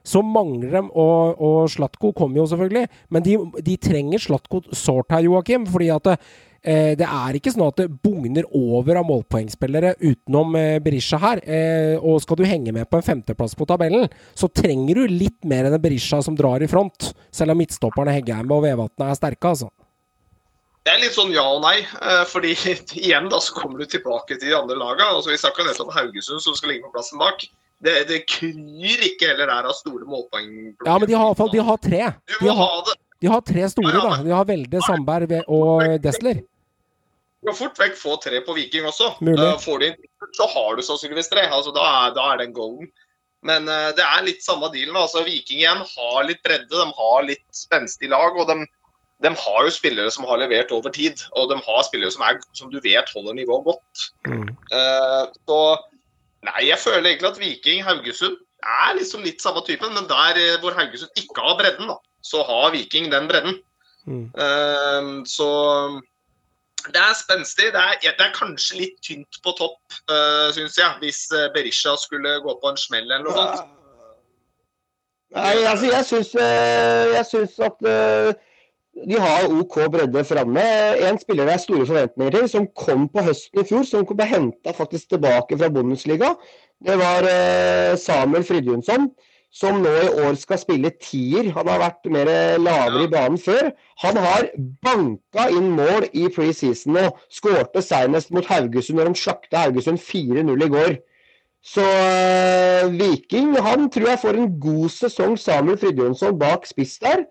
så 0.08 0.22
mangler 0.24 0.72
de 0.78 0.82
Og, 0.88 1.40
og 1.44 1.58
Slatko 1.70 2.14
kommer 2.16 2.40
jo 2.40 2.48
selvfølgelig, 2.50 2.88
men 3.12 3.24
de, 3.26 3.38
de 3.64 3.78
trenger 3.80 4.22
Slatko 4.24 4.62
sårt 4.72 5.12
her, 5.12 5.26
Joakim. 5.28 5.66
fordi 5.68 5.90
at 5.94 6.14
Eh, 6.58 6.96
det 6.98 7.06
er 7.06 7.36
ikke 7.38 7.52
sånn 7.54 7.68
at 7.68 7.78
det 7.78 7.86
bugner 8.02 8.46
over 8.56 8.98
av 8.98 9.06
målpoengspillere 9.06 9.94
utenom 10.02 10.56
eh, 10.58 10.80
Berisha 10.82 11.20
her. 11.22 11.42
Eh, 11.46 11.94
og 12.02 12.18
skal 12.24 12.40
du 12.40 12.46
henge 12.48 12.74
med 12.74 12.88
på 12.90 12.98
en 12.98 13.06
femteplass 13.06 13.54
på 13.58 13.66
tabellen, 13.68 14.08
så 14.34 14.50
trenger 14.50 14.98
du 14.98 15.12
litt 15.12 15.38
mer 15.48 15.68
enn 15.68 15.76
en 15.78 15.82
Berisha 15.82 16.20
som 16.24 16.36
drar 16.38 16.64
i 16.64 16.70
front. 16.70 17.12
Selv 17.34 17.54
om 17.54 17.62
midtstopperne 17.62 18.16
Heggheim 18.16 18.50
og 18.54 18.64
Vevatnet 18.66 19.06
er 19.06 19.20
sterke, 19.20 19.54
altså. 19.54 19.70
Det 20.82 20.94
er 20.94 21.02
litt 21.02 21.14
sånn 21.14 21.30
ja 21.34 21.44
og 21.44 21.62
nei. 21.62 21.78
Eh, 21.84 22.24
fordi 22.26 22.56
igjen 23.04 23.30
da 23.30 23.40
så 23.44 23.54
kommer 23.54 23.78
du 23.78 23.86
tilbake 23.86 24.34
til 24.34 24.50
de 24.50 24.58
andre 24.58 24.78
lagene. 24.80 25.14
Altså, 25.14 25.30
vi 25.30 25.38
snakka 25.38 25.66
nettopp 25.66 25.92
om 25.92 25.96
Haugesund 25.96 26.42
som 26.42 26.58
skal 26.58 26.74
ligge 26.74 26.88
på 26.88 26.96
plassen 26.96 27.22
bak. 27.22 27.46
Det, 27.84 27.94
det 28.08 28.24
kryr 28.26 29.02
ikke 29.06 29.28
heller 29.30 29.46
der 29.46 29.68
av 29.70 29.74
store 29.78 30.06
målpoeng. 30.08 30.54
Ja, 30.82 30.96
men 30.98 31.06
de 31.06 31.14
har 31.14 31.28
iallfall 31.28 31.52
de 31.52 31.62
har 31.62 31.78
tre. 31.82 32.00
De 32.40 32.54
har, 32.60 32.94
de 33.22 33.30
har, 33.30 33.42
tre 33.46 33.68
store, 33.70 33.98
da. 34.02 34.16
De 34.24 34.32
har 34.34 34.48
Velde, 34.48 34.80
Sandberg 34.86 35.36
og 35.46 35.84
Desler. 36.02 36.40
Du 37.38 37.52
kan 37.52 37.58
fort 37.60 37.78
vekk 37.78 37.94
få 37.98 38.16
tre 38.18 38.40
på 38.42 38.54
Viking 38.56 38.88
også. 38.88 39.12
Uh, 39.22 39.54
får 39.62 39.84
de 39.84 39.92
så 40.36 40.48
har 40.54 40.76
du 40.76 40.82
sannsynligvis 40.82 41.30
tre. 41.30 41.44
Altså, 41.46 41.72
da, 41.74 41.84
er, 41.84 42.16
da 42.16 42.32
er 42.32 42.40
det 42.40 42.48
en 42.48 42.56
golden. 42.56 42.90
Men 43.46 43.68
uh, 43.70 43.90
det 43.96 44.04
er 44.04 44.26
litt 44.26 44.42
samme 44.44 44.70
dealen. 44.74 44.96
Altså, 44.98 45.22
Viking 45.26 45.62
igjen 45.62 45.84
har 45.84 46.26
litt 46.26 46.42
bredde, 46.46 46.72
de 46.74 46.88
har 46.98 47.28
litt 47.28 47.46
spenstig 47.54 48.10
lag. 48.10 48.34
og 48.34 48.50
de, 48.50 48.66
de, 49.24 49.32
har 49.44 49.60
jo 49.66 49.74
spillere 49.74 50.10
som 50.14 50.26
har 50.28 50.42
levert 50.42 50.74
over 50.74 50.94
tid, 50.94 51.22
og 51.38 51.52
de 51.52 51.60
har 51.62 51.86
spillere 51.86 52.14
som, 52.14 52.26
er, 52.26 52.42
som 52.58 52.72
du 52.72 52.80
vet 52.84 53.14
holder 53.14 53.38
nivået 53.38 53.70
godt. 53.70 54.08
Mm. 54.26 54.50
Uh, 54.74 55.24
så 55.46 55.60
nei, 56.46 56.68
jeg 56.68 56.78
føler 56.82 57.10
egentlig 57.10 57.30
at 57.32 57.40
Viking 57.40 57.82
Haugesund 57.86 58.36
er 58.62 58.94
liksom 58.98 59.24
litt 59.26 59.42
samme 59.42 59.62
typen, 59.66 59.94
men 59.94 60.06
der 60.10 60.60
hvor 60.62 60.76
Haugesund 60.76 61.10
ikke 61.18 61.42
har 61.42 61.58
bredden, 61.58 61.90
da, 61.90 61.98
så 62.22 62.42
har 62.46 62.70
Viking 62.74 63.10
den 63.12 63.30
bredden. 63.30 63.58
Mm. 64.08 65.26
så 65.28 65.48
det 66.86 66.96
er 66.96 67.14
spenstig. 67.24 67.64
Det 67.74 67.80
er, 67.80 67.94
det 68.02 68.26
er, 68.26 68.34
kanskje 68.34 68.78
litt 68.82 68.96
tynt 69.04 69.40
på 69.44 69.54
topp, 69.58 69.80
uh, 70.10 70.14
eh, 70.16 70.52
syns 70.56 70.78
jeg, 70.78 70.94
hvis 71.02 71.20
eh, 71.34 71.48
Berisha 71.54 71.96
skulle 72.00 72.38
gå 72.44 72.54
på 72.62 72.70
en 72.70 72.80
smell 72.80 73.08
eller 73.08 73.26
noe 73.26 73.34
sånt. 73.36 73.74
Nei, 75.36 75.56
altså 75.68 75.90
jeg 75.90 76.06
syns, 76.08 76.30
eh, 76.40 77.10
jeg 77.12 77.26
syns 77.28 77.58
at 77.66 77.82
de 79.06 79.20
har 79.22 79.46
OK 79.52 79.76
bredde 79.92 80.24
framme. 80.26 80.64
En 81.06 81.20
spiller 81.20 81.46
det 81.46 81.54
er 81.54 81.62
store 81.62 81.86
forventninger 81.86 82.34
til, 82.38 82.48
som 82.50 82.68
kom 82.74 83.06
på 83.12 83.22
høsten 83.28 83.62
i 83.62 83.66
fjor, 83.68 83.86
som 83.86 84.06
ble 84.08 84.26
henta 84.26 84.74
tilbake 84.74 85.58
fra 85.58 85.70
Bundesliga. 85.72 86.34
Det 86.84 86.98
var 86.98 87.26
Samuel 87.98 88.46
Fridjonsson 88.46 89.10
som 89.54 89.80
nå 89.80 89.90
i 89.90 90.08
år 90.26 90.36
skal 90.38 90.60
spille 90.60 90.90
tier. 91.00 91.50
Han 91.56 91.68
har 91.70 91.80
vært 91.80 92.08
mer 92.12 92.30
lavere 92.60 93.06
i 93.06 93.12
banen 93.12 93.38
før. 93.40 93.70
Han 94.04 94.20
har 94.20 94.50
banka 94.84 95.48
inn 95.54 95.70
mål 95.76 96.08
i 96.12 96.28
preseason 96.34 96.96
nå. 96.98 97.06
Skårte 97.32 97.82
senest 97.84 98.32
mot 98.34 98.46
Haugesund 98.48 99.00
når 99.00 99.12
de 99.12 99.22
slakta 99.22 99.64
Haugesund 99.66 100.00
4-0 100.04 100.66
i 100.66 100.70
går. 100.74 100.98
Så 101.64 101.82
uh, 101.82 102.92
Viking 102.94 103.56
han 103.64 103.88
tror 103.92 104.12
jeg 104.12 104.22
får 104.22 104.38
en 104.38 104.52
god 104.62 104.92
sesong 104.94 105.34
sammen 105.40 105.74
med 105.74 105.82
Fridtjonsson 105.82 106.38
bak 106.38 106.68
spiss 106.68 106.96
der. 107.02 107.24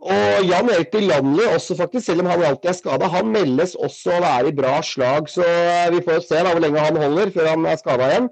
Og 0.00 0.46
Jan 0.48 0.70
Erik 0.72 0.94
Dilanli 0.94 1.44
også, 1.50 1.74
faktisk, 1.76 2.06
selv 2.06 2.22
om 2.22 2.30
han 2.30 2.42
alltid 2.48 2.70
er 2.70 2.76
skada, 2.78 3.08
han 3.12 3.32
meldes 3.34 3.74
også 3.76 4.14
å 4.16 4.22
være 4.24 4.48
i 4.48 4.54
bra 4.56 4.78
slag. 4.86 5.28
Så 5.28 5.44
uh, 5.44 5.90
vi 5.92 6.00
får 6.06 6.22
se 6.24 6.40
da 6.40 6.54
hvor 6.54 6.62
lenge 6.64 6.84
han 6.86 6.96
holder 6.96 7.32
før 7.34 7.50
han 7.52 7.66
er 7.68 7.76
skada 7.80 8.08
igjen. 8.08 8.30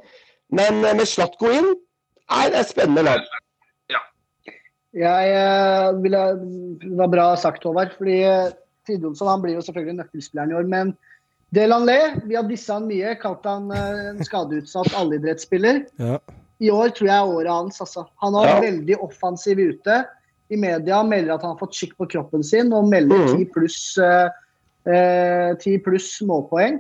Men 0.57 0.81
uh, 0.81 0.95
med 0.97 1.05
Slatko 1.11 1.53
inn 1.53 1.69
er 2.39 2.55
det 2.55 2.63
er 2.63 2.71
spennende 2.71 3.05
lag. 3.05 3.29
Ja. 3.93 4.01
Jeg 4.97 5.37
uh, 5.37 6.01
ville, 6.01 6.25
Det 6.87 6.97
var 7.03 7.13
bra 7.13 7.29
sagt, 7.37 7.69
Håvard. 7.69 7.93
fordi 8.01 8.23
uh, 8.25 8.49
Tid 8.89 9.05
han 9.05 9.45
blir 9.45 9.59
jo 9.59 9.67
selvfølgelig 9.67 9.99
nøkkelspilleren 10.01 10.55
i 10.55 10.57
år. 10.63 10.69
Men 10.73 10.97
Delanlé, 11.53 12.01
vi 12.25 12.39
har 12.39 12.49
dissa 12.49 12.79
han 12.79 12.89
mye. 12.89 13.13
Kalt 13.21 13.45
han 13.45 13.69
en 13.77 14.25
skadeutsatt 14.25 14.95
allidrettsspiller. 14.97 15.85
Ja. 16.01 16.17
I 16.65 16.73
år 16.73 16.97
tror 16.97 17.11
jeg 17.13 17.35
året 17.37 17.53
hans. 17.53 17.83
Altså. 17.85 18.09
Han 18.25 18.37
har 18.41 18.55
ja. 18.55 18.61
veldig 18.65 18.97
offensiv 19.05 19.61
ute. 19.61 20.07
I 20.49 20.57
media 20.57 21.03
melder 21.05 21.35
at 21.35 21.45
han 21.45 21.55
har 21.55 21.61
fått 21.61 21.77
skikk 21.77 21.97
på 22.01 22.09
kroppen 22.15 22.45
sin 22.47 22.73
og 22.73 22.89
melder 22.89 23.27
mm. 23.27 23.33
10 23.43 23.49
pluss 23.53 23.81
uh, 24.01 24.31
plus 25.85 26.13
målpoeng. 26.25 26.79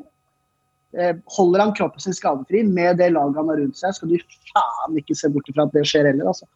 Eh, 0.96 1.16
holder 1.36 1.60
han 1.60 1.74
kroppen 1.76 2.00
sin 2.00 2.14
skadefri 2.16 2.62
med 2.64 2.96
det 2.96 3.10
laget 3.12 3.36
han 3.36 3.50
har 3.52 3.58
rundt 3.60 3.76
seg, 3.76 3.92
skal 3.92 4.08
du 4.08 4.16
faen 4.54 4.96
ikke 4.96 5.16
se 5.18 5.28
bort 5.32 5.50
fra 5.52 5.66
at 5.66 5.74
det 5.76 5.84
skjer 5.88 6.08
heller. 6.08 6.30
altså. 6.30 6.48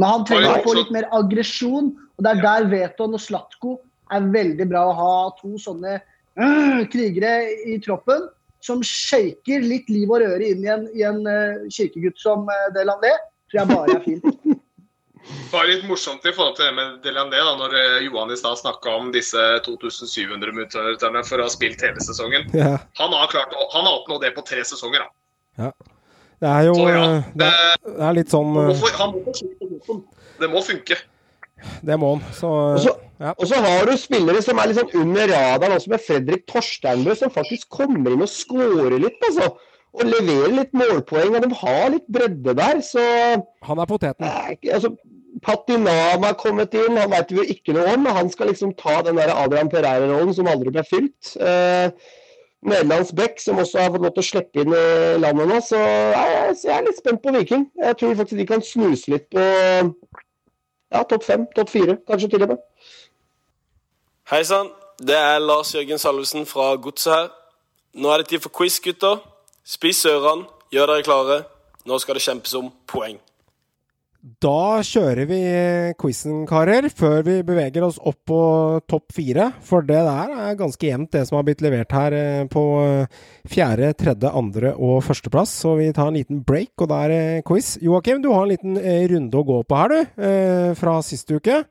Men 0.00 0.08
han 0.08 0.24
trenger 0.28 0.54
å 0.54 0.64
få 0.64 0.76
litt 0.78 0.92
mer 0.94 1.08
aggresjon, 1.16 1.92
og 2.16 2.24
det 2.24 2.32
er 2.32 2.40
der 2.44 2.70
Veton 2.72 3.16
og 3.16 3.20
Slatko 3.20 3.76
er 4.16 4.30
veldig 4.32 4.68
bra 4.70 4.86
å 4.88 4.96
ha 4.96 5.12
to 5.42 5.58
sånne 5.60 5.98
øh, 5.98 6.80
krigere 6.92 7.34
i 7.68 7.76
troppen 7.84 8.28
som 8.64 8.80
shaker 8.80 9.64
litt 9.64 9.90
liv 9.92 10.10
og 10.10 10.22
røre 10.24 10.48
inn 10.48 10.64
i 10.64 10.70
en, 10.72 10.86
i 10.96 11.04
en 11.06 11.20
uh, 11.28 11.66
kirkegutt 11.70 12.18
som 12.18 12.48
uh, 12.48 12.68
Delandé. 12.74 13.12
Tror 13.52 13.60
jeg 13.60 13.70
bare 13.70 13.98
er 13.98 14.02
fint. 14.02 14.24
var 15.50 15.66
litt 15.68 15.84
morsomt 15.88 16.24
i 16.26 16.32
forhold 16.34 16.56
til 16.58 16.68
det 16.68 16.74
med 16.76 16.98
Delandé, 17.04 17.40
da, 17.42 17.54
når 17.58 17.74
eh, 17.78 18.04
Johan 18.06 18.30
i 18.32 18.38
stad 18.38 18.58
snakka 18.60 18.94
om 18.98 19.10
disse 19.14 19.42
2700 19.66 20.54
minutterne 20.54 21.22
for 21.26 21.42
å 21.42 21.48
ha 21.48 21.52
spilt 21.52 21.82
hele 21.84 22.02
sesongen. 22.04 22.46
Ja. 22.56 22.76
Han 23.00 23.14
har 23.16 23.30
klart 23.32 23.54
han 23.56 23.86
har 23.86 24.00
oppnådd 24.00 24.26
det 24.26 24.32
på 24.36 24.44
tre 24.46 24.62
sesonger, 24.66 25.06
da. 25.06 25.66
Ja. 25.66 25.72
Det 26.36 26.48
er 26.52 26.66
jo 26.68 26.72
Så, 26.76 26.88
ja, 26.92 27.02
eh, 27.02 27.28
det, 27.32 27.50
det, 27.86 27.98
er 28.08 28.16
litt 28.18 28.32
sånn 28.32 28.50
han 28.52 28.72
må, 28.76 28.90
han 28.98 29.14
må 29.16 30.00
Det 30.36 30.50
må 30.52 30.62
funke. 30.64 30.98
Det 31.88 31.96
må 31.96 32.10
han. 32.14 32.24
Så, 32.36 32.50
ja. 33.22 33.32
Og 33.32 33.46
så 33.48 33.60
har 33.64 33.88
du 33.88 33.94
spillere 33.98 34.42
som 34.44 34.60
er 34.60 34.70
litt 34.70 34.78
sånn 34.78 34.92
under 35.00 35.30
radaren, 35.32 35.78
også 35.78 35.94
med 35.94 36.04
Fredrik 36.04 36.44
Torsteinbø, 36.50 37.16
som 37.16 37.32
faktisk 37.32 37.70
kommer 37.72 38.12
inn 38.12 38.24
og 38.26 38.30
scorer 38.30 38.98
litt, 39.00 39.16
altså. 39.30 39.54
Og 39.96 40.04
leverer 40.04 40.52
litt 40.52 40.74
målpoeng, 40.76 41.38
og 41.38 41.46
de 41.46 41.56
har 41.62 41.86
litt 41.94 42.04
bredde 42.12 42.52
der, 42.58 42.82
så 42.84 43.02
Han 43.64 43.80
er 43.80 43.88
poteten. 43.88 44.26
Altså, 44.28 44.92
Patinama 45.44 46.30
er 46.30 46.38
kommet 46.40 46.74
inn, 46.76 46.96
han 46.96 47.10
veit 47.12 47.32
vi 47.34 47.44
ikke 47.52 47.74
noe 47.76 47.94
om. 47.94 48.06
Han 48.16 48.30
skal 48.32 48.50
liksom 48.52 48.72
ta 48.78 49.00
den 49.04 49.18
der 49.20 49.34
Adrian 49.34 49.68
Pereira-rollen 49.72 50.32
som 50.36 50.48
aldri 50.48 50.72
ble 50.72 50.84
fylt. 50.86 51.34
Eh, 51.36 51.90
Nederlands 52.66 53.12
Beck, 53.14 53.40
som 53.40 53.60
også 53.60 53.82
har 53.82 53.92
fått 53.94 54.02
lov 54.02 54.14
til 54.16 54.24
å 54.24 54.26
slippe 54.30 54.62
inn 54.62 54.72
i 54.74 54.86
landet 55.20 55.50
nå. 55.50 55.58
Så 55.62 55.78
jeg, 55.78 56.54
jeg 56.64 56.72
er 56.76 56.86
litt 56.86 57.02
spent 57.02 57.22
på 57.22 57.34
Viking. 57.36 57.68
Jeg 57.82 57.98
tror 58.00 58.16
faktisk 58.22 58.40
de 58.40 58.48
kan 58.48 58.64
snuse 58.64 59.12
litt 59.12 59.28
på 59.34 59.44
ja, 59.44 61.02
topp 61.02 61.26
fem, 61.26 61.46
topp 61.56 61.70
fire, 61.70 61.98
kanskje 62.08 62.32
til 62.32 62.46
og 62.46 62.54
med. 62.54 62.64
Hei 64.30 64.42
sann, 64.46 64.72
det 64.98 65.18
er 65.18 65.42
Lars 65.42 65.74
Jørgen 65.74 66.00
Salvesen 66.02 66.48
fra 66.48 66.72
Godset 66.80 67.12
her. 67.12 67.28
Nå 67.96 68.10
er 68.12 68.22
det 68.22 68.32
tid 68.32 68.42
for 68.44 68.54
quiz, 68.56 68.80
gutter. 68.82 69.20
Spiss 69.66 70.04
ørene, 70.08 70.48
gjør 70.74 70.94
dere 70.94 71.06
klare. 71.06 71.38
Nå 71.86 71.98
skal 72.02 72.18
det 72.18 72.24
kjempes 72.24 72.54
om 72.58 72.72
poeng. 72.90 73.20
Da 74.26 74.82
kjører 74.82 75.28
vi 75.30 75.36
quizen, 76.02 76.40
karer, 76.50 76.88
før 76.90 77.20
vi 77.22 77.36
beveger 77.46 77.84
oss 77.86 78.00
opp 78.02 78.18
på 78.26 78.38
topp 78.90 79.14
fire. 79.14 79.52
For 79.62 79.86
det 79.86 80.00
der 80.02 80.32
er 80.34 80.58
ganske 80.58 80.88
jevnt, 80.88 81.12
det 81.14 81.22
som 81.28 81.38
har 81.38 81.44
blitt 81.46 81.62
levert 81.62 81.94
her 81.94 82.16
eh, 82.16 82.48
på 82.50 82.64
eh, 82.82 83.20
fjerde, 83.46 83.92
tredje, 83.94 84.32
andre 84.34 84.72
og 84.74 84.98
førsteplass. 85.06 85.52
Så 85.62 85.76
vi 85.78 85.92
tar 85.94 86.10
en 86.10 86.18
liten 86.18 86.42
break, 86.42 86.74
og 86.82 86.90
da 86.90 87.04
er 87.04 87.14
det 87.14 87.46
quiz. 87.46 87.76
Joakim, 87.78 88.18
du 88.24 88.32
har 88.32 88.42
en 88.42 88.50
liten 88.50 88.82
eh, 88.82 89.06
runde 89.14 89.38
å 89.38 89.46
gå 89.46 89.62
på 89.62 89.78
her, 89.78 89.94
du. 89.94 90.20
Fra 90.80 90.98
sist 91.06 91.30
uke. 91.30 91.62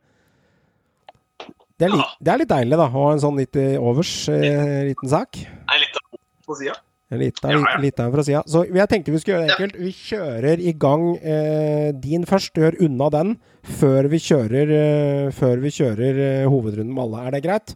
Det 1.75 1.89
er, 1.89 1.91
li 1.91 2.03
det 2.23 2.31
er 2.31 2.39
litt 2.39 2.53
deilig, 2.55 2.79
da, 2.79 2.87
å 2.87 2.93
ha 2.95 3.07
en 3.11 3.25
sånn 3.25 3.41
litt 3.41 3.59
overs 3.59 4.15
liten 4.31 5.11
sak. 5.11 5.43
Det 5.43 5.75
Er 5.75 5.83
litt 5.83 6.03
på 6.47 6.55
sida. 6.55 6.79
Litt 7.13 7.37
av, 7.45 7.51
Ja, 7.51 7.59
ja. 7.61 7.77
litt 7.79 7.99
av 8.01 8.11
fra 8.15 8.23
sida. 8.25 8.41
Så 8.49 8.63
jeg 8.65 8.89
tenkte 8.89 9.11
vi 9.13 9.19
skulle 9.21 9.35
gjøre 9.37 9.45
det 9.45 9.55
enkelt. 9.55 9.75
Vi 9.77 9.91
kjører 9.93 10.59
i 10.59 10.71
gang 10.73 11.03
eh, 11.21 11.91
din 12.01 12.25
først. 12.25 12.55
Gjør 12.57 12.79
unna 12.81 13.09
den 13.13 13.35
før 13.77 14.09
vi 14.09 14.17
kjører, 14.17 14.71
eh, 14.73 15.27
før 15.37 15.61
vi 15.61 15.69
kjører 15.75 16.17
eh, 16.25 16.47
hovedrunden 16.49 16.95
med 16.95 17.03
alle. 17.05 17.27
Er 17.27 17.35
det 17.37 17.43
greit? 17.45 17.75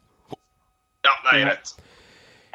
Ja, 1.06 1.14
det 1.28 1.36
er 1.36 1.46
greit. 1.46 1.76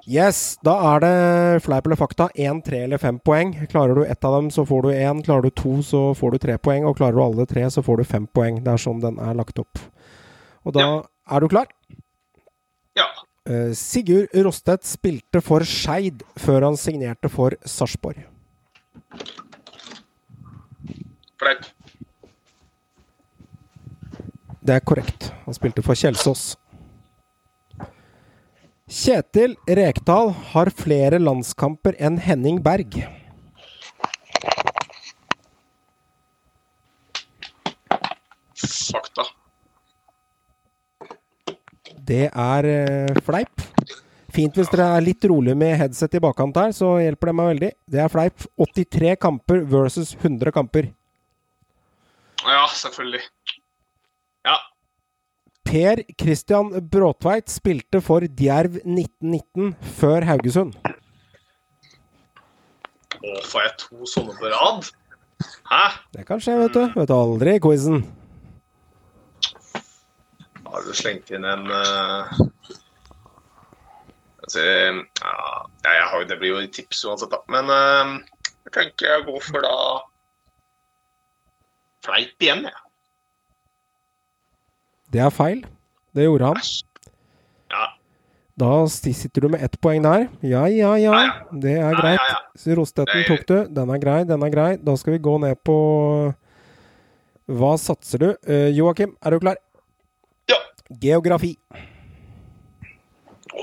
Yes. 0.04 0.58
Da 0.66 0.74
er 0.94 1.00
det 1.00 1.62
fleip 1.64 1.86
eller 1.86 1.96
fakta. 1.96 2.26
Én, 2.36 2.58
tre 2.66 2.82
eller 2.84 2.98
fem 3.00 3.20
poeng. 3.22 3.54
Klarer 3.70 3.94
du 3.94 4.02
ett 4.04 4.24
av 4.26 4.34
dem, 4.40 4.50
så 4.52 4.66
får 4.68 4.82
du 4.82 4.90
én. 4.92 5.22
Klarer 5.24 5.46
du 5.46 5.54
to, 5.54 5.78
så 5.86 6.02
får 6.18 6.34
du 6.34 6.38
tre 6.42 6.58
poeng. 6.58 6.84
Og 6.90 6.98
klarer 6.98 7.16
du 7.16 7.22
alle 7.24 7.46
tre, 7.48 7.62
så 7.70 7.86
får 7.86 8.02
du 8.02 8.04
fem 8.04 8.26
poeng. 8.34 8.58
Det 8.66 8.74
er 8.74 8.82
sånn 8.82 9.00
den 9.00 9.16
er 9.22 9.38
lagt 9.38 9.62
opp. 9.62 9.78
Og 10.66 10.74
da 10.76 10.88
er 11.30 11.40
du 11.40 11.48
klar? 11.48 11.70
Eh, 13.44 13.74
Sigurd 13.76 14.32
Rostedt 14.32 14.86
spilte 14.88 15.42
for 15.44 15.66
Skeid 15.68 16.22
før 16.40 16.64
han 16.64 16.78
signerte 16.80 17.28
for 17.28 17.52
Sarpsborg. 17.68 18.22
Flaut. 21.36 21.68
Det 24.64 24.72
er 24.72 24.80
korrekt. 24.80 25.28
Han 25.44 25.56
spilte 25.56 25.84
for 25.84 25.92
Kjelsås. 25.92 26.54
Kjetil 28.88 29.58
Rekdal 29.68 30.32
har 30.54 30.72
flere 30.72 31.20
landskamper 31.20 32.00
enn 32.00 32.16
Henning 32.24 32.62
Berg. 32.64 32.96
Fakta. 38.56 39.28
Det 42.04 42.26
er 42.28 42.68
eh, 42.68 43.22
fleip. 43.24 43.62
Fint 44.34 44.56
hvis 44.58 44.70
dere 44.72 44.88
er 44.96 45.04
litt 45.04 45.24
rolig 45.30 45.54
med 45.56 45.76
headset 45.78 46.16
i 46.18 46.20
bakkant 46.22 46.56
her, 46.58 46.72
så 46.74 46.96
hjelper 46.98 47.30
det 47.30 47.34
meg 47.38 47.50
veldig. 47.52 47.70
Det 47.94 48.00
er 48.02 48.10
fleip. 48.12 48.46
83 48.58 49.14
kamper 49.22 49.62
versus 49.70 50.14
100 50.18 50.50
kamper. 50.54 50.90
Ja, 52.44 52.64
selvfølgelig. 52.74 53.22
Ja. 54.44 54.56
Per 55.64 56.02
Christian 56.20 56.74
Bråtveit 56.90 57.48
spilte 57.52 58.02
for 58.04 58.26
Djerv 58.26 58.80
1919 58.82 59.72
før 60.00 60.26
Haugesund. 60.28 60.74
Å, 63.24 63.38
får 63.48 63.62
jeg 63.62 63.72
to 63.86 64.10
sånne 64.10 64.34
på 64.36 64.50
rad? 64.52 64.90
Hæ? 65.70 65.84
Det 66.18 66.26
kan 66.28 66.42
skje, 66.42 66.58
vet 66.66 66.76
du. 66.76 66.84
Vet 66.98 67.08
du 67.08 67.16
aldri 67.16 67.56
i 67.56 67.62
quizen. 67.62 68.02
Har 70.74 70.82
du 70.82 70.94
slengt 70.96 71.30
inn 71.30 71.44
en 71.46 71.68
uh... 71.70 72.30
altså, 74.42 74.64
ja, 74.64 75.34
jeg 75.86 76.08
har, 76.10 76.24
Det 76.26 76.38
blir 76.40 76.50
jo 76.56 76.64
tips 76.74 77.04
uansett, 77.06 77.30
da. 77.30 77.38
Men 77.52 77.70
uh, 77.70 78.16
jeg 78.66 78.74
tenker 78.74 79.12
jeg 79.12 79.26
går 79.28 79.44
for 79.46 79.62
da 79.62 79.76
Fleip 82.04 82.42
igjen, 82.44 82.66
jeg. 82.68 82.80
Det 85.14 85.22
er 85.24 85.30
feil. 85.32 85.62
Det 86.12 86.26
gjorde 86.26 86.50
han. 86.50 86.58
Ja. 87.72 87.86
Da 88.60 88.70
sitter 88.90 89.46
du 89.46 89.48
med 89.54 89.62
ett 89.64 89.78
poeng 89.82 90.02
der. 90.04 90.26
Ja, 90.44 90.66
ja, 90.68 90.92
ja. 91.00 91.14
Ja, 91.14 91.22
ja. 91.24 91.60
Det 91.62 91.72
er 91.78 91.94
Ja, 91.94 92.00
greit. 92.00 92.20
ja, 92.20 92.40
ja. 92.66 92.74
Rostetten 92.76 93.24
tok 93.30 93.46
du. 93.48 93.56
Den 93.78 93.94
er 93.94 94.02
grei, 94.02 94.20
den 94.28 94.44
er 94.44 94.52
grei. 94.52 94.72
Da 94.76 94.96
skal 95.00 95.16
vi 95.16 95.22
gå 95.24 95.38
ned 95.42 95.56
på 95.64 95.76
Hva 97.50 97.74
satser 97.80 98.18
du? 98.22 98.28
Eh, 98.48 98.70
Joakim, 98.76 99.16
er 99.20 99.34
du 99.34 99.40
klar? 99.42 99.58
Geografi. 101.02 101.52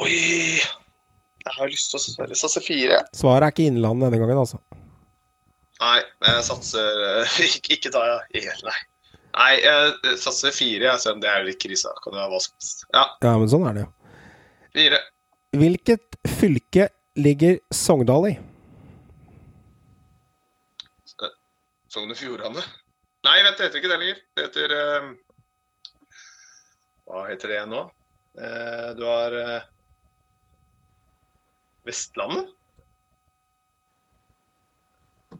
Oi 0.01 0.11
Jeg 0.11 1.53
har 1.57 1.67
lyst 1.71 1.89
til 1.91 1.97
å 1.99 2.03
satse- 2.03 2.37
satse 2.39 2.61
fire. 2.63 3.01
Svaret 3.17 3.47
er 3.47 3.53
ikke 3.55 3.67
Innlandet 3.71 4.11
denne 4.11 4.21
gangen, 4.21 4.41
altså. 4.43 4.59
Nei, 5.81 5.97
jeg 6.27 6.43
satser 6.45 6.99
eh, 7.07 7.37
Ikke, 7.47 7.73
ikke 7.77 7.91
ta 7.95 8.03
ja. 8.05 8.19
nei. 8.67 8.75
Nei, 9.31 9.51
jeg 9.63 10.17
satser 10.21 10.51
fire. 10.53 10.85
Jeg, 10.89 10.99
selv 11.01 11.15
om 11.17 11.21
det 11.23 11.29
er 11.31 11.45
litt 11.47 11.59
krise. 11.63 11.89
Kan 12.03 12.13
det 12.13 12.19
være 12.21 12.33
hva 12.35 12.41
som 12.43 12.53
helst. 12.59 12.85
Ja, 12.93 13.05
Ja, 13.25 13.33
men 13.41 13.49
sånn 13.51 13.65
er 13.69 13.77
det 13.79 13.85
jo. 13.87 13.91
fire. 14.77 14.99
Hvilket 15.57 16.19
fylke 16.39 16.89
ligger 17.19 17.57
Sogndal 17.75 18.29
i? 18.29 18.35
Sogn 21.91 22.13
og 22.13 22.15
Fjordane. 22.15 22.61
Nei, 23.27 23.33
vent, 23.43 23.57
det 23.59 23.65
heter 23.67 23.81
ikke 23.81 23.89
det 23.91 23.97
lenger. 23.99 24.19
Det 24.37 24.45
heter 24.47 24.73
eh, 24.77 25.09
Hva 27.11 27.25
heter 27.27 27.51
det 27.51 27.61
nå? 27.67 27.83
Eh, 28.39 28.89
du 28.95 29.03
har 29.03 29.35
eh, 29.35 29.69
Vestlandet? 31.87 32.53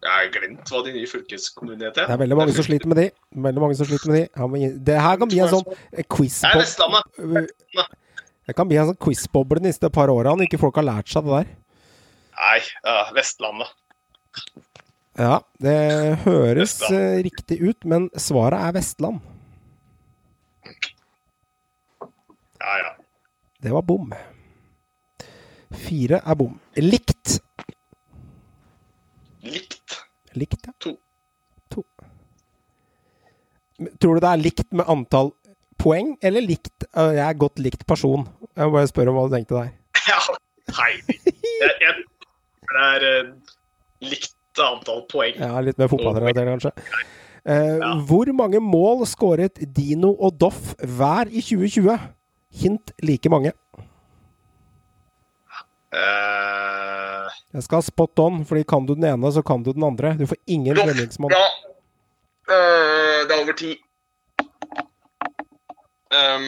Jeg 0.01 0.11
har 0.11 0.29
glemt 0.33 0.71
hva 0.71 0.81
de 0.83 0.91
nye 0.95 1.07
fylkeskommunene 1.07 1.87
heter. 1.87 2.07
Det 2.09 2.15
er 2.15 2.21
veldig 2.23 2.37
mange 2.39 2.55
som 2.57 2.65
sliter 2.65 2.89
med 2.89 2.97
de. 2.97 3.07
Veldig 3.47 3.63
mange 3.63 3.77
som 3.77 3.87
sliter 3.87 4.11
med 4.11 4.61
de. 4.65 4.69
Det 4.91 4.99
her 4.99 5.19
kan 5.21 5.29
bli 5.31 5.41
en 5.45 5.51
sånn 5.51 6.05
quiz 6.11 6.39
Det 6.41 6.49
er 6.49 6.61
Vestlandet. 6.63 7.57
Det 8.49 8.55
kan 8.57 8.67
bli 8.67 8.79
en 8.81 8.89
sånn 8.89 9.01
quiz-boble 9.05 9.61
de 9.61 9.69
neste 9.69 9.91
par 9.93 10.11
åra, 10.11 10.33
når 10.35 10.49
ikke 10.49 10.59
folk 10.63 10.79
har 10.81 10.87
lært 10.89 11.11
seg 11.11 11.27
det 11.27 11.37
der. 11.37 11.51
Nei, 12.41 12.57
ja, 12.81 12.97
Vestlandet. 13.15 13.75
Ja, 15.21 15.35
det 15.61 15.77
høres 16.25 16.79
eh, 16.89 17.21
riktig 17.23 17.61
ut, 17.61 17.85
men 17.87 18.09
svaret 18.19 18.63
er 18.63 18.79
Vestland. 18.79 19.21
Ja, 22.61 22.77
ja. 22.83 22.91
Det 23.61 23.71
var 23.73 23.81
bom. 23.85 24.11
Fire 25.71 26.19
er 26.25 26.35
bom. 26.37 26.57
Likt. 26.77 27.39
Likt. 29.41 29.97
Likt, 30.37 30.65
ja. 30.67 30.73
To. 30.85 30.95
To. 31.73 31.83
Tror 34.01 34.17
du 34.17 34.21
det 34.23 34.29
er 34.31 34.41
likt 34.41 34.67
med 34.77 34.89
antall 34.91 35.31
poeng, 35.81 36.13
eller 36.21 36.43
likt 36.45 36.85
øh, 36.91 37.15
Jeg 37.17 37.23
er 37.25 37.39
godt 37.41 37.61
likt 37.63 37.85
person. 37.89 38.27
Jeg 38.53 38.67
må 38.67 38.75
bare 38.75 38.89
spørre 38.91 39.09
om 39.13 39.17
hva 39.17 39.25
du 39.29 39.35
tenkte 39.37 39.57
der. 39.57 39.71
Ja, 40.11 40.19
nei. 40.77 40.91
Jeg, 41.61 41.73
jeg, 41.81 41.97
det 42.71 42.85
er 42.85 43.03
uh, 43.05 43.33
likt 44.05 44.61
antall 44.65 45.03
poeng. 45.11 45.37
Ja, 45.41 45.59
Litt 45.65 45.77
mer 45.81 45.89
fotballrelatert, 45.91 46.53
kanskje. 46.55 46.73
Uh, 47.41 47.77
Ja. 47.81 47.91
Hvor 48.05 48.29
mange 48.37 48.59
mål 48.61 49.05
skåret 49.09 49.57
Dino 49.75 50.11
og 50.13 50.35
Doff 50.41 50.75
hver 50.77 51.29
i 51.29 51.41
2020? 51.41 51.95
Hint 52.51 52.91
like 53.01 53.29
mange. 53.29 53.53
Uh, 55.91 57.27
Jeg 57.51 57.63
skal 57.65 57.81
ha 57.81 57.83
spot 57.83 58.19
on, 58.23 58.43
fordi 58.47 58.63
kan 58.67 58.85
du 58.87 58.93
den 58.95 59.07
ene, 59.09 59.31
så 59.31 59.43
kan 59.43 59.63
du 59.63 59.73
den 59.75 59.83
andre. 59.83 60.13
Du 60.19 60.25
får 60.27 60.37
ingen 60.47 60.75
Doff. 60.75 61.31
Ja. 61.31 61.47
Uh, 62.51 63.27
det 63.27 63.35
er 63.35 63.41
over 63.43 63.55
ti. 63.59 63.71
Um, 66.11 66.47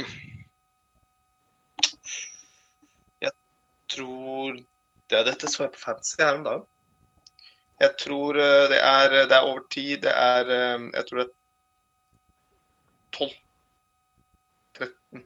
jeg 3.21 3.31
tror 3.87 4.57
det 5.09 5.19
er 5.19 5.27
Dette 5.27 5.47
så 5.47 5.63
jeg 5.63 5.75
på 5.75 5.79
fancy 5.79 6.15
her 6.19 6.39
om 6.39 6.43
dagen. 6.43 6.65
Jeg 7.79 7.95
tror 7.99 8.37
eh, 8.39 8.69
det 8.71 8.79
er, 8.79 9.13
det 9.27 9.35
er 9.35 9.47
over 9.47 9.63
ti. 9.71 9.95
Det 9.99 10.11
er 10.11 10.47
Jeg 10.47 11.05
tror 11.07 11.19
det 11.19 11.25
er 11.25 11.33
tolv. 13.17 13.35
13 14.79 15.25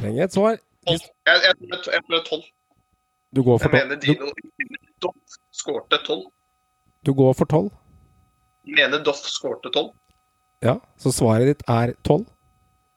Trenger 0.00 0.24
et 0.24 0.32
svar. 0.34 0.56
Jeg, 0.88 0.98
jeg, 1.26 1.38
jeg, 1.44 1.80
tror- 1.84 1.92
det 2.08 2.18
er 2.20 2.24
tolv. 2.28 2.44
Du 3.36 3.42
går 3.46 3.58
for 3.62 3.68
Jeg 3.76 3.86
mener 3.88 4.00
tolv. 4.00 4.32
Dino 4.58 4.78
Doff 5.02 5.38
skårte 5.54 5.98
tolv. 6.06 6.26
Du, 7.06 7.12
går 7.14 7.32
for 7.38 7.44
tolv. 7.48 7.70
Mener 8.66 9.02
Doff 9.04 9.20
skårte 9.30 9.70
tolv. 9.74 9.92
Ja, 10.64 10.74
så 11.00 11.12
svaret 11.14 11.46
ditt 11.48 11.62
er 11.68 11.94
tolv? 12.04 12.26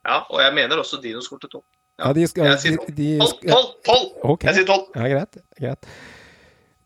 Ja, 0.04 0.18
og 0.30 0.42
jeg 0.44 0.54
mener 0.56 0.82
også 0.82 1.00
Dino 1.04 1.22
skårte 1.24 1.48
tolv. 1.52 1.64
Ja, 2.02 2.10
de 2.14 2.26
skal, 2.28 2.48
Jeg 2.50 2.60
sier 2.60 2.78
Tolv! 2.80 3.44
ja, 3.46 3.54
Tolv! 3.54 3.68
Tolv! 3.86 4.08
ok. 4.34 4.44
Jeg 4.50 4.56
sier 4.58 4.66
tolv. 4.68 4.88
Ja, 4.98 5.08
greit. 5.12 5.38
greit. 5.60 5.86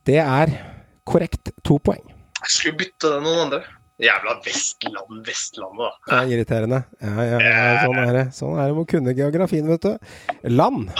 Det 0.06 0.18
er 0.20 0.52
korrekt. 1.08 1.54
To 1.64 1.78
poeng. 1.80 2.04
Jeg 2.42 2.52
skulle 2.54 2.78
bytte 2.84 3.14
det 3.14 3.22
noen 3.24 3.40
andre. 3.46 3.62
Jævla 3.98 4.36
Vestland, 4.46 5.22
Vestlandet, 5.26 5.80
da. 5.82 5.92
Det 6.06 6.18
er 6.18 6.32
irriterende. 6.36 6.80
Ja, 7.02 7.24
ja, 7.26 7.38
ja, 7.42 7.72
sånn 7.82 8.02
er 8.04 8.12
det. 8.14 8.26
Sånn 8.38 8.60
er 8.62 8.70
det 8.70 8.76
med 8.78 8.84
å 8.84 8.92
kunne 8.92 9.16
geografien, 9.18 9.66
vet 9.72 9.88
du. 9.88 9.96
Land. 10.54 10.92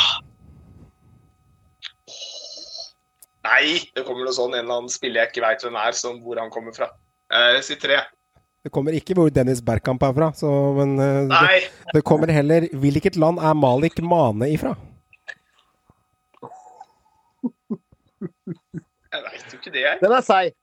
Nei, 3.48 3.78
det 3.94 4.04
kommer 4.04 4.26
noe 4.26 4.34
sånn 4.36 4.56
en 4.56 4.64
eller 4.64 4.80
annen 4.80 4.92
spiller 4.92 5.24
jeg 5.24 5.36
ikke 5.36 5.46
veit 5.46 5.62
hvem 5.64 5.78
er, 5.80 5.94
som 5.98 6.18
hvor 6.26 6.42
han 6.42 6.50
kommer 6.54 6.74
fra. 6.74 6.90
Jeg 7.30 7.64
sier 7.70 7.82
tre. 7.86 8.02
Det 8.66 8.74
kommer 8.74 8.98
ikke 8.98 9.16
hvor 9.16 9.30
Dennis 9.32 9.62
Bergkamp 9.64 10.02
er 10.04 10.18
fra, 10.18 10.34
så, 10.36 10.50
men 10.76 10.98
eh, 11.00 11.30
det, 11.30 11.70
det 11.94 12.02
kommer 12.08 12.32
heller 12.34 12.66
Hvilket 12.76 13.16
land 13.22 13.40
er 13.40 13.54
Malik 13.56 14.02
Mane 14.04 14.50
ifra? 14.52 14.74
Jeg 19.14 19.22
veit 19.24 19.54
jo 19.54 19.60
ikke 19.62 19.72
det, 19.72 19.84
jeg. 19.86 20.00
Den 20.02 20.18
er 20.18 20.26
seig. 20.26 20.58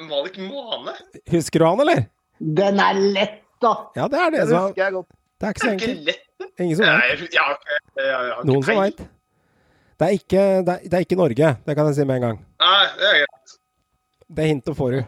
Malik 0.00 0.38
Mane? 0.38 0.94
Husker 1.30 1.58
du 1.60 1.66
han, 1.66 1.80
eller? 1.84 2.04
Den 2.40 2.80
er 2.80 2.94
lett, 3.14 3.40
da! 3.62 3.72
Ja, 3.96 4.08
det 4.08 4.18
er 4.18 4.30
det. 4.34 4.38
Den 4.40 4.48
Så 4.48 4.60
husker 4.66 4.82
jeg 4.84 4.92
godt. 4.96 5.08
det 5.40 5.46
er 5.46 5.52
ikke 5.52 5.60
Det 5.60 5.62
så 5.62 5.68
er 5.68 5.74
ikke 5.76 5.90
enkelt. 5.90 6.06
lett. 6.06 6.28
Ingen 6.60 6.76
som 6.76 6.86
Nei, 6.86 6.94
vet. 6.96 7.20
jeg, 7.20 7.28
jeg, 7.32 7.42
har 7.42 7.54
ikke- 7.58 8.02
jeg, 8.02 8.06
jeg, 8.28 8.44
Noen 8.50 8.62
som 8.66 8.76
veit. 8.82 9.02
Det 10.02 10.06
er, 10.08 10.12
ikke, 10.18 10.42
det, 10.66 10.72
er, 10.74 10.88
det 10.88 10.94
er 10.98 11.04
ikke 11.06 11.16
Norge, 11.20 11.48
det 11.66 11.76
kan 11.76 11.86
jeg 11.86 11.94
si 11.94 12.04
med 12.08 12.16
en 12.16 12.22
gang. 12.26 12.38
Nei, 12.64 12.86
det 12.98 13.06
er 13.10 13.18
greit. 13.22 13.56
Det 14.32 14.46
hintet 14.48 14.76
får 14.76 14.90
du. 14.96 15.00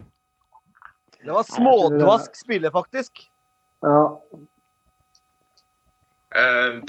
Det 1.24 1.32
var 1.32 1.46
smådvask 1.48 2.36
spiller, 2.36 2.70
faktisk. 2.70 3.24
Ja. 3.82 4.02
Uh, 6.34 6.80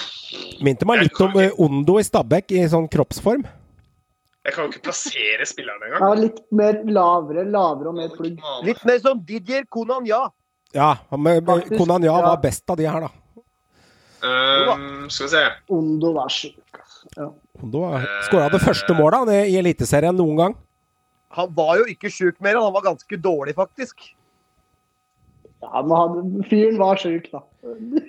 Minte 0.66 0.86
meg 0.90 1.04
litt 1.04 1.20
om 1.22 1.36
eh, 1.38 1.52
Ondo 1.62 2.00
i 2.02 2.04
Stabæk 2.06 2.52
i 2.58 2.64
sånn 2.72 2.88
kroppsform. 2.92 3.44
Jeg 4.46 4.54
kan 4.54 4.66
jo 4.68 4.72
ikke 4.72 4.84
plassere 4.86 5.46
spilleren 5.50 5.82
engang. 5.88 6.04
ja, 6.06 6.10
litt 6.22 6.42
mer 6.54 6.82
lavere, 6.86 7.46
lavere 7.50 7.92
og 7.92 7.98
mer 7.98 8.12
plugg. 8.14 8.42
Litt 8.68 8.84
mer 8.86 9.00
som 9.02 9.22
Didier 9.26 9.66
Konan 9.70 10.06
Ja, 10.10 10.28
Ja, 10.76 10.92
men 11.18 11.46
Konan 11.78 12.04
ja. 12.04 12.18
var 12.22 12.38
best 12.44 12.70
av 12.70 12.78
de 12.78 12.86
her, 12.86 13.08
da. 13.08 13.12
Um, 14.26 15.10
skal 15.10 15.28
vi 15.28 15.32
se. 15.32 15.44
Ondo 15.72 16.12
var 16.16 16.30
sjuk. 16.34 16.60
altså. 16.74 17.10
Ja. 17.16 17.28
Ondo 17.64 17.82
skåra 18.26 18.50
det 18.52 18.62
første 18.64 18.96
målet 18.98 19.32
i 19.50 19.58
Eliteserien 19.60 20.16
noen 20.18 20.40
gang. 20.40 20.56
Han 21.36 21.52
var 21.56 21.78
jo 21.82 21.86
ikke 21.92 22.10
sjuk 22.12 22.38
mer, 22.44 22.58
han 22.62 22.74
var 22.74 22.86
ganske 22.86 23.18
dårlig, 23.22 23.56
faktisk. 23.58 24.12
Ja, 25.66 25.82
men 25.82 25.96
han, 25.98 26.46
fyren 26.50 26.78
var 26.80 27.00
sjuk, 27.02 27.28
da. 27.34 27.42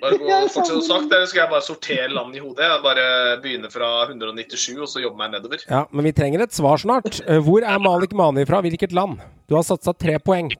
Bare 0.03 0.17
gå 0.21 0.35
fortsett 0.53 0.69
savner- 0.69 0.85
sagt, 0.87 1.11
eller 1.11 1.25
skal 1.31 1.41
jeg 1.43 1.51
bare 1.55 1.65
sortere 1.65 2.07
land 2.13 2.35
i 2.37 2.43
hodet? 2.43 2.67
Jeg 2.67 2.83
bare 2.85 3.05
begynne 3.43 3.71
fra 3.73 3.89
197 4.05 4.77
og 4.77 4.87
så 4.91 5.01
jobbe 5.03 5.17
meg 5.17 5.33
nedover. 5.33 5.63
Ja, 5.69 5.83
Men 5.91 6.05
vi 6.09 6.13
trenger 6.17 6.45
et 6.45 6.53
svar 6.55 6.77
snart. 6.83 7.21
Eh, 7.25 7.41
Hvor 7.43 7.65
er 7.65 7.81
Malik 7.81 8.13
Mani 8.13 8.45
fra? 8.45 8.61
Hvilket 8.61 8.93
land? 8.93 9.17
Du 9.49 9.55
har 9.57 9.65
satsa 9.65 9.93
tre 9.97 10.19
poeng. 10.21 10.53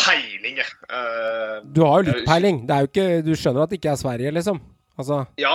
Peiling, 0.00 0.56
jeg. 0.62 0.70
Uh, 0.88 1.60
Du 1.76 1.82
har 1.84 2.00
jo 2.02 2.12
litt 2.14 2.24
peiling. 2.26 2.62
Det 2.66 2.74
er 2.76 2.86
jo 2.86 2.90
ikke, 2.92 3.08
du 3.26 3.32
skjønner 3.36 3.66
at 3.66 3.72
det 3.74 3.80
ikke 3.82 3.92
er 3.92 3.98
Sverige, 4.00 4.32
liksom? 4.38 4.60
Altså, 5.00 5.22
ja 5.40 5.54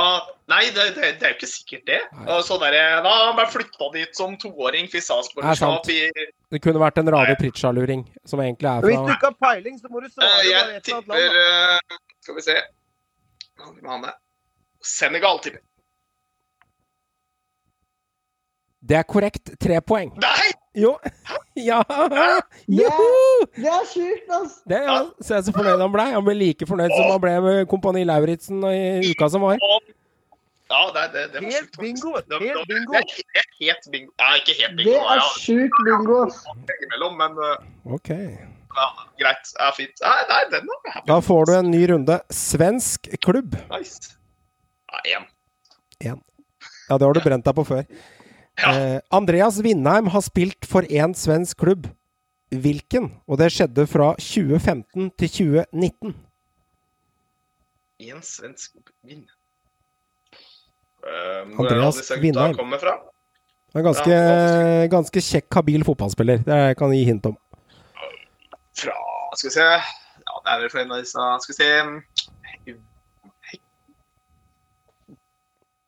Nei, 0.51 0.67
det, 0.75 0.91
det, 0.93 1.07
det 1.17 1.25
er 1.25 1.31
jo 1.31 1.37
ikke 1.39 1.49
sikkert 1.49 1.87
det. 1.89 1.99
Sånn 2.45 2.59
der, 2.61 2.75
da 3.01 3.13
Han 3.23 3.37
ble 3.37 3.45
flytta 3.49 3.87
dit 3.95 4.17
som 4.17 4.35
toåring, 4.41 4.85
fikk 4.91 5.05
statsborgerskap 5.07 5.89
i 5.93 6.01
det 6.53 6.61
kunne 6.61 6.79
vært 6.79 6.99
en 7.01 7.09
Rade 7.11 7.33
Pritcha-luring, 7.39 8.03
som 8.29 8.39
egentlig 8.43 8.69
er 8.69 8.83
fra 8.83 8.91
Hvis 8.91 9.07
du 9.07 9.13
ikke 9.15 9.31
har 9.31 9.37
peiling, 9.41 9.79
så 9.81 9.89
må 9.91 10.03
du 10.03 10.09
svare 10.11 10.29
Uh, 10.35 10.43
Jeg 10.45 10.53
et 10.53 10.59
eller 10.61 10.69
annet 10.69 10.85
tipper 10.85 11.39
eh, 11.41 11.97
Skal 12.23 12.37
vi 12.37 12.43
se 12.45 12.57
Hva 13.81 13.97
med 14.03 14.13
Senegal, 14.85 15.39
tipper. 15.41 15.63
Det 18.85 18.99
er 18.99 19.07
korrekt. 19.09 19.55
Tre 19.57 19.79
poeng. 19.81 20.11
Nei! 20.21 20.51
Jo! 20.75 20.95
Ja! 21.55 21.79
Joho! 22.67 23.05
det 23.55 23.69
er 23.71 23.85
sjukt, 23.87 24.25
altså! 24.27 24.57
Det 24.67 24.79
ja, 24.83 24.95
Se 25.23 25.37
så 25.47 25.53
fornøyd 25.55 25.79
han 25.79 25.91
ble. 25.93 26.05
Han 26.15 26.25
ble 26.25 26.33
like 26.35 26.67
fornøyd 26.67 26.91
som 26.91 27.11
han 27.13 27.21
ble 27.23 27.35
med 27.45 27.61
Kompani 27.71 28.03
Lauritzen 28.07 28.59
i 28.67 29.11
uka 29.13 29.29
som 29.31 29.45
var. 29.45 29.55
Ja, 29.61 30.81
det, 30.95 31.03
det, 31.13 31.23
det 31.35 31.41
var 31.43 31.51
Helt 31.53 31.69
sjukt, 31.69 31.79
bingo, 31.79 32.11
Det- 32.17 32.39
helt 32.41 32.59
det- 32.59 32.67
bingo. 32.73 32.91
Det 32.97 32.99
er 33.39 33.47
helt, 33.61 33.87
bingo. 33.93 34.11
Ja, 34.19 34.29
ikke 34.41 34.55
helt 34.59 34.79
Det 34.81 34.95
er 34.97 35.23
sjukt 35.39 35.79
bingo. 35.87 37.09
men 37.21 37.37
eh, 37.37 37.93
Ok. 37.95 38.09
ja, 38.09 38.87
greit. 39.21 39.53
Ja, 39.59 39.69
fint. 39.77 40.01
Nei, 40.03 40.17
nei, 40.33 40.41
den 40.51 40.73
er. 40.75 40.99
Da 41.07 41.19
får 41.23 41.45
du 41.45 41.53
en 41.59 41.71
ny 41.71 41.85
runde. 41.93 42.19
Svensk 42.33 43.07
klubb. 43.23 43.55
Nice. 43.71 44.17
Ja, 44.91 45.19
én. 45.19 45.29
Ja, 46.89 46.97
det 46.97 47.01
har 47.07 47.13
du 47.13 47.21
brent 47.23 47.45
deg 47.45 47.55
på 47.55 47.63
før. 47.65 47.85
Ja. 48.61 48.71
Eh, 48.71 48.99
Andreas 49.11 49.57
Vindheim 49.63 50.07
har 50.13 50.21
spilt 50.23 50.65
for 50.69 50.81
én 50.87 51.13
svensk 51.17 51.57
klubb. 51.63 51.87
Hvilken? 52.55 53.09
Og 53.27 53.39
det 53.41 53.49
skjedde 53.51 53.83
fra 53.89 54.13
2015 54.21 55.09
til 55.19 55.29
2019. 55.29 56.13
Én 58.05 58.21
svensk 58.23 58.75
vinn. 59.03 59.25
Uh, 61.05 61.43
hvor 61.53 61.67
er 61.67 61.75
Andreas 61.75 61.95
alle 61.95 62.01
disse 62.01 62.19
Vindheim. 62.21 62.55
kommer 62.57 62.79
fra? 62.81 62.95
Han 63.75 63.81
er 63.81 63.85
ganske, 63.89 64.15
ganske 64.93 65.21
kjekk, 65.21 65.49
habil 65.59 65.83
fotballspiller. 65.85 66.39
Det 66.47 66.59
kan 66.79 66.93
jeg 66.93 67.01
gi 67.03 67.09
hint 67.11 67.25
om. 67.29 67.35
Fra 68.75 68.95
Skal 69.35 69.49
vi 69.49 69.53
se 69.57 69.65
Ja, 69.67 70.33
det 70.45 70.51
er 70.53 70.59
vel 70.63 70.69
fra 70.71 70.81
en 70.85 70.91
av 70.95 71.01
disse 71.03 71.25
Skal 71.43 71.51
vi 71.51 71.57
se 71.59 71.67
Hek- 72.45 72.79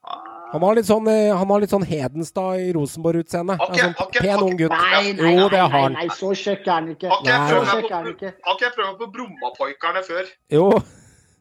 Ah, 0.04 0.37
Han 0.48 0.62
har 0.64 0.78
litt 0.78 0.86
sånn, 0.88 1.08
eh, 1.12 1.28
han 1.36 1.50
har 1.52 1.60
litt 1.60 1.72
sånn 1.72 1.84
Hedenstad 1.84 2.60
i 2.64 2.70
Rosenborg-utseende. 2.72 3.58
Okay, 3.66 3.82
sånn 3.82 3.96
har 3.98 4.08
pen 4.14 4.30
okay. 4.30 4.44
ung 4.46 4.56
gutt. 4.56 4.72
Nei, 4.72 5.12
nei, 5.18 5.32
Jo, 5.36 5.48
det 5.52 5.58
har 5.60 5.74
han. 5.74 5.92
nei, 5.98 6.06
så 6.16 6.30
kjekk 6.32 6.62
er 6.66 6.72
han 6.72 6.88
ikke. 6.94 7.10
Har 7.12 7.20
ikke 7.20 7.32
jeg 7.32 7.38
Nei. 7.38 7.48
Så 7.48 7.52
prøvd 7.52 7.66
meg 7.68 7.74
kjekk 7.74 7.90
er 7.90 7.96
han 7.96 8.06
på, 8.08 8.14
ikke. 8.14 8.30
har 8.46 8.56
ikke 8.56 8.66
jeg 8.68 8.74
prøvd 8.78 8.88
meg 8.88 8.98
på 9.02 9.08
Brommapoikerne 9.18 10.04
før? 10.08 10.32
Jo, 10.56 10.64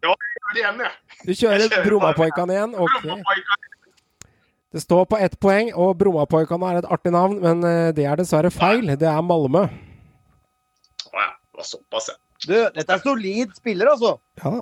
Ja, 0.03 0.11
jeg 0.13 0.53
det 0.53 0.61
igjen, 0.61 0.81
jeg. 0.83 0.91
du 1.23 1.31
kjører 1.33 1.63
Jeg 1.63 1.71
kjører 1.71 1.87
Brommapoikane 1.87 2.57
igjen. 2.57 2.75
Ok. 2.75 3.07
Det 4.75 4.81
står 4.83 5.05
på 5.09 5.17
ett 5.23 5.39
poeng, 5.39 5.71
og 5.73 5.95
Brommapoikane 5.97 6.71
er 6.73 6.81
et 6.81 6.91
artig 6.91 7.11
navn, 7.15 7.39
men 7.41 7.63
eh, 7.63 7.91
det 7.95 8.05
er 8.05 8.19
dessverre 8.19 8.51
feil. 8.51 8.91
Det 8.99 9.07
er 9.07 9.21
Malmö. 9.25 9.63
Å 11.07 11.21
ja. 11.23 11.29
Det 11.31 11.63
var 11.63 11.69
såpass, 11.71 12.11
ja. 12.11 12.19
Du, 12.43 12.53
dette 12.75 12.93
er 12.93 12.99
solid 13.01 13.55
spiller, 13.57 13.89
altså. 13.95 14.17
Ja, 14.43 14.59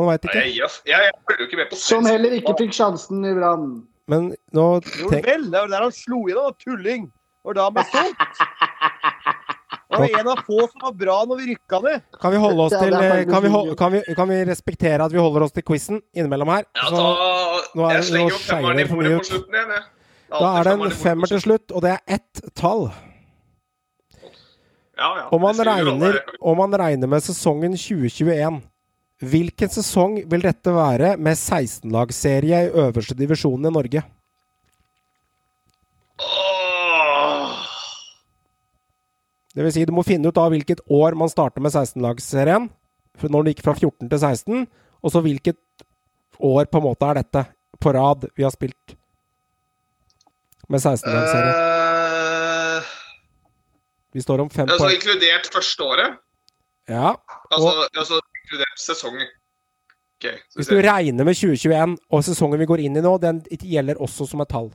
han 0.00 0.06
veit 0.08 0.24
ikke. 0.28 0.38
Jeg, 0.40 0.52
gir 0.56 0.76
jeg, 0.88 1.06
jeg 1.06 1.16
følger 1.28 1.42
jo 1.42 1.48
ikke 1.50 1.60
med 1.62 1.70
på 1.72 1.76
Som 1.82 2.06
heller 2.08 2.36
ikke 2.38 2.54
fikk 2.58 2.72
sjansen 2.76 3.24
i 3.28 3.34
Brann. 3.36 3.66
Men 4.10 4.30
nå 4.56 4.66
Jo 4.98 5.10
vel, 5.12 5.44
det 5.52 5.58
var 5.60 5.68
der 5.70 5.82
han 5.86 5.92
slo 5.94 6.22
igjennom, 6.26 6.56
tulling. 6.64 7.10
Og 7.44 7.54
da 7.58 7.68
med 7.74 7.86
sånt. 7.90 8.42
Han 9.92 10.00
var 10.06 10.20
en 10.20 10.28
av 10.32 10.38
få 10.46 10.58
som 10.70 10.80
var 10.86 10.92
bra 10.96 11.16
når 11.28 11.40
vi 11.42 11.46
rykka 11.52 11.80
ned. 11.84 12.04
Kan 12.22 12.32
vi 12.32 12.38
holde 12.40 12.64
oss 12.64 12.72
til 12.72 12.94
eh, 12.96 13.24
kan 13.28 13.42
vi, 13.44 13.50
kan, 13.76 13.92
vi, 13.92 14.00
kan 14.16 14.30
vi 14.30 14.38
respektere 14.48 15.04
at 15.04 15.12
vi 15.12 15.20
holder 15.20 15.44
oss 15.44 15.52
til 15.52 15.64
quizen 15.68 16.00
innimellom 16.16 16.48
her? 16.54 16.64
Ja, 16.78 16.86
Så, 16.88 17.02
da, 17.02 17.64
nå 17.76 17.84
er 17.88 17.98
jeg 17.98 18.00
det- 18.00 18.08
slenger 18.08 18.32
nå 18.32 18.38
skeier 18.38 18.56
femmeren 18.56 18.80
det 18.80 18.84
i 18.86 18.88
for 18.88 18.96
bordet 18.96 19.10
mye 19.12 19.18
på 19.18 19.26
ut. 19.26 19.30
slutten 19.32 19.58
igjen. 19.58 19.74
jeg. 19.76 19.82
da 20.32 20.52
er 20.58 20.62
det 20.70 20.72
en 20.78 20.94
femmer 21.02 21.26
til 21.34 21.40
slutt, 21.44 21.72
og 21.76 21.82
det 21.84 21.90
er 21.92 22.00
ett 22.16 22.42
tall. 22.56 22.86
Ja, 24.96 25.08
ja. 25.18 25.28
Om 25.32 25.40
man, 25.40 25.60
regner, 25.66 26.18
om 26.40 26.56
man 26.62 26.78
regner 26.78 27.08
med 27.10 27.20
sesongen 27.24 27.76
2021, 27.76 28.60
hvilken 29.22 29.70
sesong 29.70 30.16
vil 30.30 30.42
dette 30.42 30.72
være 30.74 31.12
med 31.16 31.38
16-lagsserie 31.38 32.64
i 32.66 32.72
øverste 32.84 33.14
divisjon 33.18 33.68
i 33.68 33.72
Norge? 33.74 34.02
Det 39.52 39.64
vil 39.66 39.72
si, 39.74 39.84
du 39.84 39.92
må 39.92 40.04
finne 40.06 40.30
ut 40.32 40.38
av 40.40 40.52
hvilket 40.54 40.80
år 40.92 41.16
man 41.18 41.28
starter 41.30 41.60
med 41.64 41.74
16-lagsserien, 41.74 42.70
når 43.28 43.44
det 43.44 43.52
gikk 43.54 43.64
fra 43.66 43.74
14 43.76 44.08
til 44.08 44.18
16, 44.22 44.62
og 45.02 45.12
så 45.12 45.20
hvilket 45.24 45.58
år 46.42 46.70
på 46.72 46.80
en 46.80 46.86
måte 46.86 47.08
er 47.10 47.20
dette 47.20 47.42
på 47.82 47.92
rad 47.92 48.24
vi 48.38 48.46
har 48.46 48.54
spilt 48.54 48.94
med 50.72 50.80
16-lagsserie? 50.80 51.52
Uh, 51.52 52.90
Vi 54.16 54.20
står 54.24 54.42
om 54.44 54.50
fem 54.52 54.68
altså 54.68 54.86
poeng. 54.86 54.96
inkludert 54.96 55.46
første 55.52 55.84
året? 55.84 56.16
Ja, 56.90 57.12
Altså, 57.52 57.86
altså 58.00 58.18
inkludert 58.42 58.78
sesongen? 58.78 59.30
Okay, 60.22 60.38
Hvis 60.54 60.68
du 60.70 60.76
regner 60.78 61.24
med 61.24 61.34
2021 61.34 61.96
og 62.10 62.24
sesongen 62.24 62.60
vi 62.60 62.66
går 62.70 62.84
inn 62.84 62.96
i 62.96 63.02
nå, 63.02 63.16
den 63.18 63.40
gjelder 63.50 63.98
også 63.98 64.26
som 64.30 64.44
et 64.44 64.52
tall. 64.52 64.70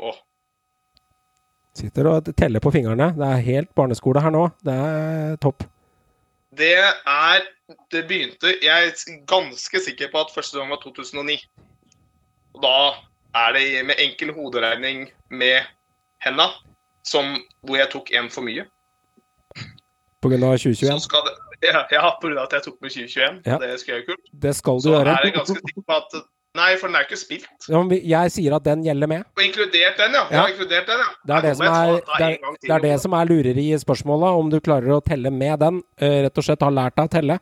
Åh. 0.00 0.16
Sitter 1.76 2.08
og 2.08 2.32
teller 2.36 2.64
på 2.64 2.72
fingrene. 2.72 3.12
Det 3.18 3.28
er 3.28 3.46
helt 3.50 3.74
barneskole 3.76 4.24
her 4.24 4.32
nå. 4.32 4.48
Det 4.64 4.80
er 4.80 5.36
topp. 5.44 5.68
Det 6.56 6.74
er 6.76 7.46
Det 7.92 8.02
begynte 8.08 8.50
Jeg 8.62 8.88
er 8.88 9.20
ganske 9.30 9.80
sikker 9.80 10.10
på 10.12 10.20
at 10.20 10.32
første 10.34 10.58
gang 10.58 10.70
var 10.70 10.80
2009. 10.82 11.38
Og 12.54 12.62
da 12.62 12.74
er 13.40 13.52
det 13.56 13.86
med 13.88 13.94
enkel 13.98 14.32
hoderegning 14.36 15.06
med 15.30 15.62
henda, 16.24 16.50
som, 17.08 17.38
hvor 17.64 17.76
jeg 17.80 17.88
tok 17.94 18.12
en 18.12 18.28
for 18.30 18.44
mye. 18.44 18.66
På 20.22 20.28
grunn 20.30 20.44
av 20.44 20.58
Så 20.60 20.68
2021. 20.70 21.00
skal 21.06 21.24
det, 21.26 21.32
ja, 21.72 21.80
ja, 21.90 22.10
på 22.20 22.28
grunn 22.28 22.38
av 22.38 22.50
at 22.50 22.58
jeg 22.58 22.66
tok 22.68 22.76
med 22.84 22.90
2021. 22.92 23.40
Ja. 23.48 23.56
Det 23.62 23.80
skulle 23.80 23.96
jeg 23.96 24.04
jo 24.04 24.12
kult. 24.12 24.28
Det 24.44 24.52
skal 24.58 24.76
du 24.76 24.84
Så 24.84 24.92
gjøre. 24.92 25.16
er 25.16 25.24
jeg 25.26 25.34
ganske 25.38 25.56
sikker 25.64 25.86
på 25.88 25.96
at 26.02 26.20
Nei, 26.54 26.74
for 26.76 26.88
den 26.90 26.96
er 26.98 27.06
ikke 27.06 27.16
spilt. 27.16 27.46
Ja, 27.68 27.78
men 27.80 28.02
Jeg 28.04 28.30
sier 28.34 28.52
at 28.58 28.64
den 28.66 28.82
gjelder 28.84 29.08
med. 29.08 29.22
Og 29.38 29.40
inkludert 29.44 29.96
den, 29.96 30.12
ja. 30.18 30.24
Ja. 30.30 30.42
inkludert 30.52 30.86
den, 30.90 30.98
ja. 31.00 31.06
Det 31.24 31.36
er 31.38 31.46
det, 31.46 31.52
som 31.56 31.66
er, 31.66 31.92
det, 32.18 32.26
er, 32.26 32.58
det 32.66 32.74
er 32.76 32.82
det 32.84 32.90
som 33.00 33.14
er 33.16 33.24
lureri 33.30 33.64
i 33.72 33.78
spørsmålet, 33.80 34.36
om 34.42 34.50
du 34.52 34.58
klarer 34.60 34.92
å 34.98 35.00
telle 35.06 35.30
med 35.32 35.58
den. 35.64 35.78
eh, 35.96 36.18
Rett 36.26 36.36
og 36.42 36.44
slett 36.44 36.60
har 36.66 36.74
lært 36.76 36.96
deg 37.00 37.08
å 37.08 37.12
telle. 37.16 37.38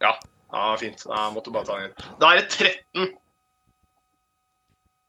Ja, 0.00 0.12
ja, 0.52 0.76
fint. 0.78 1.02
Da 1.08 1.24
måtte 1.34 1.50
bare 1.50 1.66
ta 1.66 1.80
den 1.80 1.88
inn. 1.90 2.14
Da 2.22 2.30
er 2.36 2.44
det 2.44 2.48
13. 2.54 3.10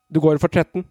Du 0.10 0.20
går 0.24 0.40
for 0.42 0.48
13. 0.50 0.86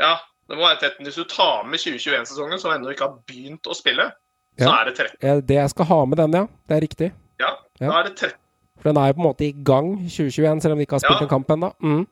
Ja, 0.00 0.14
det 0.48 0.56
må 0.56 0.64
være 0.64 0.80
13. 0.88 1.04
Hvis 1.04 1.18
du 1.20 1.24
tar 1.28 1.64
med 1.68 1.82
2021-sesongen, 1.82 2.58
som 2.62 2.72
ennå 2.72 2.94
ikke 2.94 3.08
har 3.10 3.18
begynt 3.28 3.68
å 3.68 3.76
spille, 3.76 4.08
så 4.56 4.70
er 4.72 4.88
det 4.88 4.96
13. 4.96 5.16
Eh, 5.20 5.40
Det 5.52 5.58
jeg 5.60 5.70
skal 5.76 5.84
ha 5.92 6.04
med 6.06 6.16
den, 6.22 6.32
ja. 6.40 6.46
Det 6.68 6.76
er 6.78 6.80
riktig. 6.88 7.12
Ja, 7.42 7.52
Ja. 7.80 7.88
da 7.90 7.98
er 8.00 8.08
det 8.08 8.16
13. 8.16 8.38
For 8.82 8.90
den 8.90 8.98
er 8.98 9.12
jo 9.12 9.14
på 9.14 9.22
en 9.22 9.28
måte 9.30 9.46
i 9.46 9.52
gang 9.64 9.92
2021, 10.10 10.60
selv 10.64 10.74
om 10.74 10.78
de 10.80 10.86
ikke 10.88 10.98
har 10.98 11.04
spilt 11.06 11.20
Ja. 11.22 11.26
en 11.28 11.30
kamp 11.30 11.48
ennå. 11.54 11.72
Mm. 11.80 12.02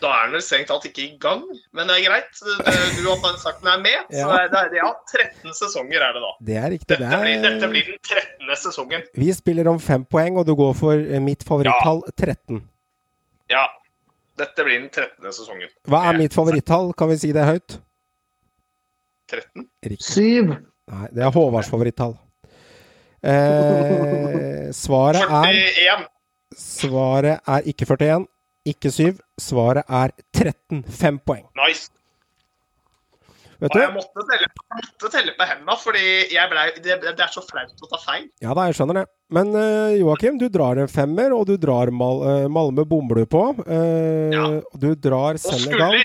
Da 0.00 0.08
er 0.16 0.22
den 0.26 0.32
vel 0.32 0.42
strengt 0.42 0.68
tatt 0.72 0.84
ikke 0.88 1.02
i 1.04 1.10
gang, 1.20 1.42
men 1.76 1.86
det 1.90 1.96
er 1.98 2.04
greit. 2.08 2.30
Du, 2.40 2.52
du 2.56 3.08
har 3.10 3.18
bare 3.20 3.38
sagt 3.38 3.60
den 3.60 3.68
er 3.68 3.82
med, 3.84 3.98
så 4.08 4.22
Ja. 4.24 4.28
det 4.32 4.38
er, 4.40 4.68
det 4.72 4.78
er, 4.80 4.86
ja, 4.86 4.92
13 5.12 5.52
sesonger 5.58 6.00
er 6.06 6.12
det 6.16 6.22
da. 6.24 6.30
Det 6.48 6.56
er 6.56 6.70
riktig. 6.72 6.88
Dette, 6.88 7.10
Det 7.10 7.20
blir, 7.20 7.42
dette 7.44 7.64
er... 7.66 7.70
blir 7.74 7.84
den 7.90 7.98
13. 8.02 8.56
sesongen. 8.64 9.02
Vi 9.14 9.28
spiller 9.36 9.68
om 9.68 9.78
fem 9.78 10.04
poeng, 10.04 10.38
og 10.40 10.46
du 10.48 10.54
går 10.56 10.72
for 10.74 10.92
eh, 10.96 11.20
mitt 11.20 11.44
favorittall 11.44 12.00
13. 12.16 12.62
Ja, 13.52 13.66
dette 14.40 14.64
blir 14.64 14.80
den 14.80 14.88
13. 14.88 15.32
sesongen. 15.36 15.68
Hva 15.86 16.00
er 16.08 16.16
mitt 16.18 16.32
favorittall? 16.34 16.94
Kan 16.96 17.12
vi 17.12 17.16
si 17.20 17.32
det 17.36 17.44
høyt? 17.44 17.76
13? 19.30 19.68
Riktig. 19.84 20.00
7. 20.00 20.56
Nei, 20.90 21.06
det 21.14 21.22
er 21.28 21.30
Håvards 21.36 21.68
favorittall. 21.70 22.16
Eh, 23.22 24.70
svaret 24.72 25.22
er 25.22 25.52
41. 25.52 26.04
Svaret 26.56 27.40
er 27.46 27.70
ikke 27.70 27.86
41, 27.86 28.26
ikke 28.66 28.92
7. 28.92 29.18
Svaret 29.40 29.84
er 29.86 30.12
13. 30.36 30.84
5 30.84 31.18
poeng. 31.26 31.46
Nice. 31.60 31.90
Vet 33.60 33.74
du? 33.76 33.80
jeg 33.82 33.92
måtte 33.92 34.22
telle, 34.24 34.46
jeg 34.48 34.84
måtte 34.86 35.08
telle 35.12 35.32
på 35.36 35.46
hendene, 35.50 35.74
fordi 35.82 36.04
ble, 36.48 36.62
det, 36.80 36.94
det 37.04 37.24
er 37.26 37.32
så 37.32 37.42
flaut 37.44 37.82
å 37.84 37.88
ta 37.90 37.98
feil. 38.00 38.24
Ja 38.40 38.54
da, 38.56 38.64
jeg 38.70 38.78
skjønner 38.78 39.02
det. 39.02 39.04
Men 39.36 39.52
uh, 39.52 39.92
Joakim, 39.98 40.38
du 40.40 40.46
drar 40.48 40.80
en 40.80 40.88
femmer, 40.88 41.34
og 41.36 41.44
du 41.50 41.58
drar 41.60 41.92
Mal 41.92 42.24
eh, 42.30 42.46
Malmö 42.48 42.86
bommer 42.88 43.20
du 43.20 43.28
på. 43.28 43.44
Uh, 43.66 44.32
Ja. 44.32 44.46
Du 44.80 44.94
drar 44.96 45.36
Og 45.36 45.42
skulle 45.44 45.66
Senegal. 45.66 46.00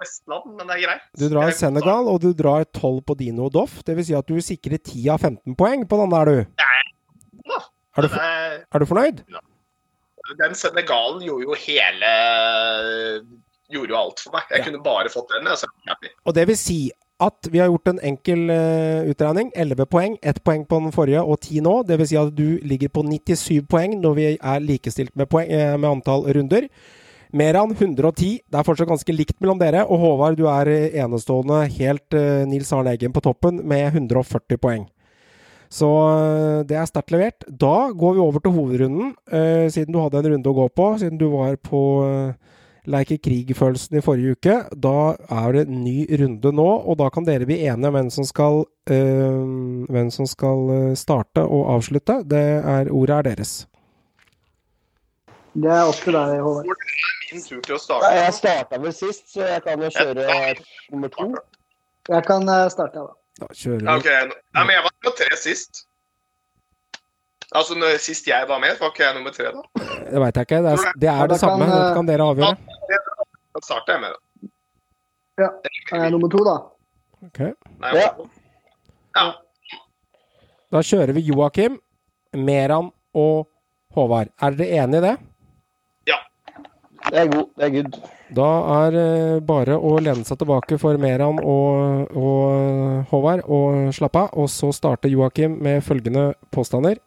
Vestland, 0.00 0.54
men 0.56 0.66
det 0.66 0.76
er 0.78 0.82
greit. 0.86 1.04
Du 1.20 1.26
drar. 1.32 1.50
Senegal, 1.56 2.08
og 2.08 2.20
du 2.24 2.30
drar 2.36 2.64
12 2.64 3.02
på 3.06 3.16
Dino 3.20 3.46
og 3.48 3.52
Doff. 3.54 3.82
Det 3.86 3.96
vil 3.98 4.06
si 4.08 4.16
at 4.16 4.26
du 4.28 4.40
sikrer 4.44 4.78
10 4.80 5.08
av 5.14 5.20
15 5.28 5.56
poeng 5.60 5.84
på 5.88 6.00
den 6.00 6.10
der, 6.16 6.24
du. 6.24 6.64
Ja. 6.64 7.60
Er 7.98 8.06
du, 8.06 8.08
er, 8.14 8.58
er 8.70 8.78
du 8.78 8.86
fornøyd? 8.86 9.24
Den 10.38 10.52
Senegalen 10.54 11.24
gjorde 11.26 11.42
jo 11.48 11.56
hele 11.58 12.10
Gjorde 13.70 13.90
jo 13.94 13.98
alt 13.98 14.20
for 14.22 14.34
meg. 14.34 14.42
Jeg 14.50 14.58
Ja. 14.60 14.64
kunne 14.64 14.82
bare 14.82 15.10
fått 15.10 15.30
den. 15.34 15.46
Jeg, 15.46 15.58
så 15.58 15.66
jeg 15.70 15.90
happy. 15.94 16.06
Og 16.26 16.34
det 16.34 16.46
vil 16.48 16.56
si 16.58 16.78
at 17.20 17.50
vi 17.52 17.58
har 17.60 17.68
gjort 17.68 17.88
en 17.92 18.00
enkel 18.02 18.46
uh, 18.50 19.10
utregning. 19.10 19.50
11 19.54 19.86
poeng, 19.86 20.16
1 20.22 20.40
poeng 20.42 20.64
på 20.66 20.78
den 20.80 20.92
forrige 20.94 21.20
og 21.22 21.38
10 21.40 21.60
nå. 21.66 21.74
Det 21.86 21.98
vil 22.00 22.08
si 22.08 22.16
at 22.16 22.32
du 22.34 22.58
ligger 22.66 22.88
på 22.88 23.04
97 23.06 23.66
poeng 23.68 23.98
når 24.00 24.14
vi 24.16 24.26
er 24.40 24.64
likestilt 24.64 25.14
med, 25.14 25.28
poeng, 25.28 25.50
eh, 25.50 25.76
med 25.76 25.90
antall 25.90 26.24
runder. 26.34 26.66
Meran 27.30 27.70
110. 27.70 28.40
Det 28.42 28.58
er 28.58 28.66
fortsatt 28.66 28.90
ganske 28.90 29.14
likt 29.14 29.36
mellom 29.38 29.60
dere. 29.60 29.84
Og 29.86 30.02
Håvard, 30.02 30.38
du 30.38 30.48
er 30.50 30.70
eh, 30.70 30.96
enestående 31.02 31.62
helt 31.76 32.16
uh, 32.16 32.46
Nils 32.50 32.72
Arne 32.74 32.96
Eggen 32.96 33.14
på 33.14 33.22
toppen 33.22 33.62
med 33.70 33.86
140 33.92 34.58
poeng. 34.58 34.88
Så 35.70 35.86
uh, 35.86 36.66
det 36.66 36.78
er 36.78 36.88
sterkt 36.90 37.14
levert. 37.14 37.46
Da 37.46 37.90
går 37.94 38.16
vi 38.16 38.24
over 38.24 38.42
til 38.42 38.56
hovedrunden, 38.56 39.14
uh, 39.30 39.66
siden 39.70 39.94
du 39.94 40.00
hadde 40.02 40.24
en 40.24 40.32
runde 40.34 40.50
å 40.50 40.58
gå 40.58 40.66
på. 40.74 40.90
Siden 41.02 41.22
du 41.22 41.28
var 41.36 41.54
på 41.62 41.82
Leike 42.90 43.20
krig-følelsen 43.22 44.00
i 44.00 44.02
forrige 44.02 44.34
uke. 44.34 44.58
Da 44.74 45.14
er 45.30 45.54
det 45.54 45.66
ny 45.70 46.08
runde 46.18 46.50
nå, 46.56 46.70
og 46.82 46.98
da 46.98 47.12
kan 47.14 47.28
dere 47.28 47.46
bli 47.46 47.60
enige 47.62 47.92
om 47.92 47.98
hvem 47.98 48.08
som 48.10 48.26
skal, 48.26 48.64
hvem 48.88 50.08
som 50.10 50.26
skal 50.26 50.96
starte 50.98 51.44
og 51.44 51.76
avslutte. 51.76 52.22
Det 52.26 52.46
er, 52.58 52.88
ordet 52.88 53.20
er 53.20 53.28
deres. 53.28 53.60
Det 55.54 55.70
er 55.70 55.82
opp 55.90 55.98
til 56.04 56.14
deg, 56.14 56.36
Håvard. 56.44 56.68
Min 57.32 57.42
tur 57.46 57.60
til 57.66 57.74
å 57.74 57.78
starte. 57.80 58.10
Ja, 58.14 58.24
Jeg 58.26 58.34
starta 58.38 58.78
vel 58.82 58.92
sist, 58.94 59.24
så 59.34 59.46
jeg 59.46 59.62
kan 59.66 59.82
jo 59.82 59.90
kjøre 59.94 60.54
nummer 60.92 61.10
to. 61.14 61.26
Jeg 62.10 62.24
kan 62.26 62.48
eh, 62.48 62.66
starte, 62.72 63.02
da. 63.06 63.14
Da 63.40 63.48
kjører 63.56 63.80
vi. 63.80 63.92
ok. 63.96 64.08
Nei, 64.56 64.64
men 64.66 64.74
jeg 64.76 64.84
var 64.86 64.94
på 65.06 65.12
tre 65.18 65.36
sist. 65.40 65.84
Altså, 67.50 67.74
når, 67.74 67.96
Sist 67.98 68.28
jeg 68.30 68.46
var 68.46 68.60
med, 68.62 68.76
var 68.78 68.92
ikke 68.92 69.02
jeg 69.08 69.14
nummer 69.16 69.32
tre, 69.34 69.48
da? 69.50 69.62
Det 70.06 70.20
veit 70.22 70.36
jeg 70.38 70.46
ikke. 70.46 70.58
Det 70.62 70.72
er, 70.72 70.92
det, 71.02 71.08
er 71.10 71.22
da 71.24 71.26
det 71.32 71.38
samme. 71.40 71.64
kan, 71.66 71.72
Dette 71.74 71.86
eh, 71.88 71.94
kan 71.98 72.10
dere 72.10 72.26
avgjøre. 72.30 72.56
Da 73.50 73.62
starter 73.66 73.96
jeg 73.96 74.02
med 74.04 74.12
det. 74.14 74.50
Er 75.90 76.04
jeg 76.04 76.12
nummer 76.14 76.30
to, 76.30 76.44
da? 76.46 76.56
Ok. 77.26 77.40
Nei, 77.82 77.94
Ja. 77.98 78.10
ja. 79.18 79.24
Da 80.70 80.82
kjører 80.86 81.10
vi 81.16 81.24
Joakim, 81.26 81.80
Meran 82.38 82.92
og 83.18 83.48
Håvard. 83.96 84.30
Er 84.38 84.54
dere 84.54 84.84
enige 84.84 85.00
i 85.02 85.06
det? 85.08 85.16
Det 87.10 87.18
er 87.18 87.30
god. 87.30 87.46
Det 87.58 87.66
er 87.66 87.72
good. 87.74 87.96
Da 88.36 88.48
er 88.76 88.94
det 88.94 89.46
bare 89.46 89.74
å 89.74 89.96
lene 89.98 90.22
seg 90.26 90.38
tilbake 90.38 90.78
for 90.78 90.98
Meran 91.02 91.40
og, 91.42 92.12
og 92.14 93.10
Håvard 93.10 93.42
og 93.50 93.90
slappe 93.96 94.22
av. 94.26 94.36
Og 94.38 94.50
så 94.52 94.70
starter 94.74 95.10
Joakim 95.10 95.58
med 95.64 95.82
følgende 95.82 96.30
påstander. 96.54 97.02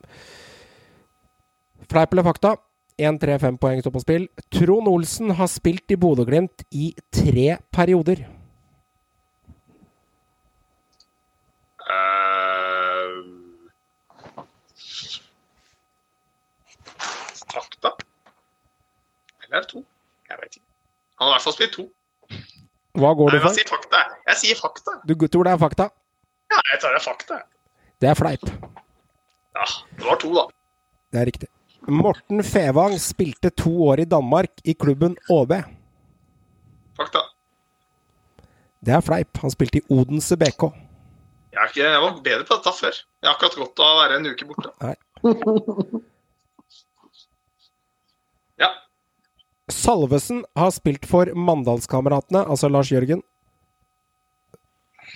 Fleip 1.88 2.14
eller 2.16 2.28
fakta? 2.28 2.56
1-3-5 3.00 3.58
poeng 3.58 3.82
står 3.82 3.96
på 3.96 4.04
spill. 4.04 4.28
Trond 4.54 4.92
Olsen 4.92 5.34
har 5.40 5.50
spilt 5.50 5.92
i 5.92 5.98
Bodø-Glimt 6.00 6.66
i 6.76 6.92
tre 7.14 7.58
perioder. 7.74 8.26
Uh, 11.84 13.24
Fakta? 17.54 17.96
Eller 19.44 19.62
er 19.62 19.68
to? 19.72 19.84
Jeg 20.34 20.40
vet 20.42 20.56
ikke. 20.58 20.66
Han 21.22 21.28
har 21.28 21.32
i 21.32 21.36
hvert 21.38 21.46
fall 21.46 21.56
spilt 21.56 21.76
to. 21.78 21.86
Hva 22.98 23.12
går 23.18 23.30
Nei, 23.30 23.34
du 23.34 23.38
jeg 23.38 23.44
for? 23.46 23.58
sier 23.58 23.70
fakta. 23.70 24.00
Jeg 24.30 24.40
sier 24.42 24.60
fakta. 24.60 24.96
Du 25.10 25.14
tror 25.28 25.48
det 25.48 25.54
er 25.54 25.62
fakta? 25.62 25.88
Ja, 26.54 26.60
jeg 26.72 26.82
tar 26.82 26.94
det 26.98 27.02
fakta. 27.06 27.38
Det 28.02 28.10
er 28.12 28.18
fleip. 28.18 28.46
Ja, 29.54 29.66
det 29.98 30.06
var 30.08 30.18
to, 30.22 30.32
da. 30.36 30.44
Det 31.14 31.22
er 31.22 31.30
riktig. 31.30 31.50
Morten 31.90 32.44
Fevang 32.48 32.96
spilte 33.02 33.52
to 33.60 33.72
år 33.90 34.02
i 34.04 34.06
Danmark 34.10 34.62
i 34.66 34.74
klubben 34.74 35.18
ÅB. 35.34 35.54
Fakta. 36.98 37.26
Det 38.84 38.94
er 38.98 39.04
fleip. 39.06 39.38
Han 39.44 39.54
spilte 39.54 39.82
i 39.82 39.86
Odense 39.94 40.38
BK. 40.38 40.70
Jeg, 41.54 41.60
er 41.62 41.70
ikke, 41.70 41.84
jeg 41.86 42.02
var 42.02 42.18
bedre 42.26 42.48
på 42.50 42.58
dette 42.58 42.74
før. 42.80 42.98
Jeg 43.22 43.30
har 43.30 43.36
akkurat 43.38 43.60
godt 43.62 43.84
av 43.86 43.92
å 43.94 44.00
være 44.02 44.18
en 44.20 44.32
uke 44.34 44.50
borte. 44.50 44.74
Ja. 44.82 44.96
Salvesen 49.72 50.44
har 50.60 50.72
spilt 50.76 51.06
for 51.08 51.30
Mandalskameratene, 51.36 52.44
altså 52.44 52.68
Lars 52.68 52.92
Jørgen. 52.92 53.22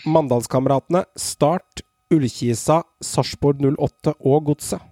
Mandalskameratene, 0.08 1.04
Start, 1.20 1.82
Ullkisa, 2.14 2.84
Sarpsborg 3.04 3.60
08 3.76 4.14
og 4.24 4.46
Godset. 4.48 4.86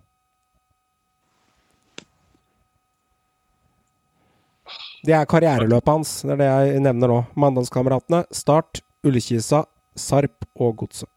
Det 5.05 5.13
er 5.13 5.27
karriereløpet 5.29 5.91
hans. 5.91 6.11
Det 6.25 6.33
er 6.33 6.41
det 6.41 6.49
jeg 6.49 6.83
nevner 6.83 7.11
nå. 7.11 7.21
Mandalskameratene, 7.39 8.25
Start, 8.35 8.81
Ullkisa, 9.05 9.63
Sarp 9.95 10.47
og 10.59 10.75
Godset. 10.81 11.09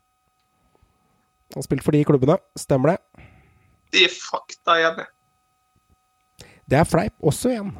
Han 1.54 1.62
har 1.62 1.64
spilt 1.64 1.82
for 1.82 1.96
de 1.96 2.04
klubbene, 2.04 2.36
stemmer 2.60 2.94
det? 2.94 2.98
De 3.96 4.04
fakta 4.12 4.76
igjen. 4.78 4.98
det. 5.00 5.06
Det 6.68 6.76
er 6.76 6.84
fleip 6.84 7.14
også 7.24 7.54
igjen. 7.54 7.72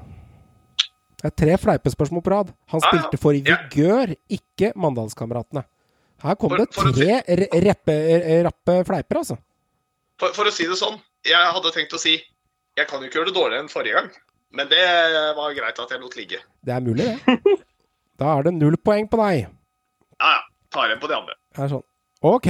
Det 1.18 1.26
er 1.32 1.34
tre 1.34 1.56
fleipespørsmål 1.58 2.22
på 2.22 2.30
rad. 2.30 2.52
Han 2.70 2.80
Ja, 2.80 2.88
spilte 2.88 3.18
for. 3.18 3.32
Vigør, 3.34 4.12
ikke 4.30 4.72
Mandalskameratene. 4.78 5.64
Her 6.22 6.34
kom 6.34 6.50
For- 6.50 6.58
det 6.58 6.74
si- 6.74 6.92
tre 6.94 7.60
rappe, 7.66 7.96
rappe 8.46 8.76
fleiper, 8.86 9.16
altså. 9.22 9.36
For, 10.18 10.32
for 10.34 10.44
å 10.50 10.52
si 10.52 10.66
det 10.66 10.78
sånn, 10.78 10.98
jeg 11.26 11.36
hadde 11.54 11.70
tenkt 11.74 11.92
å 11.94 11.98
si 11.98 12.16
Jeg 12.78 12.86
kan 12.86 13.00
jo 13.02 13.08
ikke 13.08 13.18
gjøre 13.18 13.26
det 13.32 13.34
dårligere 13.34 13.62
enn 13.64 13.68
forrige 13.72 13.94
gang. 13.98 14.10
Men 14.54 14.68
det 14.70 14.78
var 15.36 15.52
greit 15.52 15.78
at 15.82 15.90
jeg 15.90 16.00
lot 16.00 16.14
ligge. 16.16 16.38
Det 16.64 16.72
er 16.76 16.80
mulig, 16.80 17.04
det. 17.26 17.38
Da 18.18 18.38
er 18.38 18.42
det 18.46 18.52
null 18.54 18.76
poeng 18.78 19.08
på 19.10 19.18
deg. 19.18 19.48
Ja, 20.20 20.30
ja. 20.36 20.40
Tar 20.70 20.86
igjen 20.86 21.00
på 21.02 21.08
de 21.10 21.14
andre. 21.16 21.34
Det 21.56 21.64
er 21.64 21.68
sånn. 21.72 21.82
Ok. 22.22 22.46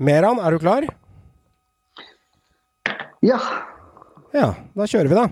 Meran, 0.00 0.38
er 0.40 0.50
du 0.50 0.58
klar? 0.58 0.86
Ja. 3.22 3.38
Ja, 4.32 4.48
da 4.74 4.86
kjører 4.88 5.08
vi, 5.12 5.14
da. 5.20 5.26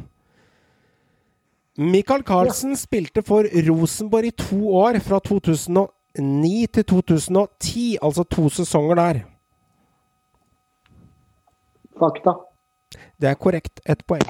Michael 1.81 2.22
Carlsen 2.22 2.76
spilte 2.76 3.22
for 3.24 3.47
Rosenborg 3.68 4.26
i 4.26 4.31
to 4.37 4.68
år, 4.76 4.99
fra 5.01 5.18
2009 5.18 6.66
til 6.74 6.85
2010. 6.85 7.97
Altså 8.03 8.22
to 8.22 8.49
sesonger 8.49 8.95
der. 8.95 9.20
Fakta. 11.99 12.35
Det 13.20 13.28
er 13.28 13.35
korrekt. 13.35 13.81
Ett 13.89 14.05
poeng. 14.05 14.28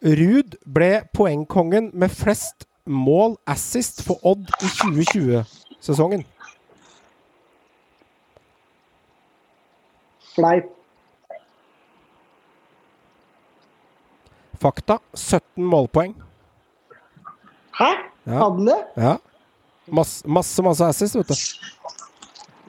Ruud 0.00 0.56
ble 0.64 1.02
poengkongen 1.12 1.90
med 1.92 2.08
flest 2.08 2.64
mål 2.86 3.36
assist 3.46 4.00
for 4.06 4.16
Odd 4.24 4.48
i 4.62 4.72
2020-sesongen. 4.80 6.24
Fleip. 10.38 10.66
Fakta 14.62 14.98
17 15.14 15.64
målpoeng. 15.64 16.14
Hæ? 17.78 17.88
Ja. 18.26 18.38
Hadde 18.38 18.54
han 18.54 18.66
det? 18.66 18.78
Ja. 18.96 19.16
Masse, 19.86 20.28
masse, 20.28 20.62
masse 20.62 20.84
assist, 20.84 21.16
vet 21.18 21.28
du. 21.28 21.34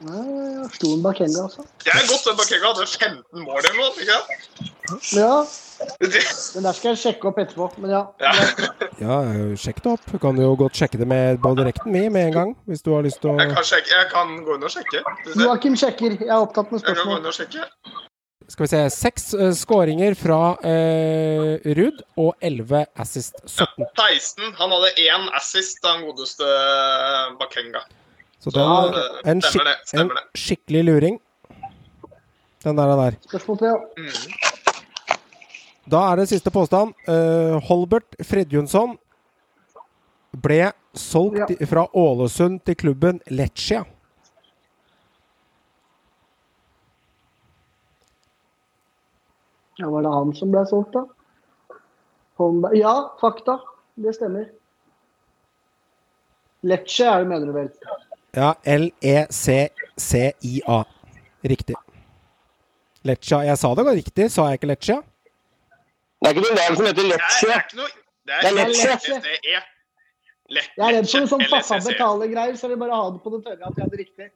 Nei, 0.00 0.20
jeg 0.54 0.68
slo 0.78 0.90
en 0.96 1.02
Bakenga, 1.04 1.42
altså. 1.44 1.64
Det 1.84 1.92
er 1.92 2.06
godt 2.08 2.24
den 2.30 2.36
Bakenga 2.38 2.70
hadde 2.70 2.86
15 2.88 3.42
mål 3.44 3.58
eller 3.60 3.74
noe. 3.76 3.90
ikke 4.00 4.14
sant? 4.14 5.10
Ja, 5.16 5.34
Men 6.00 6.10
den 6.12 6.66
der 6.66 6.76
skal 6.76 6.88
jeg 6.90 7.00
sjekke 7.02 7.28
opp 7.30 7.38
etterpå. 7.40 7.66
Men 7.82 7.92
ja. 7.94 8.00
Ja. 8.20 8.32
Ja, 9.00 9.18
sjekk 9.60 9.82
det 9.84 9.92
opp. 9.92 10.06
Du 10.10 10.18
kan 10.22 10.40
jo 10.40 10.50
godt 10.60 10.76
sjekke 10.80 10.98
det 11.00 11.08
med 11.08 11.38
balldirekten 11.44 11.92
min 11.92 12.08
med 12.12 12.30
en 12.30 12.36
gang, 12.38 12.54
hvis 12.68 12.82
du 12.84 12.94
har 12.96 13.04
lyst 13.06 13.20
til 13.22 13.32
å 13.34 13.36
Jeg 13.40 13.52
kan, 13.54 13.66
sjekke, 13.70 13.92
jeg 13.92 14.08
kan 14.12 14.34
gå 14.46 14.56
inn 14.56 14.66
og 14.66 14.72
sjekke. 14.74 15.04
Joakim 15.36 15.76
sjekker. 15.80 16.16
Jeg 16.20 16.28
er 16.32 16.38
opptatt 16.48 16.72
med 16.72 16.80
Jeg 16.80 16.88
kan 16.88 16.96
gå 16.96 17.04
spørsmål. 17.04 17.20
inn 17.20 17.30
og 17.30 17.36
sjekke. 17.36 17.68
Skal 18.50 18.66
vi 18.66 18.70
se 18.72 18.78
Seks 18.90 19.28
uh, 19.38 19.52
skåringer 19.54 20.16
fra 20.18 20.40
uh, 20.58 21.70
Ruud 21.78 22.00
og 22.18 22.32
11 22.42 22.82
assist. 23.04 23.36
17. 23.46 23.86
16. 23.94 24.52
Han 24.58 24.74
hadde 24.74 24.90
én 25.06 25.28
assist, 25.38 25.78
den 25.86 26.02
godeste 26.08 26.48
Bakenga. 27.38 27.84
Så 28.40 28.50
den, 28.50 28.62
ja, 28.62 28.90
det- 28.94 29.30
en, 29.30 29.42
skik 29.42 29.62
stemmer 29.84 30.14
det, 30.16 30.22
en 30.24 30.40
skikkelig 30.40 30.84
luring. 30.84 31.20
Den 32.64 32.76
der. 32.76 32.86
den 32.88 32.98
der. 32.98 33.16
Spørsmål 33.28 33.58
tre. 33.58 33.72
Mm. 33.98 34.10
Da 35.90 36.00
er 36.12 36.16
det 36.16 36.28
siste 36.28 36.50
påstand. 36.50 36.94
Uh, 37.08 37.58
Holbert 37.68 38.16
Fredjonsson 38.24 38.96
ble 40.32 40.72
solgt 40.94 41.50
ja. 41.50 41.66
fra 41.66 41.86
Ålesund 41.96 42.60
til 42.64 42.76
klubben 42.76 43.20
Leccia. 43.30 43.84
Ja, 49.80 49.88
var 49.88 50.02
det 50.04 50.12
han 50.12 50.32
som 50.36 50.52
ble 50.52 50.64
solgt, 50.68 50.92
da? 50.96 51.04
Holmberg. 52.40 52.76
Ja, 52.76 52.94
fakta. 53.20 53.58
Det 54.00 54.12
stemmer. 54.16 54.48
Lecce 56.68 57.06
er 57.08 57.22
det, 57.24 57.28
mener 57.30 57.48
du 57.48 57.54
vel? 57.56 57.70
Ja, 58.36 58.54
E 58.64 58.74
L-E-C-C-I-A. 58.78 60.84
Riktig. 61.42 61.76
Leccia. 63.02 63.38
Jeg 63.48 63.58
sa 63.58 63.74
det 63.74 63.84
riktig, 63.88 64.30
sa 64.30 64.42
jeg 64.50 64.58
ikke 64.60 64.66
Leccia? 64.70 64.96
Det 66.20 66.28
er 66.28 66.32
ikke 66.36 66.44
noe 66.44 66.54
lag 66.58 66.76
som 66.76 66.86
heter 66.86 67.02
Det 67.02 67.08
er, 67.16 67.20
det 67.24 67.30
er 67.30 67.32
Leccia. 67.40 67.58
Det 67.64 67.76
Det 68.26 68.34
er 68.50 68.54
Lecce. 68.58 68.90
LSE. 68.94 69.60
Jeg 70.50 70.82
er 70.82 70.96
redd 70.98 71.06
for 71.06 71.22
noe 71.22 71.30
sånn 71.30 71.44
pappa 71.46 71.76
betaler-greier, 71.84 72.56
så 72.58 72.66
jeg 72.66 72.74
vil 72.74 72.80
bare 72.82 72.96
ha 72.98 73.04
det 73.14 73.20
på 73.22 73.30
det 73.34 73.40
tørre 73.46 73.64
at 73.68 73.76
jeg 73.76 73.84
hadde 73.86 73.98
riktig. 74.00 74.26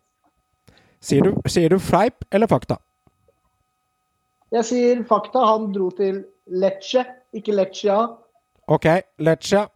Sier 1.04 1.22
du, 1.26 1.30
sier 1.50 1.68
du 1.74 1.78
fleip 1.82 2.16
eller 2.32 2.48
fakta? 2.48 2.76
Jeg 4.54 4.64
sier 4.68 5.02
fakta. 5.08 5.38
Han 5.44 5.72
dro 5.74 5.88
til 5.98 6.22
Lecce, 6.46 7.02
ikke 7.34 7.52
Leccia. 7.56 7.96
OK, 8.70 8.86
Leccia. 9.26 9.66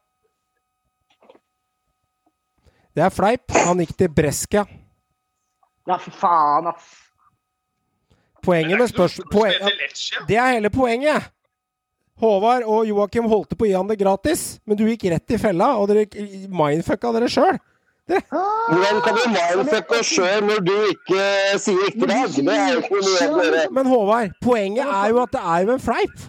Det 2.99 3.05
er 3.07 3.15
fleip. 3.15 3.53
Han 3.55 3.79
gikk 3.79 3.93
til 3.95 4.09
Brescia. 4.11 4.65
Ja, 5.87 5.97
for 6.03 6.11
faen, 6.19 6.67
ass. 6.67 6.87
Poenget 8.43 8.75
med 8.75 8.81
Det 8.81 8.89
ikke 8.89 8.99
noe 8.99 9.07
spørsmål 9.07 9.25
som 9.25 9.35
poen, 9.35 9.53
heter 9.53 9.77
Lecce. 9.79 10.23
Det 10.27 10.37
er 10.37 10.49
hele 10.57 10.71
poenget! 10.75 11.29
Håvard 12.19 12.65
og 12.67 12.89
Joakim 12.89 13.29
holdt 13.31 13.55
på 13.55 13.67
å 13.67 13.69
gi 13.69 13.77
han 13.77 13.87
det 13.87 14.01
gratis, 14.01 14.43
men 14.67 14.79
du 14.81 14.83
gikk 14.89 15.05
rett 15.13 15.31
i 15.31 15.39
fella, 15.39 15.69
og 15.79 15.87
dere 15.93 16.09
mindfucka 16.51 17.13
dere 17.15 17.29
sjøl. 17.31 17.61
Hvordan 18.11 18.99
kan 19.05 19.19
du 19.21 19.25
mindfucke 19.37 20.01
oss 20.01 20.11
sjøl 20.17 20.43
når 20.49 20.65
du 20.67 20.75
ikke 20.89 21.27
sier 21.63 21.79
riktig 21.85 22.09
dag? 22.11 22.35
Det 22.35 22.57
er 22.57 22.73
jo 22.73 22.81
ikke 22.83 22.97
noe 22.97 23.29
å 23.29 23.45
gjøre. 23.45 23.63
Men 23.79 23.93
Håvard, 23.93 24.35
poenget 24.43 24.91
er 24.91 25.13
jo 25.13 25.21
at 25.23 25.37
det 25.37 25.45
er 25.45 25.69
jo 25.69 25.77
en 25.77 25.85
fleip. 25.87 26.27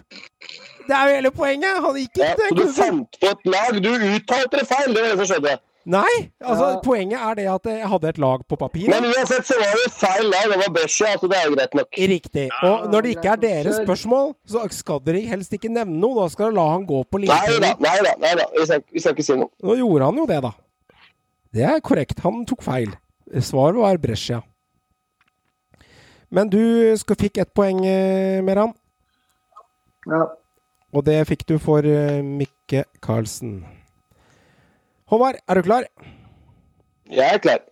Det 0.86 0.94
er 1.00 1.10
jo 1.10 1.18
hele 1.18 1.34
poenget! 1.34 1.82
Han 1.88 1.98
gikk 1.98 2.22
Ja, 2.22 2.30
ikke 2.36 2.46
så 2.46 2.60
du 2.60 2.78
fant 2.78 3.20
på 3.24 3.34
et 3.34 3.50
lag. 3.56 3.82
Du 3.82 3.90
uttalte 3.90 4.62
det 4.62 4.68
feil, 4.70 4.94
det 4.94 5.02
var 5.02 5.10
det 5.10 5.18
som 5.24 5.30
skjedde. 5.32 5.56
Nei! 5.90 6.30
Altså, 6.44 6.66
Ja. 6.70 6.80
poenget 6.84 7.18
er 7.18 7.34
det 7.34 7.46
at 7.50 7.64
jeg 7.66 7.88
hadde 7.90 8.08
et 8.12 8.18
lag 8.22 8.42
på 8.46 8.56
papir. 8.60 8.88
Men 8.92 9.08
uansett 9.10 9.46
så 9.48 9.56
var 9.58 9.72
det 9.74 9.92
feil 9.96 10.28
lag. 10.30 10.46
Det 10.52 10.58
var 10.60 10.72
Brescia, 10.76 11.06
altså 11.16 11.28
det 11.32 11.38
er 11.40 11.48
jo 11.48 11.54
greit 11.56 11.74
nok. 11.74 11.98
Riktig. 12.12 12.44
Og 12.62 12.84
når 12.92 13.02
det 13.06 13.14
ikke 13.16 13.32
er 13.32 13.40
deres 13.42 13.80
spørsmål, 13.82 14.34
så 14.46 14.62
skal 14.76 15.00
dere 15.06 15.22
helst 15.26 15.52
ikke 15.56 15.72
nevne 15.72 15.98
noe. 15.98 16.22
Da 16.22 16.28
skal 16.34 16.50
dere 16.50 16.58
la 16.60 16.66
han 16.76 16.86
gå 16.86 17.00
på 17.10 17.22
Nei 17.24 17.58
da, 17.60 17.72
nei 17.82 17.96
da. 18.06 18.14
nei 18.22 18.34
da. 18.38 18.46
Vi 18.58 18.66
skal, 18.70 18.84
vi 18.92 19.00
skal 19.02 19.16
ikke 19.18 19.26
si 19.26 19.38
noe. 19.40 19.50
Nå 19.66 19.76
gjorde 19.80 20.04
han 20.12 20.20
jo 20.22 20.26
det, 20.30 20.40
da. 20.46 20.52
Det 21.52 21.64
er 21.66 21.80
korrekt. 21.82 22.20
Han 22.22 22.44
tok 22.46 22.62
feil. 22.62 22.94
Svaret 23.42 23.80
var 23.82 23.98
Brescia. 23.98 24.42
Men 26.30 26.46
du 26.52 26.60
skal, 27.00 27.16
fikk 27.18 27.38
ett 27.42 27.50
poeng, 27.54 27.80
eh, 27.84 28.38
Meran. 28.46 28.70
Ja. 30.06 30.28
Og 30.94 31.04
det 31.06 31.26
fikk 31.26 31.42
du 31.46 31.56
for 31.58 31.82
eh, 31.86 32.20
Mikke 32.22 32.84
Karlsen. 33.02 33.64
Håvard, 35.10 35.40
er 35.48 35.58
du 35.58 35.66
klar? 35.66 35.86
Jeg 37.10 37.34
er 37.34 37.38
klar. 37.42 37.62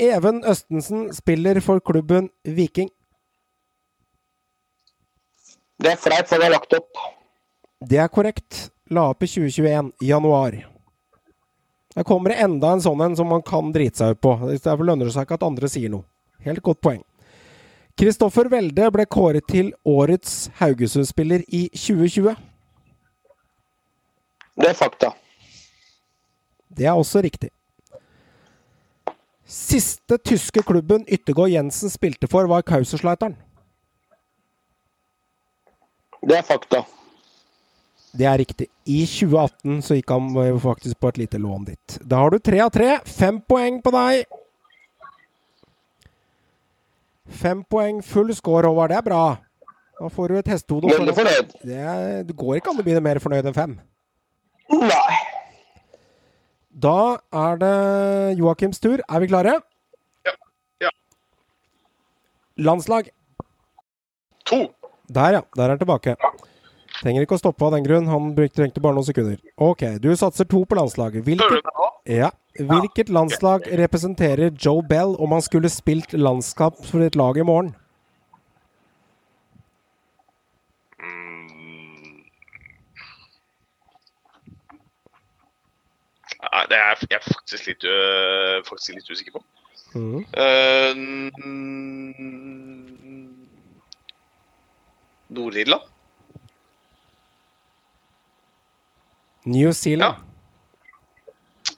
Even 0.00 0.44
Østensen 0.46 1.08
spiller 1.12 1.58
for 1.60 1.80
klubben 1.82 2.28
Viking. 2.46 2.88
Det 5.82 5.90
er 5.90 5.98
flaut, 5.98 6.28
for 6.28 6.38
det 6.38 6.46
er 6.46 6.54
lagt 6.54 6.76
opp. 6.76 7.00
Det 7.90 7.98
er 7.98 8.12
korrekt. 8.12 8.68
La 8.90 9.08
opp 9.10 9.24
i 9.24 9.28
2021, 9.30 9.92
januar. 10.06 10.54
Der 11.94 12.06
kommer 12.06 12.30
det 12.30 12.38
enda 12.44 12.70
en 12.74 12.82
sånn 12.84 13.02
en 13.02 13.16
som 13.18 13.26
man 13.26 13.42
kan 13.42 13.72
drite 13.74 13.98
seg 13.98 14.14
ut 14.14 14.20
på. 14.22 14.34
Derfor 14.52 14.86
lønner 14.86 15.08
det 15.08 15.14
seg 15.14 15.26
ikke 15.26 15.38
at 15.40 15.46
andre 15.46 15.70
sier 15.72 15.90
noe. 15.90 16.06
Helt 16.46 16.62
godt 16.62 16.80
poeng. 16.86 17.02
Kristoffer 17.98 18.46
Welde 18.52 18.86
ble 18.94 19.08
kåret 19.10 19.48
til 19.50 19.72
årets 19.84 20.52
Haugesund-spiller 20.60 21.42
i 21.48 21.66
2020. 21.74 22.36
Det 24.60 24.70
er 24.70 24.78
fakta. 24.78 25.10
Det 26.70 26.86
er 26.86 26.94
også 26.96 27.22
riktig. 27.24 27.50
Siste 29.50 30.18
tyske 30.22 30.62
klubben 30.62 31.02
Yttergård 31.10 31.50
Jensen 31.50 31.90
spilte 31.90 32.28
for, 32.30 32.46
var 32.46 32.62
Kausersleiteren. 32.62 33.34
Det 36.22 36.36
er 36.36 36.46
fakta. 36.46 36.84
Det 38.12 38.26
er 38.26 38.38
riktig. 38.38 38.66
I 38.86 39.00
2018 39.06 39.80
så 39.86 39.96
gikk 39.98 40.10
han 40.10 40.28
eh, 40.42 40.58
faktisk 40.62 40.98
på 41.00 41.10
et 41.10 41.18
lite 41.22 41.38
lån 41.38 41.66
dit. 41.70 41.96
Da 42.02 42.22
har 42.22 42.30
du 42.30 42.38
tre 42.38 42.60
av 42.62 42.70
tre. 42.74 42.98
Fem 43.06 43.40
poeng 43.42 43.80
på 43.82 43.92
deg. 43.94 44.24
Fem 47.40 47.62
poeng, 47.70 48.02
full 48.02 48.34
score, 48.34 48.66
Håvard. 48.66 48.90
Det 48.90 48.98
er 48.98 49.06
bra. 49.06 49.24
Da 50.00 50.10
får 50.10 50.28
du 50.32 50.38
et 50.40 50.50
hestehode. 50.50 50.90
Veldig 50.90 51.14
fornøyd. 51.14 51.54
Det, 51.62 51.80
det 52.26 52.36
går 52.36 52.58
ikke 52.58 52.74
an 52.74 52.82
å 52.82 52.86
bli 52.86 52.98
mer 53.04 53.22
fornøyd 53.22 53.50
enn 53.50 53.56
fem. 53.56 53.76
Nei. 54.70 55.29
Da 56.70 57.18
er 57.34 57.56
det 57.58 57.74
Joakims 58.38 58.78
tur. 58.80 59.02
Er 59.08 59.20
vi 59.20 59.26
klare? 59.30 59.56
Ja. 60.26 60.34
Ja. 60.86 60.90
Landslag. 62.56 63.10
To. 64.46 64.68
Der, 65.10 65.32
ja. 65.32 65.42
Der 65.56 65.64
er 65.64 65.74
han 65.74 65.82
tilbake. 65.82 66.14
Trenger 67.00 67.24
ikke 67.24 67.38
å 67.38 67.40
stoppe 67.40 67.64
av 67.66 67.74
den 67.74 67.86
grunn. 67.86 68.06
Han 68.10 68.30
trengte 68.36 68.82
bare 68.82 68.94
noen 68.94 69.06
sekunder. 69.08 69.40
Ok, 69.56 69.82
du 70.02 70.10
satser 70.16 70.46
to 70.46 70.62
på 70.68 70.78
landslaget. 70.78 71.24
Hvilket, 71.26 71.70
ja. 72.06 72.30
Hvilket 72.58 73.10
landslag 73.10 73.66
representerer 73.80 74.52
Joe 74.54 74.82
Bell 74.86 75.16
om 75.18 75.32
han 75.32 75.42
skulle 75.42 75.70
spilt 75.72 76.12
landskap 76.12 76.78
for 76.86 77.02
et 77.06 77.16
lag 77.18 77.38
i 77.38 77.46
morgen? 77.46 77.72
Det 86.68 86.76
er 86.76 87.04
jeg 87.10 87.18
er 87.20 87.26
faktisk 87.26 87.66
litt, 87.66 87.84
øh, 87.84 88.64
faktisk 88.68 88.94
litt 88.94 89.10
usikker 89.10 89.32
på. 89.38 89.44
Mm. 89.94 90.24
Uh, 90.38 90.94
Nord-Irland? 95.30 95.82
New 99.44 99.72
Zealand. 99.72 100.16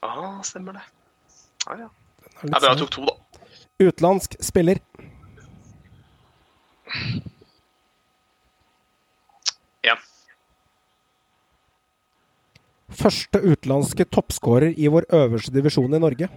Ah, 0.03 0.43
stemmer 0.43 0.73
det. 0.73 0.81
Ja, 1.67 1.77
ja. 1.77 1.89
er 2.43 2.61
bra 2.61 2.69
jeg 2.73 2.79
tok 2.79 2.91
to, 2.91 3.05
da. 3.07 3.15
Utenlandsk 3.83 4.35
spiller. 4.41 4.81
Ja. 9.85 9.95
Første 12.93 13.41
utenlandske 13.41 14.05
toppskårer 14.13 14.75
i 14.77 14.91
vår 14.93 15.07
øverste 15.17 15.55
divisjon 15.55 15.95
i 15.95 16.03
Norge. 16.03 16.29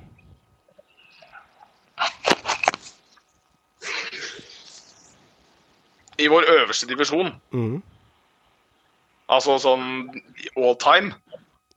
I 6.15 6.29
vår 6.31 6.47
øverste 6.55 6.87
divisjon. 6.87 7.33
Mm. 7.51 7.81
Altså 9.27 9.57
sånn 9.59 9.85
all 10.55 10.77
time. 10.79 11.11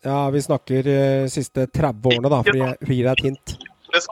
Ja, 0.07 0.29
vi 0.31 0.45
snakker 0.45 0.87
uh, 0.87 1.27
siste 1.33 1.67
30 1.75 2.13
årene, 2.13 2.31
da, 2.31 2.43
for 2.47 2.87
vi 2.87 3.01
gir 3.01 3.09
deg 3.09 3.19
et 3.19 3.27
hint. 3.27 3.57
Det 3.93 4.05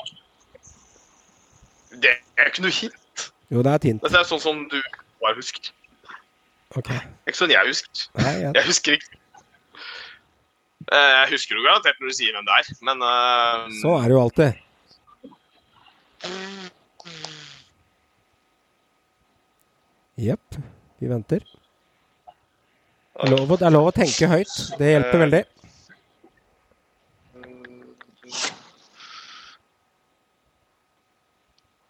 det 2.37 2.45
er 2.45 2.51
ikke 2.51 2.63
noe 2.67 2.75
hint. 2.75 3.23
Jo, 3.49 3.63
det 3.63 3.71
er 3.71 3.79
et 3.81 3.85
hint. 3.89 4.03
Det 4.05 4.19
er 4.19 4.27
sånn 4.29 4.43
som 4.43 4.59
du 4.69 4.77
bare 5.23 5.39
husker. 5.39 5.71
Okay. 6.77 6.99
Ikke 7.25 7.39
sånn 7.39 7.55
jeg 7.55 7.71
husker. 7.71 8.03
Nei, 8.19 8.33
jeg, 8.43 8.51
Jeg 8.59 8.67
husker 8.67 8.97
ikke. 8.99 9.21
Eh, 10.93 11.13
Jeg 11.23 11.31
husker 11.35 11.59
jo 11.59 11.65
garantert 11.67 11.99
når 12.01 12.13
du 12.13 12.17
sier 12.19 12.37
hvem 12.37 12.47
det 12.47 12.59
er, 12.61 12.69
men 12.89 13.03
uh, 13.03 13.67
sånn 13.81 13.99
er 14.05 14.07
det 14.13 14.15
jo 14.17 14.23
alltid. 14.23 14.63
Jepp. 20.17 20.57
Vi 20.99 21.09
venter. 21.11 21.41
Det 21.45 23.25
er, 23.25 23.31
lov, 23.33 23.51
å- 23.53 23.59
det 23.61 23.67
er 23.69 23.75
lov 23.75 23.89
å 23.91 23.95
tenke 23.97 24.29
høyt. 24.31 24.55
Det 24.81 24.93
hjelper 24.95 25.23
veldig. 25.25 25.43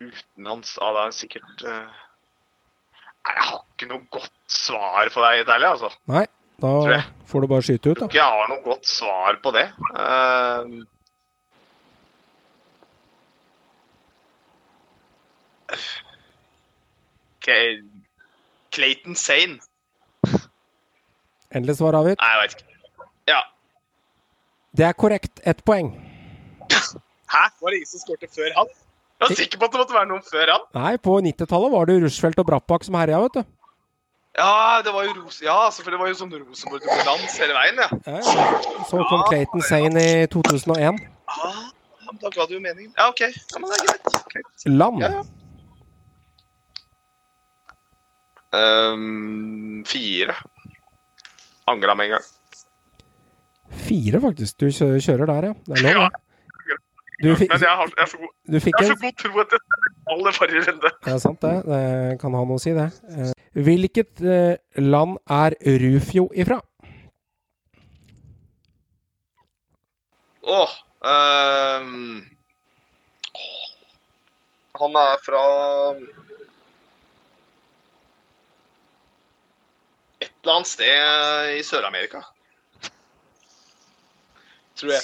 utenlands 0.01 0.77
Ja, 0.81 0.91
det 0.97 1.05
er 1.07 1.15
sikkert 1.17 1.65
uh... 1.67 2.03
Nei, 3.27 3.35
jeg 3.35 3.45
har 3.49 3.63
ikke 3.75 3.89
noe 3.91 4.05
godt 4.15 4.35
svar 4.55 5.09
på 5.11 5.23
deg, 5.25 5.41
Italia, 5.43 5.73
altså. 5.75 5.89
Nei, 6.13 6.21
da 6.63 7.03
får 7.29 7.41
du 7.45 7.49
bare 7.51 7.65
skyte 7.67 7.93
ut, 7.93 8.01
da. 8.01 8.09
Jeg 8.15 8.23
har 8.25 8.49
noe 8.53 8.63
godt 8.65 8.87
svar 8.89 9.41
på 9.45 9.53
det. 9.57 9.67
Uh, 9.93 10.85
Clayton 18.73 19.15
Sane. 19.15 19.61
Endelig 21.55 21.77
svar 21.79 21.97
avgitt. 21.99 22.19
Nei, 22.21 22.33
jeg 22.33 22.41
veit 22.43 22.57
ikke. 22.57 22.73
Ja. 23.31 23.43
Det 24.77 24.89
er 24.89 24.97
korrekt. 24.99 25.41
Ett 25.47 25.63
poeng. 25.65 25.93
Hæ? 26.71 27.45
Var 27.61 27.71
det 27.71 27.79
ingen 27.79 27.91
som 27.91 28.03
skårte 28.03 28.29
før 28.35 28.51
han? 28.59 28.75
Jeg 29.17 29.29
var 29.31 29.39
sikker 29.39 29.61
på 29.61 29.65
at 29.65 29.73
det 29.73 29.81
måtte 29.81 29.97
være 29.97 30.09
noen 30.11 30.25
før 30.27 30.53
han. 30.53 30.65
Nei, 30.77 30.97
på 31.01 31.15
90-tallet 31.25 31.73
var 31.73 31.89
det 31.89 32.01
Rushfeldt 32.03 32.43
og 32.43 32.49
Brattbakk 32.51 32.85
som 32.85 32.99
herja, 33.01 33.21
vet 33.25 33.39
du. 33.39 33.56
Ja, 34.37 34.83
det 34.85 34.93
var 34.93 35.07
jo 35.07 35.15
Rose, 35.17 35.41
ja, 35.45 35.57
selvfølgelig 35.73 36.01
var 36.03 36.11
jo 36.11 36.17
sånn 36.19 36.35
Rosenborg-dominans 36.37 37.39
hele 37.41 37.55
veien, 37.57 37.79
ja. 37.81 37.89
Ja, 38.05 38.19
ja. 38.21 38.83
Så 38.91 39.01
kom 39.09 39.25
Clayton 39.31 39.65
Sane 39.65 40.03
i 40.03 40.27
2001. 40.33 41.01
Ja, 41.37 41.55
da 42.21 42.33
ga 42.35 42.45
det 42.45 42.59
jo 42.59 42.61
mening. 42.61 42.91
Ja, 42.99 43.09
OK. 43.09 43.25
Ja, 43.25 43.63
men 43.63 43.73
det 43.73 43.79
er 43.79 43.87
greit. 43.89 44.21
greit. 44.35 44.67
Land. 44.69 45.01
Ja, 45.01 45.11
ja. 45.17 45.25
Ehm, 48.57 49.85
fire. 49.89 50.37
Angra 51.67 51.95
med 51.95 52.07
en 52.07 52.11
gang. 52.19 52.29
Fire, 53.87 54.21
faktisk. 54.21 54.61
Du 54.61 54.69
kjører 54.71 55.27
der, 55.33 55.51
ja. 55.51 55.57
Det 55.67 55.81
er 55.81 55.83
lov, 55.89 56.05
det. 56.05 56.26
Du, 57.23 57.29
Men 57.29 57.49
jeg 57.49 57.69
har, 57.69 57.89
jeg 57.97 58.03
er 58.03 58.09
så 58.11 58.19
god, 58.21 58.33
du 58.53 58.59
fikk 58.61 58.75
jeg 58.81 58.87
har 58.87 58.93
en 58.93 58.99
så 58.99 59.05
god 59.07 59.15
tro 59.23 59.41
at 59.41 59.53
det 59.55 59.61
er 60.29 60.35
forrige 60.37 60.65
runde. 60.67 60.91
Ja, 61.07 61.19
sant 61.19 61.43
det. 61.43 61.55
Det 61.65 62.19
kan 62.21 62.37
ha 62.37 62.43
noe 62.45 62.59
å 62.59 62.63
si, 62.63 62.75
det. 62.77 62.91
Eh, 63.09 63.33
Hvilket 63.57 64.21
eh, 64.21 64.59
land 64.85 65.17
er 65.33 65.57
Rufio 65.81 66.27
ifra? 66.37 66.61
Åh. 70.47 70.61
oh, 70.61 70.75
um, 71.81 72.21
han 74.77 74.99
er 75.01 75.17
fra 75.25 75.43
Et 80.21 80.31
eller 80.43 80.55
annet 80.59 80.69
sted 80.69 81.57
i 81.57 81.63
Sør-Amerika. 81.65 82.21
Tror 84.77 84.93
jeg. 84.93 85.03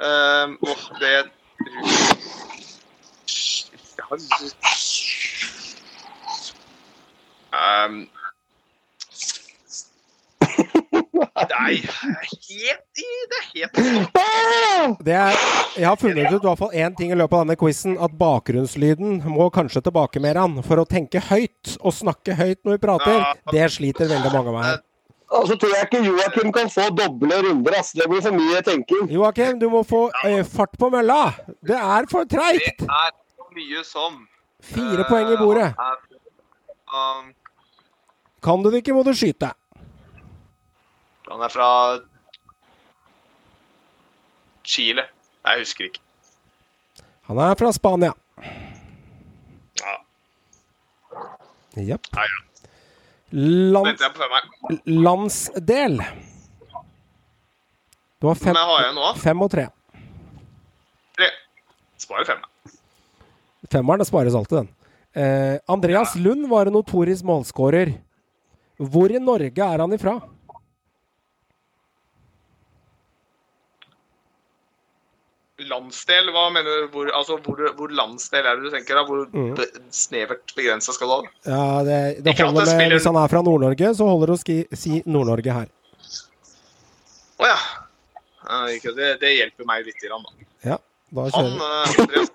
Ehm, 0.00 0.56
og 0.64 0.76
det 1.00 1.16
Nei, 11.50 11.74
helt 11.76 13.00
i 13.00 13.10
Det 13.28 13.36
er 13.36 13.46
helt 13.52 13.72
Det 15.04 15.14
er, 15.14 15.36
jeg 15.76 15.86
har 15.86 15.96
funnet 16.00 16.30
ut 16.30 16.40
i 16.40 16.46
hvert 16.46 16.60
fall 16.60 16.72
én 16.72 16.96
ting 16.96 17.12
i 17.12 17.18
løpet 17.18 17.36
av 17.36 17.44
denne 17.44 17.56
quizen. 17.60 17.96
At 18.00 18.16
bakgrunnslyden 18.20 19.20
må 19.28 19.50
kanskje 19.52 19.84
tilbake 19.84 20.22
mer 20.22 20.40
an. 20.40 20.60
For 20.64 20.80
å 20.80 20.88
tenke 20.88 21.22
høyt 21.30 21.76
og 21.80 21.96
snakke 21.96 22.36
høyt 22.38 22.62
når 22.64 22.78
vi 22.78 22.84
prater, 22.86 23.26
det 23.52 23.68
sliter 23.76 24.08
veldig 24.10 24.32
mange 24.32 24.56
med 24.56 24.64
her. 24.68 24.80
Og 25.30 25.46
så 25.46 25.54
tror 25.56 25.70
jeg 25.76 25.86
ikke 25.86 26.00
Joakim 26.08 26.52
kan 26.52 26.70
få 26.70 26.88
doble 26.98 27.36
runder. 27.44 27.76
ass. 27.78 27.92
Det 27.94 28.08
blir 28.10 28.22
for 28.24 28.34
mye 28.34 28.62
tenking. 28.66 29.06
Joakim, 29.14 29.60
du 29.60 29.68
må 29.70 29.82
få 29.86 30.08
eh, 30.26 30.42
fart 30.44 30.74
på 30.78 30.88
mølla! 30.90 31.32
Det 31.62 31.76
er 31.76 32.08
for 32.10 32.24
Det 32.24 32.40
er 32.42 33.12
så 33.36 33.46
mye 33.54 33.84
som 33.86 34.26
Fire 34.60 35.06
poeng 35.08 35.30
i 35.32 35.36
bordet. 35.40 35.70
Eh, 35.70 36.18
um, 36.92 37.30
Kan 38.42 38.62
du 38.62 38.70
det 38.70 38.82
ikke, 38.82 38.92
må 38.96 39.02
du 39.06 39.14
skyte. 39.14 39.52
han 41.30 41.40
er 41.46 41.48
fra 41.48 42.00
Chile. 44.64 45.04
Jeg 45.46 45.58
husker 45.62 45.84
ikke. 45.84 46.00
Han 47.30 47.38
er 47.38 47.54
fra 47.54 47.72
Spania. 47.72 48.12
Ja, 49.80 49.94
Jepp. 51.76 52.10
ja, 52.16 52.22
ja. 52.26 52.49
Land, 53.32 53.86
Venter 53.86 54.08
jeg 54.08 54.14
på 54.16 54.26
meg. 54.30 54.80
landsdel. 54.86 56.00
Du 58.20 58.26
har 58.26 58.34
fem, 58.36 58.56
fem 59.22 59.42
og 59.46 59.50
tre. 59.52 59.68
Tre. 61.16 61.28
Sparer 62.02 62.26
fem. 62.28 62.42
Femmeren 63.70 64.04
spares 64.04 64.34
alltid, 64.34 64.64
den. 64.64 64.68
Eh, 65.14 65.58
Andreas 65.70 66.16
Lund 66.16 66.48
var 66.50 66.66
en 66.66 66.74
notorisk 66.74 67.24
målskårer. 67.24 67.94
Hvor 68.80 69.10
i 69.14 69.18
Norge 69.22 69.62
er 69.62 69.78
han 69.84 69.92
ifra? 69.94 70.18
Landsdel, 75.68 76.30
hva 76.32 76.46
mener 76.54 76.64
du? 76.82 76.86
Hvor, 76.94 77.10
altså, 77.16 77.36
hvor, 77.44 77.58
hvor 77.76 77.92
landsdel 77.92 78.46
er 78.46 78.56
det 78.56 78.64
du 78.64 78.70
tenker? 78.72 78.94
da? 78.96 79.02
Hvor 79.04 79.26
Mm. 79.30 79.56
snevert 79.92 80.54
begrensa 80.56 80.92
skal 80.96 81.08
det 81.10 81.16
være? 81.18 81.32
Ja, 81.52 81.82
det, 81.84 81.98
det 82.24 82.34
holder 82.40 82.64
det 82.70 82.76
med 82.78 82.94
Hvis 82.96 83.04
han 83.10 83.16
er 83.20 83.28
fra 83.28 83.42
Nord-Norge, 83.44 83.90
så 83.98 84.06
holder 84.08 84.26
det 84.32 84.36
å 84.38 84.40
ski, 84.40 84.56
si 84.72 85.02
Nord-Norge 85.06 85.52
her. 85.58 85.68
Å 87.40 87.44
oh, 87.44 87.48
Ja, 87.50 87.58
Det, 88.96 89.08
det 89.20 89.30
hjelper 89.36 89.64
meg 89.68 89.84
litt, 89.86 90.00
grann, 90.02 90.24
da. 90.24 90.30
Ja, 90.70 90.76
da 91.12 91.26
Han, 91.36 91.46
eh, 91.46 92.00
Andreas, 92.00 92.30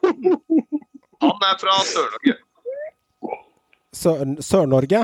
han 1.21 1.45
er 1.49 1.57
fra 1.61 1.77
Sør-Norge. 1.89 2.35
Sør- 3.95 4.37
Sør-Norge. 4.43 5.01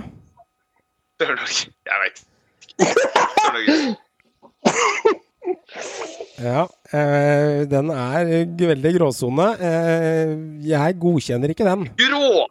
Sør-Norge. 1.21 1.71
Jeg 1.89 1.97
veit. 2.05 2.23
Sør-Norge. 2.81 3.97
Ja, 6.41 6.67
eh, 6.97 7.61
den 7.71 7.91
er 7.93 8.31
veldig 8.59 8.93
gråsone. 8.97 9.47
Uh, 9.61 10.33
jeg 10.67 10.97
godkjenner 11.01 11.53
ikke 11.53 11.67
den. 11.67 11.87
Grå! 11.99 12.47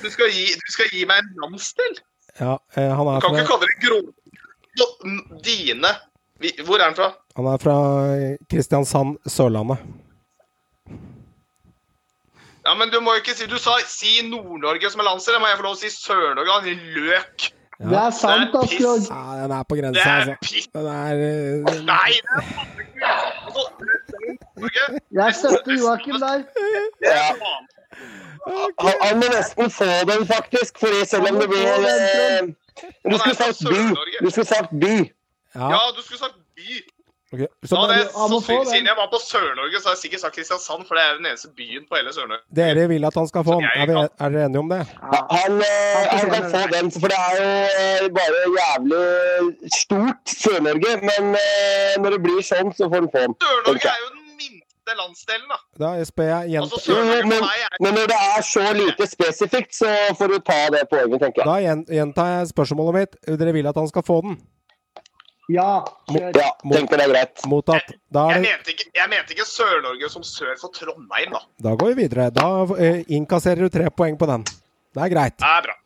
Du 0.00 0.08
skal, 0.10 0.30
gi, 0.34 0.48
du 0.58 0.72
skal 0.74 0.90
gi 0.90 1.04
meg 1.08 1.22
en 1.22 1.44
landsdel? 1.44 1.98
Ja, 2.40 2.56
uh, 2.56 2.90
han, 2.98 3.06
Du 3.06 3.26
kan 3.26 3.28
kan 3.28 3.40
ikke 3.40 3.52
kalle 3.52 3.68
det 3.68 3.78
grå... 3.84 4.00
Dine 5.44 5.90
Hvor 6.64 6.78
er 6.78 6.86
han 6.86 6.94
fra? 6.96 7.10
han 7.36 7.48
er 7.50 7.58
fra 7.60 7.74
Kristiansand, 8.48 9.18
Sørlandet. 9.28 9.82
Ja, 12.64 12.74
men 12.78 12.90
du 12.92 13.00
må 13.00 13.14
jo 13.16 13.22
ikke 13.22 13.34
si 13.36 13.48
Du 13.50 13.58
sa 13.60 13.78
si 13.88 14.20
Nord-Norge 14.28 14.90
som 14.92 15.02
er 15.02 15.08
landsdel. 15.08 15.36
Da 15.36 15.42
må 15.42 15.50
jeg 15.50 15.60
få 15.60 15.66
lov 15.66 15.76
å 15.76 15.80
si 15.80 15.90
Sør-Norge. 15.94 16.56
Han 16.58 16.68
er 16.70 17.00
løk. 17.08 17.50
Det 17.80 17.96
er 17.96 18.10
sant, 18.10 18.52
Det 18.52 18.60
er 18.60 18.66
piss. 18.68 19.08
Ja, 19.10 19.42
den 19.42 19.50
er 19.58 19.62
på 19.68 19.74
Det 19.76 19.82
grensa, 19.84 20.00
er 20.00 20.16
altså. 20.20 20.34
piss. 20.42 20.66
Den 20.74 20.86
er 20.86 21.14
uh, 21.14 21.84
Nei, 21.92 22.12
Nord-Norge. 23.54 25.00
Jeg 25.20 25.34
støtter 25.34 25.72
Joakim 25.82 26.16
der. 26.24 26.42
Ja. 27.02 27.26
Han, 28.84 28.92
han 29.02 29.16
må 29.20 29.26
nesten 29.36 29.70
få 29.70 29.88
den, 30.10 30.26
faktisk. 30.34 30.78
Fordi 30.82 31.00
selv 31.12 31.28
om 31.30 31.40
det 31.40 31.48
blir 31.48 31.66
eh, 31.66 32.42
Du 33.10 33.18
skulle 33.18 33.38
sagt 33.44 33.58
by. 33.72 33.82
Du 34.24 34.30
skulle 34.30 34.46
sagt 34.54 34.70
by. 34.82 34.94
Ja, 35.54 35.66
Ja, 35.74 35.80
du 35.96 36.02
skulle 36.04 36.18
sagt 36.26 36.38
by. 36.56 36.70
Ok, 37.32 37.42
Så 37.62 37.76
Da 37.78 37.94
det, 37.94 38.06
få 38.42 38.54
siden 38.66 38.86
jeg 38.90 38.96
var 38.98 39.06
på 39.12 39.18
Sør-Norge, 39.22 39.78
så 39.80 39.86
har 39.88 39.94
jeg 39.94 40.02
sikkert 40.04 40.20
sagt 40.24 40.34
Kristiansand, 40.34 40.82
for 40.88 40.94
det 40.98 41.02
er 41.06 41.12
den 41.20 41.26
eneste 41.30 41.48
byen 41.60 41.84
på 41.86 41.94
hele 41.98 42.10
Sør-Norge. 42.16 42.42
dere 42.58 42.88
vil 42.90 43.04
at 43.06 43.14
han 43.20 43.28
skal 43.30 43.44
få 43.46 43.54
den. 43.60 43.68
Er, 43.74 43.86
vi, 43.86 43.94
er 44.24 44.28
dere 44.34 44.44
enige 44.48 44.62
om 44.64 44.70
det? 44.74 44.80
Han, 45.36 45.52
eh, 45.62 46.08
han 46.18 46.30
kan 46.34 46.48
få 46.54 46.62
den, 46.74 46.90
for 47.00 47.06
det 47.12 47.20
er 47.28 47.36
jo 47.38 47.52
eh, 47.84 48.08
bare 48.18 48.42
jævlig 48.58 49.70
stort 49.78 50.34
Sør-Norge. 50.42 50.92
Men 51.10 51.24
eh, 51.38 51.94
når 52.02 52.10
det 52.16 52.20
blir 52.26 52.42
sånn, 52.50 52.74
så 52.74 52.90
får 52.90 52.98
han 53.04 53.10
få 53.14 53.22
den. 53.28 53.38
Sør-Norge 53.46 53.94
er 53.94 54.02
jo 54.04 54.10
den 54.16 54.26
minste 54.42 54.98
landsdelen, 55.04 55.48
da. 55.54 55.58
Da 55.84 55.90
spør 56.10 56.30
jeg 56.34 56.50
igjen 56.50 56.66
Altså, 56.66 56.98
men, 57.30 57.44
men 57.84 57.92
når 57.94 58.10
det 58.10 58.20
er 58.34 58.42
så 58.54 58.66
lite 58.74 59.06
spesifikt, 59.06 59.74
så 59.78 59.94
får 60.18 60.34
du 60.34 60.38
ta 60.50 60.60
det 60.74 60.82
poenget, 60.90 61.22
tenker 61.22 61.44
jeg. 61.44 61.46
Da 61.52 61.58
gjen- 61.62 61.86
gjentar 62.00 62.32
jeg 62.40 62.50
spørsmålet 62.56 62.98
mitt. 63.04 63.20
Dere 63.38 63.54
vil 63.54 63.70
at 63.70 63.78
han 63.78 63.88
skal 63.94 64.02
få 64.02 64.18
den? 64.26 64.40
Ja, 65.50 65.82
kjør. 66.10 66.30
Ja, 66.36 66.48
tenker 66.62 67.00
det 67.00 67.06
er 67.06 67.12
greit. 67.12 67.42
Mottatt. 67.50 67.92
Da, 68.12 68.26
er 68.28 68.38
jeg 68.38 68.42
det, 68.44 68.50
mente, 68.50 68.74
ikke, 68.74 68.88
jeg 69.00 69.10
mente 69.10 69.34
ikke 69.34 69.46
Sør-Norge 69.48 70.10
som 70.12 70.24
sør 70.26 70.52
for 70.60 70.74
Trondheim, 70.76 71.34
da. 71.34 71.42
da 71.66 71.74
går 71.80 71.92
vi 71.92 72.04
videre. 72.04 72.28
Da 72.34 72.48
eh, 72.78 73.00
innkasserer 73.10 73.66
du 73.66 73.72
tre 73.72 73.90
poeng 73.90 74.18
på 74.20 74.28
den. 74.30 74.46
Det 74.94 75.02
er 75.06 75.12
greit. 75.12 75.38
Det 75.40 75.50
er 75.50 75.66
bra. 75.66 75.76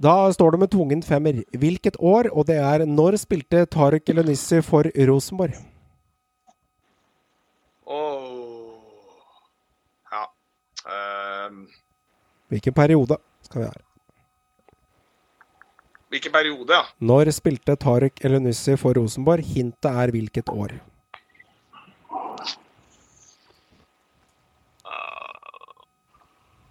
Da 0.00 0.14
står 0.32 0.54
det 0.54 0.62
med 0.62 0.72
tvungen 0.72 1.02
femmer. 1.04 1.42
Hvilket 1.58 1.98
år, 1.98 2.30
og 2.32 2.46
det 2.48 2.56
er 2.62 2.86
når 2.86 3.18
spilte 3.20 3.66
Tariq 3.68 4.14
Elenissi 4.14 4.62
for 4.64 4.86
Rosenborg? 5.10 5.58
Oh. 7.90 8.78
Ja. 10.14 10.24
um. 11.50 11.66
Hvilken 12.48 12.74
periode 12.74 13.18
skal 13.46 13.64
vi 13.64 13.70
ha? 13.70 13.89
Hvilken 16.10 16.32
periode, 16.34 16.74
ja? 16.74 16.82
Når 17.00 17.30
spilte 17.34 17.76
Tariq 17.78 18.24
Elenissi 18.26 18.76
for 18.78 18.98
Rosenborg? 18.98 19.46
Hintet 19.46 19.90
er 19.90 20.10
hvilket 20.14 20.50
år. 20.50 20.74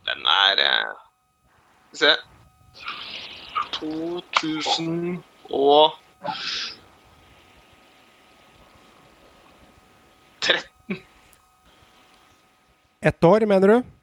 Den 0.10 0.26
er 0.26 0.60
eh, 0.66 0.92
Skal 1.94 1.94
vi 1.94 1.98
se 1.98 2.16
2000 3.80 5.24
og 5.50 5.92
13. 10.42 10.98
Ett 13.02 13.24
år, 13.24 13.46
mener 13.46 13.68
du? 13.68 13.99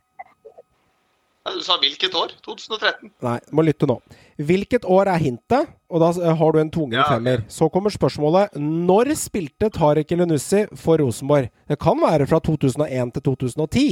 Du 1.54 1.60
sa 1.62 1.76
hvilket 1.78 2.14
år? 2.18 2.32
2013. 2.42 3.10
Nei, 3.22 3.36
du 3.46 3.52
må 3.54 3.62
lytte 3.66 3.86
nå. 3.88 4.00
Hvilket 4.48 4.86
år 4.90 5.10
er 5.12 5.22
hintet? 5.22 5.70
Og 5.86 6.02
da 6.02 6.08
eh, 6.18 6.32
har 6.40 6.52
du 6.52 6.58
en 6.60 6.72
tvungen 6.74 6.96
Ja, 6.98 7.04
femmer. 7.10 7.44
Så 7.52 7.68
kommer 7.72 7.94
spørsmålet 7.94 8.56
når 8.58 9.12
spilte 9.18 9.70
Tariq 9.70 10.10
Elenussi 10.16 10.64
for 10.80 10.98
Rosenborg? 11.02 11.50
Det 11.70 11.78
kan 11.82 12.00
være 12.02 12.26
fra 12.26 12.40
2001 12.42 13.14
til 13.14 13.22
2010. 13.30 13.86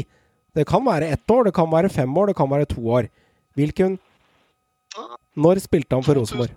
Det 0.55 0.67
kan 0.67 0.85
være 0.87 1.13
ett 1.15 1.31
år, 1.31 1.45
det 1.49 1.55
kan 1.55 1.71
være 1.71 1.91
fem 1.91 2.19
år, 2.19 2.31
det 2.31 2.37
kan 2.39 2.51
være 2.51 2.67
to 2.71 2.83
år. 2.99 3.09
Hvilken 3.55 3.99
Når 5.35 5.59
spilte 5.59 5.97
han 5.97 6.05
for 6.07 6.15
Rosenborg? 6.15 6.51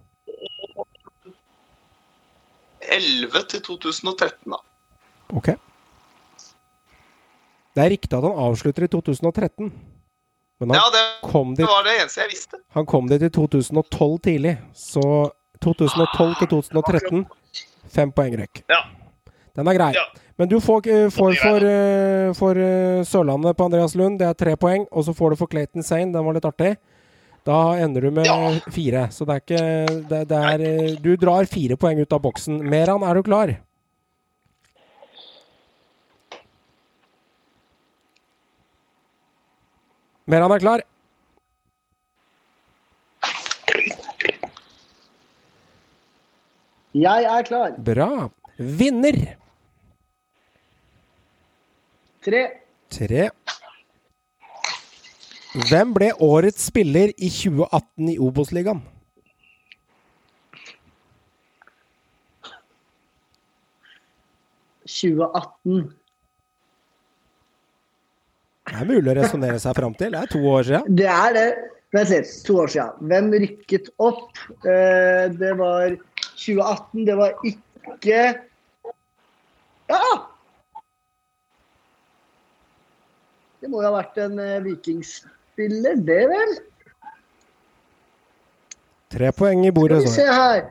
11 2.87 3.45
til 3.49 3.61
2013, 3.65 4.51
da. 4.53 4.59
Ok. 5.33 5.47
Det 7.75 7.83
er 7.83 7.89
riktig 7.93 8.17
at 8.17 8.23
han 8.25 8.37
avslutter 8.47 8.85
i 8.85 8.87
2013. 8.93 9.71
Men 10.59 10.69
han, 10.71 10.79
Ja, 10.79 10.89
det, 10.93 11.29
kom 11.31 11.53
det 11.55 11.65
var 11.69 11.83
det 11.85 11.99
eneste 12.01 12.21
jeg 12.23 12.29
visste. 12.31 12.57
han 12.73 12.85
kom 12.85 13.07
dit 13.07 13.21
i 13.21 13.29
2012 13.29 14.19
tidlig. 14.25 14.57
Så 14.73 15.03
2012 15.61 16.35
til 16.39 16.47
2013 16.47 17.25
fem 17.93 18.11
poeng 18.11 18.35
røyk. 18.39 18.63
Ja. 18.69 18.81
Den 19.57 19.67
er 19.67 19.73
grei. 19.77 19.91
Ja. 19.93 20.05
Men 20.37 20.49
du 20.49 20.59
får, 20.61 20.85
eh, 20.87 21.09
får 21.09 21.33
for, 21.41 21.63
eh, 21.65 22.33
for 22.37 22.57
eh, 22.61 23.01
Sørlandet 23.03 23.55
på 23.57 23.65
Andreas 23.65 23.95
Lund, 23.95 24.19
det 24.19 24.27
er 24.27 24.33
tre 24.37 24.55
poeng. 24.55 24.85
Og 24.91 25.05
så 25.05 25.13
får 25.17 25.31
du 25.31 25.35
for 25.35 25.47
Clayton 25.47 25.83
Sane, 25.83 26.11
den 26.13 26.25
var 26.25 26.33
litt 26.33 26.45
artig. 26.45 26.75
Da 27.47 27.73
ender 27.79 28.01
du 28.01 28.11
med 28.11 28.25
Ja. 28.25 28.51
fire. 28.69 29.07
Så 29.09 29.25
det 29.25 29.33
er 29.33 29.41
ikke 29.41 30.07
det, 30.09 30.27
det 30.27 30.37
er, 30.37 30.61
eh, 30.61 30.95
Du 31.01 31.15
drar 31.17 31.45
fire 31.45 31.75
poeng 31.77 31.99
ut 31.99 32.13
av 32.13 32.21
boksen. 32.21 32.61
Meran, 32.61 33.01
er 33.03 33.13
du 33.15 33.23
klar? 33.23 33.57
Meran 40.27 40.51
er 40.51 40.59
klar. 40.59 40.81
Jeg 46.93 47.23
er 47.23 47.41
klar. 47.47 47.71
Bra. 47.85 48.29
Vinner. 48.57 49.37
Tre. 52.25 52.41
Tre. 52.91 53.29
Hvem 55.69 55.93
ble 55.95 56.11
årets 56.19 56.67
spiller 56.67 57.13
i 57.17 57.29
2018 57.31 58.09
i 58.11 58.17
Obos-ligaen?– 58.19 58.81
2018. 64.87 66.06
Det 68.67 68.75
er 68.81 68.87
mulig 68.89 69.11
å 69.11 69.15
resonnere 69.15 69.59
seg 69.63 69.75
fram 69.77 69.95
til. 69.97 70.13
Det 70.13 70.21
er 70.21 70.31
to 70.31 70.41
år 70.51 70.67
siden. 70.67 70.95
Det 70.99 71.09
er 71.11 71.35
det. 71.37 71.47
Vent 71.95 72.11
litt, 72.11 72.31
to 72.43 72.57
år 72.63 72.71
siden. 72.73 73.07
Hvem 73.09 73.29
rykket 73.45 73.91
opp? 74.03 74.41
Eh, 74.67 75.27
det 75.39 75.53
var 75.59 75.95
2018. 76.35 77.05
Det 77.07 77.15
var 77.19 77.37
ikke 77.47 78.23
Ja! 79.87 80.07
Det 83.57 83.71
må 83.71 83.79
jo 83.81 83.87
ha 83.87 83.93
vært 83.95 84.19
en 84.21 84.35
eh, 84.39 84.59
vikingspiller, 84.65 85.95
det 86.05 86.25
vel? 86.29 86.57
Tre 89.15 89.31
poeng 89.31 89.63
i 89.65 89.71
bordet. 89.71 90.03
Skal 90.03 90.11
vi 90.11 90.17
se 90.19 90.27
her. 90.27 90.67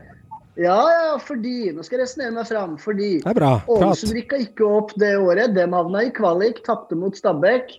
Ja, 0.57 0.77
ja, 0.89 1.17
fordi 1.21 1.73
Nå 1.77 1.85
skal 1.85 1.99
jeg 1.99 2.07
resonnere 2.07 2.37
meg 2.37 2.49
fram. 2.49 2.77
Fordi 2.81 3.11
Det 3.25 3.35
bra. 3.37 3.57
Ålesund 3.73 4.15
rykka 4.17 4.39
ikke 4.45 4.69
opp 4.69 4.95
det 5.01 5.15
året. 5.17 5.57
Dem 5.57 5.75
havna 5.77 6.05
i 6.07 6.13
kvalik, 6.15 6.63
tapte 6.69 6.97
mot 6.97 7.17
Stabæk. 7.17 7.75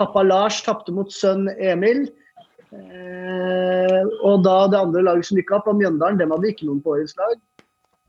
Pappa 0.00 0.24
Lars 0.26 0.58
tapte 0.66 0.92
mot 0.94 1.12
sønn 1.14 1.46
Emil. 1.54 2.08
Eh, 2.74 4.00
og 4.26 4.42
da 4.42 4.56
det 4.70 4.80
andre 4.80 5.04
laget 5.06 5.28
som 5.28 5.38
gikk 5.38 5.52
opp, 5.54 5.68
var 5.68 5.78
Mjøndalen. 5.78 6.18
Dem 6.18 6.34
hadde 6.34 6.50
ikke 6.50 6.66
noen 6.66 6.82
på 6.82 6.96
årets 6.96 7.14
lag. 7.20 7.36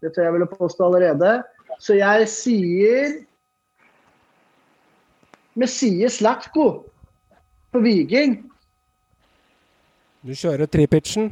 Det 0.01 0.13
tør 0.15 0.27
jeg 0.29 0.45
å 0.47 0.49
påstå 0.49 0.87
allerede. 0.87 1.37
Så 1.79 1.97
jeg 1.99 2.27
sier 2.31 3.15
Vi 5.55 5.67
sier 5.71 6.11
Slatko 6.11 6.65
på 7.71 7.79
Viking. 7.79 8.41
Du 10.25 10.33
kjører 10.35 10.67
tripitchen. 10.67 11.29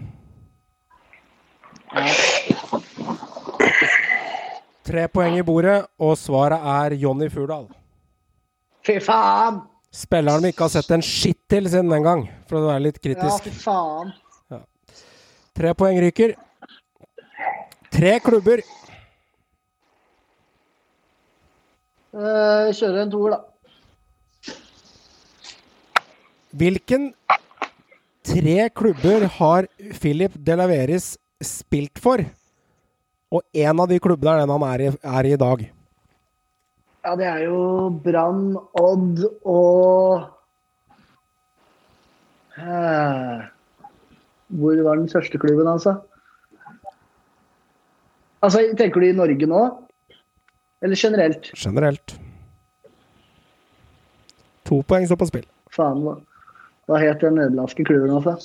Tre 4.88 5.04
poeng 5.12 5.36
i 5.40 5.44
bordet, 5.44 5.82
og 6.00 6.16
svaret 6.20 6.64
er 6.78 6.96
Jonny 7.02 7.28
Furdal. 7.34 7.68
Fy 8.88 9.00
faen! 9.04 9.73
Spilleren 9.94 10.42
vi 10.42 10.50
ikke 10.50 10.66
har 10.66 10.74
sett 10.74 10.90
en 10.96 11.04
skitt 11.06 11.38
til 11.52 11.68
siden 11.70 11.92
den 11.94 12.06
gang, 12.06 12.24
for 12.50 12.58
å 12.58 12.70
være 12.72 12.88
litt 12.88 12.98
Ja, 12.98 13.04
kritisk. 13.06 13.46
Ja, 13.46 13.58
faen. 13.62 14.14
Tre 15.54 15.74
poeng 15.78 16.00
ryker. 16.02 16.34
Tre 17.94 18.16
klubber. 18.26 18.64
Eh, 22.14 22.72
kjører 22.74 23.04
en 23.04 23.12
toer, 23.14 23.36
da. 23.36 24.54
Hvilken 26.54 27.08
tre 28.26 28.70
klubber 28.74 29.28
har 29.38 29.68
Philip 30.02 30.34
Delaveris 30.38 31.16
spilt 31.42 32.02
for? 32.02 32.22
Og 33.34 33.42
én 33.54 33.80
av 33.82 33.90
de 33.90 33.98
klubbene 34.02 34.36
er 34.38 34.44
den 34.44 34.54
han 34.54 34.66
er 34.74 34.86
i, 34.86 34.92
er 35.18 35.30
i 35.34 35.38
dag. 35.38 35.64
Ja, 37.04 37.16
det 37.20 37.26
er 37.28 37.42
jo 37.44 37.90
Brann, 38.04 38.54
Odd 38.80 39.26
og 39.44 40.22
eh, 42.56 43.42
Hvor 44.48 44.84
var 44.86 45.02
den 45.02 45.10
største 45.12 45.38
klubben, 45.38 45.68
altså? 45.68 45.98
Altså, 48.44 48.64
Tenker 48.80 49.04
du 49.04 49.08
i 49.10 49.16
Norge 49.16 49.48
nå? 49.48 49.64
Eller 50.84 51.00
generelt? 51.00 51.52
Generelt. 51.56 52.16
To 54.68 54.82
poeng 54.88 55.08
står 55.08 55.20
på 55.20 55.28
spill. 55.28 55.46
Faen, 55.76 56.04
hva, 56.04 56.18
hva 56.88 57.00
het 57.04 57.24
den 57.24 57.36
nederlandske 57.40 57.86
klubben, 57.88 58.12
altså? 58.16 58.38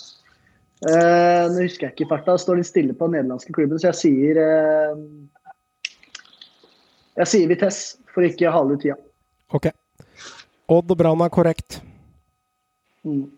Eh, 0.87 1.45
nå 1.51 1.65
husker 1.65 1.89
jeg 1.89 1.95
ikke 1.95 2.11
farta. 2.11 2.37
Står 2.39 2.61
litt 2.61 2.71
stille 2.71 2.95
på 2.95 3.07
den 3.07 3.19
nederlandske 3.19 3.55
klubben, 3.55 3.79
så 3.79 3.91
jeg 3.91 4.01
sier 4.03 4.43
eh, 4.43 5.01
Jeg 7.19 7.27
sier 7.33 7.51
Vitesse, 7.51 7.99
for 8.19 8.27
ikke 8.27 8.51
ut 8.51 8.81
tida. 8.83 8.97
Ok. 9.55 9.71
Odd 10.69 10.91
og 10.91 10.99
Brann 10.99 11.23
er 11.23 11.31
korrekt. 11.31 11.79
Mm. 13.07 13.29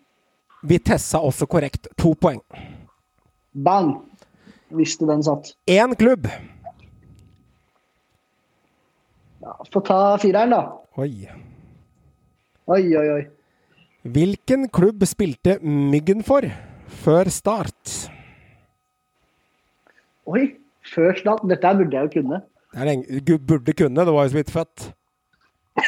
Vitesse 0.67 1.19
også 1.21 1.47
korrekt. 1.47 1.89
To 2.01 2.15
poeng. 2.15 2.41
Bang! 3.53 4.01
Visste 4.71 5.07
den 5.07 5.23
satt. 5.23 5.53
Én 5.69 5.95
klubb. 5.99 6.27
Ja, 9.41 9.55
Få 9.73 9.83
ta 9.85 10.17
fireren, 10.23 10.53
da. 10.55 10.63
Oi. 10.97 11.29
Oi, 12.71 12.83
oi, 12.97 13.07
oi. 13.19 13.23
Hvilken 14.03 14.69
klubb 14.73 15.05
spilte 15.09 15.59
Myggen 15.61 16.23
for 16.25 16.47
før 17.03 17.29
start? 17.33 17.97
Oi, 20.31 20.55
før 20.95 21.19
start. 21.19 21.45
Dette 21.51 21.75
burde 21.77 21.99
jeg 21.99 22.09
jo 22.09 22.15
kunne. 22.21 22.41
Det 22.73 22.81
er 22.81 22.85
lenge, 22.87 23.21
du 23.27 23.39
burde 23.39 23.73
kunne, 23.75 24.05
det 24.07 24.13
var 24.15 24.23
jo 24.27 24.31
så 24.31 24.39
vidt 24.39 24.51
født. 24.55 24.93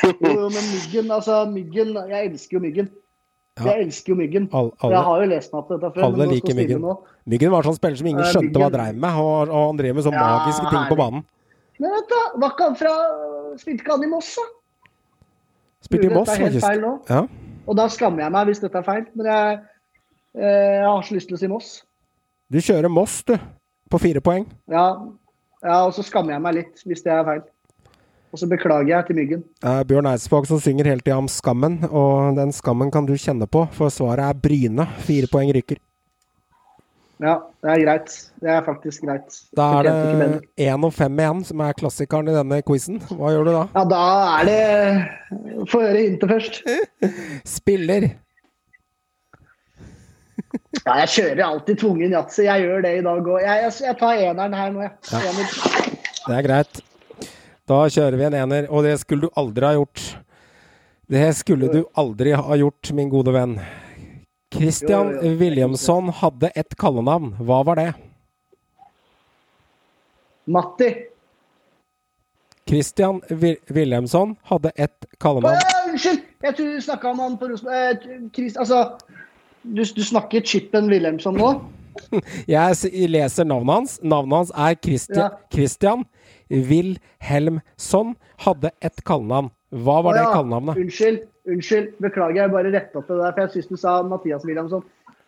Jo, 0.02 0.48
men 0.48 0.64
Myggen, 0.72 1.10
altså 1.12 1.42
Myggen 1.50 1.90
Jeg 2.08 2.30
elsker 2.30 2.56
jo 2.56 2.60
Myggen. 2.64 2.88
Ja. 3.60 3.64
Jeg 3.74 3.86
elsker 3.86 4.12
jo 4.14 4.16
Myggen. 4.16 4.46
Alle, 4.56 4.70
Jeg 4.80 5.02
har 5.08 5.20
jo 5.22 5.26
lest 5.28 5.52
meg 5.52 5.58
opp 5.60 5.68
dette 5.74 5.90
før. 5.94 6.04
alle 6.06 6.26
liker 6.30 6.54
Myggen. 6.56 6.80
nå. 6.80 6.94
Myggen 7.28 7.50
var 7.52 7.62
sånn 7.66 7.76
spiller 7.76 7.96
som 8.00 8.06
ingen 8.08 8.22
Eh, 8.24 8.30
skjønte 8.32 8.56
hva 8.56 8.70
Myggen- 8.70 8.72
dreiv 8.78 8.94
med, 9.04 9.18
og, 9.20 9.48
og 9.52 9.66
han 9.68 9.76
drev 9.76 9.94
med 9.94 10.04
sånne 10.06 10.22
Ja, 10.22 10.38
magiske 10.38 10.70
ting 10.70 10.86
på 10.88 10.96
banen. 10.96 11.24
Men 11.78 11.90
vet 11.90 12.08
du, 12.08 12.18
var 12.40 12.50
ikke 12.54 12.64
han 12.70 12.76
fra 12.76 12.94
Spilte 13.60 13.82
ikke 13.84 13.92
han 13.92 14.04
i 14.04 14.08
Moss, 14.08 14.34
da? 14.36 14.42
Spilte 15.84 16.06
i 16.10 16.14
Moss, 16.14 16.30
faktisk. 16.30 17.10
Ja. 17.10 17.26
Og 17.68 17.76
da 17.76 17.86
skammer 17.92 18.22
jeg 18.24 18.32
meg 18.32 18.46
hvis 18.48 18.60
dette 18.62 18.78
er 18.78 18.82
feil. 18.86 19.04
Men 19.14 19.26
jeg, 19.26 19.58
eh, 20.38 20.78
jeg 20.80 20.86
har 20.86 21.02
så 21.02 21.14
lyst 21.14 21.28
til 21.28 21.36
å 21.36 21.40
si 21.42 21.46
Moss. 21.52 21.82
Du 22.50 22.58
kjører 22.58 22.88
Moss, 22.90 23.22
du. 23.28 23.36
På 23.90 24.00
fire 24.00 24.20
poeng. 24.24 24.46
Ja, 24.72 24.86
ja, 25.62 25.78
og 25.86 25.92
så 25.96 26.04
skammer 26.06 26.36
jeg 26.36 26.44
meg 26.44 26.58
litt 26.60 26.86
hvis 26.86 27.04
det 27.06 27.14
er 27.14 27.26
feil. 27.28 27.42
Og 28.32 28.40
så 28.40 28.48
beklager 28.48 28.88
jeg 28.88 29.06
til 29.08 29.18
Myggen. 29.18 29.40
Er 29.68 29.84
Bjørn 29.84 30.08
Eidsvåg 30.08 30.46
som 30.48 30.60
synger 30.62 30.88
hele 30.88 31.04
tida 31.04 31.18
om 31.20 31.28
skammen, 31.28 31.82
og 31.90 32.38
den 32.38 32.52
skammen 32.56 32.88
kan 32.92 33.04
du 33.04 33.12
kjenne 33.12 33.44
på, 33.44 33.66
for 33.76 33.92
svaret 33.92 34.24
er 34.24 34.38
Bryne. 34.40 34.86
Fire 35.04 35.28
poeng 35.28 35.52
ryker. 35.52 35.80
Ja, 37.22 37.36
det 37.62 37.70
er 37.70 37.82
greit. 37.84 38.14
Det 38.42 38.50
er 38.50 38.64
faktisk 38.66 39.04
greit. 39.04 39.36
Da 39.54 39.68
er 39.78 39.86
det 39.86 40.64
én 40.64 40.86
og 40.88 40.90
fem 40.96 41.20
igjen 41.22 41.44
som 41.46 41.60
er 41.62 41.76
klassikeren 41.78 42.32
i 42.32 42.34
denne 42.34 42.58
quizen. 42.66 42.98
Hva 43.12 43.30
gjør 43.30 43.46
du 43.46 43.52
da? 43.52 43.62
Ja, 43.76 43.84
da 43.92 44.00
er 44.40 44.48
det 44.48 45.68
Få 45.70 45.84
høre 45.84 46.00
hintet 46.00 46.32
først. 46.32 46.58
Spiller. 47.58 48.08
Ja, 50.82 50.96
jeg 50.98 51.10
kjører 51.12 51.42
alltid 51.46 51.78
tvungen 51.78 52.14
yatzy. 52.14 52.42
Jeg 52.48 52.64
gjør 52.64 52.82
det 52.82 52.96
i 52.98 53.02
dag 53.06 53.28
òg. 53.34 53.36
Jeg, 53.44 53.60
jeg, 53.66 53.74
jeg 53.86 53.98
tar 54.00 54.22
eneren 54.24 54.56
her 54.58 54.72
nå, 54.74 54.82
jeg. 54.82 54.94
Ja. 55.12 55.20
Det 56.26 56.34
er 56.38 56.46
greit. 56.48 56.80
Da 57.70 57.78
kjører 57.94 58.18
vi 58.18 58.26
en 58.26 58.38
ener, 58.40 58.66
og 58.66 58.82
det 58.86 58.96
skulle 59.04 59.28
du 59.28 59.38
aldri 59.38 59.68
ha 59.68 59.76
gjort. 59.78 60.02
Det 61.12 61.28
skulle 61.38 61.70
du 61.70 61.84
aldri 61.98 62.34
ha 62.34 62.58
gjort, 62.58 62.90
min 62.96 63.12
gode 63.12 63.34
venn. 63.34 63.54
Christian. 64.52 65.14
Williamson 65.38 66.10
hadde 66.18 66.50
et 66.58 66.76
kallenavn. 66.80 67.36
Hva 67.38 67.62
var 67.68 67.78
det? 67.78 67.88
Matti. 70.50 70.90
Christian 72.68 73.20
Wil 73.30 73.56
Williamson 73.70 74.34
hadde 74.50 74.74
et 74.76 75.08
kallenavn. 75.22 75.62
Unnskyld! 75.86 76.22
Jeg 76.42 76.56
tror 76.58 76.74
du 76.74 76.80
snakka 76.82 77.10
om 77.10 77.18
han 77.22 77.38
på 77.38 77.48
Rosenborg 77.52 78.38
eh, 78.42 78.46
Altså, 78.58 78.78
du, 79.62 79.82
du 79.84 80.02
snakker 80.04 80.40
Chippen 80.46 80.88
Wilhelmsson 80.90 81.36
nå? 81.38 81.52
Jeg 82.48 83.08
leser 83.12 83.44
navnet 83.44 83.74
hans. 83.74 83.98
Navnet 84.02 84.36
hans 84.36 84.52
er 84.56 84.76
Christian, 84.80 85.18
Ja. 85.26 85.28
Christian 85.52 86.04
Wilhelmsson. 86.50 88.14
Hadde 88.42 88.70
et 88.82 89.02
kallenavn. 89.06 89.50
Hva 89.72 89.98
var 90.04 90.16
det 90.18 90.24
ja. 90.24 90.32
kallenavnet? 90.34 90.76
Unnskyld. 90.82 91.20
Unnskyld. 91.48 91.92
Beklager, 92.02 92.42
jeg 92.42 92.52
bare 92.52 92.72
retta 92.74 93.00
opp 93.00 93.08
det 93.10 93.18
der, 93.18 93.32
for 93.34 93.40
jeg 93.46 93.52
syns 93.56 93.70
du 93.72 93.76
sa 93.80 93.94
Mathias 94.06 94.44
Wilhelmsson. 94.46 94.82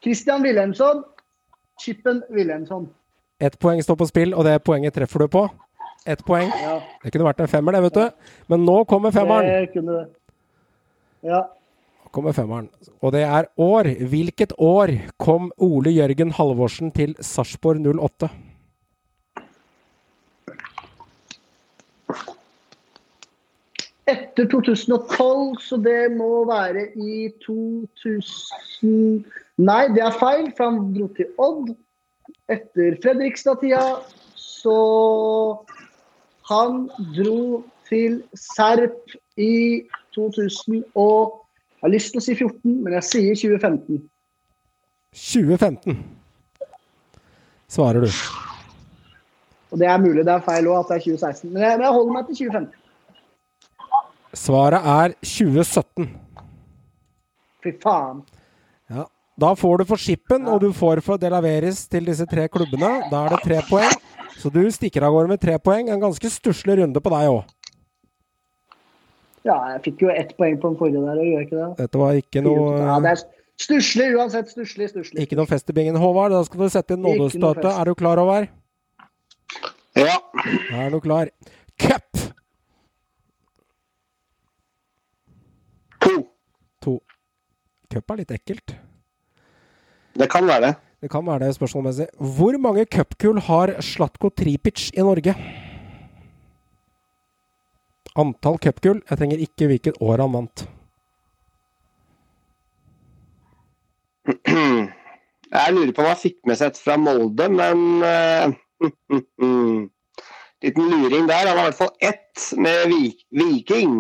Christian 0.05 0.43
Wilhelmsson. 0.45 1.03
Chippen 1.81 2.21
Wilhelmsson. 2.31 2.89
Ett 3.43 3.57
poeng 3.59 3.81
står 3.83 3.97
på 3.99 4.07
spill, 4.07 4.35
og 4.35 4.45
det 4.47 4.59
poenget 4.65 4.95
treffer 4.95 5.25
du 5.25 5.31
på. 5.33 5.47
Ett 6.07 6.21
poeng. 6.27 6.53
Ja, 6.61 6.77
Det 7.03 7.13
kunne 7.15 7.27
vært 7.27 7.41
en 7.43 7.49
femmer, 7.51 7.73
det, 7.75 7.83
vet 7.89 7.97
du. 7.99 8.35
Men 8.53 8.65
nå 8.69 8.77
kommer 8.89 9.11
femmeren. 9.15 9.49
det 9.49 9.73
kunne 9.73 9.97
det. 9.97 10.07
Ja. 11.25 11.41
Kommer 12.15 12.31
femmeren. 12.31 12.69
Og 13.03 13.11
det 13.11 13.25
er 13.27 13.49
år. 13.59 13.89
Hvilket 14.07 14.53
år 14.63 14.93
kom 15.19 15.51
Ole 15.59 15.91
Jørgen 15.91 16.31
Halvorsen 16.37 16.93
til 16.95 17.17
Sarpsborg 17.19 17.83
08? 17.83 18.29
Etter 24.07 24.47
2012, 24.53 25.59
så 25.65 25.81
det 25.83 26.13
må 26.15 26.45
være 26.47 26.87
i 26.95 27.33
2000 27.43 29.25
Nei, 29.57 29.85
det 29.95 30.03
er 30.03 30.15
feil, 30.19 30.49
for 30.57 30.71
han 30.71 30.95
dro 30.95 31.07
til 31.15 31.31
Odd. 31.39 31.71
Etter 32.51 32.99
Fredrikstad-tida, 33.03 33.85
så 34.39 34.79
Han 36.51 36.91
dro 37.17 37.63
til 37.89 38.21
Serp 38.37 39.15
i 39.41 39.83
2000 40.15 40.85
og 40.95 41.44
Jeg 41.85 41.91
har 41.91 41.99
lyst 41.99 42.15
til 42.15 42.21
å 42.23 42.25
si 42.25 42.33
14, 42.33 42.77
men 42.81 42.95
jeg 42.97 43.05
sier 43.05 43.35
2015. 43.37 43.99
2015, 45.13 45.99
svarer 47.69 48.07
du. 48.07 48.15
Og 49.69 49.83
det 49.83 49.91
er 49.93 50.01
mulig 50.01 50.25
det 50.25 50.33
er 50.33 50.47
feil 50.47 50.71
òg, 50.73 50.79
at 50.79 50.95
det 50.95 50.97
er 50.97 51.05
2016. 51.05 51.51
Men 51.51 51.67
jeg, 51.67 51.77
men 51.77 51.85
jeg 51.85 51.97
holder 51.99 52.15
meg 52.15 52.31
til 52.31 52.39
2015. 52.39 52.71
Svaret 54.41 54.89
er 54.95 55.15
2017. 55.21 56.09
Fy 57.67 57.75
faen. 57.85 58.25
Ja. 58.89 59.05
Da 59.45 59.53
får 59.61 59.83
du 59.83 59.87
for 59.93 60.01
Skippen, 60.01 60.49
og 60.49 60.65
du 60.65 60.71
får 60.73 61.05
for 61.05 61.21
Delaveris 61.21 61.85
til 61.93 62.09
disse 62.09 62.25
tre 62.33 62.49
klubbene. 62.49 62.95
Da 63.13 63.27
er 63.27 63.37
det 63.37 63.43
tre 63.45 63.61
poeng. 63.69 63.93
Så 64.41 64.49
du 64.49 64.63
stikker 64.73 65.05
av 65.05 65.13
gårde 65.19 65.37
med 65.37 65.45
tre 65.45 65.61
poeng. 65.61 65.93
En 65.93 66.01
ganske 66.09 66.33
stusslig 66.33 66.81
runde 66.81 67.05
på 67.05 67.13
deg 67.13 67.29
òg. 67.37 67.54
Ja, 69.45 69.57
jeg 69.75 69.81
fikk 69.85 70.03
jo 70.07 70.09
ett 70.09 70.31
poeng 70.39 70.55
på 70.61 70.71
den 70.71 70.77
forrige 70.81 71.01
der, 71.05 71.19
og 71.21 71.27
gjør 71.29 71.43
ikke 71.45 71.57
det? 71.59 71.71
Dette 71.83 71.99
var 72.01 72.17
ikke 72.17 72.41
Ja, 72.41 72.45
noe, 72.47 73.01
det 73.05 73.11
er 73.13 73.23
stusslig 73.61 74.07
uansett. 74.17 74.49
Stusslig, 74.55 74.89
stusslig. 74.89 75.21
ikke 75.27 75.37
noe 75.37 75.47
fest 75.51 75.69
i 75.69 75.75
bingen, 75.77 75.99
Håvard. 76.01 76.33
Da 76.33 76.41
skal 76.49 76.65
du 76.65 76.69
sette 76.73 76.97
inn 76.97 77.05
nådestøtet. 77.05 77.69
Er 77.69 77.85
du 77.91 77.95
klar, 77.99 78.17
Håvard? 78.23 78.49
Ja. 80.01 80.17
Er 80.73 80.89
du 80.91 80.99
klar? 81.05 81.29
Cup! 81.79 82.09
To. 86.05 86.15
To. 86.85 86.97
Cup 87.93 88.11
er 88.17 88.23
litt 88.23 88.33
ekkelt. 88.35 88.75
Det 90.15 90.29
kan 90.31 90.47
være 90.49 90.69
det. 90.71 90.73
Det 91.05 91.11
kan 91.13 91.27
være 91.27 91.45
det 91.45 91.55
spørsmålmessig. 91.59 92.07
Hvor 92.17 92.57
mange 92.65 92.87
cupkull 92.89 93.41
har 93.45 93.75
Slatko 93.85 94.31
Tripic 94.33 94.89
i 94.97 95.05
Norge? 95.05 95.35
Antall 98.15 98.59
cupgull. 98.63 99.01
Jeg 99.11 99.19
trenger 99.19 99.43
ikke 99.43 99.67
hvilket 99.71 99.97
år 100.05 100.23
han 100.23 100.35
vant. 100.37 100.65
Jeg 105.55 105.75
lurer 105.75 105.93
på 105.95 106.03
hva 106.03 106.13
han 106.15 106.19
fikk 106.19 106.39
med 106.49 106.57
seg 106.59 106.79
fra 106.81 106.97
Molde, 106.99 107.47
men 107.53 108.03
eh, 108.03 108.55
Liten 110.65 110.89
luring 110.91 111.29
der. 111.29 111.47
Han 111.47 111.59
har 111.59 111.67
i 111.67 111.69
hvert 111.69 111.79
fall 111.79 111.93
ett 112.03 112.47
med 112.59 112.91
Viking. 113.35 113.93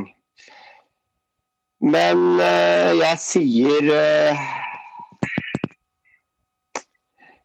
Men 1.85 2.41
eh, 2.41 2.95
jeg 2.97 3.21
sier 3.21 3.91
eh, 3.93 4.45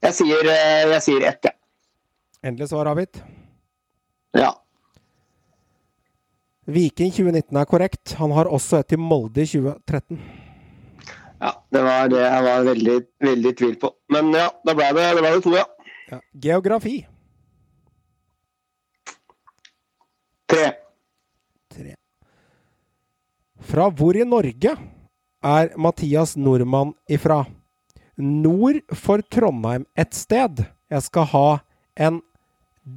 Jeg 0.05 0.15
sier 0.15 0.47
Jeg 0.47 1.01
sier 1.03 1.25
ett, 1.27 1.49
ja. 1.49 1.53
Endelig 2.47 2.69
svar 2.71 2.87
avgitt. 2.93 3.19
ja. 4.37 4.53
Viking 6.69 7.11
2019 7.11 7.57
er 7.57 7.65
korrekt. 7.65 8.13
Han 8.19 8.33
har 8.35 8.49
også 8.49 8.83
et 8.83 8.91
til 8.93 9.01
Molde 9.01 9.41
i 9.41 9.49
2013. 9.49 10.19
Ja, 11.39 11.53
det 11.71 11.81
var 11.85 12.09
det 12.11 12.19
jeg 12.19 12.43
var 12.45 12.65
veldig, 12.67 12.97
veldig 13.23 13.53
tvil 13.61 13.75
på. 13.79 13.93
Men 14.11 14.33
ja, 14.35 14.49
da 14.67 14.75
ble 14.75 14.89
det, 14.97 15.05
det, 15.15 15.23
ble 15.23 15.31
det 15.37 15.43
to, 15.45 15.55
ja. 15.55 15.65
Ja. 16.09 16.19
Geografi. 16.45 16.95
Tre. 20.49 20.65
Tre. 21.73 21.95
Fra 23.69 23.89
hvor 23.93 24.17
i 24.17 24.25
Norge 24.27 24.75
er 25.39 25.73
Mathias 25.77 26.35
Nordmann 26.37 26.95
ifra? 27.09 27.43
Nord 28.19 28.81
for 28.97 29.23
Trondheim 29.31 29.85
et 29.95 30.17
sted. 30.17 30.65
Jeg 30.91 31.05
skal 31.05 31.29
ha 31.31 31.47
en 31.95 32.19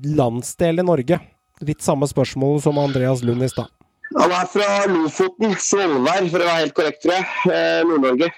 landsdel 0.03 0.83
i 0.83 0.87
Norge. 0.87 1.21
Litt 1.63 1.83
samme 1.85 2.09
spørsmål 2.11 2.61
som 2.65 2.79
Andreas 2.83 3.23
Lund 3.23 3.43
i 3.47 3.49
stad. 3.51 3.71
Han 4.19 4.33
er 4.35 4.49
fra 4.51 4.71
Lofoten, 4.91 5.55
Svolvær, 5.63 6.27
for 6.29 6.43
å 6.43 6.49
være 6.49 6.65
helt 6.65 6.75
korrekt, 6.77 7.01
tror 7.05 7.15
jeg. 7.17 7.29
Eh, 7.49 7.83
Nord-Norge. 7.89 8.29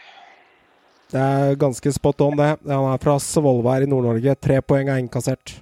Det 1.15 1.23
er 1.23 1.57
ganske 1.61 1.93
spot 1.95 2.21
on, 2.27 2.37
det. 2.39 2.51
Han 2.69 2.87
er 2.93 3.01
fra 3.03 3.17
Svolvær 3.23 3.83
i 3.87 3.89
Nord-Norge. 3.91 4.37
Tre 4.45 4.61
poeng 4.63 4.91
er 4.93 5.01
innkassert. 5.03 5.57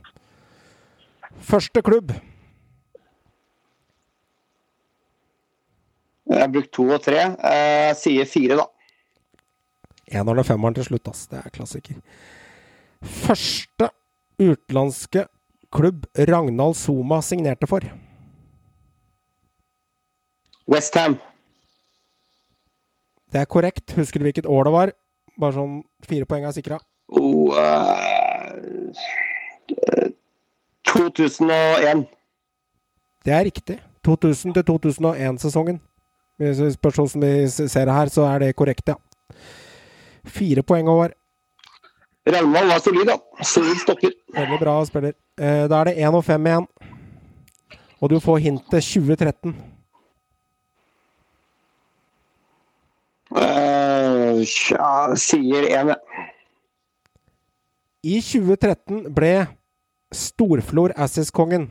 Første 1.42 1.82
klubb. 1.84 2.12
Jeg 6.32 6.38
har 6.40 6.52
brukt 6.54 6.70
to 6.72 6.86
og 6.94 7.02
tre. 7.04 7.18
Eh, 7.38 7.88
Jeg 7.92 7.96
sier 8.02 8.28
fire, 8.30 8.56
da. 8.62 8.66
Eneren 10.12 10.42
og 10.42 10.46
femmeren 10.46 10.76
til 10.76 10.86
slutt, 10.90 11.08
ass. 11.08 11.26
Det 11.30 11.40
er 11.40 11.50
klassiker. 11.54 11.98
Første 13.02 13.88
utenlandske 14.40 15.26
klubb 15.72 16.06
Ragnald 16.28 16.76
Soma 16.76 17.20
signerte 17.22 17.66
for. 17.66 17.84
Westham. 20.68 21.18
Det 23.32 23.40
er 23.40 23.48
korrekt. 23.48 23.92
Husker 23.96 24.20
du 24.20 24.28
hvilket 24.28 24.46
år 24.46 24.68
det 24.68 24.72
var? 24.72 24.92
Bare 25.40 25.56
sånn 25.56 25.78
fire 26.04 26.28
poeng 26.28 26.44
er 26.44 26.52
sikra. 26.54 26.78
Oh, 27.12 27.56
eh, 27.56 28.92
eh, 29.88 30.12
2001. 30.92 32.04
Det 33.24 33.32
er 33.32 33.48
riktig. 33.48 33.78
2000 34.04 34.54
til 34.58 34.66
2001-sesongen. 34.68 35.80
Hvis 36.40 36.60
vi 36.60 36.70
Spørs 36.74 36.98
hvordan 36.98 37.22
vi 37.22 37.48
ser 37.48 37.84
det 37.86 37.94
her, 37.94 38.10
så 38.10 38.26
er 38.26 38.38
det 38.42 38.56
korrekt, 38.56 38.88
ja. 38.88 38.96
Fire 40.26 40.62
poeng, 40.62 40.88
Håvard. 40.90 41.14
Ragnvald 42.26 42.68
var 42.68 42.78
solid, 42.78 43.06
da. 43.06 43.16
Solid 43.44 43.76
stopper. 43.82 44.12
Veldig 44.34 44.58
bra 44.60 44.76
spiller. 44.86 45.12
Eh, 45.38 45.68
Da 45.68 45.80
er 45.80 45.84
det 45.84 45.96
1 45.98 46.14
og 46.14 46.24
5 46.24 46.46
igjen. 46.46 46.66
Og 48.00 48.10
du 48.10 48.20
får 48.20 48.38
hintet 48.38 48.82
2013. 48.82 49.54
Uh, 53.32 54.42
ja, 54.70 55.14
sier 55.16 55.64
1, 55.64 55.88
jeg. 55.88 55.96
I 58.02 58.18
2013 58.20 59.14
ble 59.14 59.46
Storflor 60.12 60.92
Assis-kongen. 60.96 61.70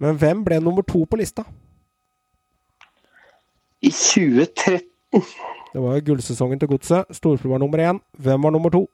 Men 0.00 0.16
hvem 0.18 0.42
ble 0.44 0.58
nummer 0.60 0.82
to 0.82 1.04
på 1.04 1.16
lista? 1.20 1.44
I 3.84 3.90
2013 3.92 4.80
Det 5.74 5.82
var 5.82 5.94
jo 5.94 6.04
gullsesongen 6.08 6.58
til 6.58 6.68
Godset. 6.68 7.04
Storflor 7.14 7.50
var 7.54 7.58
nummer 7.62 7.78
én. 7.78 8.00
Hvem 8.18 8.42
var 8.42 8.50
nummer 8.50 8.70
to? 8.70 8.88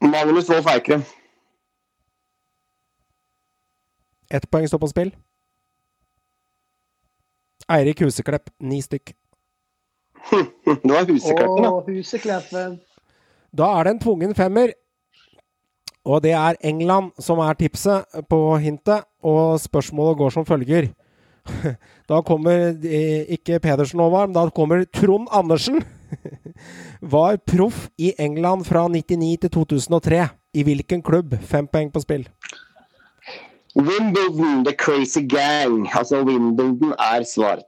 Magnus 0.00 0.48
Wolff 0.48 0.66
Eikrem. 0.66 1.02
Ett 4.30 4.50
poeng 4.50 4.68
står 4.68 4.78
på 4.82 4.88
spill. 4.90 5.12
Eirik 7.70 8.00
Huseklepp, 8.04 8.50
ni 8.60 8.82
stykk. 8.82 9.14
Det 10.64 10.90
var 10.90 11.06
Husekleppen, 11.08 11.62
da. 11.62 11.70
Husekleppen. 11.86 12.80
Da 13.54 13.68
er 13.78 13.84
det 13.84 13.94
en 13.94 14.02
tvungen 14.02 14.34
femmer. 14.34 14.72
Og 16.04 16.20
det 16.22 16.34
er 16.36 16.58
England 16.60 17.12
som 17.22 17.40
er 17.40 17.56
tipset 17.56 18.04
på 18.28 18.56
hintet. 18.60 19.06
Og 19.24 19.60
spørsmålet 19.60 20.18
går 20.18 20.30
som 20.30 20.46
følger. 20.46 20.90
Da 22.08 22.20
kommer 22.20 22.76
eh, 22.84 23.24
ikke 23.32 23.58
Pedersen 23.60 24.00
over, 24.00 24.26
men 24.26 24.34
da 24.36 24.48
kommer 24.52 24.84
Trond 24.84 25.28
Andersen. 25.32 25.80
Var 27.14 27.38
proff 27.46 27.88
i 27.98 28.12
England 28.18 28.64
fra 28.68 28.86
99 28.88 29.36
til 29.40 29.50
2003. 29.50 30.28
I 30.54 30.62
hvilken 30.62 31.02
klubb? 31.02 31.34
Fem 31.42 31.66
poeng 31.66 31.90
på 31.92 32.00
spill. 32.04 32.28
Wimbledon, 33.74 34.64
The 34.64 34.74
Crazy 34.78 35.24
Gang. 35.26 35.88
Altså 35.90 36.22
Wimbledon 36.22 36.94
er 36.98 37.26
svart. 37.26 37.66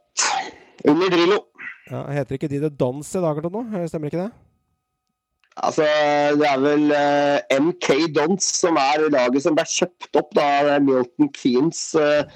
Under 0.87 1.11
Drillo. 1.11 1.41
Ja, 1.91 2.05
heter 2.11 2.39
ikke 2.39 2.51
de 2.51 2.61
The 2.63 2.71
Dons 2.71 3.15
i 3.15 3.23
dag 3.23 3.43
nå? 3.43 3.63
Stemmer 3.87 4.11
ikke 4.11 4.25
det? 4.25 4.31
Altså, 5.57 5.87
det 6.37 6.47
er 6.51 6.59
vel 6.61 6.91
uh, 6.93 7.63
MK 7.65 7.89
Dons 8.15 8.45
som 8.59 8.77
er 8.77 9.07
laget 9.09 9.43
som 9.43 9.57
ble 9.57 9.65
kjøpt 9.71 10.19
opp 10.21 10.35
da 10.37 10.79
Milton 10.85 11.31
Keanes. 11.33 11.95
eh, 11.97 12.27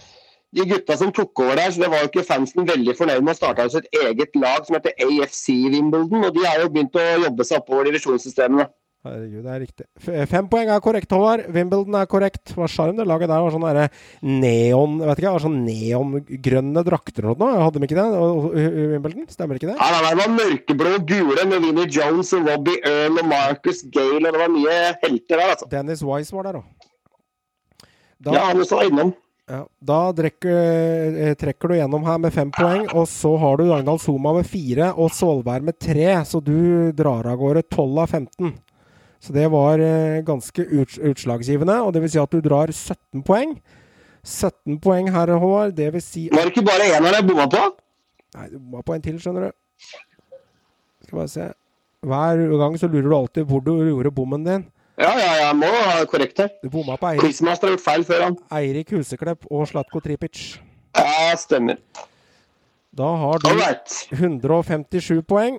de 0.56 0.64
gutta 0.66 0.96
som 0.98 1.12
tok 1.14 1.44
over 1.44 1.60
der, 1.60 1.70
så 1.70 1.84
det 1.84 1.90
var 1.92 2.02
jo 2.02 2.10
ikke 2.10 2.26
fansen 2.26 2.66
veldig 2.66 2.96
fornøyd 2.98 3.22
med 3.22 3.36
å 3.36 3.38
starte 3.38 3.62
altså 3.62 3.78
et 3.84 4.02
eget 4.02 4.34
lag 4.40 4.66
som 4.66 4.74
heter 4.80 4.96
AFC 5.06 5.46
Wimbledon. 5.70 6.26
Og 6.26 6.34
de 6.34 6.42
har 6.46 6.64
jo 6.64 6.70
begynt 6.74 6.98
å 6.98 7.04
jobbe 7.28 7.46
seg 7.46 7.62
oppover 7.62 7.86
divisjonssystemene. 7.90 8.66
Herregud, 9.00 9.46
det 9.46 9.52
er 9.54 9.60
riktig. 9.62 9.84
Fem 10.28 10.48
poeng 10.52 10.68
er 10.74 10.82
korrekt, 10.84 11.08
Håvard. 11.16 11.46
Wimbledon 11.54 11.94
er 11.96 12.08
korrekt. 12.10 12.50
Hva 12.52 12.66
sjarm 12.68 12.98
det 12.98 13.06
laget 13.08 13.30
der 13.30 13.40
var 13.40 13.54
sånn 13.54 13.64
derre 13.64 13.86
neon 14.26 14.98
vet 15.00 15.22
ikke, 15.22 15.32
var 15.38 15.44
sånn 15.46 15.56
neongrønne 15.64 16.82
drakter 16.84 17.30
og 17.30 17.40
noe. 17.40 17.54
Hadde 17.62 17.80
de 17.80 17.88
ikke 17.88 17.96
det? 17.96 18.90
Wimbledon? 18.90 19.30
Stemmer 19.32 19.56
ikke 19.56 19.70
det? 19.70 19.78
Ja, 19.78 19.88
nei, 19.94 20.02
nei, 20.04 20.10
det 20.12 20.20
var 20.26 20.34
mørkeblå 20.34 20.92
og 20.98 21.08
gule 21.08 21.46
med 21.48 21.64
Vinnie 21.64 21.88
Jones 21.96 22.34
og 22.36 22.50
Robbie 22.50 22.76
Earl 22.90 23.22
og 23.22 23.30
Marcus 23.30 23.80
Gale, 23.88 24.20
og 24.20 24.28
det 24.34 24.42
var 24.42 24.52
mye 24.58 24.76
helter 25.06 25.32
der, 25.38 25.54
altså. 25.54 25.70
Dennis 25.72 26.04
Wise 26.04 26.36
var 26.36 26.50
der 26.50 26.60
òg. 26.60 26.68
Da, 28.20 28.36
Ja, 28.36 28.46
han 28.50 28.60
også 28.60 28.82
var 28.82 28.90
innom. 28.90 29.14
Ja, 29.50 29.64
da 29.82 29.98
drekker, 30.14 31.16
eh, 31.18 31.34
trekker 31.34 31.72
du 31.72 31.74
gjennom 31.74 32.04
her 32.06 32.18
med 32.22 32.34
fem 32.34 32.52
poeng, 32.54 32.84
og 32.94 33.08
så 33.10 33.32
har 33.42 33.58
du 33.58 33.64
Ragnhild 33.66 34.02
Soma 34.04 34.34
med 34.36 34.46
fire 34.46 34.92
og 34.94 35.10
Svolvær 35.10 35.64
med 35.66 35.78
tre, 35.82 36.06
så 36.28 36.38
du 36.38 36.92
drar 36.94 37.26
av 37.26 37.40
gårde 37.40 37.64
12 37.66 37.98
av 37.98 38.14
15. 38.14 38.52
Så 39.20 39.34
det 39.34 39.48
var 39.52 39.82
eh, 39.82 40.22
ganske 40.24 40.64
utslagsgivende, 41.10 41.80
og 41.82 41.92
det 41.92 42.04
vil 42.04 42.12
si 42.14 42.22
at 42.22 42.30
du 42.30 42.38
drar 42.44 42.70
17 42.70 43.24
poeng. 43.26 43.58
17 44.22 44.78
poeng 44.84 45.10
her, 45.10 45.34
Håvard. 45.42 45.74
Det 45.74 45.90
vil 45.96 46.04
si 46.04 46.28
Var 46.30 46.46
det 46.46 46.54
ikke 46.54 46.68
bare 46.68 46.86
eneren 46.92 47.18
jeg 47.18 47.26
bomma 47.28 47.48
på? 47.50 47.66
Nei, 48.36 48.46
du 48.52 48.58
bomma 48.58 48.84
på 48.86 48.94
en 48.94 49.04
til, 49.04 49.18
skjønner 49.18 49.48
du. 49.48 49.56
Skal 51.08 51.18
bare 51.24 51.32
se. 51.32 51.48
Hver 52.06 52.44
gang 52.62 52.78
så 52.80 52.88
lurer 52.88 53.08
du 53.08 53.16
alltid 53.16 53.48
hvor 53.50 53.64
du 53.66 53.74
gjorde 53.74 54.14
bommen 54.14 54.46
din. 54.46 54.68
Ja, 55.00 55.10
ja, 55.16 55.28
jeg 55.46 55.56
må 55.56 55.68
ha 55.72 56.00
korrekt 56.10 56.40
her. 56.42 56.50
Du 56.60 56.68
bomma 56.68 56.98
på 57.00 57.08
Eirik, 57.08 57.22
Quizmaster 57.24 57.70
har 57.70 57.76
gjort 57.78 57.84
feil 57.86 58.02
før 58.04 58.24
han. 58.26 58.34
Eirik 58.58 58.90
Huseklepp 58.92 59.46
og 59.48 59.62
Slatko 59.70 60.02
Tripic. 60.04 60.58
Ja, 60.92 61.30
stemmer. 61.40 61.78
Da 62.92 63.08
har 63.22 63.40
du 63.40 63.48
right. 63.54 63.94
157 64.12 65.22
poeng. 65.24 65.56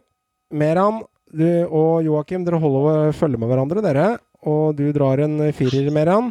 Meran 0.51 0.99
du 1.31 1.47
og 1.72 2.03
Joakim, 2.05 2.45
dere 2.45 2.59
holder 2.61 3.15
følge 3.18 3.39
med 3.41 3.49
hverandre, 3.49 3.81
dere. 3.81 4.05
Og 4.45 4.76
du 4.77 4.91
drar 4.93 5.23
en 5.26 5.39
firer, 5.57 5.89
Meran. 5.95 6.30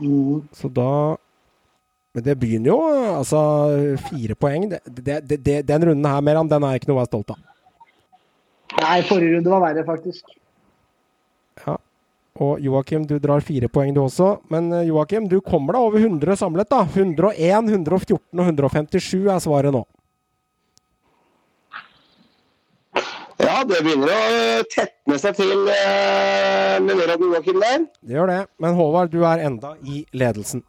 Mm. 0.00 0.48
Så 0.56 0.70
da 0.72 1.16
Men 2.16 2.24
det 2.24 2.38
begynner 2.40 2.70
jo 2.72 2.78
Altså, 3.14 3.38
fire 4.08 4.34
poeng. 4.34 4.70
Det, 4.70 4.80
det, 4.88 5.20
det, 5.28 5.38
det, 5.44 5.56
den 5.68 5.86
runden 5.90 6.10
her, 6.10 6.20
Meran, 6.20 6.50
den 6.50 6.66
er 6.66 6.80
ikke 6.80 6.90
noe 6.90 6.98
å 6.98 7.02
være 7.04 7.12
stolt 7.12 7.34
av. 7.36 7.46
Nei, 8.80 9.00
forrige 9.06 9.36
runde 9.36 9.54
var 9.54 9.66
verre, 9.68 9.86
faktisk. 9.86 10.39
Ja. 11.66 11.76
Og 12.40 12.60
Joakim, 12.62 13.04
du 13.06 13.18
drar 13.20 13.42
fire 13.44 13.68
poeng 13.68 13.94
du 13.94 14.00
også. 14.04 14.36
Men 14.52 14.70
eh, 14.72 14.86
Joakim, 14.88 15.26
du 15.28 15.40
kommer 15.44 15.76
deg 15.76 15.88
over 15.88 16.04
100 16.04 16.38
samlet, 16.40 16.70
da. 16.70 16.84
101, 16.86 17.72
114 17.74 18.20
og 18.40 18.44
157 18.46 19.26
er 19.28 19.42
svaret 19.42 19.74
nå. 19.74 19.84
Ja, 23.40 23.62
det 23.64 23.80
begynner 23.80 24.10
å 24.12 24.64
tetne 24.68 25.16
seg 25.20 25.36
til 25.38 25.68
eh, 25.72 26.76
med 26.84 26.92
mer 26.92 27.14
av 27.14 27.24
Joakim 27.24 27.60
der. 27.62 27.86
Det 28.04 28.16
gjør 28.16 28.30
det. 28.30 28.40
Men 28.60 28.76
Håvard, 28.76 29.12
du 29.12 29.24
er 29.24 29.42
enda 29.48 29.74
i 29.80 30.04
ledelsen. 30.12 30.62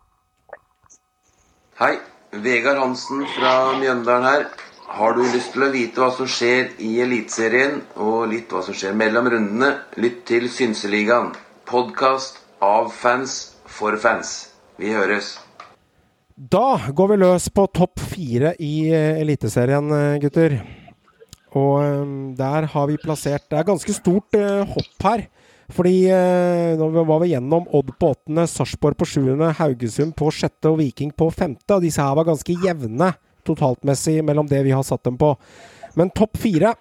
Hei, 1.82 1.96
Vegard 2.44 2.80
Hansen 2.80 3.26
fra 3.36 3.54
Mjøndalen 3.80 4.28
her. 4.28 4.46
Har 4.92 5.14
du 5.16 5.22
lyst 5.24 5.54
til 5.54 5.64
å 5.64 5.70
vite 5.72 6.02
hva 6.02 6.10
som 6.12 6.28
skjer 6.28 6.74
i 6.84 6.90
Eliteserien, 7.00 7.78
og 8.04 8.26
litt 8.28 8.52
hva 8.52 8.60
som 8.66 8.76
skjer 8.76 8.92
mellom 9.00 9.30
rundene, 9.32 9.70
lytt 9.96 10.26
til 10.28 10.50
Synseligaen. 10.52 11.30
Podkast 11.70 12.42
av 12.60 12.90
fans 12.92 13.38
for 13.72 13.96
fans. 14.04 14.34
Vi 14.76 14.92
høres. 14.92 15.38
Da 16.36 16.92
går 16.92 17.14
vi 17.14 17.20
løs 17.22 17.48
på 17.56 17.70
topp 17.72 18.04
fire 18.12 18.52
i 18.60 18.90
eh, 18.92 19.22
Eliteserien, 19.24 19.88
eh, 19.96 20.20
gutter. 20.26 20.58
Og 21.56 21.74
eh, 21.86 22.14
der 22.44 22.68
har 22.76 22.92
vi 22.92 23.00
plassert 23.00 23.48
Det 23.48 23.62
er 23.62 23.72
ganske 23.72 23.96
stort 23.96 24.42
hopp 24.76 25.08
her. 25.08 25.28
Fordi 25.72 26.12
nå 26.76 26.88
var 27.08 27.22
vi 27.24 27.32
gjennom 27.32 27.64
Odd 27.72 27.94
på 27.96 28.10
åttende, 28.12 28.44
Sarpsborg 28.44 29.00
på 29.00 29.08
sjuende, 29.08 29.54
Haugesund 29.56 30.12
på 30.20 30.28
sjette 30.36 30.68
og 30.68 30.82
Viking 30.84 31.16
på 31.16 31.32
femte. 31.32 31.78
Og 31.78 31.86
disse 31.88 32.04
her 32.04 32.18
var 32.20 32.28
ganske 32.28 32.60
jevne 32.60 33.14
totaltmessig 33.48 34.20
mellom 34.26 34.50
det 34.50 34.62
vi 34.68 34.76
har 34.76 34.86
satt 34.88 35.04
dem 35.08 35.18
på. 35.20 35.34
Men 36.00 36.14
topp 36.16 36.40
fire, 36.40 36.76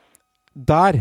der 0.55 1.01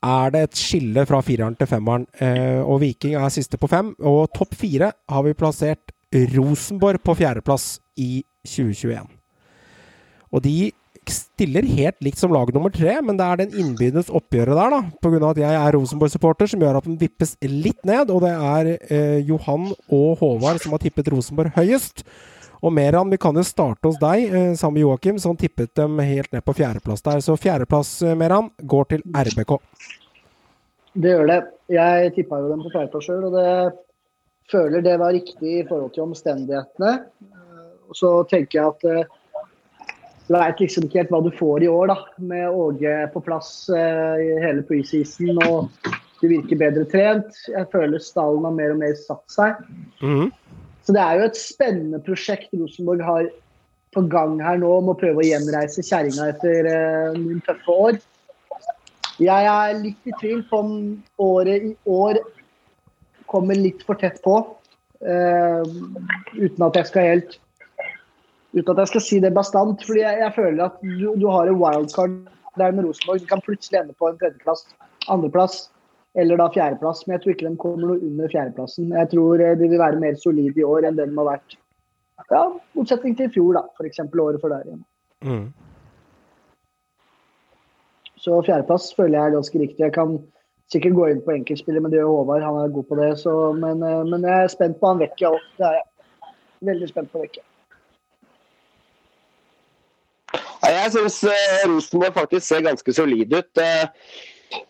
er 0.00 0.32
det 0.32 0.42
et 0.46 0.58
skille 0.58 1.04
fra 1.08 1.20
fireren 1.24 1.56
til 1.58 1.68
femmeren. 1.68 2.06
Eh, 2.20 2.60
og 2.60 2.80
Viking 2.80 3.16
er 3.20 3.32
siste 3.32 3.60
på 3.60 3.68
fem. 3.70 3.94
Og 4.00 4.30
topp 4.36 4.56
fire 4.58 4.92
har 5.10 5.24
vi 5.26 5.36
plassert 5.36 5.92
Rosenborg 6.34 7.02
på 7.04 7.14
fjerdeplass 7.20 7.78
i 8.00 8.24
2021. 8.48 9.06
Og 10.30 10.42
de 10.44 10.70
stiller 11.10 11.66
helt 11.66 11.98
likt 12.04 12.20
som 12.20 12.32
lag 12.32 12.50
nummer 12.54 12.72
tre, 12.72 12.96
men 13.02 13.16
det 13.18 13.26
er 13.26 13.40
den 13.40 13.54
innbyrdes 13.62 14.10
oppgjøret 14.14 14.56
der, 14.58 14.74
da, 14.74 14.80
pga. 15.02 15.30
at 15.30 15.40
jeg 15.42 15.58
er 15.58 15.76
Rosenborg-supporter, 15.76 16.50
som 16.50 16.62
gjør 16.62 16.78
at 16.80 16.86
den 16.86 16.98
vippes 17.00 17.36
litt 17.42 17.80
ned. 17.88 18.12
Og 18.12 18.22
det 18.24 18.34
er 18.34 18.72
eh, 18.76 19.18
Johan 19.26 19.70
og 19.88 20.20
Håvard 20.20 20.62
som 20.62 20.76
har 20.76 20.82
tippet 20.82 21.10
Rosenborg 21.12 21.54
høyest. 21.56 22.04
Og 22.62 22.72
Meran, 22.72 23.10
vi 23.10 23.16
kan 23.20 23.36
jo 23.36 23.44
starte 23.46 23.88
hos 23.88 23.98
deg, 24.00 24.26
eh, 24.28 24.54
sammen 24.54 24.74
med 24.74 24.82
Joakim, 24.82 25.18
som 25.18 25.36
tippet 25.36 25.74
dem 25.74 25.98
helt 25.98 26.32
ned 26.32 26.44
på 26.44 26.54
fjerdeplass 26.54 27.02
der. 27.02 27.22
Så 27.24 27.38
fjerdeplass, 27.40 28.02
eh, 28.02 28.14
Meran, 28.14 28.50
går 28.62 28.88
til 28.88 29.02
RBK. 29.14 29.58
Det 30.92 31.14
gjør 31.14 31.26
det. 31.26 31.40
Jeg 31.70 32.14
tippa 32.14 32.40
jo 32.40 32.50
dem 32.50 32.62
på 32.62 32.72
fjerdeplass 32.72 33.06
sjøl, 33.06 33.24
og 33.24 33.32
det 33.32 33.78
føler 34.50 34.82
det 34.82 34.98
var 34.98 35.12
riktig 35.12 35.60
i 35.60 35.66
forhold 35.68 35.94
til 35.94 36.04
omstendighetene. 36.04 36.92
Eh, 37.00 37.46
Og 37.90 37.96
så 37.96 38.28
tenker 38.28 38.54
jeg 38.54 38.66
at 38.68 39.08
du 40.30 40.36
veit 40.36 40.60
liksom 40.62 40.84
ikke 40.86 41.00
helt 41.00 41.10
hva 41.10 41.18
du 41.24 41.32
får 41.34 41.64
i 41.64 41.70
år, 41.70 41.90
da. 41.90 41.96
Med 42.22 42.54
Åge 42.54 42.92
på 43.10 43.22
plass 43.26 43.68
eh, 43.74 44.20
i 44.22 44.36
hele 44.44 44.62
preseason 44.62 45.40
og 45.48 45.90
Det 46.20 46.28
virker 46.28 46.58
bedre 46.60 46.84
trent. 46.84 47.32
Jeg 47.48 47.64
føler 47.72 47.98
stallen 47.98 48.44
har 48.44 48.52
mer 48.52 48.74
og 48.74 48.76
mer 48.82 48.92
satt 48.92 49.24
seg. 49.32 49.56
Mhm. 50.02 50.28
Så 50.90 50.94
det 50.96 51.02
er 51.06 51.20
jo 51.20 51.26
et 51.28 51.36
spennende 51.38 51.98
prosjekt 52.02 52.48
Rosenborg 52.58 53.02
har 53.06 53.26
på 53.94 54.00
gang 54.10 54.40
her 54.42 54.56
nå, 54.58 54.70
om 54.80 54.88
å 54.90 54.96
prøve 54.98 55.22
å 55.22 55.26
gjenreise 55.28 55.84
kjerringa 55.86 56.24
etter 56.32 56.66
eh, 56.66 57.12
noen 57.14 57.38
tøffe 57.46 57.76
år. 57.84 58.00
Jeg 59.22 59.46
er 59.52 59.78
litt 59.84 60.10
i 60.10 60.16
tvil 60.18 60.40
på 60.50 60.58
om 60.64 60.72
året 61.22 61.68
i 61.68 61.70
år 61.94 62.18
kommer 63.30 63.54
litt 63.54 63.86
for 63.86 64.02
tett 64.02 64.18
på. 64.24 64.34
eh, 65.06 65.62
uten 66.34 66.66
at 66.66 66.82
jeg 66.82 66.90
skal 66.90 67.08
helt 67.12 67.38
Uten 68.50 68.72
at 68.74 68.82
jeg 68.82 68.90
skal 68.90 69.06
si 69.06 69.20
det 69.22 69.30
bastant. 69.30 69.86
fordi 69.86 70.02
jeg, 70.02 70.18
jeg 70.24 70.34
føler 70.34 70.64
at 70.64 70.82
du, 70.82 71.12
du 71.14 71.28
har 71.30 71.46
en 71.46 71.62
wildcard 71.62 72.18
der 72.58 72.74
med 72.74 72.88
Rosenborg. 72.88 73.22
Du 73.22 73.30
kan 73.30 73.46
plutselig 73.46 73.78
ende 73.78 73.94
på 73.94 74.10
en 74.10 74.18
tredjeplass, 74.18 74.66
andreplass 75.06 75.68
eller 76.18 76.36
da 76.36 76.50
fjerdeplass. 76.52 77.06
Men 77.06 77.16
jeg 77.16 77.22
tror 77.22 77.34
ikke 77.34 77.48
de 77.48 77.56
kommer 77.62 77.92
noe 77.92 78.04
under 78.10 78.30
fjerdeplassen. 78.32 78.92
Jeg 78.96 79.10
tror 79.12 79.42
eh, 79.44 79.56
de 79.58 79.68
vil 79.70 79.82
være 79.82 80.02
mer 80.02 80.18
solide 80.18 80.58
i 80.60 80.66
år 80.66 80.88
enn 80.88 80.98
det 80.98 81.08
de 81.10 81.18
har 81.18 81.28
vært. 81.32 81.58
Ja, 82.30 82.44
motsetning 82.76 83.16
til 83.18 83.30
i 83.30 83.34
fjor, 83.34 83.56
da. 83.56 83.64
F.eks. 83.78 84.02
året 84.06 84.42
før 84.42 84.54
der 84.54 84.66
igjen. 84.68 84.82
Mm. 85.26 85.46
Så 88.20 88.36
fjerdeplass 88.46 88.90
føler 88.94 89.16
jeg 89.16 89.30
er 89.30 89.36
ganske 89.38 89.62
riktig. 89.62 89.84
Jeg 89.86 89.94
kan 89.96 90.18
sikkert 90.70 90.98
gå 90.98 91.06
inn 91.10 91.22
på 91.24 91.34
enkeltspiller, 91.34 91.82
men 91.82 91.92
det 91.92 91.98
gjør 91.98 92.12
Håvard. 92.12 92.44
Han 92.46 92.58
er 92.60 92.74
god 92.74 92.86
på 92.90 92.98
det. 93.00 93.12
Så, 93.22 93.36
men, 93.58 93.82
eh, 93.86 94.02
men 94.10 94.26
jeg 94.26 94.44
er 94.48 94.52
spent 94.52 94.80
på 94.80 94.90
han 94.90 95.00
vekke, 95.02 95.30
òg. 95.30 95.46
Det 95.58 95.70
er 95.70 95.78
jeg. 95.78 95.86
Veldig 96.70 96.90
spent 96.90 97.14
på 97.14 97.22
vekke. 97.22 97.46
Jeg 100.70 100.92
syns 100.92 101.16
Rosenborg 101.66 102.14
faktisk 102.14 102.44
ser 102.46 102.62
ganske 102.62 102.92
solid 102.94 103.32
ut. 103.32 103.60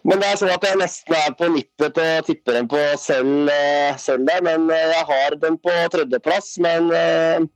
Men 0.05 0.21
det 0.21 0.29
er 0.29 0.41
sånn 0.41 0.53
at 0.53 0.65
jeg 0.65 0.81
nesten 0.81 1.17
er 1.17 1.33
på 1.37 1.49
nippet 1.53 1.95
til 1.97 2.19
å 2.19 2.27
tippe 2.27 2.57
den 2.57 2.69
på 2.71 2.81
selv, 3.01 3.49
eh, 3.53 3.97
selv 4.01 4.27
der. 4.29 4.43
Men 4.45 4.69
eh, 4.73 4.91
jeg 4.95 5.09
har 5.13 5.39
den 5.41 5.57
på 5.61 5.77
tredjeplass. 5.95 6.53
Men 6.65 6.91
eh, 6.97 7.47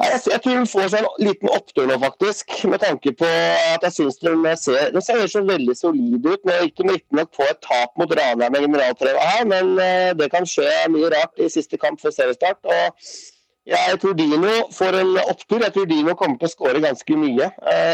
jeg, 0.00 0.20
jeg 0.32 0.42
tror 0.44 0.58
hun 0.58 0.68
får 0.68 0.92
seg 0.92 1.04
en 1.04 1.26
liten 1.26 1.52
opptur 1.52 1.88
nå, 1.88 1.96
faktisk. 2.02 2.52
Med 2.72 2.82
tanke 2.84 3.14
på 3.16 3.28
at 3.28 3.84
jeg 3.88 3.96
syns 3.96 4.20
den 4.20 4.44
ser, 4.60 4.92
den 4.94 5.04
ser 5.04 5.26
så 5.32 5.44
veldig 5.48 5.76
solid 5.78 6.28
ut. 6.28 6.44
Nå 6.48 6.60
gikk 6.64 6.78
de 6.80 6.88
riktignok 6.92 7.32
på 7.36 7.48
et 7.48 7.60
tap 7.64 7.96
mot 8.00 8.16
Ranheim 8.20 8.56
med 8.56 8.68
generalprøva 8.68 9.28
her, 9.34 9.44
men 9.48 9.74
det 10.20 10.30
kan 10.32 10.48
skje 10.48 10.68
mye 10.92 11.12
rart 11.12 11.40
i 11.40 11.52
siste 11.52 11.80
kamp 11.80 12.00
før 12.00 12.16
seriestart. 12.16 12.64
og 12.64 13.12
jeg 13.70 13.98
tror 14.02 14.14
Dino 14.16 14.54
får 14.72 14.96
en 14.98 15.18
opptur. 15.20 15.60
Jeg 15.60 15.74
tror 15.74 15.84
Dino 15.86 16.14
kommer 16.18 16.40
til 16.40 16.48
å 16.48 16.54
skåre 16.54 16.80
ganske 16.82 17.18
mye. 17.20 17.50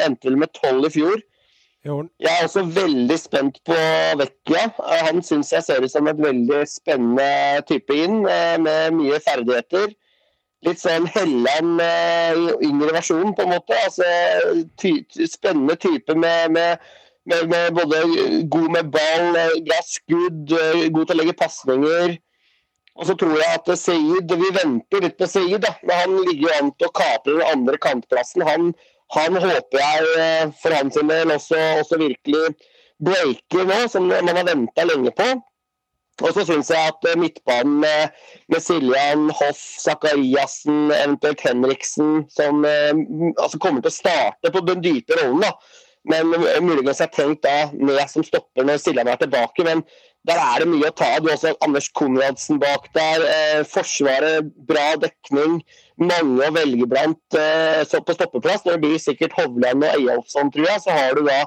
Endte 0.06 0.30
vel 0.30 0.38
med 0.40 0.54
tolv 0.54 0.86
i 0.86 0.92
fjor. 0.94 1.18
Jeg 2.18 2.32
er 2.32 2.46
også 2.46 2.64
veldig 2.74 3.16
spent 3.20 3.60
på 3.66 3.76
Vecchia. 4.20 4.64
Eh, 4.66 5.04
Han 5.06 5.22
syns 5.22 5.52
jeg 5.54 5.62
ser 5.62 5.84
ut 5.84 5.92
som 5.92 6.08
et 6.10 6.18
veldig 6.18 6.64
spennende 6.70 7.62
type 7.68 7.94
inn, 7.94 8.24
eh, 8.26 8.56
med 8.58 8.96
mye 8.98 9.20
ferdigheter. 9.22 9.94
Litt 10.66 10.82
sånn 10.82 11.06
Helland 11.14 11.80
eh, 11.84 12.34
i 12.34 12.70
yngre 12.70 12.92
versjon, 12.96 13.34
på 13.36 13.46
en 13.46 13.54
måte. 13.54 13.78
Altså, 13.86 14.06
ty 14.82 14.98
spennende 15.30 15.76
type 15.78 16.16
med, 16.18 16.56
med, 16.56 16.86
med, 17.30 17.48
med 17.54 17.78
både 17.78 18.02
god 18.50 18.70
med 18.78 18.90
ball, 18.90 19.40
bra 19.68 19.80
skudd, 19.86 20.50
god 20.50 21.04
til 21.04 21.16
å 21.16 21.20
legge 21.22 21.38
pasninger. 21.38 22.16
Og 22.96 23.06
så 23.06 23.14
tror 23.20 23.36
jeg 23.36 23.58
at 23.58 23.70
Seid 23.78 24.30
Vi 24.40 24.52
venter 24.56 25.04
litt 25.04 25.18
på 25.20 25.28
Seid, 25.28 25.66
han 25.90 26.18
ligger 26.30 26.54
an 26.58 26.70
til 26.78 26.88
å 26.88 26.94
kapre 26.96 27.34
den 27.36 27.48
andre 27.50 27.80
kantplassen. 27.82 28.44
Han, 28.48 28.70
han 29.14 29.36
håper 29.38 29.78
jeg 29.78 30.14
eh, 30.18 30.54
for 30.62 30.74
hans 30.74 30.96
del 30.98 31.34
også, 31.34 31.58
også 31.80 31.98
virkelig 32.00 32.48
breaker 33.02 33.68
nå, 33.68 33.84
som 33.92 34.08
man 34.10 34.32
har 34.34 34.48
venta 34.48 34.86
lenge 34.88 35.12
på. 35.16 35.28
Og 36.24 36.32
så 36.32 36.46
syns 36.48 36.70
jeg 36.72 36.90
at 36.90 37.08
eh, 37.10 37.18
midtbanen 37.20 37.80
med, 37.84 38.14
med 38.52 38.62
Siljan, 38.64 39.28
Hoff, 39.36 39.60
Zakariassen, 39.82 40.88
eventuelt 40.96 41.42
Henriksen, 41.44 42.24
som 42.32 42.64
eh, 42.64 42.94
altså 43.36 43.60
kommer 43.60 43.84
til 43.84 43.92
å 43.92 43.98
starte 43.98 44.52
på 44.52 44.64
den 44.66 44.82
dype 44.84 45.18
rollen, 45.20 45.44
da. 45.44 45.52
Men 46.06 46.30
muligens 46.62 47.00
er 47.02 47.10
tenkt 47.10 47.42
da 47.42 47.72
ned 47.74 48.04
som 48.06 48.22
stopper 48.22 48.62
når 48.62 48.78
Siljan 48.78 49.08
er 49.10 49.18
tilbake. 49.18 49.64
Men 49.66 49.80
der 50.26 50.40
er 50.42 50.62
det 50.62 50.70
mye 50.70 50.90
å 50.90 50.96
ta 50.96 51.08
av. 51.16 51.22
Du 51.22 51.30
har 51.30 51.36
også 51.36 51.54
Anders 51.64 51.88
Konradsen 51.94 52.58
bak 52.62 52.88
der. 52.96 53.22
Eh, 53.30 53.62
forsvaret, 53.70 54.50
bra 54.68 54.88
dekning. 55.02 55.60
Mange 56.02 56.48
å 56.48 56.54
velge 56.56 56.88
blant 56.90 57.38
eh, 57.38 57.84
på 57.86 58.16
stoppeplass. 58.16 58.66
Det 58.66 58.80
blir 58.82 58.98
sikkert 59.02 59.36
Hovland 59.38 59.86
og 59.86 59.94
Eyolfsson, 59.94 60.50
tror 60.54 60.68
jeg. 60.68 60.82
Så 60.82 60.96
har 60.96 61.14
du 61.16 61.24
da 61.28 61.44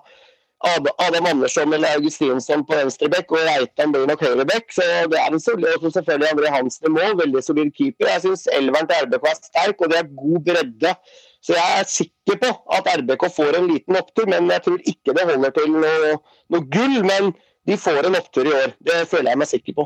Adam 0.60 1.26
Andersson 1.26 1.74
eller 1.74 1.96
Augustinsson 1.96 2.66
på 2.68 2.76
venstrebekk, 2.76 3.32
og 3.32 3.46
Reitan 3.48 3.94
blir 3.94 4.08
nok 4.10 4.24
høyreback. 4.24 4.72
Så 4.76 4.84
det 5.12 5.20
er 5.20 5.32
en 5.32 5.44
solid, 5.44 5.80
og 5.80 5.94
selvfølgelig 5.96 6.32
André 6.34 6.52
Hansen 6.56 6.90
i 6.90 6.94
mål. 6.96 7.16
Veldig 7.22 7.44
solid 7.44 7.72
keeper. 7.78 8.10
Jeg 8.12 8.26
syns 8.26 8.48
elveren 8.56 8.90
til 8.90 9.08
RBK 9.08 9.28
er 9.32 9.38
sterk, 9.40 9.84
og 9.84 9.92
det 9.92 10.02
er 10.02 10.16
god 10.24 10.48
bredde. 10.48 10.96
Så 11.40 11.56
jeg 11.56 11.80
er 11.80 11.88
sikker 11.88 12.42
på 12.42 12.50
at 12.76 12.90
RBK 13.00 13.28
får 13.36 13.60
en 13.60 13.70
liten 13.72 14.00
opptur, 14.00 14.28
men 14.28 14.52
jeg 14.52 14.66
tror 14.66 14.82
ikke 14.84 15.16
det 15.16 15.30
holder 15.30 15.56
til 15.56 15.72
noe, 15.78 16.18
noe 16.52 16.68
gull. 16.76 16.98
Men 17.08 17.32
de 17.70 17.78
får 17.78 18.08
en 18.08 18.18
opptur 18.18 18.50
i 18.50 18.56
år. 18.56 18.74
Det 18.82 19.04
føler 19.12 19.34
jeg 19.34 19.42
meg 19.42 19.50
sikker 19.52 19.78
på. 19.78 19.86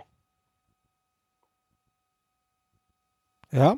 Ja. 3.53 3.73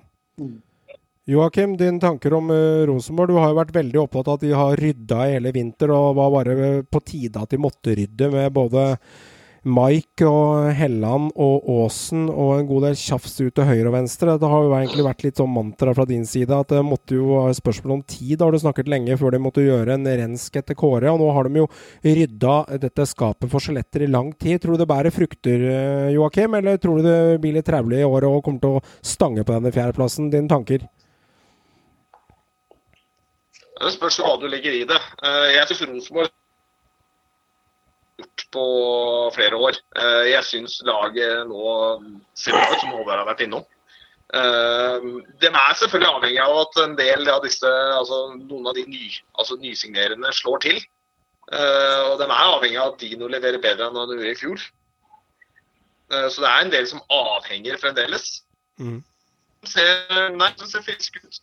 Joakim, 1.25 1.73
dine 1.79 1.99
tanker 1.99 2.35
om 2.37 2.51
eh, 2.53 2.85
Rosenborg. 2.85 3.33
Du 3.33 3.39
har 3.41 3.49
jo 3.49 3.57
vært 3.57 3.73
veldig 3.75 4.01
opptatt 4.03 4.29
av 4.29 4.37
at 4.37 4.43
de 4.45 4.51
har 4.53 4.77
rydda 4.77 5.23
hele 5.31 5.53
vinter, 5.55 5.91
og 5.91 6.19
var 6.19 6.35
bare 6.35 6.67
på 6.85 7.01
tide 7.01 7.41
at 7.41 7.55
de 7.55 7.59
måtte 7.61 7.95
rydde 7.97 8.29
med 8.35 8.53
både 8.53 8.83
Mike 9.65 10.27
og 10.29 10.67
Helland 10.77 11.31
og 11.41 11.65
Aasen 11.73 12.27
og 12.29 12.51
en 12.59 12.67
god 12.69 12.83
del 12.85 12.97
tjafs 13.01 13.33
ut 13.39 13.55
til 13.57 13.65
høyre 13.65 13.89
og 13.89 13.95
venstre. 13.95 14.35
Det 14.37 14.49
har 14.51 14.61
jo 14.61 14.75
egentlig 14.77 15.05
vært 15.07 15.23
litt 15.25 15.41
sånn 15.41 15.49
mantra 15.49 15.95
fra 15.97 16.05
din 16.05 16.27
side 16.29 16.53
at 16.53 16.69
det 16.69 16.83
måtte 16.85 17.17
jo 17.17 17.31
være 17.31 17.55
spørsmål 17.57 17.95
om 17.95 18.03
tid. 18.05 18.35
Da 18.37 18.45
har 18.45 18.53
du 18.53 18.61
snakket 18.61 18.91
lenge 18.93 19.17
før 19.17 19.33
de 19.33 19.41
måtte 19.41 19.65
gjøre 19.65 19.97
en 19.97 20.05
rensk 20.05 20.59
etter 20.61 20.77
Kåre, 20.77 21.09
og 21.09 21.17
nå 21.23 21.31
har 21.33 21.49
de 21.49 21.63
jo 21.63 21.67
rydda 22.05 22.59
dette 22.85 23.07
skapet 23.09 23.49
for 23.49 23.65
skjeletter 23.65 24.05
i 24.05 24.11
lang 24.13 24.29
tid. 24.37 24.61
Tror 24.61 24.77
du 24.77 24.83
det 24.83 24.89
bærer 24.93 25.15
frukter, 25.15 25.65
eh, 25.71 26.13
Joakim, 26.13 26.59
eller 26.61 26.77
tror 26.77 27.01
du 27.01 27.09
det 27.09 27.17
blir 27.41 27.57
litt 27.57 27.65
traulig 27.65 28.03
i 28.03 28.05
året 28.05 28.29
og 28.29 28.45
kommer 28.45 28.61
til 28.61 28.77
å 28.77 28.85
stange 29.01 29.41
på 29.41 29.57
denne 29.57 29.73
fjerdeplassen? 29.73 30.29
Dine 30.29 30.51
tanker? 30.51 30.85
Det 33.81 33.97
spørs 33.97 34.21
hva 34.21 34.37
du 34.39 34.45
legger 34.47 34.77
i 34.77 34.85
det. 34.87 35.01
Eh, 35.25 35.55
Jeg 35.57 35.73
syns 35.73 35.87
Rosenborg 35.89 36.29
gjort 38.19 38.45
på 38.51 38.65
flere 39.35 39.57
år. 39.59 39.77
Eh, 39.99 40.31
Jeg 40.31 40.43
syns 40.47 40.81
laget 40.87 41.47
nå 41.49 41.63
ser 42.37 42.55
bra 42.55 42.67
ut, 42.71 42.79
som 42.81 42.93
Håvard 42.95 43.21
har 43.21 43.27
vært 43.27 43.45
innom. 43.45 43.65
Eh, 44.33 44.99
De 45.41 45.47
er 45.51 45.79
selvfølgelig 45.79 46.13
avhengig 46.13 46.41
av 46.43 46.57
at 46.63 46.83
en 46.83 46.95
del 46.95 47.29
av 47.29 47.43
disse, 47.43 47.71
altså 47.99 48.35
noen 48.35 48.67
av 48.67 48.75
de 48.75 48.85
ny, 48.87 49.11
altså 49.37 49.57
nysignerende 49.59 50.31
slår 50.33 50.61
til. 50.61 50.81
Eh, 51.51 52.01
Og 52.11 52.17
de 52.19 52.25
er 52.25 52.53
avhengig 52.55 52.79
av 52.79 52.93
at 52.93 52.99
Dino 52.99 53.27
leverer 53.27 53.61
bedre 53.61 53.89
enn 53.89 53.95
han 53.95 54.09
gjorde 54.09 54.31
i 54.31 54.39
fjor. 54.39 54.59
Så 56.05 56.37
det 56.37 56.45
er 56.45 56.61
en 56.61 56.69
del 56.69 56.85
som 56.85 57.01
avhenger 57.09 57.79
fremdeles. 57.81 58.43
Mm. 58.77 58.99
Ser, 59.65 60.29
nei, 60.37 60.51
det 60.53 60.67
ser 60.69 60.83
frisk 60.85 61.15
ut. 61.17 61.39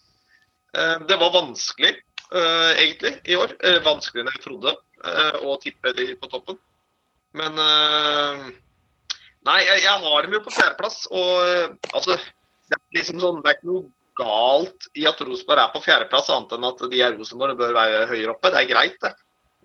Det 1.09 1.17
var 1.19 1.33
vanskelig, 1.35 1.97
egentlig, 2.31 3.17
i 3.27 3.35
år. 3.35 3.57
Vanskeligere 3.83 4.29
enn 4.29 4.37
jeg 4.37 4.45
trodde 4.45 4.77
eh, 5.07 5.41
å 5.47 5.57
tippe 5.63 5.95
de 5.97 6.13
på 6.19 6.31
toppen. 6.33 6.59
Men 7.39 7.59
eh, 7.59 8.53
Nei, 9.43 9.59
jeg, 9.67 9.91
har 10.05 10.23
dem 10.23 10.37
jo 10.37 10.43
på 10.45 10.53
fjerdeplass. 10.55 11.01
Og 11.11 11.33
eh, 11.49 11.73
altså 11.91 12.15
Det 12.15 12.77
er 12.77 12.99
liksom 12.99 13.19
sånn, 13.23 13.41
det 13.43 13.51
er 13.51 13.59
ikke 13.59 13.73
noe 13.73 13.89
galt 14.21 14.87
i 14.99 15.07
at 15.09 15.21
Rosenborg 15.25 15.63
er 15.63 15.73
på 15.73 15.83
fjerdeplass, 15.83 16.29
annet 16.31 16.53
enn 16.55 16.69
at 16.69 16.85
de 16.93 17.01
er 17.01 17.17
Rosenborg 17.17 17.57
og 17.57 17.63
bør 17.65 17.75
være 17.75 18.07
høyere 18.13 18.35
oppe. 18.35 18.53
Det 18.53 18.61
er 18.61 18.71
greit, 18.71 18.99
det. 19.03 19.13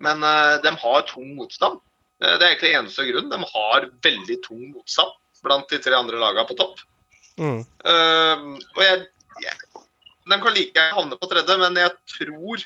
Men 0.02 0.22
de 0.64 0.72
har 0.82 1.06
tung 1.06 1.32
motstand. 1.36 1.80
Det 2.22 2.30
er 2.36 2.52
egentlig 2.52 2.74
eneste 2.78 3.06
grunn. 3.08 3.30
De 3.30 3.38
har 3.52 3.88
veldig 4.06 4.36
tung 4.44 4.62
motstand 4.72 5.14
blant 5.44 5.68
de 5.70 5.78
tre 5.82 5.94
andre 5.98 6.20
lagene 6.20 6.46
på 6.48 6.56
topp. 6.58 6.82
Mm. 7.38 7.62
Uh, 7.86 8.56
og 8.74 8.82
jeg, 8.82 9.04
jeg 9.44 9.84
De 10.28 10.36
kan 10.42 10.54
like 10.54 10.74
gjerne 10.74 10.96
havne 10.96 11.18
på 11.20 11.28
tredje, 11.30 11.56
men 11.60 11.78
jeg 11.78 11.94
tror 12.12 12.64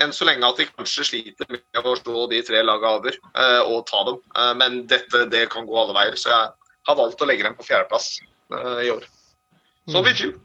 enn 0.00 0.14
så 0.16 0.26
lenge 0.28 0.48
at 0.48 0.60
de 0.60 0.68
kanskje 0.70 1.04
sliter 1.04 1.48
med 1.52 1.88
å 1.88 1.96
slå 1.98 2.26
de 2.30 2.40
tre 2.46 2.62
lagene 2.64 3.00
over 3.00 3.18
eh, 3.18 3.60
og 3.66 3.84
ta 3.90 4.04
dem. 4.08 4.22
Eh, 4.36 4.54
men 4.60 4.78
dette 4.90 5.26
det 5.32 5.48
kan 5.52 5.66
gå 5.68 5.76
alle 5.78 5.96
veier, 5.96 6.16
så 6.16 6.32
jeg 6.32 6.78
har 6.88 6.98
valgt 6.98 7.20
å 7.20 7.28
legge 7.28 7.44
dem 7.46 7.58
på 7.58 7.66
fjerdeplass 7.66 8.14
eh, 8.22 8.80
i 8.86 8.94
år. 8.94 9.04
Som 9.90 10.06
i 10.06 10.16
fjor. 10.16 10.38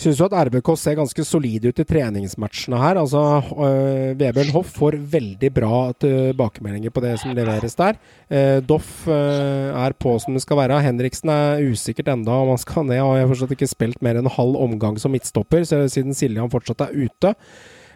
Syns 0.00 0.16
du 0.16 0.22
at 0.24 0.34
RBK 0.48 0.68
ser 0.80 0.94
ganske 0.96 1.24
solide 1.28 1.68
ut 1.68 1.80
i 1.82 1.84
treningsmatchene 1.84 2.78
her? 2.80 2.96
Altså, 2.96 3.20
øh, 3.52 4.14
Vebjørn 4.16 4.52
Hoff 4.54 4.70
får 4.78 4.96
veldig 5.12 5.50
bra 5.52 5.80
tilbakemeldinger 6.00 6.94
på 6.94 7.02
det 7.04 7.18
som 7.20 7.34
leveres 7.36 7.76
der. 7.76 7.98
Eh, 8.32 8.62
Doff 8.64 9.04
øh, 9.12 9.68
er 9.76 9.96
på 10.00 10.14
som 10.22 10.32
det 10.32 10.40
skal 10.46 10.62
være. 10.62 10.78
Henriksen 10.86 11.34
er 11.34 11.60
usikkert 11.68 12.08
enda 12.14 12.32
om 12.32 12.54
han 12.54 12.62
skal 12.62 12.88
ned. 12.88 13.02
og 13.02 13.18
jeg 13.18 13.26
har 13.26 13.32
fortsatt 13.34 13.52
ikke 13.58 13.68
spilt 13.74 14.00
mer 14.00 14.16
enn 14.16 14.24
en 14.24 14.38
halv 14.38 14.56
omgang 14.56 14.96
som 14.96 15.12
midtstopper, 15.12 15.68
siden 15.68 16.16
Siljan 16.16 16.48
fortsatt 16.52 16.86
er 16.86 16.96
ute. 16.96 17.34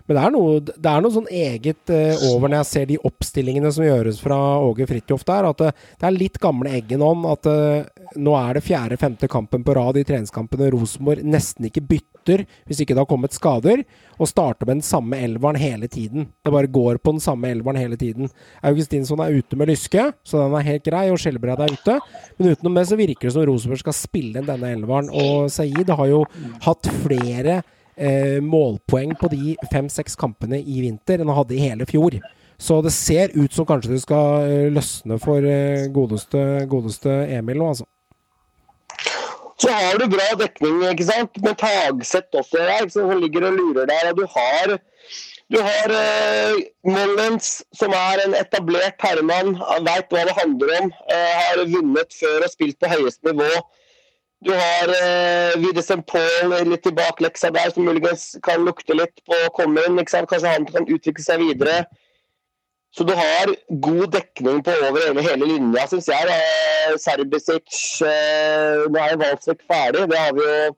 Men 0.04 0.18
det 0.18 0.22
er 0.22 0.32
noe, 0.34 0.56
det 0.60 0.90
er 0.90 1.04
noe 1.04 1.14
sånn 1.14 1.28
eget 1.32 1.92
uh, 1.92 2.24
over 2.30 2.50
når 2.50 2.58
jeg 2.60 2.70
ser 2.70 2.88
de 2.90 2.98
oppstillingene 3.08 3.70
som 3.72 3.86
gjøres 3.86 4.18
fra 4.20 4.38
Åge 4.60 4.84
Fridtjof 4.90 5.24
der, 5.24 5.48
at 5.48 5.62
det, 5.62 5.70
det 6.00 6.08
er 6.08 6.18
litt 6.18 6.36
gamle 6.42 6.74
Eggen-ånd. 6.76 7.24
At 7.30 7.48
uh, 7.48 8.10
nå 8.20 8.34
er 8.36 8.58
det 8.58 8.66
fjerde-femte 8.66 9.30
kampen 9.32 9.64
på 9.64 9.76
rad 9.78 9.96
i 9.96 10.04
treningskampene 10.04 10.68
Rosenborg 10.74 11.24
nesten 11.24 11.70
ikke 11.70 11.86
bytter 11.88 12.44
hvis 12.68 12.80
ikke 12.80 12.94
det 12.96 13.02
har 13.02 13.08
kommet 13.08 13.36
skader, 13.36 13.82
og 14.16 14.28
starter 14.30 14.64
med 14.64 14.78
den 14.78 14.86
samme 14.86 15.18
elveren 15.20 15.58
hele 15.60 15.88
tiden. 15.92 16.30
Det 16.44 16.52
bare 16.54 16.70
går 16.72 17.00
på 17.04 17.12
den 17.16 17.20
samme 17.24 17.50
elveren 17.52 17.76
hele 17.80 17.98
tiden. 18.00 18.30
Augustinsson 18.64 19.20
er 19.20 19.34
ute 19.36 19.58
med 19.60 19.68
lyske, 19.68 20.06
så 20.24 20.44
den 20.44 20.56
er 20.56 20.68
helt 20.68 20.86
grei, 20.86 21.04
og 21.12 21.20
Skjelbred 21.20 21.60
er 21.60 21.74
ute. 21.74 21.98
Men 22.38 22.54
utenom 22.54 22.78
det 22.78 22.86
så 22.88 22.98
virker 23.00 23.28
det 23.28 23.34
som 23.36 23.44
Rosenborg 23.48 23.82
skal 23.82 23.96
spille 23.98 24.40
inn 24.40 24.48
denne 24.48 24.72
elveren. 24.72 25.10
Og 25.12 25.52
Saeed 25.52 25.92
har 25.92 26.12
jo 26.12 26.24
hatt 26.64 26.92
flere 27.04 27.60
eh, 27.96 28.40
målpoeng 28.42 29.14
på 29.20 29.30
de 29.32 29.56
fem-seks 29.72 30.16
kampene 30.20 30.60
i 30.60 30.82
vinter 30.84 31.20
enn 31.20 31.30
han 31.30 31.40
hadde 31.42 31.56
i 31.56 31.62
hele 31.64 31.86
fjor. 31.88 32.18
Så 32.58 32.78
det 32.84 32.92
ser 32.94 33.34
ut 33.34 33.52
som 33.52 33.66
kanskje 33.66 33.96
det 33.96 34.04
skal 34.04 34.46
eh, 34.46 34.70
løsne 34.72 35.18
for 35.22 35.44
eh, 35.48 35.88
godeste, 35.94 36.64
godeste 36.70 37.16
Emil 37.34 37.60
nå, 37.60 37.72
altså. 37.74 37.88
Så 39.58 39.70
har 39.70 39.98
du 39.98 40.08
bra 40.10 40.26
dekning, 40.38 40.82
ikke 40.90 41.06
sant? 41.06 41.38
med 41.42 41.56
Tagseth 41.60 42.36
også 42.36 42.58
der, 42.58 42.88
som 42.90 43.12
ligger 43.20 43.46
og 43.48 43.58
lurer 43.58 43.86
der. 43.88 44.10
Og 44.10 44.18
du 44.18 44.24
har, 44.34 44.74
du 45.52 45.58
har 45.62 45.94
uh, 45.94 46.58
Mollens, 46.90 47.62
som 47.72 47.94
er 47.94 48.24
en 48.24 48.34
etablert 48.34 48.98
herremann, 49.00 49.54
veit 49.86 50.10
hva 50.10 50.26
det 50.26 50.34
handler 50.40 50.74
om. 50.80 50.90
Uh, 51.06 51.32
har 51.38 51.62
vunnet 51.70 52.18
før 52.18 52.44
og 52.44 52.52
spilt 52.52 52.80
på 52.82 52.90
høyeste 52.92 53.30
nivå. 53.30 53.62
Du 54.44 54.52
har 54.52 54.90
eh, 54.92 55.54
Widesen 55.62 56.02
Paul 56.04 56.52
litt 56.68 56.82
tilbake 56.84 57.24
leksa 57.24 57.48
der, 57.54 57.70
som 57.72 57.86
muligens 57.88 58.34
kan 58.44 58.64
lukte 58.66 58.96
litt 58.96 59.22
på 59.24 59.36
å 59.46 59.52
komme 59.56 59.86
inn. 59.88 60.00
Kanskje 60.04 60.50
han 60.50 60.66
kan 60.68 60.84
utvikle 60.84 61.24
seg 61.24 61.40
videre. 61.40 61.84
Så 62.94 63.06
du 63.08 63.14
har 63.16 63.50
god 63.82 64.12
dekning 64.14 64.60
på 64.62 64.74
over 64.86 65.18
hele 65.24 65.48
linja, 65.48 65.86
syns 65.90 66.10
jeg. 66.12 66.36
Eh, 66.36 66.92
Serbisic 67.00 67.80
eh, 68.06 68.84
Nå 68.92 69.00
er 69.00 69.18
Walsvik 69.22 69.64
ferdig, 69.66 70.04
det 70.12 70.20
har 70.20 70.36
vi 70.36 70.44
jo 70.44 70.74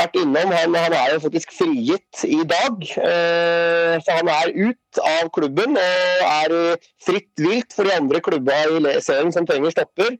vært 0.00 0.16
innom. 0.18 0.56
Han, 0.56 0.74
han 0.74 0.96
er 0.96 1.14
jo 1.14 1.22
faktisk 1.28 1.52
frigitt 1.54 2.24
i 2.26 2.40
dag. 2.48 2.82
Eh, 3.04 3.94
så 4.00 4.16
han 4.16 4.32
er 4.32 4.54
ut 4.64 5.02
av 5.04 5.28
klubben 5.36 5.76
og 5.76 6.24
er 6.32 6.56
fritt 7.04 7.30
vilt 7.36 7.76
for 7.76 7.84
de 7.84 8.00
andre 8.00 8.24
klubba 8.24 8.64
i 8.64 9.00
serien 9.04 9.34
som 9.34 9.46
trenger 9.46 9.76
stopper. 9.76 10.16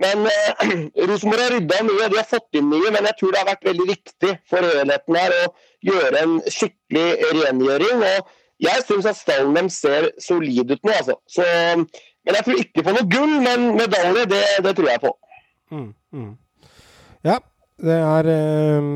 Men 0.00 0.26
eh, 0.30 0.74
Rosenborg 1.08 1.44
har 1.44 1.54
rydda 1.56 1.80
mye, 1.86 2.08
de 2.08 2.18
har 2.20 2.28
fått 2.28 2.58
inn 2.58 2.68
mye. 2.70 2.92
Men 2.94 3.08
jeg 3.10 3.18
tror 3.20 3.32
det 3.34 3.42
har 3.42 3.50
vært 3.50 3.70
veldig 3.70 3.88
viktig 3.90 4.34
for 4.50 4.68
helheten 4.74 5.18
her 5.20 5.36
å 5.38 5.48
gjøre 5.90 6.22
en 6.24 6.36
skikkelig 6.48 7.08
rengjøring. 7.40 8.04
og 8.10 8.36
jeg 8.60 8.84
syns 8.84 9.08
at 9.08 9.16
stallen 9.16 9.56
deres 9.56 9.78
ser 9.80 10.10
solid 10.20 10.72
ut 10.72 10.82
nå, 10.84 10.92
altså. 10.92 11.16
Så, 11.28 11.44
men 12.26 12.36
jeg 12.36 12.46
tror 12.46 12.60
ikke 12.60 12.84
på 12.84 12.92
noe 12.96 13.08
gull, 13.08 13.38
men 13.40 13.70
medalje, 13.78 14.26
det, 14.28 14.42
det 14.66 14.74
tror 14.76 14.90
jeg 14.90 15.02
på. 15.04 15.14
Mm, 15.72 15.86
mm. 16.12 16.32
Ja, 17.24 17.38
det 17.80 17.96
er 17.96 18.28
eh, 18.28 18.88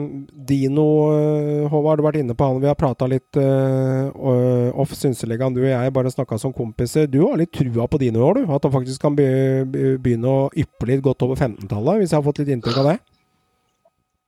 Dino 0.49 0.85
uh, 1.09 1.65
Håvard, 1.73 1.99
du 1.99 2.05
har 2.05 2.11
vært 2.11 2.21
inne 2.21 2.37
på 2.37 2.49
han. 2.49 2.61
Vi 2.63 2.69
har 2.69 2.77
prata 2.79 3.09
litt 3.09 3.39
eh, 3.41 4.11
off 4.77 4.93
Synseligaen, 4.99 5.57
du 5.57 5.63
og 5.63 5.71
jeg, 5.71 5.95
bare 5.97 6.13
snakka 6.13 6.39
som 6.41 6.53
kompiser. 6.57 7.09
Du 7.11 7.23
har 7.25 7.39
litt 7.41 7.55
trua 7.55 7.89
på 7.89 8.01
Dino 8.03 8.21
i 8.21 8.27
år, 8.29 8.43
du? 8.43 8.53
At 8.53 8.69
han 8.69 8.75
faktisk 8.75 9.03
kan 9.05 9.17
begynne 9.17 10.31
å 10.31 10.47
yppe 10.53 10.91
litt 10.91 11.05
godt 11.05 11.25
over 11.27 11.41
15-tallet, 11.41 12.03
hvis 12.03 12.13
jeg 12.13 12.21
har 12.21 12.29
fått 12.29 12.43
litt 12.43 12.53
inntrykk 12.57 12.81
av 12.83 12.91
det? 12.93 12.97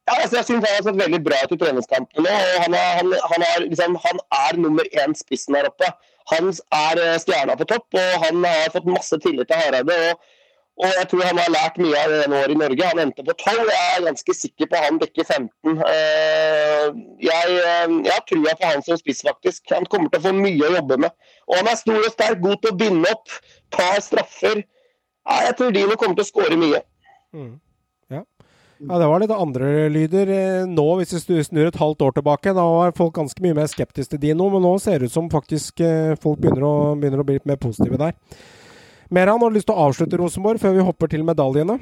Ja, 0.06 0.14
altså, 0.22 0.36
jeg 0.36 0.46
synes 0.46 0.64
Han 0.64 0.76
har 0.76 0.84
sett 0.86 1.00
veldig 1.02 1.22
bra 1.26 1.38
ut 1.42 1.52
i 1.52 1.58
treningskampene. 1.58 2.34
Han 2.62 2.76
er, 2.78 2.90
han, 3.00 3.14
han, 3.32 3.46
er, 3.50 3.64
liksom, 3.66 3.98
han 4.04 4.22
er 4.38 4.60
nummer 4.62 4.86
én 5.02 5.16
spissen 5.18 5.58
her 5.58 5.66
oppe. 5.68 5.90
Han 6.30 6.50
er 6.74 7.02
eh, 7.02 7.18
stjerna 7.22 7.56
på 7.58 7.66
topp, 7.70 7.86
og 7.94 8.24
han 8.24 8.46
har 8.46 8.72
fått 8.74 8.88
masse 8.90 9.18
tillit 9.22 9.50
til 9.50 9.60
Hareide. 9.60 9.98
Og, 10.10 10.32
og, 10.76 10.90
jeg 10.98 11.08
tror 11.10 11.22
han 11.24 11.38
har 11.40 11.52
lært 11.54 11.78
mye 11.80 12.00
av 12.02 12.12
det 12.12 12.38
år 12.38 12.52
i 12.52 12.58
Norge. 12.60 12.88
Han 12.90 13.02
endte 13.06 13.24
på 13.24 13.32
12. 13.32 13.60
Jeg 13.72 13.92
er 13.94 14.06
ganske 14.06 14.34
sikker 14.36 14.68
på 14.68 14.80
han 14.84 14.98
dekker 15.00 15.24
15. 15.24 15.78
Eh, 15.88 16.88
jeg, 17.24 17.44
tror 17.46 17.94
jeg 18.04 18.12
har 18.12 18.24
trua 18.28 18.56
på 18.60 18.72
han 18.72 18.84
som 18.84 19.00
spiss, 19.00 19.22
faktisk. 19.24 19.62
Han 19.72 19.88
kommer 19.92 20.12
til 20.12 20.20
å 20.20 20.26
få 20.28 20.34
mye 20.36 20.68
å 20.68 20.74
jobbe 20.76 20.98
med. 21.06 21.16
Og 21.48 21.56
han 21.60 21.70
er 21.72 21.80
stor 21.80 22.00
og 22.02 22.12
sterk, 22.12 22.42
god 22.44 22.60
til 22.60 22.74
å 22.74 22.80
binde 22.82 23.12
opp, 23.14 23.38
tar 23.72 24.02
straffer. 24.04 24.60
Ja, 25.26 25.46
jeg 25.48 25.56
tror 25.58 25.72
Dino 25.74 25.96
kommer 25.96 26.18
til 26.18 26.26
å 26.26 26.32
skåre 26.34 26.60
mye. 26.60 26.82
Mm. 27.32 27.54
Ja, 28.76 28.98
Det 28.98 29.06
var 29.08 29.22
litt 29.22 29.32
andre 29.32 29.68
lyder 29.88 30.28
eh, 30.28 30.66
nå, 30.68 30.84
hvis 31.00 31.14
vi 31.24 31.40
snur 31.44 31.70
et 31.70 31.78
halvt 31.80 32.04
år 32.04 32.18
tilbake. 32.18 32.52
Da 32.52 32.64
var 32.68 32.92
folk 32.96 33.14
ganske 33.16 33.40
mye 33.44 33.56
mer 33.56 33.70
skeptiske 33.72 34.12
til 34.12 34.20
Dino, 34.26 34.50
men 34.52 34.60
nå 34.66 34.74
ser 34.82 35.00
det 35.00 35.08
ut 35.08 35.16
som 35.16 35.32
faktisk 35.32 35.80
eh, 35.80 36.12
folk 36.20 36.42
begynner 36.42 36.68
å, 36.68 36.76
begynner 37.00 37.24
å 37.24 37.26
bli 37.26 37.38
litt 37.38 37.48
mer 37.48 37.60
positive 37.62 37.96
der. 38.02 38.12
Meran, 39.08 39.38
har 39.40 39.50
du 39.50 39.54
lyst 39.54 39.68
til 39.68 39.76
å 39.76 39.86
avslutte 39.86 40.18
Rosenborg 40.18 40.58
før 40.58 40.74
vi 40.74 40.84
hopper 40.86 41.10
til 41.12 41.22
medaljene? 41.26 41.78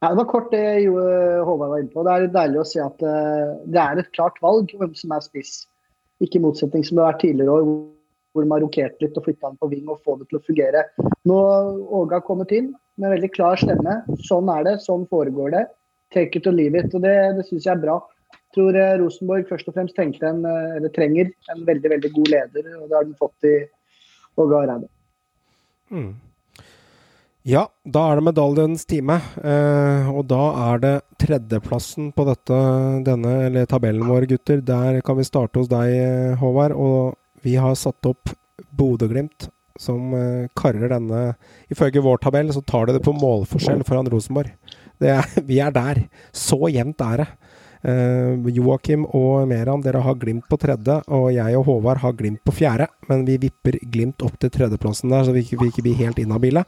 Ja, 0.00 0.08
det 0.08 0.16
var 0.18 0.26
kort 0.30 0.48
det 0.50 0.64
Håvard 0.88 1.70
var 1.70 1.82
inne 1.82 1.92
på. 1.92 2.02
Det 2.06 2.12
er 2.12 2.30
deilig 2.34 2.60
å 2.62 2.66
se 2.66 2.80
at 2.82 3.02
uh, 3.04 3.56
det 3.68 3.80
er 3.82 4.00
et 4.00 4.12
klart 4.16 4.38
valg 4.42 4.72
hvem 4.80 4.94
som 4.96 5.12
er 5.14 5.22
spiss. 5.22 5.52
Ikke 6.24 6.40
i 6.40 6.42
motsetning 6.42 6.82
som 6.86 6.96
det 6.96 7.04
har 7.04 7.12
vært 7.12 7.22
tidligere 7.26 7.56
år, 7.58 7.66
hvor 8.32 8.46
de 8.46 8.52
har 8.54 8.62
rokert 8.64 9.04
litt 9.04 9.18
og 9.18 9.26
flytta 9.26 9.50
den 9.50 9.58
på 9.60 9.68
ving 9.70 9.90
og 9.92 10.00
få 10.06 10.16
det 10.18 10.26
til 10.30 10.40
å 10.40 10.44
fungere. 10.46 10.86
Nå 11.28 11.40
Åge 12.00 12.16
har 12.16 12.24
kommet 12.26 12.54
inn 12.56 12.72
med 13.00 13.14
veldig 13.14 13.30
klar 13.36 13.60
stemme. 13.60 14.00
Sånn 14.26 14.50
er 14.52 14.66
det, 14.66 14.76
sånn 14.86 15.04
foregår 15.10 15.54
det. 15.54 15.66
Take 16.14 16.40
it 16.40 16.48
or 16.48 16.56
leave 16.56 16.80
it. 16.80 16.94
Og 16.96 17.04
det, 17.04 17.14
det 17.36 17.46
syns 17.48 17.68
jeg 17.68 17.74
er 17.76 17.82
bra. 17.84 17.98
Jeg 18.34 18.56
tror 18.56 18.78
eh, 18.78 18.96
Rosenborg 18.98 19.46
først 19.50 19.68
og 19.70 19.76
fremst 19.76 20.00
en, 20.00 20.40
eh, 20.48 20.88
trenger 20.96 21.30
en 21.54 21.62
veldig 21.68 21.92
veldig 21.92 22.10
god 22.16 22.32
leder, 22.34 22.72
og 22.80 22.88
det 22.88 22.96
har 22.98 23.06
den 23.06 23.20
fått 23.20 23.46
i 23.46 23.58
Åge 24.40 24.56
Hareide. 24.56 24.90
Ja, 27.48 27.64
da 27.88 28.02
er 28.10 28.18
det 28.18 28.26
medaljens 28.26 28.84
time. 28.88 29.16
Eh, 29.40 30.10
og 30.12 30.26
da 30.28 30.42
er 30.70 30.82
det 30.82 30.96
tredjeplassen 31.22 32.10
på 32.16 32.26
dette, 32.28 32.58
denne 33.06 33.36
eller 33.46 33.68
tabellen 33.70 34.04
vår, 34.08 34.28
gutter. 34.30 34.60
Der 34.60 35.00
kan 35.06 35.16
vi 35.16 35.24
starte 35.24 35.62
hos 35.62 35.70
deg, 35.72 36.36
Håvard. 36.42 36.76
Og 36.76 37.16
vi 37.44 37.56
har 37.56 37.78
satt 37.80 38.10
opp 38.10 38.34
Bodø-Glimt 38.76 39.48
som 39.80 40.12
eh, 40.12 40.48
karrer 40.58 40.90
denne 40.92 41.20
Ifølge 41.72 42.02
vår 42.04 42.20
tabell 42.20 42.50
så 42.52 42.60
tar 42.66 42.88
de 42.88 42.98
det 42.98 43.04
på 43.06 43.14
målforskjell 43.16 43.84
foran 43.88 44.10
Rosenborg. 44.12 44.52
Er, 45.00 45.24
vi 45.48 45.60
er 45.64 45.72
der. 45.72 46.04
Så 46.36 46.68
jevnt 46.68 47.00
er 47.06 47.24
det. 47.24 47.28
Uh, 47.80 48.44
Joakim 48.52 49.06
og 49.16 49.46
Meran, 49.48 49.80
dere 49.80 50.02
har 50.04 50.18
Glimt 50.20 50.44
på 50.50 50.58
tredje, 50.60 50.98
og 51.08 51.30
jeg 51.32 51.56
og 51.56 51.64
Håvard 51.64 52.02
har 52.02 52.12
Glimt 52.18 52.42
på 52.44 52.52
fjerde. 52.52 52.90
Men 53.08 53.24
vi 53.28 53.38
vipper 53.40 53.78
Glimt 53.92 54.20
opp 54.26 54.36
til 54.40 54.52
tredjeplassen 54.52 55.12
der, 55.12 55.24
så 55.24 55.32
vi 55.32 55.46
ikke, 55.46 55.60
vi 55.62 55.70
ikke 55.72 55.86
blir 55.88 56.00
helt 56.02 56.20
inhabile. 56.20 56.66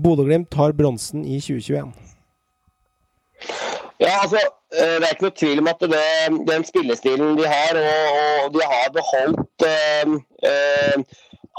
Bodø-Glimt 0.00 0.48
tar 0.54 0.72
bronsen 0.72 1.24
i 1.24 1.40
2021. 1.40 1.92
Ja, 4.00 4.14
altså, 4.22 4.40
eh, 4.72 4.96
Det 4.98 5.04
er 5.04 5.12
ikke 5.12 5.28
noe 5.28 5.38
tvil 5.38 5.60
om 5.60 5.68
at 5.70 5.84
det, 5.92 6.06
den 6.48 6.64
spillestilen 6.64 7.36
de 7.38 7.46
har, 7.46 7.78
og, 7.78 8.16
og 8.46 8.56
de 8.56 8.64
har 8.72 8.88
beholdt 8.96 9.68
øh, 9.68 10.16
øh, 10.50 11.04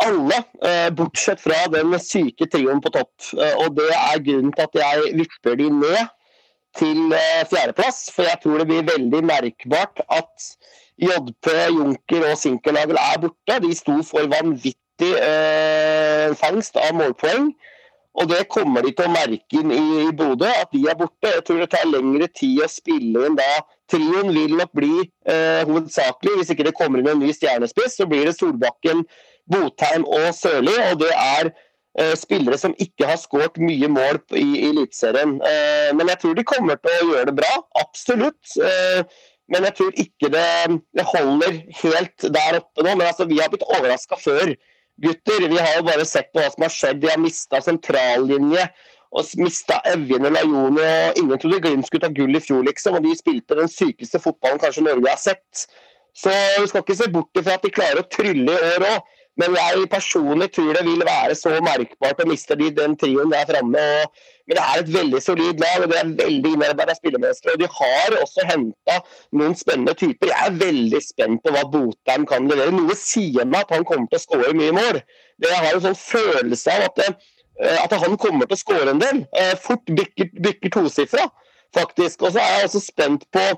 alle, 0.03 0.41
eh, 0.65 0.89
bortsett 0.95 1.41
fra 1.41 1.61
den 1.71 1.95
syke 1.99 2.47
trioen 2.51 2.81
på 2.83 2.91
topp. 2.97 3.13
Eh, 3.37 3.55
og 3.63 3.75
Det 3.77 3.89
er 3.93 4.23
grunnen 4.27 4.53
til 4.53 4.67
at 4.67 4.79
jeg 4.81 5.15
vipper 5.21 5.55
de 5.61 5.69
ned 5.69 6.01
til 6.79 7.13
eh, 7.15 7.43
fjerdeplass. 7.51 8.07
For 8.15 8.27
jeg 8.27 8.41
tror 8.43 8.61
det 8.61 8.69
blir 8.71 8.87
veldig 8.87 9.21
merkbart 9.25 10.03
at 10.07 10.49
JP, 11.01 11.51
Junker 11.75 12.27
og 12.31 12.39
Sinkernagel 12.39 12.99
er 13.01 13.21
borte. 13.23 13.61
De 13.63 13.71
sto 13.75 13.99
for 14.07 14.27
vanvittig 14.31 15.13
eh, 15.19 16.35
fangst 16.39 16.79
av 16.79 16.95
målpoeng. 16.97 17.51
Og 18.15 18.29
det 18.31 18.45
kommer 18.47 18.85
de 18.85 18.93
til 18.95 19.09
å 19.09 19.11
merke 19.11 19.59
inn 19.59 19.71
i, 19.75 19.81
i 20.05 20.11
Bodø, 20.15 20.47
at 20.47 20.71
de 20.71 20.85
er 20.87 20.95
borte. 20.95 21.27
Jeg 21.33 21.43
tror 21.47 21.59
det 21.59 21.71
tar 21.73 21.89
lengre 21.89 22.29
tid 22.31 22.61
å 22.63 22.69
spille 22.71 23.25
inn 23.27 23.35
da. 23.35 23.49
Trioen 23.91 24.31
vil 24.33 24.55
nok 24.55 24.71
bli 24.77 24.93
eh, 25.03 25.61
hovedsakelig, 25.67 26.37
hvis 26.39 26.53
ikke 26.53 26.69
det 26.69 26.77
kommer 26.77 27.01
inn 27.01 27.11
en 27.11 27.19
ny 27.21 27.33
stjernespiss, 27.35 27.99
så 27.99 28.07
blir 28.09 28.23
det 28.29 28.37
Solbakken, 28.37 29.03
Botheim 29.51 30.07
og 30.07 30.29
Sørli. 30.37 30.77
Og 30.87 31.03
det 31.03 31.11
er 31.11 31.51
spillere 32.19 32.57
som 32.59 32.75
ikke 32.81 33.07
har 33.07 33.19
skåret 33.21 33.59
mye 33.61 33.87
mål 33.91 34.19
i, 34.35 34.43
i 34.43 34.69
Eliteserien. 34.71 35.37
Eh, 35.39 35.91
men 35.95 36.11
jeg 36.11 36.21
tror 36.21 36.35
de 36.35 36.47
kommer 36.47 36.79
til 36.83 36.91
å 36.91 37.11
gjøre 37.13 37.29
det 37.29 37.37
bra. 37.37 37.51
Absolutt. 37.79 38.55
Eh, 38.59 39.05
men 39.53 39.67
jeg 39.69 39.77
tror 39.77 39.99
ikke 40.01 40.31
det, 40.33 40.47
det, 40.97 41.05
holder 41.05 41.59
helt 41.83 42.27
der 42.35 42.59
oppe 42.59 42.83
nå. 42.83 42.95
Men 42.97 43.07
altså, 43.07 43.27
vi 43.29 43.39
har 43.39 43.51
blitt 43.53 43.67
overraska 43.67 44.19
før 44.19 44.55
gutter. 45.05 45.47
Vi 45.51 45.61
har 45.61 45.77
jo 45.77 45.87
bare 45.87 46.07
sett 46.09 46.33
på 46.33 46.41
hva 46.41 46.51
som 46.51 46.67
har 46.67 46.75
skjedd. 46.75 47.01
De 47.03 47.11
har 47.13 47.21
mista 47.21 47.61
sentrallinje 47.63 48.67
og 49.15 49.35
mista 49.39 49.79
Evjen 49.87 50.27
og 50.27 50.35
Lajoni. 50.35 50.83
og 50.83 51.19
Ingen 51.21 51.39
trodde 51.39 51.61
Glimt 51.63 51.87
skulle 51.87 52.07
ta 52.07 52.11
gull 52.15 52.35
i 52.35 52.43
fjor, 52.43 52.65
liksom. 52.67 52.99
Og 52.99 53.05
de 53.05 53.15
spilte 53.15 53.59
den 53.59 53.71
sykeste 53.71 54.19
fotballen 54.23 54.59
kanskje 54.63 54.83
Norge 54.87 55.13
har 55.13 55.21
sett. 55.21 55.67
Så 56.15 56.31
vi 56.59 56.67
skal 56.71 56.83
ikke 56.83 56.97
se 56.97 57.11
bort 57.11 57.39
ifra 57.39 57.55
at 57.55 57.63
de 57.63 57.71
klarer 57.75 58.01
å 58.01 58.09
trylle 58.11 58.51
i 58.51 58.73
år 58.75 58.87
òg. 58.89 59.13
Men 59.41 59.55
jeg 59.57 59.89
personlig 59.91 60.47
tror 60.55 60.77
det 60.77 60.85
vil 60.87 61.01
være 61.03 61.35
så 61.35 61.51
merkbart 61.63 62.21
å 62.23 62.27
miste 62.29 62.55
de, 62.59 62.69
den 62.71 62.95
trioen 62.99 63.33
der 63.33 63.47
framme. 63.49 63.83
men 64.47 64.55
det 64.55 64.63
er 64.63 64.79
et 64.79 64.91
veldig 64.93 65.21
solid 65.23 65.59
lag, 65.59 65.83
og 65.83 65.91
det 65.91 65.97
er 65.99 66.11
veldig 66.21 66.51
innarbeida 66.55 66.95
spillemestere. 66.95 67.55
Og 67.55 67.59
de 67.63 67.69
har 67.77 68.17
også 68.21 68.45
henta 68.47 68.97
noen 69.35 69.55
spennende 69.59 69.95
typer. 69.97 70.31
Jeg 70.31 70.49
er 70.51 70.59
veldig 70.61 71.01
spent 71.03 71.43
på 71.43 71.51
hva 71.55 71.65
Botheim 71.73 72.27
kan 72.29 72.47
levere. 72.47 72.75
Noe 72.75 72.95
sier 72.99 73.47
meg 73.49 73.65
at 73.65 73.75
han 73.75 73.87
kommer 73.89 74.07
til 74.11 74.21
å 74.21 74.25
skåre 74.25 74.53
mye 74.55 74.75
mål. 74.77 75.01
Det 75.41 75.51
jeg 75.51 75.63
har 75.65 75.79
en 75.79 75.87
sånn 75.89 75.99
følelse 75.99 76.77
av 76.77 76.85
at, 76.87 77.25
at 77.81 77.97
han 78.05 78.19
kommer 78.21 78.47
til 78.47 78.55
å 78.55 78.61
skåre 78.61 78.93
en 78.93 79.01
del. 79.03 79.25
Fort 79.65 79.95
bykker, 79.99 80.31
bykker 80.47 80.77
tosifra, 80.77 81.27
faktisk. 81.75 82.23
Og 82.23 82.37
så 82.37 82.43
er 82.45 82.61
jeg 82.61 82.69
også 82.69 82.85
spent 82.85 83.27
på 83.35 83.49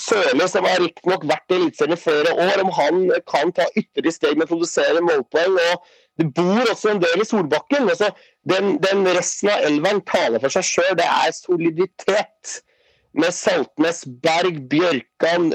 Sørli, 0.00 0.46
som 0.50 0.66
har 0.68 0.80
riktignok 0.82 1.24
vært 1.28 1.52
i 1.52 1.58
Eliteserien 1.58 2.00
flere 2.00 2.34
år, 2.34 2.62
om 2.62 2.70
han 2.76 3.00
kan 3.30 3.50
ta 3.54 3.66
ytterligere 3.74 4.14
steg 4.14 4.38
med 4.38 4.46
å 4.46 4.52
produsere 4.52 5.02
målpoeng. 5.04 5.58
og 5.72 5.88
Det 6.18 6.28
bor 6.34 6.70
også 6.70 6.92
en 6.92 7.02
del 7.02 7.22
i 7.22 7.26
Solbakken. 7.28 7.88
altså 7.88 8.10
den, 8.48 8.78
den, 8.82 9.04
resten 9.16 9.50
av 9.52 9.66
elveren 9.68 10.02
taler 10.06 10.42
for 10.42 10.54
seg 10.54 10.66
sjøl. 10.66 10.94
Det 10.98 11.06
er 11.06 11.34
soliditet. 11.36 12.56
Med 13.18 13.32
Saltnes, 13.34 14.02
Berg, 14.22 14.60
Bjørkan, 14.70 15.48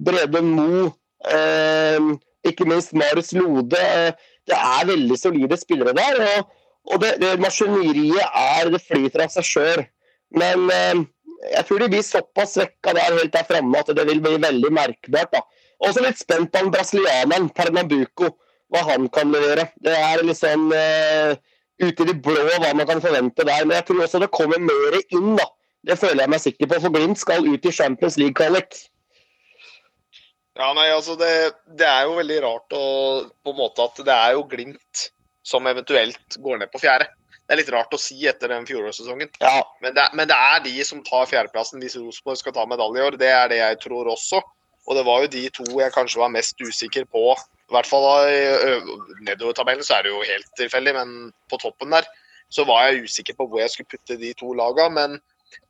Brede 0.00 0.40
Mo, 0.42 0.88
øh, 1.30 2.14
ikke 2.48 2.66
minst 2.66 2.94
Marius 2.96 3.32
Lode. 3.36 3.82
Det 4.48 4.56
er 4.56 4.86
veldig 4.88 5.18
solide 5.20 5.58
spillere 5.60 5.94
der. 5.94 6.22
Og, 6.24 6.48
og 6.92 7.02
det, 7.04 7.12
det 7.20 7.36
maskineriet 7.40 8.24
er 8.24 8.72
Det 8.72 8.80
flyter 8.82 9.26
av 9.26 9.36
seg 9.36 9.50
sjøl. 9.50 9.84
Men 10.34 10.66
øh, 10.72 11.04
jeg 11.52 11.66
tror 11.68 11.82
de 11.82 11.90
blir 11.92 12.04
såpass 12.04 12.54
svekka 12.56 12.94
der 12.96 13.18
helt 13.18 13.34
der 13.34 13.46
fremme 13.48 13.80
at 13.80 13.90
det 13.96 14.06
vil 14.08 14.22
bli 14.24 14.38
veldig 14.42 14.70
merkbart. 14.72 15.32
da. 15.32 15.42
Også 15.84 16.04
litt 16.04 16.20
spent 16.20 16.52
på 16.52 16.62
han 16.62 16.72
brasilianeren 16.72 17.50
Pernambuco, 17.56 18.30
hva 18.72 18.84
han 18.88 19.08
kan 19.12 19.32
levere. 19.34 19.68
Det 19.84 19.92
er 19.92 20.24
liksom 20.24 20.70
uh, 20.72 21.34
ute 21.82 22.04
i 22.04 22.08
det 22.08 22.16
blå 22.24 22.46
hva 22.48 22.72
man 22.72 22.88
kan 22.88 23.02
forvente 23.04 23.44
der. 23.44 23.66
Men 23.66 23.76
jeg 23.80 23.88
tror 23.90 24.06
også 24.06 24.22
det 24.22 24.32
kommer 24.34 24.62
mer 24.62 24.98
inn, 25.04 25.34
da. 25.38 25.46
Det 25.84 25.98
føler 26.00 26.24
jeg 26.24 26.32
meg 26.32 26.40
sikker 26.40 26.70
på, 26.70 26.80
for 26.80 26.94
Glimt 26.94 27.20
skal 27.20 27.44
ut 27.44 27.66
i 27.68 27.72
Champions 27.74 28.16
League-kvalik. 28.20 28.78
Ja, 30.54 30.70
nei, 30.72 30.86
altså 30.94 31.16
det, 31.18 31.32
det, 31.66 31.84
er 31.84 32.06
jo 32.06 32.14
veldig 32.20 32.38
rart 32.44 32.76
å, 32.78 32.84
på 33.42 33.52
en 33.52 33.58
måte 33.58 33.84
at 33.84 33.98
det 34.06 34.14
er 34.14 34.36
jo 34.36 34.46
Glimt 34.48 35.08
som 35.44 35.66
eventuelt 35.68 36.38
går 36.40 36.62
ned 36.62 36.70
på 36.72 36.80
fjerde. 36.80 37.10
Det 37.44 37.54
er 37.54 37.60
litt 37.60 37.72
rart 37.74 37.92
å 37.92 38.00
si 38.00 38.22
etter 38.28 38.48
den 38.48 38.66
fjorårssesongen. 38.68 39.28
Ja. 39.42 39.58
Men, 39.84 39.92
det, 39.96 40.04
men, 40.16 40.28
det, 40.30 40.36
er 40.36 40.62
de 40.64 40.74
som 40.86 41.02
tar 41.04 41.26
fjerdeplassen 41.28 41.82
hvis 41.82 41.98
Rosenborg 42.00 42.40
skal 42.40 42.54
ta 42.56 42.64
medalje 42.68 43.02
i 43.02 43.06
år. 43.08 43.18
Det 43.20 43.28
er 43.28 43.50
det 43.52 43.60
jeg 43.60 43.80
tror 43.84 44.08
også. 44.14 44.40
Og 44.84 44.96
det 44.96 45.04
var 45.04 45.24
jo 45.24 45.32
de 45.32 45.42
to 45.52 45.66
jeg 45.80 45.92
kanskje 45.92 46.20
var 46.20 46.32
mest 46.32 46.60
usikker 46.60 47.04
på 47.12 47.34
i 47.64 47.72
hvert 47.72 47.88
fall 47.88 48.04
nedover 49.24 49.54
tabellen 49.56 49.84
så 49.84 49.96
er 49.96 50.04
det 50.04 50.12
jo 50.12 50.24
helt 50.28 50.50
tilfeldig, 50.58 50.92
men 50.98 51.14
på 51.48 51.56
toppen 51.62 51.94
der 51.94 52.04
så 52.52 52.66
var 52.68 52.86
jeg 52.86 53.06
usikker 53.08 53.36
på 53.38 53.46
hvor 53.48 53.62
jeg 53.62 53.72
skulle 53.72 53.94
putte 53.94 54.18
de 54.20 54.32
to 54.36 54.52
lagene. 54.54 54.92
Men 54.94 55.16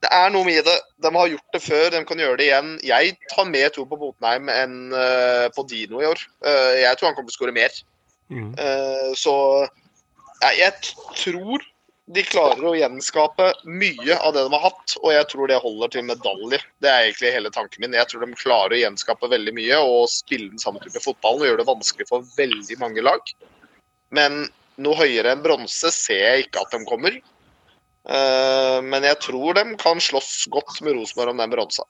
det 0.03 0.11
er 0.13 0.33
noe 0.33 0.45
med 0.45 0.67
det. 0.67 0.75
De 1.05 1.13
har 1.15 1.31
gjort 1.31 1.55
det 1.57 1.63
før, 1.63 1.87
de 1.95 2.03
kan 2.09 2.21
gjøre 2.21 2.41
det 2.41 2.49
igjen. 2.49 2.73
Jeg 2.85 3.15
tar 3.31 3.49
mer 3.49 3.71
tro 3.73 3.87
på 3.89 4.01
Botenheim 4.01 4.51
enn 4.53 4.77
uh, 4.93 5.47
på 5.55 5.65
Dino 5.71 6.03
i 6.03 6.09
år. 6.11 6.21
Uh, 6.45 6.75
jeg 6.83 6.99
tror 6.99 7.11
han 7.11 7.17
kommer 7.17 7.31
til 7.31 7.37
å 7.37 7.39
skåre 7.39 7.57
mer. 7.57 7.81
Mm. 8.33 8.55
Så 9.21 9.33
jeg, 10.59 10.95
tror 11.17 11.65
de 12.15 12.23
klarer 12.27 12.67
å 12.69 12.75
gjenskape 12.77 13.47
mye 13.65 14.17
av 14.19 14.35
det 14.37 14.43
de 14.45 14.53
har 14.53 14.65
hatt, 14.67 14.97
og 15.01 15.13
jeg 15.15 15.29
tror 15.31 15.49
det 15.49 15.61
holder 15.65 15.93
til 15.95 16.05
medalje. 16.05 16.61
Det 16.85 16.91
er 16.91 17.07
egentlig 17.07 17.33
hele 17.33 17.53
tanken 17.55 17.81
min. 17.81 17.97
Jeg 17.97 18.11
tror 18.11 18.27
de 18.27 18.37
klarer 18.37 18.77
å 18.77 18.81
gjenskape 18.83 19.31
veldig 19.33 19.55
mye 19.57 19.79
og 19.81 20.11
spille 20.13 20.51
den 20.53 20.61
samme 20.61 20.83
type 20.85 21.01
fotballen 21.01 21.41
og 21.41 21.49
gjøre 21.49 21.63
det 21.63 21.71
vanskelig 21.71 22.09
for 22.11 22.27
veldig 22.37 22.79
mange 22.83 23.05
lag. 23.07 23.33
Men 24.15 24.45
noe 24.85 24.99
høyere 25.01 25.33
enn 25.33 25.45
bronse 25.45 25.91
ser 25.95 26.21
jeg 26.21 26.47
ikke 26.47 26.67
at 26.67 26.77
de 26.77 26.83
kommer. 26.89 27.17
Eh, 28.05 28.79
men 28.85 29.09
jeg 29.09 29.21
tror 29.25 29.57
de 29.57 29.65
kan 29.81 30.03
slåss 30.03 30.45
godt 30.53 30.83
med 30.85 30.99
Rosenborg 30.99 31.33
om 31.33 31.41
den 31.41 31.55
bronsa. 31.57 31.89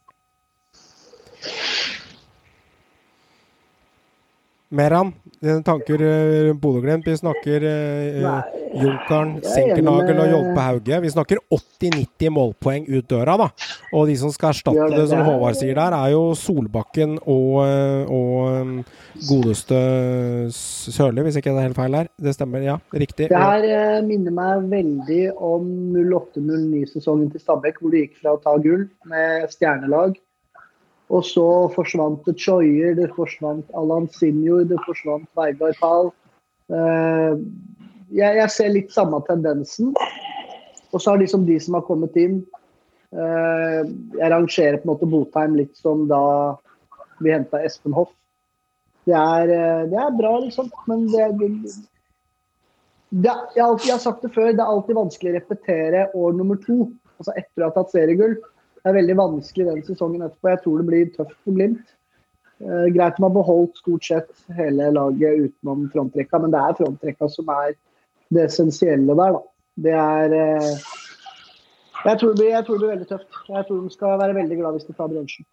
Meran, 4.75 5.13
dine 5.39 5.63
tanker 5.63 6.01
rundt 6.01 6.61
Bodø-Glimt? 6.61 7.07
Vi 7.07 7.17
snakker 7.17 7.63
uh, 7.63 8.41
Junkeren, 8.75 9.37
Senkernagel 9.47 10.19
og 10.19 10.33
Jolpe 10.33 10.65
Hauge. 10.65 10.99
Vi 11.05 11.13
snakker 11.13 11.39
80-90 11.55 12.33
målpoeng 12.35 12.89
ut 12.91 13.07
døra, 13.11 13.37
da. 13.39 13.47
Og 13.95 14.09
de 14.11 14.17
som 14.19 14.33
skal 14.35 14.51
erstatte 14.51 14.89
det, 14.97 15.05
som 15.13 15.23
Håvard 15.27 15.61
sier 15.61 15.79
der, 15.79 15.95
er 15.95 16.15
jo 16.17 16.25
Solbakken 16.39 17.21
og, 17.23 17.61
og 18.11 18.83
godeste 19.29 19.79
Sørli, 20.51 21.23
hvis 21.23 21.39
ikke 21.39 21.55
det 21.55 21.63
er 21.63 21.69
helt 21.69 21.79
feil 21.79 21.99
her. 22.01 22.11
Det 22.19 22.35
stemmer, 22.35 22.67
ja. 22.67 22.79
Riktig. 22.91 23.31
Det 23.31 23.47
her 23.47 23.71
uh, 23.71 24.03
minner 24.09 24.35
meg 24.35 24.69
veldig 24.75 25.23
om 25.39 25.71
08-09-sesongen 26.03 27.31
til 27.31 27.47
Stabæk, 27.47 27.79
hvor 27.79 27.95
de 27.95 28.07
gikk 28.09 28.19
fra 28.19 28.35
å 28.35 28.43
ta 28.43 28.59
gull 28.59 28.89
med 29.07 29.47
stjernelag 29.55 30.19
og 31.15 31.23
så 31.27 31.47
forsvant 31.75 32.25
det 32.27 32.35
Choyer, 32.43 32.97
det 32.99 33.13
forsvant 33.15 33.69
Alan 33.79 34.09
Sinjor, 34.15 34.65
det 34.67 34.81
forsvant 34.87 35.29
Veigard 35.39 35.79
Pal. 35.79 36.11
Uh, 36.73 37.39
jeg, 38.15 38.39
jeg, 38.41 38.51
ser 38.51 38.73
litt 38.75 38.91
samme 38.95 39.21
tendensen. 39.29 39.93
Og 40.95 41.03
så 41.03 41.13
har 41.13 41.23
liksom 41.23 41.47
de 41.47 41.59
som 41.63 41.77
har 41.79 41.85
kommet 41.87 42.15
inn 42.19 42.37
uh, 43.15 43.83
Jeg 44.15 44.31
rangerer 44.31 44.79
på 44.79 44.87
en 44.87 44.93
måte 44.93 45.09
Botheim 45.11 45.57
litt 45.59 45.75
som 45.79 46.05
da 46.11 46.21
vi 47.23 47.35
henta 47.35 47.63
Espen 47.63 47.95
Hoff. 47.95 48.11
Det 49.07 49.15
er, 49.15 49.51
uh, 49.53 49.83
det 49.91 50.01
er, 50.01 50.17
bra, 50.19 50.35
liksom. 50.43 50.73
Men 50.91 51.07
det, 51.13 51.29
det, 51.39 51.53
det 53.23 53.37
jeg, 53.55 53.79
jeg 53.87 53.93
har 53.93 54.03
sagt 54.03 54.27
det 54.27 54.33
før, 54.35 54.51
det 54.51 54.65
er 54.65 54.67
alltid 54.67 54.99
vanskelig 54.99 55.31
å 55.31 55.39
repetere 55.39 56.09
år 56.19 56.35
nummer 56.41 56.59
to. 56.65 56.89
Altså 57.21 57.37
etter 57.39 57.63
å 57.63 57.71
ha 57.71 57.77
tatt 57.77 57.95
seriegull. 57.95 58.35
Det 58.85 58.91
er 58.93 58.99
veldig 58.99 59.15
vanskelig 59.17 59.65
den 59.71 59.85
sesongen 59.87 60.27
etterpå. 60.27 60.51
Jeg 60.53 60.61
tror 60.61 60.81
det 60.81 60.87
blir 60.91 61.13
tøft 61.15 61.39
for 61.41 61.57
Glimt. 61.57 61.95
Eh, 62.61 62.89
greit 62.93 63.17
de 63.17 63.25
har 63.25 63.33
beholdt 63.33 63.81
stort 63.81 64.05
sett 64.05 64.43
hele 64.59 64.91
laget 64.93 65.47
utenom 65.47 65.87
frontrekka, 65.95 66.41
men 66.43 66.53
det 66.53 66.61
er 66.61 66.77
frontrekka 66.83 67.29
som 67.33 67.49
er 67.55 67.73
det 68.35 68.45
essensielle 68.45 69.17
der, 69.17 69.39
da. 69.39 69.41
Det 69.87 69.95
er 69.97 70.35
eh, 70.37 70.85
jeg, 72.05 72.19
tror 72.21 72.35
blir, 72.37 72.51
jeg 72.53 72.67
tror 72.67 72.77
det 72.77 72.83
blir 72.83 72.93
veldig 72.93 73.09
tøft. 73.09 73.39
Jeg 73.49 73.67
tror 73.69 73.81
de 73.81 73.95
skal 73.95 74.19
være 74.21 74.37
veldig 74.37 74.59
glad 74.61 74.77
hvis 74.77 74.91
de 74.91 74.97
tar 74.99 75.09
bransjen. 75.15 75.49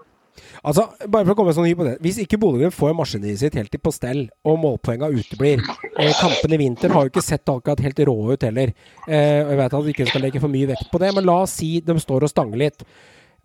Altså, 0.61 0.85
bare 1.07 1.25
for 1.25 1.33
å 1.33 1.37
komme 1.39 1.53
sånn 1.55 1.69
på 1.79 1.87
det. 1.87 1.95
Hvis 2.03 2.19
ikke 2.23 2.39
Bodø-Glimt 2.41 2.75
får 2.75 2.93
maskineriet 2.99 3.41
sitt 3.41 3.55
helt 3.59 3.79
på 3.79 3.95
stell, 3.95 4.25
og 4.47 4.59
målpoenga 4.59 5.07
uteblir 5.11 5.63
eh, 5.63 6.11
Kampene 6.19 6.59
i 6.59 6.61
vinter 6.65 6.91
har 6.91 7.07
jo 7.07 7.13
ikke 7.13 7.23
sett 7.23 7.47
akkurat 7.47 7.79
helt 7.87 8.03
rå 8.11 8.17
ut 8.33 8.45
heller. 8.47 8.75
Eh, 9.07 9.39
jeg 9.39 9.63
vet 9.63 9.79
at 9.79 9.87
vi 9.87 9.95
ikke 9.95 10.11
skal 10.11 10.27
legge 10.27 10.43
for 10.43 10.51
mye 10.51 10.69
vekt 10.75 10.91
på 10.91 10.99
det, 10.99 11.15
men 11.15 11.27
la 11.31 11.39
oss 11.45 11.57
si 11.61 11.77
de 11.85 11.95
står 12.03 12.27
og 12.27 12.33
stanger 12.35 12.63
litt. 12.65 12.85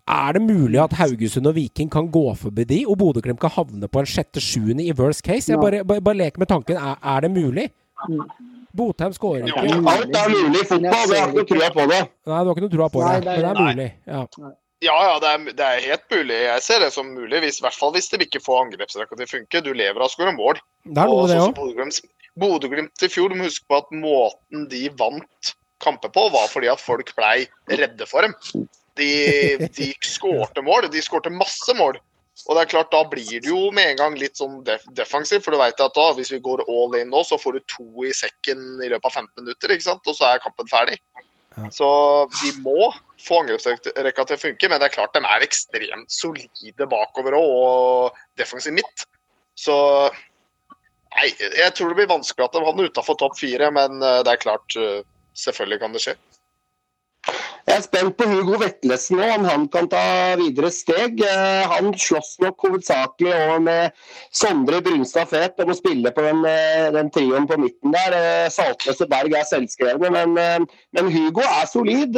Er 0.07 0.37
det 0.37 0.41
mulig 0.41 0.79
at 0.79 0.93
Haugesund 0.95 1.49
og 1.49 1.57
Viking 1.57 1.89
kan 1.91 2.07
gå 2.11 2.23
forbi 2.39 2.63
de, 2.63 2.83
og 2.87 2.95
Bodø-Glimt 3.01 3.41
kan 3.41 3.51
havne 3.51 3.89
på 3.91 3.99
en 3.99 4.07
sjette-sjuende 4.07 4.85
i 4.85 4.93
worst 4.95 5.25
case? 5.25 5.51
Jeg 5.51 5.59
bare, 5.59 5.83
bare, 5.83 6.03
bare 6.03 6.21
leker 6.21 6.39
med 6.39 6.47
tanken. 6.47 6.79
Er, 6.79 6.95
er 7.03 7.25
det 7.25 7.31
mulig? 7.33 7.67
Botheim 8.77 9.11
skårer 9.15 9.49
ikke. 9.49 9.65
Alt 9.91 10.15
er 10.15 10.31
mulig 10.31 10.61
i 10.61 10.69
fotball, 10.69 11.11
jeg 11.11 11.25
har 11.25 11.33
ikke 11.33 11.41
noe 11.41 11.49
trua 11.51 11.69
på 11.73 11.89
det. 11.91 11.99
Nei, 12.29 12.39
du 12.39 12.47
har 12.47 12.53
ikke 12.53 12.63
noe 12.63 12.73
trua 12.77 12.87
på 12.93 13.03
det, 13.03 13.11
men 13.17 13.27
det 13.27 13.51
er 13.51 13.61
mulig. 13.67 13.89
Ja. 14.07 14.23
Ja, 14.85 14.95
ja, 15.01 15.13
det 15.17 15.29
er, 15.33 15.45
det 15.57 15.65
er, 15.65 15.79
helt 15.89 16.03
mulig. 16.13 16.35
Jeg 16.37 16.61
ser 16.61 16.83
det 16.85 16.91
som 16.93 17.07
mulig, 17.09 17.39
hvis, 17.41 17.57
i 17.57 17.63
hvert 17.65 17.75
fall 17.75 17.95
hvis 17.95 18.11
de 18.11 18.19
ikke 18.21 18.43
får 18.45 18.59
angrepsrekka 18.67 19.17
til 19.17 19.25
å 19.25 19.31
funke. 19.31 19.61
Du 19.65 19.71
lever 19.73 19.97
av 19.97 20.05
å 20.05 20.13
skåre 20.13 20.35
mål. 20.37 20.61
Det 20.85 21.01
er 21.01 21.09
noe 21.09 21.25
det 21.31 21.39
òg. 21.41 22.01
Bodø-Glimt 22.37 23.01
i 23.01 23.09
fjor, 23.09 23.33
du 23.33 23.39
må 23.39 23.47
huske 23.47 23.65
på 23.65 23.79
at 23.81 23.89
måten 23.89 24.67
de 24.69 24.83
vant 24.99 25.53
kamper 25.81 26.13
på, 26.13 26.27
var 26.33 26.45
fordi 26.51 26.69
at 26.69 26.81
folk 26.81 27.09
blei 27.17 27.47
redde 27.73 28.05
for 28.09 28.27
dem. 28.27 28.67
De, 28.97 29.69
de 29.77 29.89
skårte 30.05 30.63
mål. 30.65 30.89
De 30.93 31.01
skårte 31.03 31.33
masse 31.33 31.73
mål. 31.77 31.99
Og 32.45 32.55
det 32.55 32.63
er 32.63 32.71
klart, 32.71 32.91
Da 32.93 33.01
blir 33.09 33.41
det 33.41 33.49
jo 33.49 33.71
med 33.75 33.91
en 33.91 34.01
gang 34.01 34.17
litt 34.19 34.37
sånn 34.37 34.59
def 34.67 34.85
defensiv, 34.95 35.41
for 35.43 35.55
du 35.55 35.59
vet 35.59 35.81
at 35.81 35.95
da, 35.95 36.05
hvis 36.15 36.31
vi 36.31 36.43
går 36.43 36.63
all 36.69 36.95
in 36.99 37.09
nå, 37.11 37.23
så 37.25 37.39
får 37.41 37.57
du 37.57 37.65
to 37.73 38.05
i 38.05 38.13
sekken 38.15 38.61
i 38.85 38.91
løpet 38.91 39.09
av 39.09 39.17
15 39.23 39.41
minutter, 39.41 39.73
ikke 39.73 39.87
sant? 39.89 40.05
og 40.05 40.15
så 40.15 40.29
er 40.29 40.43
kampen 40.43 40.69
ferdig. 40.69 40.99
Ja. 41.57 41.71
Så 41.73 41.89
de 42.37 42.53
må 42.61 42.91
få 43.17 43.41
angrepsrekka 43.41 44.25
til 44.29 44.37
å 44.37 44.41
funke, 44.43 44.69
men 44.69 44.79
det 44.79 44.91
er 44.91 44.93
klart 44.93 45.15
de 45.17 45.23
er 45.25 45.45
ekstremt 45.45 46.13
solide 46.13 46.87
bakover 46.89 47.35
og 47.39 48.17
defensiv 48.37 48.77
midt. 48.77 49.07
Så 49.57 49.75
nei, 51.17 51.31
jeg 51.41 51.73
tror 51.73 51.89
det 51.89 52.03
blir 52.03 52.13
vanskelig 52.13 52.45
at 52.45 52.53
de 52.53 52.65
havner 52.67 52.91
utafor 52.91 53.17
topp 53.17 53.39
fire, 53.39 53.71
men 53.73 53.97
eh, 54.05 54.21
det 54.27 54.35
er 54.35 54.43
klart, 54.43 54.77
eh, 54.77 55.01
selvfølgelig 55.41 55.81
kan 55.81 55.97
det 55.97 56.03
skje. 56.05 56.15
Jeg 57.67 57.81
er 57.81 57.83
spent 57.83 58.13
på 58.15 58.25
Hugo 58.29 58.55
Vetlesen 58.61 59.17
nå, 59.19 59.25
om 59.35 59.43
han 59.43 59.65
kan 59.67 59.89
ta 59.91 59.99
videre 60.39 60.69
steg. 60.71 61.19
Eh, 61.19 61.65
han 61.67 61.89
slåss 61.99 62.37
nok 62.39 62.63
hovedsakelig 62.63 63.33
over 63.33 63.59
med 63.65 63.97
Sondre 64.31 64.79
Brunstad 64.85 65.27
Fet 65.33 65.59
om 65.59 65.73
å 65.73 65.75
spille 65.75 66.13
på 66.15 66.23
den, 66.23 66.45
eh, 66.47 66.87
den 66.95 67.11
trioen 67.11 67.49
på 67.49 67.59
midten 67.59 67.91
der. 67.91 68.15
Eh, 68.15 68.47
Saltnes 68.55 69.03
og 69.03 69.11
Berg 69.11 69.35
er 69.35 69.43
selvskrevne, 69.51 70.13
men, 70.15 70.39
men, 70.95 71.11
Hugo 71.11 71.43
er 71.43 71.67
solid. 71.67 72.15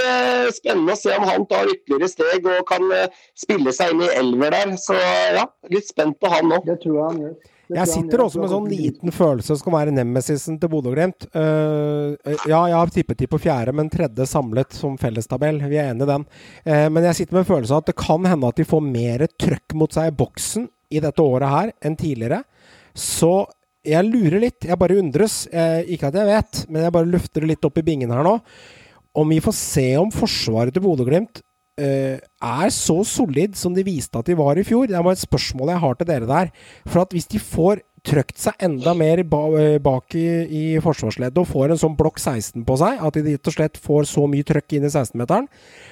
Spennende 0.54 0.94
å 0.94 1.02
se 1.02 1.18
om 1.18 1.26
han 1.26 1.50
tar 1.50 1.74
ytterligere 1.74 2.14
steg 2.14 2.46
og 2.46 2.68
kan 2.70 2.86
spille 3.34 3.74
seg 3.74 3.96
inn 3.96 4.06
i 4.06 4.16
elver 4.22 4.54
der. 4.54 4.78
Så 4.78 5.02
ja, 5.34 5.50
litt 5.74 5.90
spent 5.90 6.22
på 6.22 6.30
han 6.30 6.54
nå. 6.54 6.62
Det 6.70 6.78
tror 6.86 7.00
jeg 7.00 7.08
han 7.08 7.24
gjør. 7.26 7.40
Jeg 7.70 7.90
sitter 7.92 8.24
også 8.24 8.42
med 8.42 8.50
sånn 8.50 8.70
liten 8.72 9.14
følelse 9.14 9.52
som 9.52 9.60
skal 9.60 9.76
være 9.76 9.94
nemesisen 9.94 10.58
til 10.62 10.72
Bodø-Glimt. 10.72 11.28
Uh, 11.36 12.16
ja, 12.50 12.64
jeg 12.72 12.76
har 12.76 12.94
tippet 12.94 13.20
de 13.22 13.28
på 13.30 13.40
fjerde, 13.44 13.76
men 13.78 13.92
tredje 13.94 14.26
samlet 14.30 14.74
som 14.74 14.98
fellestabell. 14.98 15.62
Vi 15.70 15.78
er 15.78 15.92
enig 15.92 16.08
i 16.08 16.10
den. 16.10 16.26
Uh, 16.66 16.88
men 16.90 17.06
jeg 17.12 17.20
sitter 17.20 17.38
med 17.38 17.44
en 17.44 17.52
følelse 17.52 17.76
av 17.76 17.84
at 17.84 17.92
det 17.92 17.98
kan 18.02 18.26
hende 18.26 18.50
at 18.50 18.58
de 18.58 18.66
får 18.70 18.82
mer 18.88 19.26
trøkk 19.38 19.78
mot 19.78 19.94
seg 19.94 20.10
i 20.10 20.18
boksen 20.18 20.66
i 20.90 21.04
dette 21.04 21.22
året 21.22 21.54
her 21.54 21.72
enn 21.86 22.00
tidligere. 22.00 22.42
Så 22.98 23.34
jeg 23.86 24.08
lurer 24.10 24.42
litt. 24.42 24.66
Jeg 24.66 24.82
bare 24.82 24.98
undres. 25.04 25.44
Uh, 25.54 25.86
ikke 25.86 26.10
at 26.10 26.18
jeg 26.18 26.30
vet, 26.30 26.64
men 26.72 26.88
jeg 26.88 26.96
bare 26.98 27.14
lufter 27.14 27.46
det 27.46 27.54
litt 27.54 27.70
opp 27.70 27.78
i 27.78 27.86
bingen 27.86 28.14
her 28.16 28.26
nå. 28.26 28.40
Om 29.20 29.30
vi 29.34 29.40
får 29.46 29.56
se 29.58 29.88
om 30.02 30.10
forsvaret 30.14 30.74
til 30.74 30.84
Bodø-Glimt 30.86 31.42
eh, 31.42 31.49
er 31.80 32.74
så 32.76 32.98
solid 33.08 33.56
som 33.60 33.76
de 33.76 33.86
viste 33.88 34.20
at 34.20 34.28
de 34.30 34.38
var 34.40 34.60
i 34.60 34.66
fjor. 34.68 34.88
Det 34.90 34.98
er 34.98 35.06
bare 35.06 35.18
et 35.18 35.28
spørsmål 35.28 35.74
jeg 35.74 35.84
har 35.86 36.00
til 36.00 36.10
dere 36.10 36.30
der. 36.30 36.52
For 36.88 37.04
at 37.04 37.16
hvis 37.16 37.30
de 37.32 37.42
får 37.42 37.84
trøkt 38.06 38.40
seg 38.40 38.64
enda 38.64 38.94
mer 38.98 39.22
eh, 39.22 39.78
bak 39.84 40.16
i, 40.18 40.26
i 40.46 40.64
forsvarsleddet 40.84 41.42
og 41.42 41.50
får 41.50 41.74
en 41.74 41.82
sånn 41.82 41.98
blokk 42.00 42.20
16 42.20 42.64
på 42.68 42.78
seg, 42.80 43.02
at 43.06 43.18
de 43.18 43.36
rett 43.36 43.52
og 43.52 43.56
slett 43.56 43.80
får 43.82 44.08
så 44.10 44.26
mye 44.30 44.48
trøkk 44.48 44.78
inn 44.78 44.88
i 44.88 44.92
16-meteren, 44.92 45.50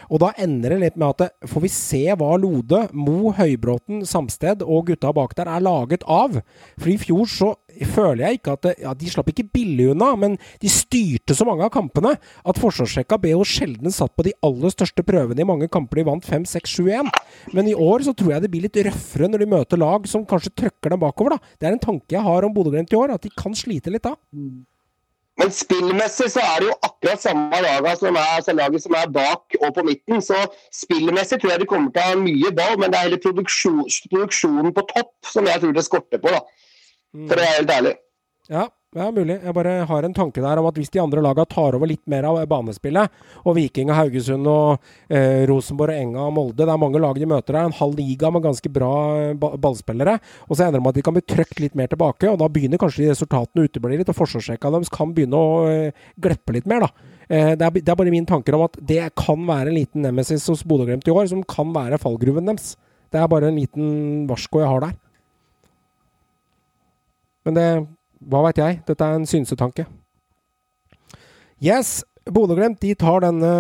og 0.08 0.22
da 0.24 0.32
ender 0.44 0.76
det 0.76 0.82
litt 0.86 1.00
med 1.00 1.10
at 1.10 1.24
det, 1.26 1.50
får 1.52 1.66
vi 1.66 1.74
se 1.74 2.04
hva 2.20 2.32
Lode, 2.40 2.86
Mo, 2.96 3.34
Høybråten, 3.38 4.06
Samsted 4.08 4.64
og 4.66 4.88
gutta 4.92 5.12
bak 5.16 5.36
der 5.38 5.52
er 5.52 5.64
laget 5.64 6.06
av. 6.08 6.40
For 6.78 6.92
i 6.94 7.00
fjor 7.02 7.28
så 7.32 7.54
føler 7.86 8.24
jeg 8.24 8.40
ikke 8.40 8.56
at 8.58 8.68
ja, 8.82 8.94
De 8.98 9.10
slapp 9.12 9.30
ikke 9.32 9.46
billig 9.54 9.90
unna, 9.94 10.14
men 10.20 10.38
de 10.62 10.72
styrte 10.72 11.36
så 11.38 11.46
mange 11.48 11.66
av 11.68 11.74
kampene 11.74 12.16
at 12.18 12.62
forsvarsrekka 12.62 13.20
BH 13.22 13.44
sjelden 13.48 13.94
satt 13.94 14.16
på 14.18 14.26
de 14.28 14.34
aller 14.46 14.74
største 14.74 15.06
prøvene 15.06 15.44
i 15.44 15.48
mange 15.48 15.70
kamper 15.72 16.02
de 16.02 16.08
vant 16.08 16.26
5-6-7-1. 16.26 17.12
Men 17.54 17.70
i 17.70 17.76
år 17.76 18.08
så 18.08 18.16
tror 18.18 18.36
jeg 18.36 18.46
det 18.46 18.54
blir 18.54 18.66
litt 18.66 18.82
røffere 18.88 19.30
når 19.30 19.44
de 19.44 19.52
møter 19.54 19.82
lag 19.82 20.08
som 20.10 20.26
kanskje 20.28 20.56
trøkker 20.64 20.96
dem 20.96 21.04
bakover. 21.04 21.38
da. 21.38 21.56
Det 21.60 21.70
er 21.70 21.78
en 21.78 21.86
tanke 21.86 22.18
jeg 22.18 22.26
har 22.26 22.48
om 22.48 22.56
Bodø-Glimt 22.56 22.94
i 22.94 23.00
år, 23.00 23.14
at 23.18 23.28
de 23.28 23.34
kan 23.38 23.56
slite 23.58 23.94
litt 23.94 24.08
da. 24.08 24.16
Men 25.38 25.52
spillmessig 25.54 26.32
så 26.34 26.42
er 26.42 26.62
det 26.62 26.70
jo 26.72 26.76
akkurat 26.82 27.22
samme 27.22 27.58
laget 27.62 28.00
som 28.00 28.16
er, 28.18 28.30
altså 28.40 28.54
laget 28.58 28.84
som 28.84 28.96
er 28.98 29.12
bak 29.14 29.58
og 29.62 29.74
på 29.76 29.84
midten. 29.86 30.22
Så 30.22 30.38
spillmessig 30.74 31.38
tror 31.42 31.54
jeg 31.54 31.62
de 31.62 31.70
kommer 31.70 31.94
til 31.94 32.02
å 32.02 32.08
ha 32.10 32.22
mye 32.22 32.54
ball, 32.58 32.80
men 32.82 32.94
det 32.94 32.98
er 32.98 33.10
hele 33.12 33.22
produksjon, 33.22 33.84
produksjonen 34.10 34.74
på 34.74 34.86
topp 34.96 35.30
som 35.30 35.46
jeg 35.46 35.62
tror 35.62 35.76
det 35.78 35.86
skorter 35.86 36.24
på, 36.24 36.34
da. 36.34 36.42
For 37.14 37.38
å 37.38 37.44
være 37.44 37.56
helt 37.60 37.74
ærlig. 37.78 37.96
Ja, 38.48 38.68
det 38.96 39.02
er 39.04 39.12
mulig. 39.12 39.36
Jeg 39.44 39.54
bare 39.54 39.72
har 39.90 40.06
en 40.08 40.14
tanke 40.16 40.42
der 40.42 40.60
om 40.62 40.68
at 40.70 40.78
hvis 40.80 40.90
de 40.94 41.02
andre 41.04 41.22
lagene 41.22 41.50
tar 41.52 41.76
over 41.76 41.90
litt 41.90 42.04
mer 42.10 42.24
av 42.30 42.38
banespillet, 42.48 43.12
og 43.44 43.58
Viking 43.58 43.92
og 43.92 43.98
Haugesund 43.98 44.48
og 44.48 44.86
eh, 45.12 45.44
Rosenborg 45.50 45.92
og 45.92 46.04
Enga 46.06 46.24
og 46.24 46.32
Molde 46.38 46.64
Det 46.64 46.72
er 46.72 46.80
mange 46.80 47.02
lag 47.04 47.20
de 47.20 47.28
møter 47.28 47.58
der. 47.58 47.68
En 47.68 47.76
halv 47.76 48.00
liga 48.00 48.32
med 48.32 48.46
ganske 48.46 48.72
bra 48.72 48.92
eh, 49.26 49.34
ballspillere. 49.36 50.16
Og 50.48 50.56
så 50.56 50.66
ender 50.66 50.80
det 50.80 50.86
med 50.86 50.94
at 50.94 51.00
de 51.00 51.04
kan 51.06 51.18
bli 51.18 51.26
trøkt 51.28 51.62
litt 51.64 51.76
mer 51.78 51.92
tilbake, 51.92 52.32
og 52.32 52.40
da 52.40 52.48
begynner 52.52 52.82
kanskje 52.82 53.04
de 53.04 53.12
resultatene 53.12 53.66
å 53.66 53.68
utebli 53.68 54.00
litt, 54.00 54.12
og 54.14 54.20
forsvarsrekka 54.22 54.72
deres 54.74 54.94
kan 54.96 55.12
begynne 55.14 55.42
å 55.42 55.58
eh, 55.68 56.06
gleppe 56.24 56.56
litt 56.56 56.70
mer, 56.72 56.88
da. 56.88 57.14
Eh, 57.28 57.52
det, 57.60 57.68
er, 57.68 57.82
det 57.82 57.92
er 57.92 58.00
bare 58.00 58.14
mine 58.14 58.30
tanker 58.30 58.56
om 58.56 58.66
at 58.70 58.80
det 58.80 59.02
kan 59.20 59.44
være 59.50 59.74
en 59.74 59.78
liten 59.82 60.08
nemesis 60.08 60.48
hos 60.48 60.64
Bodø-Glimt 60.64 61.12
i 61.12 61.14
år, 61.14 61.28
som 61.34 61.44
kan 61.44 61.76
være 61.76 62.00
fallgruven 62.02 62.48
deres. 62.48 62.78
Det 63.12 63.20
er 63.20 63.28
bare 63.32 63.52
en 63.52 63.60
liten 63.60 63.92
varsko 64.32 64.64
jeg 64.64 64.72
har 64.72 64.88
der. 64.88 64.96
Men 67.48 67.56
det 67.56 67.70
Hva 68.28 68.44
veit 68.48 68.60
jeg? 68.60 68.82
Dette 68.88 69.06
er 69.06 69.16
en 69.16 69.28
synsetanke. 69.30 69.86
Yes, 71.64 72.02
Bodø-Glimt 72.34 72.82
de 72.82 72.96
tar 72.98 73.22
denne 73.24 73.52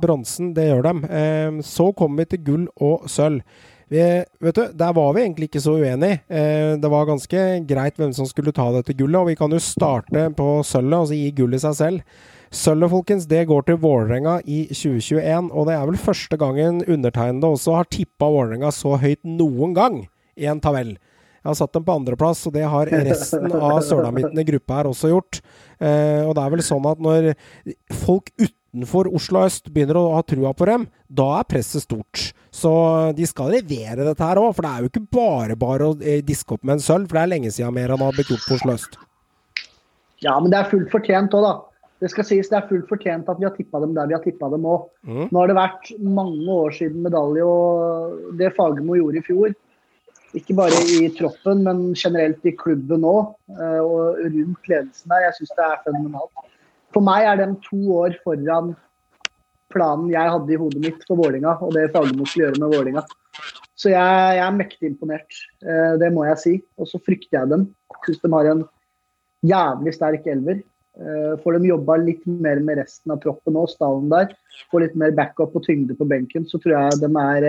bronsen, 0.00 0.50
det 0.56 0.64
gjør. 0.66 0.88
Eh, 1.06 1.60
så 1.64 1.90
kommer 1.96 2.22
vi 2.22 2.32
til 2.32 2.42
gull 2.46 2.64
og 2.82 3.06
sølv. 3.12 3.44
Vi, 3.92 4.00
vet 4.40 4.56
du, 4.56 4.62
Der 4.72 4.92
var 4.96 5.12
vi 5.12 5.20
egentlig 5.26 5.50
ikke 5.50 5.60
så 5.60 5.76
uenige. 5.76 6.22
Eh, 6.32 6.74
det 6.80 6.90
var 6.90 7.06
ganske 7.06 7.40
greit 7.68 8.00
hvem 8.00 8.14
som 8.16 8.26
skulle 8.26 8.54
ta 8.56 8.70
dette 8.72 8.96
gullet, 8.96 9.20
og 9.20 9.28
vi 9.28 9.36
kan 9.36 9.52
jo 9.52 9.60
starte 9.60 10.30
på 10.32 10.48
sølvet, 10.64 10.98
altså 10.98 11.18
gi 11.18 11.30
gullet 11.36 11.62
seg 11.62 11.76
selv. 11.76 12.16
Sølvet, 12.52 12.92
folkens, 12.92 13.28
det 13.28 13.46
går 13.48 13.68
til 13.68 13.78
Vålerenga 13.80 14.40
i 14.44 14.66
2021, 14.72 15.52
og 15.52 15.68
det 15.68 15.76
er 15.76 15.86
vel 15.88 16.00
første 16.00 16.36
gangen 16.40 16.82
undertegnede 16.84 17.48
også 17.48 17.78
har 17.78 17.88
tippa 17.92 18.28
Vålerenga 18.32 18.72
så 18.72 18.96
høyt 19.00 19.20
noen 19.24 19.76
gang 19.76 20.02
i 20.36 20.48
en 20.48 20.60
tabell. 20.60 20.96
Jeg 21.42 21.50
har 21.50 21.58
satt 21.58 21.74
dem 21.74 21.82
på 21.82 21.94
andreplass, 21.98 22.44
og 22.46 22.54
det 22.54 22.62
har 22.70 22.90
resten 23.02 23.50
av 23.50 23.80
sølamitten 23.82 24.38
i 24.38 24.46
gruppa 24.46 24.76
her 24.78 24.88
også 24.92 25.10
gjort. 25.10 25.40
Eh, 25.82 26.22
og 26.22 26.36
det 26.38 26.42
er 26.44 26.52
vel 26.54 26.62
sånn 26.62 26.84
at 26.86 27.00
når 27.02 27.32
folk 28.04 28.30
utenfor 28.38 29.10
Oslo 29.10 29.42
øst 29.48 29.66
begynner 29.74 29.98
å 29.98 30.12
ha 30.14 30.20
trua 30.22 30.52
på 30.54 30.68
dem, 30.70 30.86
da 31.10 31.26
er 31.40 31.48
presset 31.50 31.82
stort. 31.82 32.28
Så 32.54 32.70
de 33.18 33.26
skal 33.26 33.50
levere 33.56 34.06
dette 34.06 34.28
her 34.28 34.38
òg, 34.38 34.52
for 34.54 34.62
det 34.62 34.70
er 34.70 34.84
jo 34.84 34.92
ikke 34.92 35.04
bare 35.18 35.56
bare 35.58 35.88
å 35.90 35.96
eh, 35.98 36.22
diske 36.22 36.54
opp 36.54 36.62
med 36.62 36.78
en 36.78 36.84
sølv, 36.84 37.08
for 37.10 37.18
det 37.18 37.24
er 37.24 37.32
lenge 37.34 37.50
siden 37.50 37.74
mer 37.74 37.90
han 37.90 38.06
har 38.06 38.14
blitt 38.14 38.30
gjort 38.30 38.46
på 38.46 38.60
Oslo 38.60 38.76
øst. 38.78 38.96
Ja, 40.22 40.36
men 40.38 40.54
det 40.54 40.60
er 40.60 40.70
fullt 40.70 40.94
fortjent 40.94 41.34
òg, 41.34 41.48
da. 41.48 41.54
Det 42.02 42.10
skal 42.10 42.26
sies 42.26 42.48
det 42.50 42.58
er 42.58 42.70
fullt 42.70 42.86
fortjent 42.90 43.28
at 43.30 43.38
vi 43.38 43.46
har 43.46 43.54
tippa 43.54 43.82
dem 43.82 43.92
der 43.98 44.08
vi 44.10 44.14
har 44.14 44.22
tippa 44.22 44.46
dem 44.50 44.62
òg. 44.66 44.86
Mm. 45.10 45.26
Nå 45.26 45.42
har 45.42 45.50
det 45.50 45.58
vært 45.58 45.90
mange 45.98 46.54
år 46.54 46.78
siden 46.78 47.02
medalje, 47.02 47.50
og 47.50 48.32
det 48.38 48.54
Fagermo 48.54 48.94
gjorde 48.98 49.18
i 49.18 49.26
fjor 49.26 49.58
ikke 50.38 50.56
bare 50.56 50.78
i 50.96 51.10
troppen, 51.16 51.62
men 51.66 51.82
generelt 51.98 52.44
i 52.48 52.54
klubben 52.56 53.04
òg. 53.08 53.34
Og 53.82 54.22
rundt 54.22 54.70
ledelsen 54.70 55.12
der. 55.12 55.26
Jeg 55.26 55.36
syns 55.38 55.54
det 55.58 55.66
er 55.66 55.82
fenomenalt. 55.86 56.48
For 56.92 57.04
meg 57.04 57.26
er 57.28 57.40
de 57.40 57.48
to 57.64 57.80
år 58.02 58.16
foran 58.24 58.74
planen 59.72 60.10
jeg 60.12 60.32
hadde 60.34 60.52
i 60.52 60.58
hodet 60.60 60.82
mitt 60.84 61.04
for 61.08 61.16
Vålinga, 61.16 61.56
og 61.64 61.72
det 61.72 61.88
Fagermo 61.94 62.26
skulle 62.28 62.50
gjøre 62.50 62.60
med 62.60 62.74
Vålinga. 62.76 63.04
Så 63.78 63.88
jeg, 63.88 64.36
jeg, 64.36 64.42
er 64.44 64.58
mektig 64.58 64.90
imponert. 64.90 65.38
Det 66.00 66.10
må 66.14 66.26
jeg 66.28 66.40
si. 66.42 66.52
Og 66.78 66.88
så 66.90 67.00
frykter 67.02 67.40
jeg 67.40 67.52
dem. 67.54 67.64
Syns 68.04 68.20
de 68.22 68.30
har 68.34 68.50
en 68.50 68.66
jævlig 69.48 69.94
sterk 69.96 70.28
elver. 70.30 70.60
Får 71.42 71.56
de 71.56 71.70
jobba 71.70 71.96
litt 72.02 72.24
mer 72.28 72.60
med 72.60 72.82
resten 72.82 73.14
av 73.14 73.22
troppen 73.22 73.56
og 73.56 73.70
stallen 73.72 74.10
der, 74.12 74.34
får 74.70 74.84
litt 74.84 74.96
mer 75.00 75.14
backup 75.16 75.54
og 75.56 75.64
tyngde 75.64 75.96
på 75.96 76.04
benken, 76.04 76.44
så 76.44 76.60
tror 76.60 76.74
jeg 76.76 76.98
de 77.00 77.08
er 77.22 77.46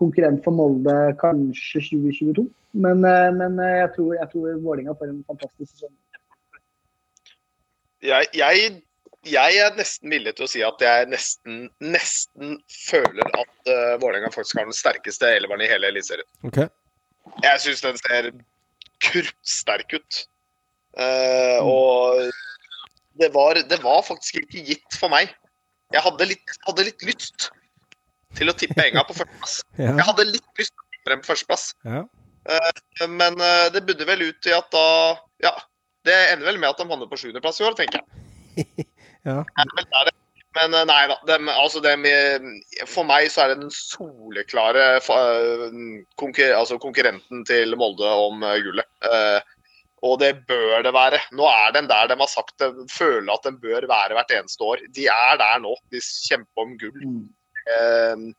konkurrent 0.00 0.42
for 0.44 0.56
Molde 0.56 0.96
kanskje 1.20 1.84
2022. 1.92 2.46
Men, 2.82 3.02
men 3.36 3.58
jeg 3.60 3.90
tror, 3.96 4.14
jeg 4.16 4.30
tror 4.32 4.62
Vålinga 4.64 4.94
får 4.98 5.10
en 5.10 5.24
fantastisk 5.28 5.72
sesong. 5.74 5.92
Jeg, 8.00 8.28
jeg, 8.32 8.70
jeg, 9.28 9.56
er 9.60 9.74
nesten 9.76 10.12
villig 10.12 10.32
til 10.36 10.46
å 10.46 10.50
si 10.50 10.62
at 10.64 10.80
jeg 10.80 11.08
nesten, 11.10 11.66
nesten 11.84 12.54
føler 12.72 13.26
at 13.36 13.68
uh, 13.68 13.96
Vålerenga 14.00 14.30
faktisk 14.32 14.56
har 14.56 14.68
den 14.70 14.76
sterkeste 14.76 15.28
elveren 15.36 15.64
i 15.64 15.68
hele 15.68 15.90
Eliteserien. 15.92 16.28
Okay. 16.48 16.70
Jeg 17.44 17.60
syns 17.64 17.84
den 17.84 18.00
ser 18.00 18.30
kruttsterk 19.04 19.92
ut. 19.98 20.22
Uh, 20.96 21.60
og 21.60 22.30
det 23.20 23.28
var, 23.34 23.60
det 23.68 23.78
var 23.84 24.00
faktisk 24.06 24.40
ikke 24.40 24.64
gitt 24.72 24.96
for 24.96 25.12
meg. 25.12 25.34
Jeg 25.92 26.04
hadde 26.06 26.30
litt, 26.30 26.56
hadde 26.64 26.86
litt 26.88 27.04
lyst 27.04 27.50
til 28.38 28.50
å 28.50 28.56
tippe 28.56 28.86
Enga 28.86 29.04
på 29.08 29.16
førsteplass. 29.18 29.60
Ja. 29.80 29.94
Jeg 29.96 30.06
hadde 30.10 30.26
litt 30.28 30.60
lyst 30.60 30.74
til 30.74 30.82
å 30.82 30.90
tippe 30.94 31.14
dem 31.14 31.22
på 31.22 31.32
førsteplass. 31.32 31.66
Ja. 31.88 32.04
Uh, 32.48 33.08
men 33.08 33.36
uh, 33.40 33.68
det 33.72 33.84
budde 33.88 34.06
vel 34.08 34.30
ut 34.30 34.48
i 34.48 34.54
at 34.56 34.70
da 34.72 34.86
Ja, 35.44 35.52
det 36.08 36.16
ender 36.30 36.48
vel 36.48 36.60
med 36.60 36.70
at 36.70 36.80
de 36.80 36.88
havner 36.88 37.10
på 37.10 37.18
sjuendeplass 37.20 37.60
i 37.60 37.66
år, 37.68 37.76
tenker 37.76 38.00
jeg. 38.00 38.86
ja. 39.28 39.42
Men 40.56 40.74
uh, 40.74 40.86
nei 40.88 41.02
da. 41.10 41.18
Dem, 41.28 41.50
altså 41.52 41.82
dem, 41.84 42.06
for 42.88 43.08
meg 43.08 43.28
så 43.32 43.44
er 43.44 43.52
det 43.52 43.60
den 43.62 43.74
soleklare 43.74 44.86
konkurren 46.20 46.56
altså 46.58 46.80
konkurrenten 46.82 47.44
til 47.48 47.76
Molde 47.78 48.08
om 48.08 48.44
gullet. 48.64 48.88
Og 50.00 50.16
det 50.22 50.32
bør 50.48 50.80
det 50.84 50.94
være. 50.96 51.20
Nå 51.36 51.44
er 51.44 51.74
den 51.76 51.88
der 51.90 52.08
de 52.08 52.16
har 52.16 52.30
sagt 52.32 52.56
de 52.62 52.86
føler 52.88 53.28
at 53.34 53.44
den 53.44 53.58
bør 53.60 53.84
være 53.88 54.16
hvert 54.16 54.32
eneste 54.32 54.64
år. 54.64 54.80
De 54.96 55.04
er 55.12 55.36
der 55.40 55.60
nå. 55.60 55.74
De 55.92 56.00
kjemper 56.00 56.64
om 56.64 56.72
gull. 56.80 57.04
Eh, 57.70 58.30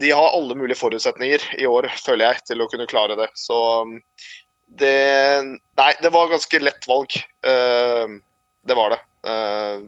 de 0.00 0.10
har 0.16 0.32
alle 0.32 0.56
mulige 0.56 0.80
forutsetninger 0.80 1.42
i 1.60 1.66
år, 1.68 1.90
føler 2.00 2.30
jeg, 2.30 2.44
til 2.50 2.64
å 2.64 2.68
kunne 2.72 2.88
klare 2.90 3.18
det. 3.20 3.28
Så 3.36 3.58
det 4.80 4.94
Nei, 5.80 5.92
det 6.00 6.12
var 6.14 6.30
ganske 6.30 6.62
lett 6.62 6.86
valg. 6.88 7.16
Eh, 7.44 8.14
det 8.68 8.76
var 8.78 8.94
det. 8.94 9.00
Eh, 9.28 9.84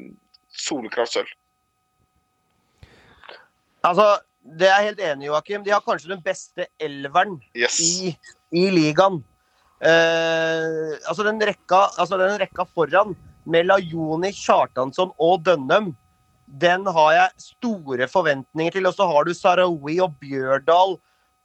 Solklart 0.52 1.12
sølv. 1.12 1.32
Altså, 3.82 4.06
det 4.43 4.68
er 4.68 4.78
jeg 4.78 4.90
helt 4.93 5.02
enig 5.09 5.26
i, 5.26 5.30
Joakim. 5.30 5.64
De 5.64 5.72
har 5.74 5.82
kanskje 5.84 6.12
den 6.12 6.22
beste 6.24 6.68
elveren 6.82 7.39
yes. 7.59 7.80
i, 7.82 8.12
i, 8.55 8.68
ligaen. 8.74 9.20
Eh, 9.82 10.93
altså, 11.09 11.24
den 11.26 11.40
rekka, 11.43 11.86
altså 11.97 12.20
den 12.20 12.39
rekka 12.43 12.66
foran 12.74 13.16
med 13.48 13.66
Lajoni, 13.66 14.30
Kjartansson 14.36 15.10
og 15.18 15.43
Dønnum 15.47 15.93
den 16.52 16.84
har 16.84 17.12
jeg 17.16 17.44
store 17.46 18.08
forventninger 18.10 18.76
til. 18.76 18.88
Og 18.88 18.96
så 18.96 19.06
har 19.08 19.24
du 19.24 19.32
Sarawi 19.36 19.98
og 20.04 20.16
Bjørdal 20.20 20.98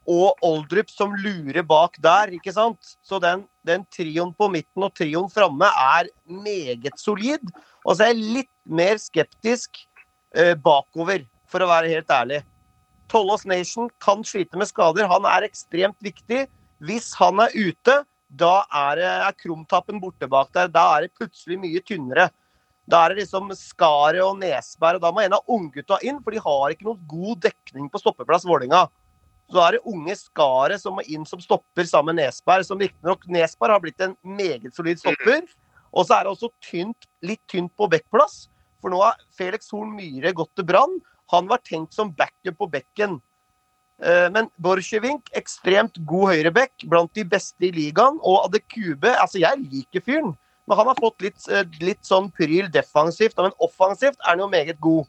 og 0.08 0.44
Oldrup 0.44 0.90
som 0.92 1.12
lurer 1.20 1.64
bak 1.68 1.98
der, 2.04 2.32
ikke 2.32 2.52
sant? 2.52 2.94
Så 3.04 3.20
den, 3.20 3.44
den 3.68 3.84
trioen 3.92 4.32
på 4.36 4.48
midten 4.52 4.86
og 4.86 4.94
trioen 4.96 5.28
framme 5.32 5.68
er 5.68 6.08
meget 6.24 7.00
solid. 7.00 7.44
Og 7.84 7.96
så 7.96 8.06
er 8.06 8.14
jeg 8.14 8.36
litt 8.38 8.54
mer 8.64 9.00
skeptisk 9.00 9.82
eh, 10.36 10.54
bakover, 10.56 11.26
for 11.48 11.64
å 11.64 11.68
være 11.70 11.92
helt 11.92 12.10
ærlig. 12.12 12.42
Tollås 13.08 13.46
Nation 13.48 13.88
kan 14.04 14.24
slite 14.24 14.58
med 14.60 14.68
skader. 14.68 15.08
Han 15.08 15.24
er 15.28 15.46
ekstremt 15.46 15.96
viktig. 16.04 16.44
Hvis 16.84 17.14
han 17.16 17.40
er 17.40 17.54
ute, 17.56 18.02
da 18.28 18.54
er, 18.68 19.00
er 19.00 19.36
krumtappen 19.40 20.00
borte 20.02 20.28
bak 20.28 20.52
der. 20.56 20.68
Da 20.72 20.84
er 20.96 21.06
det 21.06 21.16
plutselig 21.16 21.56
mye 21.60 21.80
tynnere. 21.84 22.28
Da 22.88 23.02
er 23.04 23.12
det 23.12 23.24
liksom 23.24 23.50
Skaret 23.52 24.22
og 24.24 24.38
Nesberg, 24.40 24.96
og 24.96 25.04
da 25.04 25.10
må 25.12 25.20
en 25.20 25.36
av 25.36 25.50
unggutta 25.52 25.98
inn, 26.06 26.22
for 26.24 26.32
de 26.32 26.40
har 26.40 26.72
ikke 26.72 26.86
noen 26.88 27.02
god 27.10 27.42
dekning 27.44 27.90
på 27.92 28.00
stoppeplass 28.00 28.46
Vålinga. 28.48 28.86
Så 29.52 29.60
er 29.64 29.76
det 29.76 29.84
unge 29.88 30.16
Skaret 30.16 30.80
som 30.80 30.96
må 30.96 31.04
inn 31.08 31.26
som 31.28 31.40
stopper 31.40 31.88
sammen 31.88 32.16
med 32.16 32.24
Nesberg, 32.24 32.64
som 32.64 32.80
riktignok 32.80 33.26
Nesberg 33.32 33.76
har 33.76 33.84
blitt 33.84 34.00
en 34.04 34.16
meget 34.24 34.72
solid 34.76 35.00
stopper. 35.00 35.44
Og 35.92 36.08
så 36.08 36.16
er 36.16 36.24
det 36.24 36.32
også 36.32 36.50
tynt, 36.64 37.08
litt 37.24 37.44
tynt 37.48 37.72
på 37.76 37.88
backplass, 37.92 38.46
for 38.80 38.92
nå 38.92 39.00
har 39.02 39.20
Felix 39.36 39.70
Horn 39.72 39.92
Myhre 39.96 40.32
gått 40.36 40.52
til 40.56 40.68
Brann. 40.68 40.98
Han 41.32 41.48
var 41.48 41.60
tenkt 41.64 41.96
som 41.96 42.12
backup 42.16 42.56
på 42.60 42.70
bekken. 42.72 43.20
Eh, 44.00 44.28
Men 44.32 44.48
Borchgrevink, 44.62 45.28
ekstremt 45.36 45.98
god 46.06 46.32
høyreback, 46.32 46.84
blant 46.88 47.12
de 47.16 47.24
beste 47.24 47.68
i 47.68 47.72
ligaen. 47.74 48.20
Og 48.22 48.46
Adekube, 48.46 49.12
altså 49.16 49.42
jeg 49.42 49.64
liker 49.72 50.04
fyren, 50.04 50.36
men 50.68 50.76
han 50.76 50.90
har 50.90 50.98
fått 51.00 51.22
litt, 51.24 51.40
eh, 51.48 51.64
litt 51.80 52.04
sånn 52.04 52.28
pryl 52.30 52.68
defensivt. 52.72 53.36
Men 53.40 53.54
offensivt 53.64 54.18
er 54.20 54.34
han 54.34 54.42
jo 54.44 54.48
meget 54.52 54.80
god. 54.80 55.08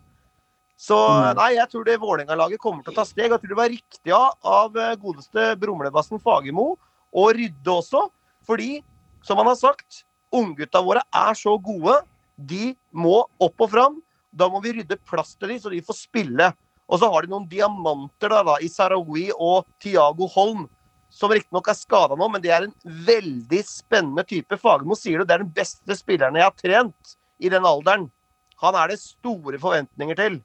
Så 0.80 0.96
nei, 1.36 1.58
jeg 1.58 1.68
tror 1.68 1.84
det 1.84 1.98
Vålerenga-laget 2.00 2.62
kommer 2.64 2.86
til 2.86 2.94
å 2.94 3.00
ta 3.02 3.04
steg. 3.04 3.28
Jeg 3.28 3.42
tror 3.42 3.52
det 3.52 3.60
var 3.60 3.74
riktig 3.74 4.14
av, 4.16 4.38
av 4.48 4.78
eh, 4.80 4.96
godeste 4.96 5.50
Brumlebassen 5.60 6.22
Fagermo 6.24 6.78
å 7.12 7.26
rydde 7.36 7.74
også. 7.74 8.06
Fordi, 8.48 8.80
som 9.28 9.42
han 9.42 9.52
har 9.52 9.60
sagt, 9.60 10.06
unggutta 10.32 10.80
våre 10.86 11.04
er 11.12 11.36
så 11.36 11.58
gode. 11.60 11.98
De 12.40 12.72
må 12.96 13.26
opp 13.44 13.68
og 13.68 13.74
fram. 13.76 14.00
Da 14.32 14.48
må 14.48 14.64
vi 14.64 14.78
rydde 14.78 15.02
plass 15.10 15.36
til 15.36 15.52
dem, 15.52 15.60
så 15.60 15.74
de 15.74 15.84
får 15.84 16.00
spille. 16.00 16.52
Og 16.88 17.02
så 17.02 17.10
har 17.12 17.26
de 17.26 17.34
noen 17.34 17.50
diamanter 17.52 18.32
da, 18.32 18.42
da 18.48 18.56
i 18.64 18.72
Sarawi 18.72 19.28
og 19.36 19.68
Tiago 19.84 20.30
Holm, 20.32 20.64
som 21.20 21.32
riktignok 21.34 21.68
er 21.68 21.76
skada 21.76 22.16
nå, 22.16 22.30
men 22.32 22.44
det 22.44 22.52
er 22.56 22.68
en 22.68 22.76
veldig 23.06 23.60
spennende 23.68 24.24
type. 24.28 24.56
Fagermo 24.60 24.96
sier 24.96 25.20
det, 25.20 25.30
det 25.30 25.36
er 25.36 25.44
den 25.44 25.56
beste 25.56 25.98
spilleren 26.00 26.40
jeg 26.40 26.48
har 26.48 26.56
trent 26.56 27.16
i 27.44 27.52
den 27.52 27.68
alderen. 27.68 28.08
Han 28.64 28.76
er 28.76 28.92
det 28.92 29.02
store 29.02 29.60
forventninger 29.60 30.20
til. 30.20 30.40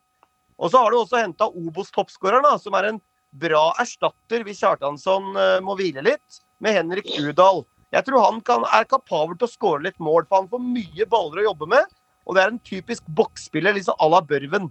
Og 0.59 0.71
så 0.71 0.83
har 0.83 0.91
du 0.91 1.01
også 1.01 1.23
henta 1.23 1.49
Obos-toppskåreren, 1.51 2.47
som 2.63 2.75
er 2.79 2.91
en 2.91 3.01
bra 3.35 3.69
erstatter 3.83 4.45
hvis 4.47 4.63
Kjartansson 4.63 5.35
eh, 5.35 5.61
må 5.65 5.75
hvile 5.79 6.05
litt, 6.07 6.43
med 6.63 6.77
Henrik 6.77 7.11
Udal. 7.19 7.65
Jeg 7.95 8.07
tror 8.07 8.25
han 8.27 8.41
kan, 8.47 8.67
er 8.75 8.87
kapabel 8.91 9.37
til 9.39 9.47
å 9.47 9.55
skåre 9.55 9.87
litt 9.87 9.99
mål, 10.03 10.27
for 10.27 10.43
han 10.43 10.51
får 10.51 10.63
mye 10.63 11.07
baller 11.11 11.43
å 11.43 11.49
jobbe 11.51 11.71
med. 11.75 11.91
Og 12.25 12.35
det 12.35 12.43
er 12.43 12.53
en 12.55 12.63
typisk 12.67 13.07
boksspiller, 13.19 13.77
liksom 13.77 13.99
à 14.01 14.09
la 14.11 14.23
Børven. 14.25 14.71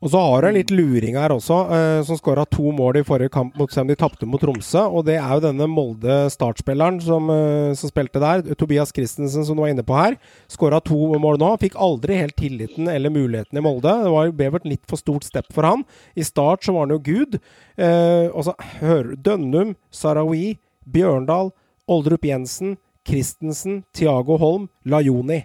Og 0.00 0.08
så 0.08 0.20
har 0.24 0.40
du 0.40 0.48
en 0.48 0.56
litt 0.56 0.70
luring 0.72 1.16
her 1.20 1.32
også, 1.34 1.56
eh, 1.76 1.98
som 2.08 2.16
skåra 2.16 2.46
to 2.48 2.70
mål 2.72 3.02
i 3.02 3.04
forrige 3.04 3.32
kamp 3.34 3.56
mot 3.60 3.70
Sem 3.70 3.86
de 3.86 3.96
tapte 4.00 4.24
mot 4.24 4.40
Tromsø. 4.40 4.86
Og 4.88 5.04
det 5.04 5.18
er 5.20 5.34
jo 5.34 5.42
denne 5.44 5.68
Molde-startspilleren 5.68 7.02
som, 7.04 7.28
eh, 7.28 7.74
som 7.76 7.92
spilte 7.92 8.22
der, 8.22 8.54
Tobias 8.54 8.94
Christensen, 8.96 9.44
som 9.44 9.56
du 9.56 9.60
var 9.60 9.68
inne 9.68 9.84
på 9.84 9.94
her. 9.94 10.16
Skåra 10.48 10.80
to 10.82 10.96
mål 11.20 11.36
nå. 11.36 11.52
Fikk 11.60 11.76
aldri 11.76 12.16
helt 12.16 12.36
tilliten 12.36 12.88
eller 12.88 13.12
muligheten 13.12 13.58
i 13.58 13.60
Molde. 13.60 13.92
Det 13.92 14.10
var 14.10 14.32
vel 14.32 14.56
et 14.56 14.64
litt 14.72 14.86
for 14.88 14.96
stort 14.96 15.22
step 15.22 15.52
for 15.52 15.68
han. 15.68 15.84
I 16.16 16.22
start 16.22 16.64
så 16.64 16.72
var 16.72 16.88
han 16.88 16.96
jo 16.96 17.04
gud. 17.04 17.40
Eh, 17.76 18.32
og 18.32 18.44
så 18.44 18.54
hører 18.80 19.10
du 19.10 19.16
Dønnum, 19.16 19.76
Sarawi, 19.92 20.56
Bjørndal, 20.88 21.52
Oldrup 21.86 22.24
Jensen, 22.24 22.78
Christensen, 23.04 23.84
Tiago 23.92 24.38
Holm, 24.38 24.70
Lajoni. 24.86 25.44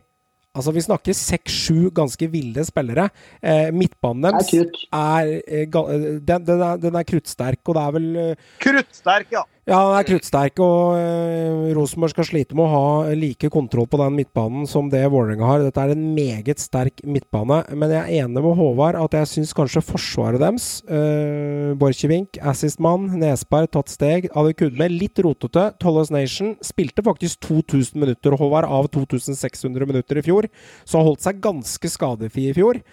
Altså, 0.56 0.72
vi 0.72 0.84
snakker 0.86 1.18
seks-sju 1.18 1.90
ganske 1.95 2.30
ville 2.32 2.64
spillere. 2.68 3.10
Eh, 3.44 3.73
midtbanen 3.76 4.23
deres 4.23 4.53
er 4.56 4.69
er, 4.95 5.34
eh, 5.44 5.65
eh, 5.68 6.06
den, 6.23 6.45
den, 6.48 6.61
er, 6.61 6.80
den 6.80 6.95
er 6.95 7.03
kruttsterk, 7.03 7.60
og 7.68 7.76
det 7.76 7.84
er 7.84 7.98
vel 7.98 8.07
eh, 8.22 8.48
Kruttsterk, 8.64 9.27
ja. 9.36 9.44
Ja, 9.65 9.79
den 9.81 9.95
er 9.97 10.05
kruttsterk, 10.05 10.59
og 10.61 10.93
eh, 10.93 11.71
Rosenborg 11.73 12.11
skal 12.11 12.27
slite 12.27 12.53
med 12.53 12.67
å 12.67 12.69
ha 12.69 13.13
like 13.17 13.49
kontroll 13.49 13.87
på 13.89 13.97
den 13.97 14.13
midtbanen 14.13 14.67
som 14.69 14.91
det 14.93 15.01
Vålerenga 15.09 15.47
har. 15.49 15.63
Dette 15.65 15.81
er 15.81 15.93
en 15.95 16.03
meget 16.13 16.61
sterk 16.61 17.01
midtbane, 17.01 17.63
men 17.73 17.95
jeg 17.95 18.03
er 18.03 18.27
enig 18.27 18.43
med 18.45 18.59
Håvard 18.59 18.99
at 18.99 19.17
jeg 19.17 19.31
syns 19.31 19.55
kanskje 19.57 19.81
forsvaret 19.87 20.43
deres 20.43 20.67
eh, 20.85 21.73
Borchgrevink, 21.81 22.37
assistmann, 22.45 23.09
Nesberg, 23.17 23.71
tatt 23.73 23.89
steg. 23.89 24.29
Hadde 24.37 24.53
Kudme 24.61 24.91
litt 24.93 25.17
rotete. 25.25 25.71
Tollos 25.81 26.13
Nation 26.13 26.53
spilte 26.61 27.01
faktisk 27.09 27.41
2000 27.49 27.97
minutter, 28.05 28.37
Håvard, 28.37 28.69
av 28.69 28.91
2600 28.93 29.89
minutter 29.89 30.21
i 30.21 30.27
fjor, 30.29 30.51
så 30.85 31.01
har 31.01 31.09
holdt 31.09 31.25
seg 31.25 31.41
ganske 31.41 31.95
skadefri 31.97 32.51
i 32.51 32.53
fjor. 32.53 32.83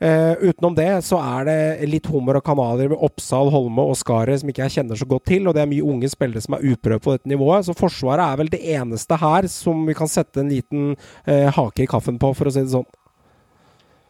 Eh, 0.00 0.32
utenom 0.48 0.72
det 0.72 0.88
så 1.04 1.18
er 1.20 1.44
det 1.44 1.88
litt 1.90 2.06
hummer 2.08 2.38
og 2.38 2.44
kanadier 2.46 2.88
ved 2.88 3.02
Oppsal, 3.04 3.50
Holme 3.52 3.84
og 3.84 3.98
Skaret 4.00 4.40
som 4.40 4.48
ikke 4.48 4.62
jeg 4.64 4.78
kjenner 4.78 4.96
så 4.96 5.04
godt 5.08 5.26
til, 5.28 5.44
og 5.44 5.52
det 5.52 5.60
er 5.60 5.68
mye 5.68 5.84
unge 5.84 6.08
spillere 6.08 6.40
som 6.40 6.56
er 6.56 6.64
uprøvd 6.72 7.02
på 7.04 7.16
dette 7.16 7.28
nivået. 7.28 7.66
Så 7.68 7.76
Forsvaret 7.76 8.24
er 8.24 8.38
vel 8.40 8.48
det 8.54 8.62
eneste 8.78 9.18
her 9.20 9.48
som 9.52 9.82
vi 9.84 9.96
kan 9.98 10.08
sette 10.08 10.40
en 10.40 10.48
liten 10.48 10.94
uh, 11.28 11.50
hake 11.52 11.84
i 11.84 11.90
kaffen 11.90 12.16
på, 12.20 12.30
for 12.38 12.48
å 12.48 12.54
si 12.54 12.62
det 12.64 12.72
sånn. 12.72 12.88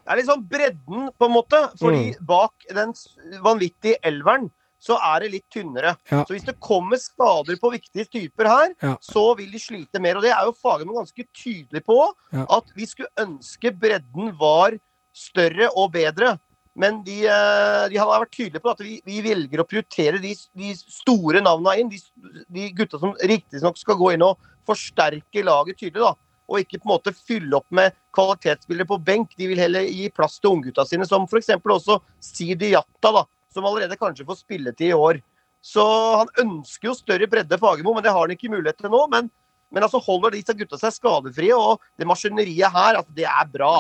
Det 0.07 0.15
er 0.15 0.21
liksom 0.23 0.45
bredden, 0.51 1.09
på 1.19 1.27
en 1.27 1.35
måte. 1.35 1.59
Fordi 1.79 2.15
bak 2.27 2.71
den 2.75 2.95
vanvittige 3.43 3.99
elveren 4.07 4.47
så 4.81 4.97
er 5.11 5.25
det 5.25 5.33
litt 5.35 5.47
tynnere. 5.53 5.93
Ja. 6.09 6.23
Så 6.25 6.33
hvis 6.37 6.47
det 6.47 6.55
kommer 6.63 6.99
skader 7.03 7.59
på 7.61 7.73
viktige 7.75 8.07
typer 8.09 8.49
her, 8.49 8.71
Ja. 8.81 8.95
så 9.05 9.37
vil 9.37 9.51
de 9.53 9.61
slite 9.61 10.01
mer. 10.01 10.17
Og 10.17 10.25
det 10.25 10.31
er 10.33 10.47
jo 10.47 10.55
Fagermo 10.57 10.97
ganske 10.97 11.27
tydelig 11.37 11.83
på. 11.85 11.99
Ja. 12.33 12.47
At 12.49 12.71
vi 12.75 12.87
skulle 12.89 13.11
ønske 13.21 13.75
bredden 13.77 14.33
var 14.41 14.79
større 15.17 15.71
og 15.75 15.93
bedre. 15.97 16.37
Men 16.81 17.03
de, 17.05 17.25
eh, 17.27 17.85
de 17.91 17.99
har 17.99 18.09
vært 18.13 18.33
tydelige 18.33 18.63
på 18.63 18.73
at 18.73 18.81
vi, 18.85 19.01
vi 19.05 19.21
velger 19.25 19.63
å 19.63 19.69
prioritere 19.69 20.23
de, 20.23 20.33
de 20.57 20.73
store 20.79 21.43
navnene 21.43 21.83
inn. 21.83 21.91
De, 21.93 22.01
de 22.49 22.71
gutta 22.79 23.01
som 23.03 23.17
riktignok 23.19 23.81
skal 23.81 23.99
gå 24.01 24.15
inn 24.15 24.25
og 24.25 24.39
forsterke 24.69 25.45
laget 25.45 25.81
tydelig. 25.81 26.07
da 26.07 26.15
og 26.51 26.65
ikke 26.65 26.81
på 26.81 26.89
en 26.89 26.95
måte 26.97 27.15
fylle 27.15 27.59
opp 27.61 27.69
med 27.75 27.95
kvalitetsspillere 28.17 28.89
på 28.91 28.99
benk. 29.07 29.35
De 29.39 29.49
vil 29.51 29.61
heller 29.61 29.87
gi 29.87 30.09
plass 30.15 30.41
til 30.41 30.57
unggutta 30.57 30.85
sine, 30.89 31.07
som 31.07 31.29
f.eks. 31.29 31.53
også 31.63 32.01
Sidi 32.23 32.73
Jatta, 32.75 33.13
da, 33.15 33.25
som 33.55 33.69
allerede 33.69 33.99
kanskje 34.01 34.27
får 34.27 34.41
spilletid 34.43 34.91
i 34.91 34.97
år. 34.97 35.21
Så 35.63 35.85
han 36.17 36.33
ønsker 36.43 36.91
jo 36.91 36.97
større 36.97 37.29
bredde, 37.31 37.59
Fagermo, 37.61 37.95
men 37.95 38.05
det 38.05 38.15
har 38.15 38.25
han 38.25 38.35
ikke 38.35 38.51
mulighet 38.51 38.81
til 38.81 38.91
nå. 38.93 39.05
Men, 39.13 39.31
men 39.71 39.87
altså 39.87 40.01
holder 40.03 40.35
disse 40.35 40.57
gutta 40.59 40.81
seg 40.81 40.97
skadefrie, 40.97 41.55
og 41.55 41.85
det 42.01 42.09
maskineriet 42.09 42.75
her, 42.75 42.99
altså, 42.99 43.15
det 43.15 43.29
er 43.31 43.53
bra. 43.53 43.77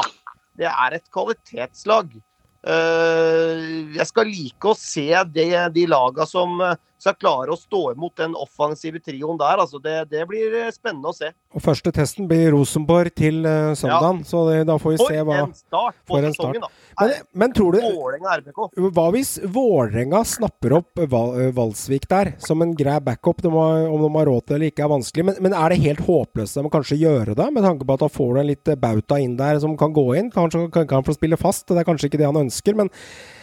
Det 0.61 0.69
er 0.69 0.97
et 0.97 1.07
kvalitetslag. 1.13 2.13
Eh, 2.61 3.67
jeg 3.97 4.07
skal 4.11 4.29
like 4.29 4.69
å 4.69 4.77
se 4.77 5.09
de, 5.33 5.47
de 5.73 5.87
laga 5.89 6.27
som 6.29 6.61
eh, 6.61 6.77
skal 7.01 7.17
klare 7.17 7.55
å 7.55 7.59
stå 7.59 7.83
imot 7.95 8.17
den 8.21 8.35
offensive 8.39 9.01
trioen 9.03 9.39
der. 9.41 9.61
Altså, 9.63 9.81
det, 9.83 9.97
det 10.13 10.27
blir 10.29 10.55
eh, 10.63 10.73
spennende 10.75 11.11
å 11.11 11.17
se. 11.17 11.33
Og 11.57 11.65
første 11.65 11.93
testen 11.95 12.29
blir 12.31 12.53
Rosenborg 12.55 13.11
til 13.19 13.41
uh, 13.43 13.73
søndagen, 13.79 14.21
så 14.29 14.45
det, 14.51 14.61
da 14.69 14.77
får 14.79 14.95
vi 14.95 15.01
For 15.01 15.11
se 15.11 15.25
hva 15.27 15.39
en 15.43 15.55
start 15.57 15.97
på 16.07 16.15
for 16.15 16.27
en 16.27 16.37
sesongen, 16.37 16.63
da. 16.63 16.71
men, 17.01 17.15
men 17.43 17.57
tror 17.57 17.75
du 17.75 17.81
RBK. 17.81 18.61
Hva 18.95 19.07
hvis 19.15 19.33
Vålerenga 19.51 20.23
snapper 20.29 20.77
opp 20.79 21.03
Val 21.11 21.35
eh, 21.41 21.51
Valsvik 21.57 22.07
der, 22.11 22.35
som 22.43 22.63
en 22.63 22.77
grei 22.79 22.99
backup? 23.03 23.43
De 23.43 23.51
har, 23.55 23.89
om 23.89 24.05
de 24.05 24.13
har 24.15 24.31
råd 24.31 24.45
til 24.45 24.55
det 24.55 24.59
eller 24.59 24.75
ikke, 24.75 24.87
er 24.87 24.95
vanskelig. 24.95 25.27
Men, 25.31 25.41
men 25.49 25.57
er 25.57 25.73
det 25.73 25.83
helt 25.87 26.05
håpløst 26.07 26.61
de 26.61 26.73
kanskje 26.77 27.01
gjøre 27.01 27.35
det, 27.39 27.51
med 27.57 27.67
tanke 27.67 27.89
på 27.89 27.99
at 27.99 28.05
da 28.05 28.11
får 28.13 28.31
du 28.31 28.43
en 28.45 28.51
litt 28.53 28.71
eh, 28.71 28.81
bauta 28.81 29.19
inn 29.23 29.37
der 29.41 29.61
som 29.63 29.77
kan 29.81 29.95
gå 29.97 30.07
inn? 30.21 30.31
Kanskje 30.35 30.67
kan, 30.69 30.87
kan 30.87 31.01
han 31.01 31.09
få 31.09 31.17
spille 31.17 31.41
fast, 31.41 31.69
det 31.71 31.83
er 31.83 31.89
kanskje 31.89 32.11
ikke 32.11 32.23
det 32.23 32.31
han 32.31 32.43
ønsker, 32.45 32.79
men 32.79 32.93
eh, 32.93 33.40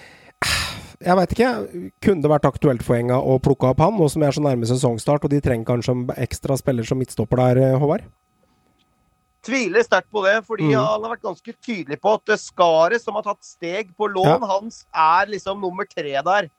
jeg 1.03 1.15
veit 1.19 1.33
ikke. 1.35 1.49
Kunne 2.01 2.21
det 2.23 2.29
vært 2.31 2.45
aktuelt 2.49 2.83
for 2.85 2.95
Enga 2.97 3.17
å 3.21 3.37
plukke 3.43 3.69
opp 3.69 3.79
han, 3.83 3.97
nå 3.97 4.09
som 4.09 4.21
vi 4.21 4.27
er 4.27 4.31
så 4.37 4.41
nærme 4.43 4.65
sesongstart, 4.69 5.23
og 5.23 5.29
de 5.29 5.41
trenger 5.41 5.65
kanskje 5.65 5.93
en 5.93 6.05
ekstra 6.17 6.57
spiller 6.57 6.83
som 6.87 6.97
midtstopper 6.99 7.37
der, 7.37 7.61
eh, 7.73 7.77
Håvard? 7.79 8.03
Tviler 9.47 9.83
sterkt 9.85 10.09
på 10.11 10.23
det, 10.25 10.43
fordi 10.45 10.67
Mm. 10.73 10.75
han 10.83 11.03
har 11.03 11.15
vært 11.15 11.21
ganske 11.23 11.53
tydelig 11.63 12.01
på 12.01 12.13
at 12.15 12.29
eh, 12.29 12.35
Skaret, 12.35 13.01
som 13.01 13.13
har 13.15 13.23
tatt 13.23 13.43
steg 13.43 13.95
på 13.95 14.09
lån, 14.11 14.41
hans 14.47 14.85
er 14.93 15.27
liksom 15.27 15.61
nummer 15.61 15.85
tre 15.87 16.11
der. 16.21 16.49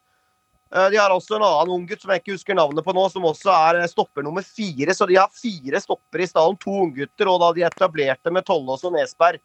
Eh, 0.72 0.88
De 0.90 0.96
har 0.96 1.10
også 1.10 1.36
en 1.36 1.42
annen 1.42 1.74
unggutt 1.80 2.00
som 2.00 2.10
jeg 2.10 2.22
ikke 2.22 2.32
husker 2.38 2.54
navnet 2.54 2.84
på 2.84 2.94
nå, 2.94 3.10
som 3.10 3.22
også 3.24 3.50
er 3.52 3.86
stopper 3.88 4.22
nummer 4.22 4.42
fire. 4.42 4.94
Så 4.94 5.06
de 5.06 5.16
har 5.16 5.28
fire 5.28 5.80
stoppere 5.80 6.22
i 6.22 6.26
stallen, 6.26 6.56
to 6.58 6.70
unggutter, 6.70 7.26
og 7.28 7.40
da 7.40 7.52
de 7.52 7.62
etablerte 7.68 8.30
med 8.32 8.44
Tollås 8.46 8.84
og 8.84 8.92
Nesberg. 8.92 9.38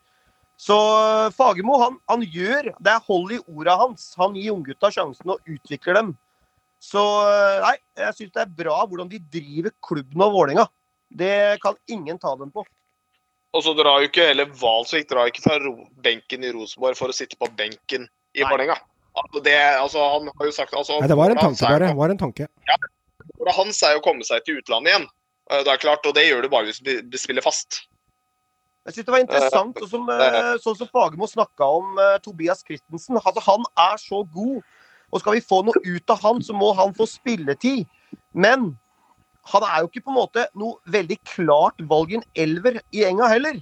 Så 0.60 0.76
eh, 0.76 1.32
Fagermo 1.34 1.80
han, 1.82 1.98
han 2.08 2.22
gjør 2.30 2.70
Det 2.78 2.92
er 2.92 3.08
hold 3.08 3.34
i 3.36 3.40
orda 3.52 3.76
hans. 3.82 4.12
Han 4.20 4.38
gir 4.38 4.54
unggutta 4.54 4.92
sjansen 4.94 5.34
og 5.34 5.42
utvikler 5.50 6.00
dem. 6.00 6.14
Så 6.84 7.02
eh, 7.02 7.58
nei, 7.64 7.76
jeg 8.04 8.18
syns 8.20 8.36
det 8.36 8.46
er 8.46 8.56
bra 8.64 8.78
hvordan 8.86 9.10
de 9.12 9.20
driver 9.34 9.74
klubben 9.84 10.24
og 10.26 10.34
Vålerenga. 10.36 10.68
Det 11.14 11.60
kan 11.64 11.78
ingen 11.92 12.18
ta 12.22 12.34
dem 12.40 12.52
på. 12.54 12.66
Og 13.54 13.62
så 13.62 13.76
drar 13.78 14.02
jo 14.02 14.10
ikke 14.10 14.26
hele 14.32 14.48
Valsvik 14.58 15.06
drar 15.12 15.30
ikke 15.30 15.44
fra 15.46 15.60
ro 15.62 15.76
benken 16.06 16.46
i 16.46 16.50
Rosenborg 16.56 16.98
for 16.98 17.14
å 17.14 17.16
sitte 17.16 17.38
på 17.38 17.50
benken 17.58 18.08
i. 18.34 18.42
Vålerenga. 18.42 18.80
Altså, 19.14 19.44
det, 19.46 19.58
altså, 19.78 20.02
han 20.10 20.30
har 20.34 20.48
jo 20.50 20.54
sagt 20.56 20.74
altså, 20.74 20.98
Nei, 21.04 21.10
det 21.12 21.18
var 21.20 21.30
en 21.30 21.38
tanke, 21.38 21.62
bare. 21.68 21.90
Det 21.92 21.98
var 22.00 22.14
en 22.14 22.22
tanke. 22.22 22.48
målet 23.38 23.58
hans 23.60 23.82
er 23.86 23.94
jo 23.94 24.02
å 24.02 24.06
komme 24.08 24.26
seg 24.26 24.42
til 24.48 24.58
utlandet 24.62 24.94
igjen. 24.94 25.06
Eh, 25.52 25.62
Det 25.68 25.74
er 25.76 25.82
klart, 25.84 26.08
og 26.10 26.16
det 26.18 26.26
gjør 26.26 26.42
du 26.46 26.50
bare 26.50 26.72
hvis 26.72 26.82
du 26.82 27.18
spiller 27.22 27.46
fast. 27.46 27.84
Jeg 28.84 28.94
synes 28.94 29.06
det 29.08 29.14
var 29.14 29.22
interessant, 29.24 29.78
sånn 29.80 29.90
som, 29.90 30.10
eh, 30.12 30.54
sånn 30.60 30.76
som 30.76 30.88
Fagermo 30.92 31.28
snakka 31.30 31.68
om 31.80 32.00
eh, 32.04 32.18
Tobias 32.24 32.64
Christensen. 32.68 33.16
Altså, 33.22 33.44
han 33.46 33.64
er 33.80 34.00
så 34.02 34.24
god. 34.28 34.64
Og 35.14 35.22
skal 35.22 35.38
vi 35.38 35.44
få 35.46 35.62
noe 35.64 35.80
ut 35.86 36.10
av 36.12 36.20
han, 36.26 36.42
så 36.44 36.56
må 36.58 36.74
han 36.76 36.92
få 36.98 37.08
spilletid. 37.08 37.86
Men 38.34 38.74
han 39.54 39.66
er 39.68 39.84
jo 39.84 39.90
ikke 39.92 40.04
på 40.08 40.12
en 40.12 40.18
måte 40.18 40.46
noe 40.60 40.80
veldig 40.92 41.20
klart 41.30 41.80
valg 41.88 42.12
i 42.12 42.20
en 42.20 42.28
elver 42.46 42.82
i 42.92 43.06
enga 43.08 43.30
heller. 43.32 43.62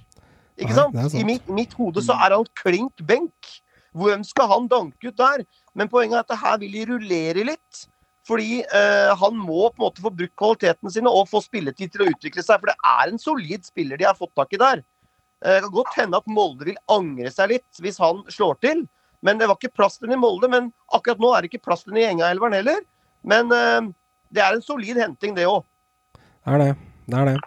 Ikke 0.58 0.74
sant? 0.74 0.96
er 0.96 1.08
sant. 1.08 1.20
I 1.20 1.26
mitt, 1.28 1.48
mitt 1.50 1.74
hode 1.78 2.02
så 2.02 2.16
er 2.18 2.34
han 2.34 2.48
klink 2.58 3.02
benk. 3.06 3.50
Hvem 3.94 4.24
skal 4.24 4.48
han 4.48 4.68
danke 4.72 5.10
ut 5.10 5.18
der? 5.20 5.44
Men 5.76 5.90
poenget 5.92 6.18
er 6.18 6.24
at 6.24 6.32
det 6.32 6.40
her 6.42 6.60
vil 6.62 6.78
de 6.78 6.86
rullere 6.88 7.46
litt. 7.52 7.84
Fordi 8.26 8.62
eh, 8.62 9.12
han 9.18 9.38
må 9.38 9.66
på 9.70 9.80
en 9.80 9.86
måte 9.88 10.02
få 10.02 10.12
brukt 10.14 10.34
kvalitetene 10.38 10.92
sine 10.94 11.10
og 11.10 11.30
få 11.30 11.42
spilletid 11.42 11.92
til 11.92 12.04
å 12.04 12.10
utvikle 12.12 12.44
seg. 12.46 12.62
For 12.62 12.70
det 12.70 12.78
er 12.78 13.10
en 13.10 13.22
solid 13.22 13.66
spiller 13.66 13.98
de 13.98 14.06
har 14.06 14.18
fått 14.18 14.34
tak 14.38 14.54
i 14.54 14.60
der. 14.62 14.84
Eh, 15.44 15.54
Det 15.54 15.60
kan 15.66 15.74
godt 15.74 15.96
hende 15.96 16.16
at 16.22 16.26
Molde 16.30 16.68
vil 16.70 16.78
angre 16.88 17.30
seg 17.34 17.56
litt 17.56 17.82
hvis 17.82 17.98
han 18.02 18.22
slår 18.30 18.58
til. 18.62 18.86
Men 19.22 19.38
det 19.38 19.46
var 19.46 19.58
ikke 19.58 19.74
plass 19.74 19.98
til 19.98 20.08
den 20.08 20.18
i 20.18 20.22
Molde. 20.22 20.48
Men 20.50 20.72
akkurat 20.94 21.20
nå 21.22 21.32
er 21.34 21.42
det 21.42 21.52
ikke 21.52 21.66
plass 21.68 21.84
til 21.84 21.94
den 21.94 22.02
i 22.02 22.08
Enga-elveren 22.08 22.56
heller. 22.58 22.80
Men 23.22 23.52
eh, 23.54 23.92
det 24.34 24.42
er 24.42 24.56
en 24.56 24.64
solid 24.64 24.98
henting, 24.98 25.36
det 25.36 25.46
òg. 25.46 25.62
Det 26.16 26.54
er 26.54 26.58
det. 26.64 26.72
Det 27.06 27.18
er 27.18 27.30
det. 27.32 27.38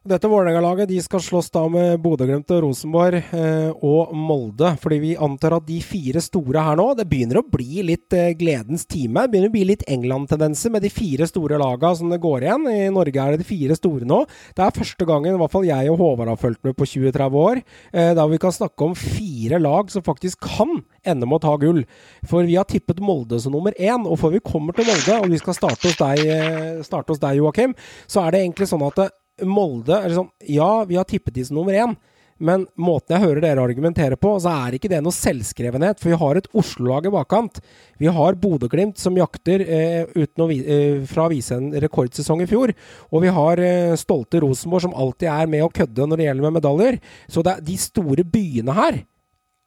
Dette 0.00 0.28
Vålerenga-laget 0.32 0.88
de 0.88 0.96
skal 1.04 1.20
slåss 1.20 1.50
da 1.52 1.66
med 1.68 1.98
Bodø-Glimt 2.00 2.48
og 2.56 2.62
Rosenborg 2.64 3.18
eh, 3.36 3.82
og 3.84 4.14
Molde. 4.16 4.70
Fordi 4.80 4.96
vi 5.02 5.10
antar 5.12 5.58
at 5.58 5.66
de 5.66 5.76
fire 5.84 6.22
store 6.24 6.62
her 6.64 6.78
nå 6.80 6.86
Det 6.96 7.04
begynner 7.10 7.42
å 7.42 7.44
bli 7.44 7.82
litt 7.84 8.16
eh, 8.16 8.30
gledens 8.32 8.86
time. 8.88 9.26
Det 9.26 9.34
begynner 9.34 9.52
å 9.52 9.54
bli 9.58 9.66
litt 9.68 9.84
England-tendenser 9.84 10.72
med 10.72 10.86
de 10.86 10.92
fire 10.94 11.28
store 11.28 11.60
laga 11.60 11.92
som 11.98 12.08
det 12.08 12.22
går 12.24 12.46
igjen. 12.46 12.64
I 12.72 12.88
Norge 12.96 13.20
er 13.20 13.36
det 13.36 13.42
de 13.42 13.48
fire 13.50 13.76
store 13.76 14.08
nå. 14.08 14.22
Det 14.56 14.64
er 14.64 14.80
første 14.80 15.10
gangen 15.12 15.36
i 15.36 15.42
hvert 15.44 15.52
fall 15.58 15.68
jeg 15.68 15.92
og 15.92 16.00
Håvard 16.00 16.32
har 16.32 16.40
fulgt 16.46 16.64
med 16.64 16.80
på 16.80 16.88
20-30 16.88 17.38
år. 17.44 17.62
Eh, 17.92 18.14
da 18.16 18.28
vi 18.32 18.40
kan 18.40 18.56
snakke 18.56 18.88
om 18.88 18.96
fire 18.96 19.60
lag 19.60 19.92
som 19.92 20.08
faktisk 20.08 20.48
kan 20.48 20.78
ende 21.04 21.28
med 21.28 21.42
å 21.42 21.44
ta 21.44 21.56
gull. 21.60 21.84
For 22.24 22.48
vi 22.48 22.56
har 22.56 22.64
tippet 22.72 23.04
Molde 23.04 23.44
som 23.44 23.52
nummer 23.52 23.76
én. 23.76 24.08
Og 24.08 24.16
før 24.24 24.38
vi 24.38 24.46
kommer 24.48 24.72
til 24.72 24.88
Molde, 24.88 25.20
og 25.20 25.28
vi 25.28 25.44
skal 25.44 25.60
starte 25.60 25.92
hos 25.92 26.00
deg, 26.00 26.24
eh, 26.24 26.84
starte 26.88 27.20
deg 27.20 27.44
Joakim, 27.44 27.76
så 28.08 28.24
er 28.24 28.32
det 28.32 28.46
egentlig 28.46 28.72
sånn 28.72 28.88
at 28.88 29.04
eh, 29.04 29.16
Molde 29.48 29.98
er 29.98 30.16
sånn, 30.16 30.30
Ja, 30.48 30.84
vi 30.88 30.98
har 30.98 31.08
tippet 31.08 31.34
de 31.36 31.44
som 31.46 31.60
nummer 31.60 31.76
én. 31.76 31.96
Men 32.40 32.64
måten 32.80 33.12
jeg 33.12 33.20
hører 33.26 33.44
dere 33.44 33.60
argumentere 33.60 34.16
på, 34.16 34.32
så 34.40 34.52
er 34.64 34.76
ikke 34.78 34.88
det 34.88 35.02
noe 35.04 35.12
selvskrevenhet. 35.12 36.00
For 36.00 36.08
vi 36.08 36.20
har 36.22 36.38
et 36.40 36.48
Oslo-lag 36.56 37.04
i 37.04 37.12
bakkant. 37.12 37.60
Vi 38.00 38.08
har 38.08 38.38
Bodø-Glimt 38.40 38.96
som 39.00 39.18
jakter 39.20 39.60
eh, 39.60 40.08
å 40.08 40.46
eh, 40.56 41.02
fra 41.10 41.26
å 41.26 41.32
vise 41.34 41.58
en 41.60 41.68
rekordsesong 41.84 42.40
i 42.40 42.48
fjor. 42.48 42.72
Og 43.12 43.26
vi 43.26 43.34
har 43.36 43.60
eh, 43.60 43.92
stolte 44.00 44.40
Rosenborg 44.40 44.86
som 44.86 44.96
alltid 44.96 45.28
er 45.28 45.52
med 45.52 45.66
å 45.66 45.72
kødde 45.82 46.08
når 46.08 46.22
det 46.22 46.28
gjelder 46.30 46.48
med 46.48 46.56
medaljer. 46.56 47.00
Så 47.28 47.44
det 47.44 47.58
de 47.68 47.76
store 47.84 48.24
byene 48.24 48.78
her 48.80 49.02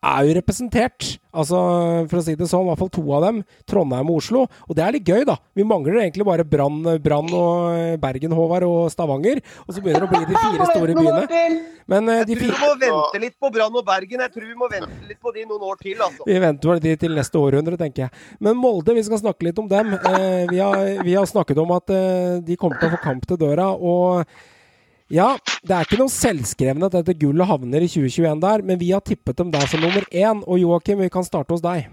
er 0.04 0.28
jo 0.28 0.38
representert. 0.38 1.08
Altså, 1.34 1.58
for 2.12 2.20
å 2.20 2.24
si 2.24 2.36
det 2.38 2.46
sånn, 2.50 2.68
i 2.68 2.70
hvert 2.70 2.82
fall 2.84 2.92
to 2.94 3.04
av 3.16 3.24
dem. 3.26 3.40
Trondheim 3.70 4.12
og 4.14 4.20
Oslo. 4.22 4.44
Og 4.68 4.78
det 4.78 4.84
er 4.86 4.96
litt 4.98 5.08
gøy, 5.10 5.24
da. 5.28 5.38
Vi 5.58 5.66
mangler 5.68 6.02
egentlig 6.04 6.28
bare 6.28 6.46
Brann 6.46 6.82
Brann 7.04 7.32
og 7.34 7.98
Bergen, 8.04 8.36
Håvard 8.38 8.68
og 8.68 8.92
Stavanger. 8.94 9.42
Og 9.66 9.74
så 9.74 9.82
begynner 9.82 10.06
det 10.06 10.10
å 10.10 10.14
bli 10.14 10.30
de 10.30 10.38
fire 10.38 10.70
store 10.70 10.98
byene. 11.00 11.50
Men 11.90 12.08
uh, 12.08 12.22
de 12.28 12.38
Jeg 12.38 12.54
tror 12.54 12.54
vi 12.54 12.62
må 12.64 12.76
vente 12.84 13.24
litt 13.26 13.36
på 13.42 13.52
Brann 13.58 13.82
og 13.82 13.86
Bergen. 13.88 14.24
Jeg 14.28 14.36
tror 14.36 14.48
vi 14.48 14.56
må 14.60 14.70
vente 14.72 15.10
litt 15.10 15.20
på 15.20 15.34
de 15.36 15.48
noen 15.50 15.68
år 15.72 15.82
til, 15.82 15.98
altså. 16.00 16.28
vi 16.30 16.40
venter 16.46 16.74
vel 16.74 16.82
de 16.84 16.96
til 17.02 17.18
neste 17.18 17.42
århundre, 17.42 17.80
tenker 17.80 18.06
jeg. 18.06 18.24
Men 18.44 18.60
Molde, 18.60 18.96
vi 18.96 19.04
skal 19.08 19.24
snakke 19.24 19.50
litt 19.50 19.60
om 19.60 19.70
dem. 19.72 19.96
Uh, 20.06 20.44
vi, 20.52 20.62
har, 20.62 21.04
vi 21.04 21.18
har 21.18 21.28
snakket 21.30 21.60
om 21.64 21.74
at 21.76 21.92
uh, 21.92 22.40
de 22.46 22.60
kommer 22.60 22.80
til 22.80 22.92
å 22.92 22.98
få 22.98 23.04
kamp 23.04 23.28
til 23.28 23.42
døra. 23.42 23.72
Og 23.74 24.24
ja, 25.14 25.28
det 25.62 25.76
er 25.76 25.86
ikke 25.86 26.00
noe 26.02 26.12
selvskrevne 26.12 26.88
at 26.90 26.96
dette 26.98 27.14
gullet 27.22 27.46
havner 27.50 27.84
i 27.86 27.90
2021 27.92 28.40
der, 28.42 28.64
men 28.66 28.80
vi 28.82 28.90
har 28.96 29.04
tippet 29.06 29.38
dem 29.38 29.52
der 29.54 29.68
som 29.70 29.84
nummer 29.84 30.06
én. 30.10 30.42
Og 30.50 30.58
Joakim, 30.62 31.04
vi 31.04 31.12
kan 31.14 31.26
starte 31.28 31.54
hos 31.54 31.62
deg. 31.62 31.86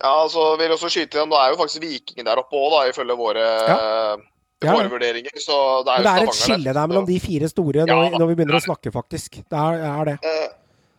Ja, 0.00 0.14
altså, 0.22 0.54
vil 0.56 0.72
også 0.72 0.88
skyte 0.88 1.18
igjen, 1.18 1.28
Nå 1.28 1.36
er 1.36 1.52
jo 1.52 1.58
faktisk 1.60 1.82
Vikingen 1.84 2.24
der 2.24 2.40
oppe 2.40 2.56
òg, 2.56 2.88
ifølge 2.88 3.16
våre, 3.20 3.44
Ja, 3.44 4.16
Ja. 4.60 4.72
våre 4.72 4.86
er 4.86 4.92
vurderinger. 4.92 5.36
Så 5.40 5.84
det 5.84 5.92
er 5.92 6.00
Men 6.00 6.06
det 6.06 6.14
er 6.22 6.28
et 6.28 6.38
skille 6.40 6.72
der 6.76 6.86
mellom 6.86 7.06
de 7.06 7.20
fire 7.20 7.48
store 7.48 7.84
når, 7.84 7.88
Ja, 7.88 8.08
vi, 8.08 8.18
når 8.18 8.26
vi 8.28 8.34
begynner 8.34 8.56
å 8.56 8.64
snakke, 8.64 8.92
faktisk. 8.92 9.42
Det 9.44 9.60
er, 9.60 9.84
er 10.00 10.04
det. 10.04 10.16
Eh, 10.24 10.48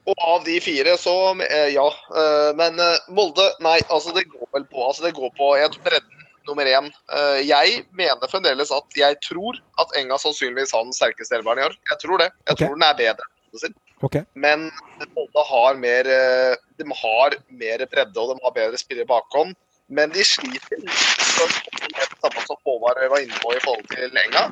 og 0.09 0.15
av 0.17 0.45
de 0.45 0.59
fire, 0.61 0.97
så 0.97 1.13
eh, 1.45 1.73
ja. 1.73 1.87
Eh, 2.13 2.53
men 2.57 2.79
eh, 2.79 2.97
Molde, 3.09 3.45
nei. 3.61 3.79
Altså, 3.89 4.13
det 4.13 4.27
går 4.29 4.47
vel 4.53 4.65
på 4.69 4.85
altså, 4.87 5.05
det 5.05 5.13
går 5.17 5.29
på 5.37 5.51
jeg 5.57 5.73
tror 5.73 5.83
bredden 5.89 6.20
nummer 6.49 6.67
én. 6.67 6.89
Eh, 7.13 7.39
jeg 7.47 7.83
mener 7.97 8.31
fremdeles 8.31 8.73
at 8.75 8.97
jeg 8.97 9.17
tror 9.25 9.59
at 9.81 9.95
Enga 9.99 10.17
sannsynligvis 10.21 10.73
har 10.75 10.85
den 10.87 10.95
sterkeste 10.95 11.37
elveren 11.37 11.61
i 11.61 11.67
år. 11.69 11.77
Jeg 11.93 12.03
tror 12.03 12.21
det. 12.21 12.29
Jeg 12.45 12.55
okay. 12.55 12.65
tror 12.65 12.77
den 12.77 12.87
er 12.87 12.99
bedre 12.99 13.27
enn 13.29 13.63
sin. 13.63 13.75
Ok. 14.01 14.17
Men 14.33 14.69
Molde 15.13 15.43
har 15.45 15.77
mer 15.77 16.07
eh, 16.09 16.55
De 16.79 16.87
har 17.03 17.35
mer 17.49 17.83
bredde, 17.91 18.17
og 18.17 18.31
de 18.31 18.45
har 18.45 18.55
bedre 18.55 18.79
spillere 18.81 19.09
bakhånd. 19.09 19.53
Men 19.91 20.13
de 20.15 20.23
sliter 20.25 20.79
litt 20.79 20.87
med 20.87 22.15
samme 22.23 22.45
som 22.47 22.59
Håvard 22.65 23.01
var 23.11 23.19
inne 23.21 23.41
på 23.43 23.51
i 23.53 23.61
forhold 23.63 23.89
til 23.91 24.21
Enga. 24.23 24.47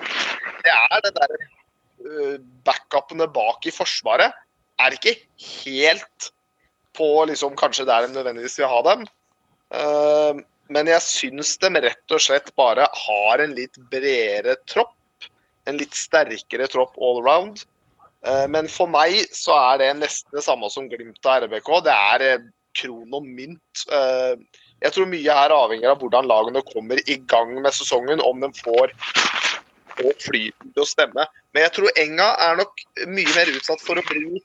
Det 0.66 0.76
er 0.76 1.06
det 1.06 1.14
der 1.16 1.36
eh, 1.40 2.36
backupene 2.68 3.30
bak 3.32 3.66
i 3.66 3.74
Forsvaret 3.74 4.36
er 4.80 4.95
ikke 4.95 5.16
helt 5.64 6.30
på 6.95 7.10
liksom, 7.30 7.56
kanskje 7.60 7.88
der 7.88 8.07
de 8.07 8.14
nødvendigvis 8.14 8.57
vil 8.60 8.72
ha 8.72 8.80
dem. 8.91 9.07
Men 10.70 10.90
jeg 10.91 11.02
syns 11.02 11.56
de 11.62 11.72
rett 11.82 12.14
og 12.14 12.22
slett 12.22 12.52
bare 12.60 12.86
har 12.94 13.41
en 13.41 13.56
litt 13.58 13.78
bredere 13.90 14.56
tropp. 14.70 14.94
En 15.66 15.78
litt 15.80 15.98
sterkere 15.98 16.68
tropp 16.70 16.98
all 17.02 17.22
around. 17.24 17.64
Eh, 18.26 18.46
Men 18.48 18.70
for 18.70 18.90
meg 18.91 19.18
så 19.36 19.56
er 19.58 19.82
det 19.82 19.90
nesten 20.04 20.38
det 20.38 20.46
samme 20.46 20.70
som 20.70 20.90
Glimt 20.91 21.26
av 21.26 21.46
RBK. 21.46 21.72
Det 21.86 21.96
er 22.14 22.26
eh, 22.28 22.48
kron 22.78 23.18
og 23.18 23.26
mynt. 23.26 23.86
Eh, 23.91 24.36
Jeg 24.80 24.96
tror 24.96 25.10
mye 25.12 25.36
her 25.36 25.52
avhenger 25.52 25.91
av 25.91 26.00
hvordan 26.00 26.30
lagene 26.30 26.62
kommer 26.70 27.02
i 27.04 27.18
gang 27.28 27.58
med 27.60 27.74
sesongen, 27.76 28.22
om 28.24 28.40
de 28.40 28.48
får, 28.62 28.94
får 29.98 30.14
flyten 30.24 30.70
til 30.72 30.86
å 30.86 30.88
stemme. 30.88 31.26
Men 31.52 31.66
jeg 31.66 31.74
tror 31.76 32.00
Enga 32.00 32.30
er 32.46 32.62
nok 32.62 32.86
mye 33.10 33.34
mer 33.36 33.52
utsatt 33.58 33.84
for 33.84 34.00
å 34.00 34.06
bli 34.08 34.40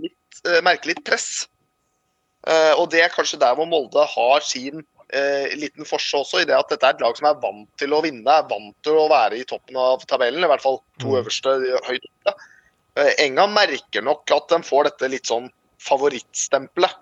litt, 0.00 0.40
merkelig 0.64 0.96
press. 1.04 1.26
Og 2.80 2.86
det 2.94 3.02
er 3.04 3.12
kanskje 3.12 3.42
der 3.42 3.52
hvor 3.58 3.68
Molde 3.68 4.06
har 4.08 4.40
sin 4.40 4.80
eh, 5.12 5.54
liten 5.58 5.84
forse 5.84 6.16
også, 6.16 6.40
i 6.42 6.44
det 6.48 6.56
at 6.56 6.68
dette 6.72 6.86
er 6.86 6.94
et 6.96 7.00
lag 7.04 7.16
som 7.18 7.28
er 7.28 7.40
vant 7.42 7.68
til 7.80 7.92
å 7.92 8.02
vinne, 8.04 8.24
er 8.30 8.46
vant 8.50 8.74
til 8.82 8.96
å 8.98 9.08
være 9.10 9.38
i 9.40 9.44
toppen 9.44 9.76
av 9.76 10.04
tabellen, 10.08 10.44
i 10.44 10.50
hvert 10.50 10.62
fall 10.64 10.80
to 11.02 11.16
øverste 11.20 11.54
høyt 11.88 12.06
oppe. 12.10 12.34
Eh, 12.96 13.12
Enga 13.26 13.46
merker 13.50 14.02
nok 14.06 14.30
at 14.30 14.48
de 14.48 14.62
får 14.62 14.84
dette 14.90 15.10
litt 15.10 15.26
sånn 15.26 15.50
favorittstempelet. 15.84 16.94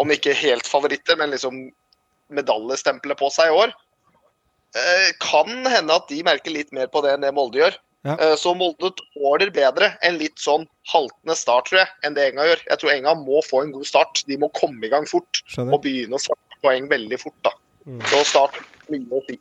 Om 0.00 0.10
ikke 0.14 0.32
helt 0.38 0.66
favoritter, 0.70 1.16
men 1.20 1.30
liksom 1.34 1.68
medaljestempelet 2.32 3.18
på 3.18 3.28
seg 3.34 3.50
i 3.50 3.56
år. 3.66 3.72
Eh, 4.78 5.10
Kan 5.20 5.50
hende 5.66 5.96
at 5.96 6.08
de 6.08 6.22
merker 6.24 6.54
litt 6.54 6.72
mer 6.72 6.86
på 6.92 7.02
det 7.04 7.14
enn 7.16 7.24
det 7.26 7.34
Molde 7.34 7.58
gjør. 7.58 7.76
Ja. 8.06 8.14
Eh, 8.16 8.36
Så 8.40 8.54
Molde 8.56 8.92
tåler 8.96 9.50
bedre 9.52 9.90
en 10.06 10.16
litt 10.20 10.38
sånn 10.40 10.66
haltende 10.92 11.36
start, 11.36 11.66
tror 11.68 11.82
jeg, 11.82 11.90
enn 12.06 12.14
det 12.16 12.30
Enga 12.30 12.46
gjør. 12.48 12.62
Jeg 12.70 12.78
tror 12.80 12.92
Enga 12.94 13.14
må 13.18 13.42
få 13.44 13.64
en 13.64 13.72
god 13.74 13.84
start. 13.90 14.22
De 14.30 14.38
må 14.40 14.48
komme 14.56 14.86
i 14.86 14.92
gang 14.92 15.04
fort 15.10 15.42
Skjønner. 15.46 15.74
og 15.74 15.82
begynne 15.84 16.16
å 16.16 16.22
samle 16.22 16.49
poeng 16.64 16.90
veldig 16.90 17.20
fort. 17.20 17.38
da. 17.44 17.54
Mm. 17.86 18.02
Så 18.12 18.24
start 18.32 18.60
mye 18.90 19.16
å 19.16 19.22
si. 19.28 19.38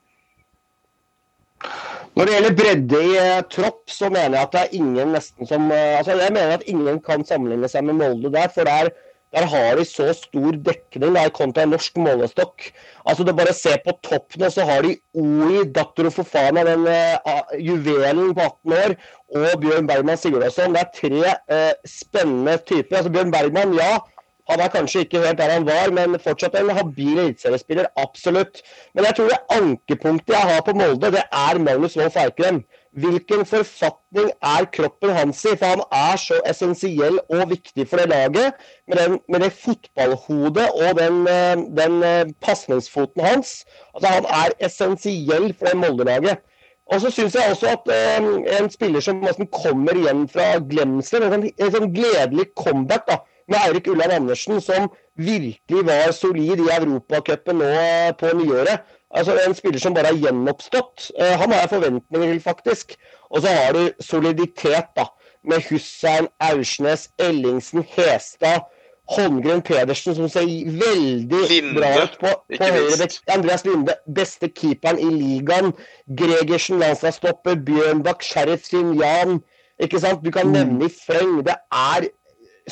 Når 2.15 2.25
det 2.25 2.33
gjelder 2.33 2.55
bredde 2.55 3.01
i 3.03 3.11
eh, 3.19 3.41
tropp, 3.51 3.83
så 3.91 4.09
mener 4.11 4.37
jeg 4.37 4.47
at 4.47 4.55
det 4.55 4.63
er 4.63 4.79
ingen 4.79 5.13
nesten 5.15 5.47
som 5.47 5.69
eh, 5.75 5.99
altså 5.99 6.15
Jeg 6.15 6.33
mener 6.35 6.55
at 6.55 6.65
ingen 6.71 6.99
kan 7.03 7.25
sammenligne 7.27 7.69
seg 7.71 7.85
med 7.87 7.99
Molde 7.99 8.31
der, 8.33 8.49
for 8.53 8.67
der, 8.67 8.91
der 9.35 9.45
har 9.51 9.77
de 9.77 9.85
så 9.87 10.07
stor 10.17 10.57
dekning 10.65 11.15
der 11.15 11.31
kontra 11.35 11.65
en 11.65 11.73
norsk 11.75 11.99
målestokk. 12.01 12.69
Altså 13.05 13.27
det 13.27 13.35
Bare 13.37 13.53
se 13.53 13.75
på 13.85 13.93
toppen, 14.07 14.45
og 14.47 14.51
så 14.55 14.65
har 14.67 14.87
de 14.87 14.95
Oi, 15.19 15.65
Dattero 15.75 16.11
Fofana, 16.13 16.63
den 16.67 16.87
uh, 16.87 17.43
juvelen 17.59 18.33
på 18.37 18.47
18 18.47 18.77
år, 18.79 18.95
og 19.39 19.61
Bjørn 19.61 19.87
Bergman 19.87 20.17
Sigurdasson. 20.17 20.73
Det 20.75 20.81
er 20.81 20.95
tre 20.97 21.35
uh, 21.53 21.73
spennende 21.85 22.57
typer. 22.65 22.97
Altså 22.97 23.13
Bjørn 23.13 23.35
Bergman, 23.35 23.75
ja. 23.77 23.99
Han 24.49 24.59
er 24.65 24.71
kanskje 24.73 25.03
ikke 25.05 25.21
helt 25.21 25.37
der 25.37 25.51
han 25.53 25.65
var, 25.67 25.91
men 25.93 26.17
fortsatt 26.23 26.55
en 26.57 26.71
habil 26.73 27.19
eliteseriespiller. 27.21 27.85
Absolutt. 28.01 28.61
Men 28.95 29.05
jeg 29.05 29.15
tror 29.15 29.29
det 29.29 29.39
ankepunktet 29.55 30.33
jeg 30.35 30.49
har 30.53 30.61
på 30.65 30.73
Molde, 30.73 31.11
det 31.15 31.23
er 31.31 31.59
Magnus 31.61 31.97
Wolff 31.99 32.17
Eikrem. 32.17 32.63
Hvilken 32.99 33.45
forfatning 33.45 34.31
er 34.41 34.65
kroppen 34.73 35.11
hans 35.13 35.43
i? 35.45 35.53
For 35.59 35.75
han 35.75 35.83
er 35.93 36.17
så 36.17 36.39
essensiell 36.49 37.19
og 37.29 37.43
viktig 37.51 37.85
for 37.87 38.01
det 38.01 38.09
laget. 38.09 38.57
Med, 38.89 38.97
den, 38.97 39.19
med 39.29 39.45
det 39.45 39.51
fotballhodet 39.53 40.67
og 40.73 40.97
den, 40.97 41.21
eh, 41.29 41.55
den 41.77 42.03
eh, 42.03 42.25
pasningsfoten 42.41 43.21
hans. 43.25 43.59
Altså, 43.93 44.07
han 44.17 44.25
er 44.25 44.57
essensiell 44.65 45.51
for 45.59 45.69
det 45.69 45.77
Molde-laget. 45.77 46.41
Og 46.89 47.01
så 47.01 47.11
syns 47.13 47.35
jeg 47.37 47.51
også 47.51 47.67
at 47.75 47.91
eh, 47.93 48.29
en 48.57 48.69
spiller 48.73 49.05
som 49.05 49.21
kommer 49.53 49.93
igjen 49.93 50.25
fra 50.31 50.55
glemselen, 50.71 51.29
en, 51.29 51.43
sånn- 51.45 51.65
en 51.67 51.75
sånn 51.75 51.91
gledelig 51.93 52.47
comeback 52.57 53.05
da, 53.11 53.19
med 53.49 53.59
Eirik 53.65 53.87
Ulland 53.87 54.11
Andersen, 54.11 54.61
som 54.61 54.89
virkelig 55.17 55.85
var 55.85 56.11
solid 56.15 56.61
i 56.63 56.71
Europacupen 56.77 57.61
nå 57.61 57.69
eh, 57.69 58.11
på 58.19 58.31
nyåret. 58.37 58.85
Altså 59.09 59.37
En 59.47 59.55
spiller 59.57 59.79
som 59.81 59.93
bare 59.93 60.13
har 60.13 60.21
gjenoppstått. 60.21 61.11
Eh, 61.19 61.35
han 61.41 61.51
har 61.51 61.63
jeg 61.63 61.69
forventninger 61.69 62.33
til, 62.33 62.41
faktisk. 62.41 62.95
Og 63.29 63.41
så 63.41 63.47
har 63.47 63.73
du 63.73 63.89
soliditet, 63.99 64.91
da. 64.97 65.09
Med 65.43 65.63
Hussein, 65.69 66.27
Aursnes, 66.39 67.09
Ellingsen, 67.17 67.85
Hestad, 67.95 68.67
Holmgren 69.09 69.61
Pedersen, 69.61 70.15
som 70.15 70.29
ser 70.29 70.45
veldig 70.45 71.39
Linde, 71.49 71.79
bra 71.79 72.03
ut 72.03 72.17
på, 72.21 72.33
på 72.57 72.67
høyre 72.69 73.07
Andreas 73.33 73.63
Linde, 73.65 73.95
beste 74.15 74.51
keeperen 74.53 74.99
i 74.99 75.09
ligaen. 75.09 75.71
Gregersen, 76.19 76.77
landslagsstopper. 76.83 77.57
Bjørnbakk, 77.65 78.21
Sheriff 78.23 78.67
Sinjan. 78.69 79.39
Ikke 79.79 79.99
sant? 80.03 80.21
Du 80.25 80.29
kan 80.35 80.51
nevne 80.53 80.85
i 80.85 80.93
fleng. 80.93 81.39
Det 81.47 81.55
er 81.71 82.09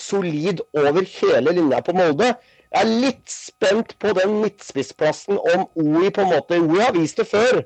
solid 0.02 0.61
over 0.78 1.03
hele 1.18 1.53
linja 1.57 1.82
på 1.86 1.95
Molde. 1.98 2.34
Jeg 2.68 2.84
er 2.84 2.95
litt 3.06 3.32
spent 3.32 3.94
på 4.02 4.14
den 4.18 4.40
midtspissplassen 4.44 5.38
om 5.53 5.68
OI 5.80 6.10
på 6.14 6.24
en 6.26 6.34
måte 6.34 6.60
OI 6.60 6.82
har 6.84 6.95
vist 6.98 7.22
det 7.22 7.28
før. 7.30 7.61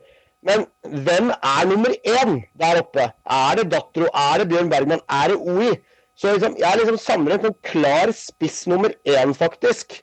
Men 0.46 0.66
hvem 0.82 1.32
er 1.34 1.66
nummer 1.70 1.94
én 2.02 2.38
der 2.58 2.82
oppe? 2.82 3.08
Er 3.30 3.58
det 3.60 3.72
Datro? 3.74 4.08
Er 4.10 4.42
det 4.42 4.50
Bjørn 4.50 4.70
Bergman? 4.70 5.04
Er 5.10 5.34
det 5.34 5.42
OI? 5.42 5.74
Så 6.18 6.34
liksom, 6.36 6.56
jeg 6.60 6.78
liksom 6.78 6.98
samler 7.02 7.38
en 7.40 7.58
klar 7.66 8.14
spiss 8.14 8.64
nummer 8.70 8.94
én, 9.10 9.34
faktisk. 9.38 10.02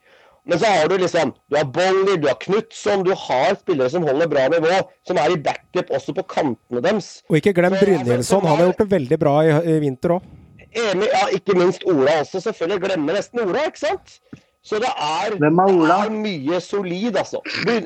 Men 0.49 0.59
så 0.59 0.71
har 0.73 0.89
du 0.89 0.97
liksom 0.99 1.35
Du 1.51 1.57
har 1.59 1.67
Bolly, 1.69 2.17
du 2.17 2.27
har 2.31 2.39
Knutson, 2.41 3.05
du 3.05 3.13
har 3.15 3.59
spillere 3.61 3.91
som 3.93 4.07
holder 4.07 4.31
bra 4.31 4.47
nivå, 4.49 4.81
som 5.07 5.21
er 5.21 5.35
i 5.35 5.41
backup 5.45 5.91
også 5.95 6.15
på 6.17 6.25
kantene 6.31 6.83
deres. 6.83 7.19
Og 7.29 7.39
ikke 7.41 7.53
glem 7.59 7.77
Brynjelsson. 7.77 8.47
Han 8.47 8.57
har 8.57 8.71
gjort 8.71 8.85
det 8.85 8.91
veldig 8.95 9.19
bra 9.21 9.35
i, 9.45 9.57
i 9.75 9.79
vinter 9.85 10.17
òg. 10.17 10.31
Enig, 10.77 11.09
ja, 11.13 11.27
ikke 11.33 11.55
minst 11.59 11.85
Ola 11.87 12.21
også. 12.21 12.41
Selvfølgelig 12.41 12.83
glemmer 12.83 13.17
nesten 13.19 13.41
Ola, 13.41 13.65
ikke 13.67 13.79
sant? 13.79 14.19
Så 14.63 14.77
det 14.83 14.91
er, 14.91 15.37
er 15.37 15.61
Ola? 15.65 16.01
det 16.03 16.07
er 16.07 16.11
mye 16.11 16.61
solid, 16.61 17.17
altså. 17.17 17.41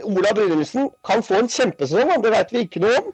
Ola 0.04 0.32
Brynildsen 0.34 0.90
kan 1.06 1.22
få 1.22 1.42
en 1.44 1.48
kjempesesong, 1.48 2.24
det 2.24 2.32
vet 2.34 2.52
vi 2.52 2.64
ikke 2.66 2.82
noe 2.82 2.96
om. 2.98 3.12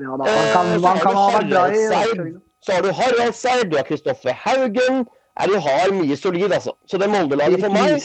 Ja, 0.00 0.16
da, 0.16 0.24
han 0.24 0.52
kan, 0.52 0.66
Eh, 0.66 0.72
han 0.72 0.84
har 0.84 1.02
kan 1.02 1.16
ha 1.16 1.26
vært 1.36 1.50
bra 1.52 1.64
i. 1.68 2.32
Så 2.62 2.72
har 2.72 2.82
du 2.82 2.92
Harald 2.92 3.34
Seid, 3.34 3.70
du 3.70 3.76
har 3.76 3.84
Kristoffer 3.84 4.32
Haugen. 4.44 5.04
Er 5.40 5.46
du 5.48 5.58
har 5.60 5.92
mye 5.92 6.16
solid, 6.16 6.52
altså. 6.52 6.72
Så 6.86 6.98
det 6.98 7.10
Molde-laget 7.10 7.60
for 7.60 7.72
meg 7.72 7.98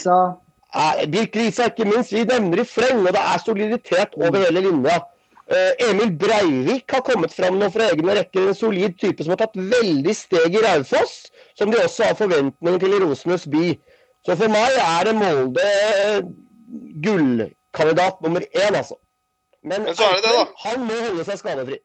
er 0.74 1.06
Birk 1.12 1.36
Risa, 1.36 1.68
ikke 1.70 1.84
minst. 1.84 2.12
Vi 2.12 2.24
nevner 2.24 2.60
i 2.60 2.64
fleng, 2.64 3.00
og 3.06 3.14
det 3.16 3.22
er 3.22 3.38
soliditet 3.44 4.16
over 4.16 4.36
hele 4.36 4.60
linja. 4.60 4.98
Eh, 5.48 5.88
Emil 5.90 6.10
Breivik 6.12 6.92
har 6.92 7.00
kommet 7.00 7.32
fram 7.32 7.56
nå 7.56 7.70
fra 7.72 7.86
egne 7.88 8.18
rekker. 8.18 8.50
En 8.50 8.56
solid 8.56 8.98
type 9.00 9.24
som 9.24 9.32
har 9.32 9.40
tatt 9.40 9.56
veldig 9.56 10.14
steg 10.16 10.58
i 10.58 10.64
Raufoss, 10.64 11.30
som 11.56 11.72
de 11.72 11.80
også 11.80 12.10
har 12.10 12.18
forventninger 12.18 12.82
til 12.82 12.96
i 12.96 13.00
Rosenes 13.04 13.46
by. 13.48 13.70
Så 14.28 14.36
for 14.36 14.52
meg 14.52 14.76
er 14.82 15.08
det 15.08 15.14
Molde 15.16 15.64
eh, 15.64 16.20
gullkandidat 17.04 18.20
nummer 18.24 18.44
én, 18.44 18.76
altså. 18.76 18.98
Men, 19.64 19.88
Men 19.88 19.96
så 19.96 20.04
er 20.04 20.18
det 20.18 20.26
det, 20.28 20.34
da. 20.36 20.44
han 20.66 20.84
må 20.84 20.96
holde 21.06 21.24
seg 21.26 21.40
skadefri. 21.40 21.78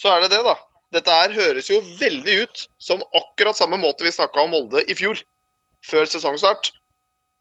Så 0.00 0.10
er 0.10 0.24
det 0.24 0.32
det, 0.34 0.42
da. 0.44 0.56
Dette 0.94 1.14
her 1.14 1.34
høres 1.34 1.70
jo 1.70 1.78
veldig 2.00 2.40
ut 2.44 2.66
som 2.82 3.02
akkurat 3.14 3.58
samme 3.58 3.78
måte 3.82 4.06
vi 4.06 4.12
snakka 4.14 4.42
om 4.42 4.52
Molde 4.54 4.82
i 4.90 4.98
fjor. 4.98 5.22
Før 5.86 6.08
sesongstart. 6.08 6.72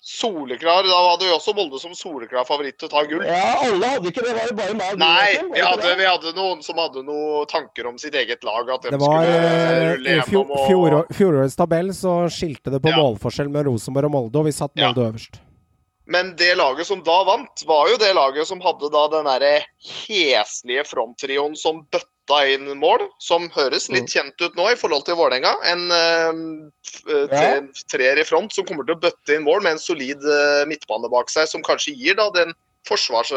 Soleklar. 0.03 0.83
Da 0.83 0.97
hadde 1.09 1.23
vi 1.29 1.31
også 1.31 1.53
Molde 1.55 1.79
som 1.79 1.93
soleklar 1.95 2.43
favoritt 2.43 2.75
til 2.81 2.89
å 2.89 2.91
ta 2.91 3.03
gull. 3.07 3.21
Ja, 3.23 3.53
alle 3.63 3.91
hadde 3.93 4.11
ikke 4.11 4.25
det. 4.25 4.33
Var 4.35 4.49
det 4.51 4.57
bare 4.59 4.75
meg 4.75 4.97
Nei, 4.99 5.29
vi 5.53 5.61
hadde, 5.63 5.93
vi 6.01 6.07
hadde 6.09 6.33
noen 6.35 6.59
som 6.65 6.81
hadde 6.81 7.05
noen 7.07 7.47
tanker 7.47 7.87
om 7.87 7.95
sitt 8.01 8.17
eget 8.19 8.43
lag. 8.43 8.67
At 8.75 8.83
de 8.83 8.91
Det 8.91 8.99
var 8.99 9.23
skulle 9.23 10.17
eh, 10.17 10.19
I 10.19 10.27
fjor, 10.27 10.99
fjorårets 11.15 11.55
tabell 11.55 11.93
så 11.95 12.17
skilte 12.27 12.73
det 12.75 12.81
på 12.83 12.91
Ja. 12.91 12.99
målforskjell 12.99 13.47
med 13.53 13.63
Rosenborg 13.69 14.11
og 14.11 14.15
Molde, 14.17 14.43
og 14.43 14.45
vi 14.51 14.55
satt 14.59 14.75
Ja. 14.75 14.91
Molde 14.91 15.07
øverst. 15.13 15.39
Men 16.05 16.35
det 16.35 16.57
laget 16.59 16.85
som 16.85 16.99
da 17.01 17.21
vant, 17.23 17.63
var 17.65 17.87
jo 17.87 17.95
det 17.95 18.11
laget 18.13 18.45
som 18.45 18.59
hadde 18.59 18.89
da 18.91 19.07
den 19.07 19.23
derre 19.23 19.53
heslige 19.79 20.83
fronttrioen 20.83 21.55
som 21.55 21.85
bøtta 21.87 22.09
inn 22.47 22.69
mål, 22.79 23.03
som 23.19 23.49
høres 23.53 23.89
litt 23.91 24.11
kjent 24.11 24.39
ut 24.41 24.55
nå 24.55 24.69
i 24.71 24.77
forhold 24.79 25.05
til 25.05 25.17
Vålerenga. 25.19 25.51
En 25.67 25.91
eh, 25.91 26.29
eh, 27.11 27.25
tre, 27.31 27.49
treer 27.91 28.21
i 28.21 28.25
front 28.27 28.53
som 28.55 28.65
kommer 28.65 28.87
til 28.87 28.95
å 28.95 29.03
bøtte 29.03 29.35
inn 29.35 29.43
mål 29.43 29.63
med 29.63 29.75
en 29.75 29.83
solid 29.83 30.23
eh, 30.23 30.63
midtbane 30.69 31.11
bak 31.11 31.31
seg, 31.33 31.49
som 31.51 31.65
kanskje 31.65 31.95
gir 31.99 32.15
da 32.19 32.29
den 32.35 32.55
forsvars, 32.87 33.33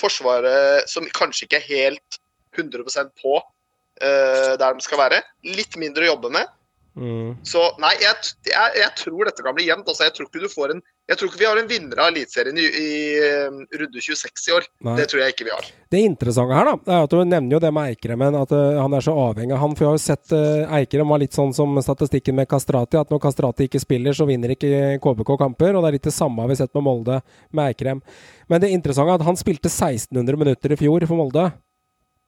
forsvaret 0.00 0.90
som 0.90 1.06
kanskje 1.14 1.46
ikke 1.46 1.62
er 1.62 1.70
helt 1.70 2.20
100% 2.58 3.14
på 3.22 3.38
eh, 3.38 4.52
der 4.58 4.74
de 4.74 4.84
skal 4.84 5.02
være. 5.04 5.22
Litt 5.46 5.78
mindre 5.80 6.06
å 6.06 6.14
jobbe 6.14 6.34
med. 6.34 6.50
Mm. 6.94 7.34
Så 7.46 7.62
nei, 7.82 7.94
jeg, 8.02 8.34
jeg, 8.46 8.74
jeg 8.78 8.90
tror 9.00 9.26
dette 9.26 9.46
kan 9.46 9.56
bli 9.56 9.66
jevnt. 9.68 9.88
Altså, 9.88 10.06
jeg 10.06 10.14
tror 10.16 10.28
ikke 10.28 10.44
du 10.44 10.52
får 10.52 10.76
en 10.76 10.84
Jeg 11.04 11.18
tror 11.20 11.28
ikke 11.28 11.40
vi 11.42 11.46
har 11.46 11.58
en 11.60 11.66
vinner 11.68 11.98
av 12.00 12.06
Eliteserien 12.08 12.56
i, 12.56 12.64
i 12.64 12.92
eh, 13.20 13.56
runde 13.76 14.00
26 14.00 14.46
i 14.48 14.52
år. 14.56 14.64
Nei. 14.86 14.94
Det 14.96 15.04
tror 15.10 15.20
jeg 15.20 15.34
ikke 15.34 15.44
vi 15.44 15.52
har. 15.52 15.66
Det 15.92 16.00
interessante 16.00 16.56
her, 16.56 16.70
da, 16.70 16.94
er 16.94 17.04
at 17.04 17.12
du 17.12 17.18
nevner 17.28 17.56
jo 17.58 17.60
det 17.60 17.72
med 17.76 17.92
Eikremen, 17.92 18.38
at 18.40 18.54
uh, 18.56 18.78
han 18.80 18.96
er 18.96 19.04
så 19.04 19.12
avhengig 19.26 19.52
av 19.52 19.60
han. 19.60 19.74
For 19.76 19.84
jeg 19.84 19.90
har 19.90 19.98
jo 19.98 20.04
sett 20.06 20.32
uh, 20.32 20.78
Eikrem 20.78 21.12
var 21.12 21.20
litt 21.20 21.36
sånn 21.36 21.52
som 21.56 21.76
statistikken 21.84 22.38
med 22.40 22.48
Kastrati, 22.48 22.96
at 22.96 23.12
når 23.12 23.20
Kastrati 23.20 23.68
ikke 23.68 23.82
spiller, 23.84 24.16
så 24.16 24.24
vinner 24.30 24.56
ikke 24.56 24.96
KBK 25.04 25.34
kamper. 25.44 25.76
Og 25.76 25.84
det 25.84 25.92
er 25.92 25.98
litt 25.98 26.08
det 26.08 26.16
samme 26.16 26.48
vi 26.48 26.56
har 26.56 26.62
sett 26.64 26.72
med 26.72 26.88
Molde 26.88 27.20
med 27.52 27.66
Eikrem. 27.68 28.00
Men 28.48 28.64
det 28.64 28.72
interessante 28.72 29.12
er 29.12 29.20
at 29.20 29.28
han 29.28 29.40
spilte 29.40 29.68
1600 29.68 30.40
minutter 30.40 30.72
i 30.72 30.82
fjor 30.86 31.04
for 31.04 31.20
Molde. 31.20 31.50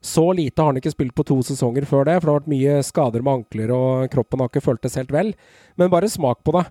Så 0.04 0.28
lite 0.36 0.60
har 0.60 0.74
han 0.74 0.78
ikke 0.78 0.92
spilt 0.92 1.16
på 1.16 1.24
to 1.24 1.40
sesonger 1.42 1.88
før 1.88 2.04
det, 2.04 2.20
for 2.20 2.28
det 2.28 2.36
har 2.36 2.42
vært 2.42 2.52
mye 2.52 2.80
skader 2.84 3.24
med 3.24 3.40
ankler, 3.40 3.72
og 3.72 4.10
kroppen 4.12 4.44
har 4.44 4.52
ikke 4.52 4.68
føltes 4.68 5.00
helt 5.00 5.14
vel. 5.14 5.32
Men 5.80 5.88
bare 5.90 6.12
smak 6.12 6.44
på 6.44 6.60
det. 6.60 6.68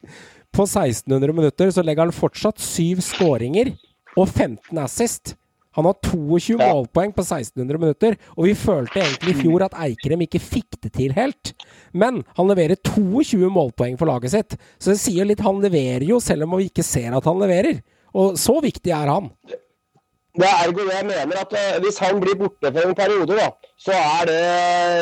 på 0.52 0.66
1600 0.68 1.34
minutter 1.36 1.70
så 1.72 1.84
legger 1.84 2.06
han 2.06 2.16
fortsatt 2.16 2.60
syv 2.62 3.00
skåringer 3.04 3.72
og 4.16 4.26
15 4.28 4.78
assist. 4.82 5.34
Han 5.72 5.86
har 5.88 5.96
22 6.04 6.58
målpoeng 6.60 7.14
på 7.16 7.24
1600 7.24 7.80
minutter, 7.80 8.16
og 8.36 8.44
vi 8.44 8.52
følte 8.58 9.00
egentlig 9.00 9.32
i 9.32 9.38
fjor 9.40 9.64
at 9.64 9.76
Eikrem 9.86 10.26
ikke 10.26 10.42
fikk 10.42 10.76
det 10.84 10.92
til 10.98 11.14
helt. 11.16 11.54
Men 11.96 12.20
han 12.36 12.50
leverer 12.50 12.76
22 12.76 13.48
målpoeng 13.48 13.96
for 14.00 14.10
laget 14.10 14.34
sitt, 14.34 14.58
så 14.76 14.92
det 14.92 15.00
sier 15.00 15.28
litt 15.28 15.40
han 15.44 15.62
leverer 15.64 16.04
jo, 16.10 16.20
selv 16.20 16.44
om 16.44 16.58
vi 16.60 16.68
ikke 16.68 16.84
ser 16.84 17.16
at 17.16 17.28
han 17.28 17.40
leverer. 17.40 17.80
Og 18.12 18.36
så 18.40 18.58
viktig 18.60 18.92
er 18.92 19.08
han. 19.08 19.32
Det 20.32 20.46
er 20.48 20.62
ergo 20.64 20.84
det 20.86 20.94
jeg 20.94 21.04
mener 21.04 21.38
at 21.42 21.50
eh, 21.60 21.74
hvis 21.84 21.98
han 22.00 22.20
blir 22.22 22.36
borte 22.40 22.70
for 22.72 22.88
en 22.88 22.94
periode, 22.96 23.34
da, 23.36 23.50
så 23.76 23.92
er 23.92 24.28
det 24.30 24.38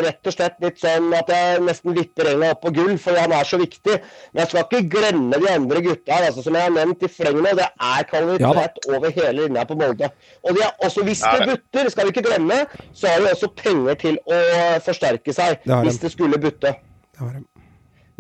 rett 0.09 0.27
og 0.27 0.35
slett 0.35 0.57
litt 0.65 0.81
sånn 0.82 1.07
at 1.15 1.31
jeg 1.31 1.61
nesten 1.62 1.94
vipper 1.94 2.32
Enga 2.32 2.48
opp 2.57 2.65
på 2.65 2.73
gull, 2.74 2.97
fordi 2.98 3.23
han 3.23 3.35
er 3.36 3.47
så 3.47 3.61
viktig. 3.61 4.01
Men 4.32 4.43
jeg 4.43 4.51
skal 4.51 4.66
ikke 4.66 4.81
glemme 4.97 5.39
de 5.39 5.52
andre 5.52 5.85
gutta 5.86 6.16
her, 6.16 6.27
altså, 6.32 6.43
som 6.43 6.59
jeg 6.59 6.66
har 6.66 6.74
nevnt 6.74 7.07
i 7.07 7.12
fleng 7.15 7.39
nå. 7.39 7.55
Det 7.61 7.69
er 7.93 8.11
kvalitet 8.11 8.90
over 8.90 9.15
hele 9.20 9.36
linja 9.39 9.66
på 9.70 9.78
Molde. 9.78 10.11
Og 10.43 10.59
de 10.59 10.66
er 10.66 10.85
også, 10.89 11.07
hvis 11.07 11.23
det 11.23 11.47
det. 11.47 11.48
butter, 11.55 11.94
skal 11.94 12.11
vi 12.11 12.16
ikke 12.16 12.27
glemme, 12.27 12.61
så 12.90 13.15
har 13.15 13.23
de 13.23 13.31
også 13.36 13.55
penger 13.62 14.02
til 14.02 14.19
å 14.27 14.43
forsterke 14.82 15.36
seg 15.36 15.62
Det 15.62 15.82
hvis 15.86 16.02
det 16.02 16.11
skulle 16.16 16.43
butte. 16.43 16.74
Det. 17.20 17.44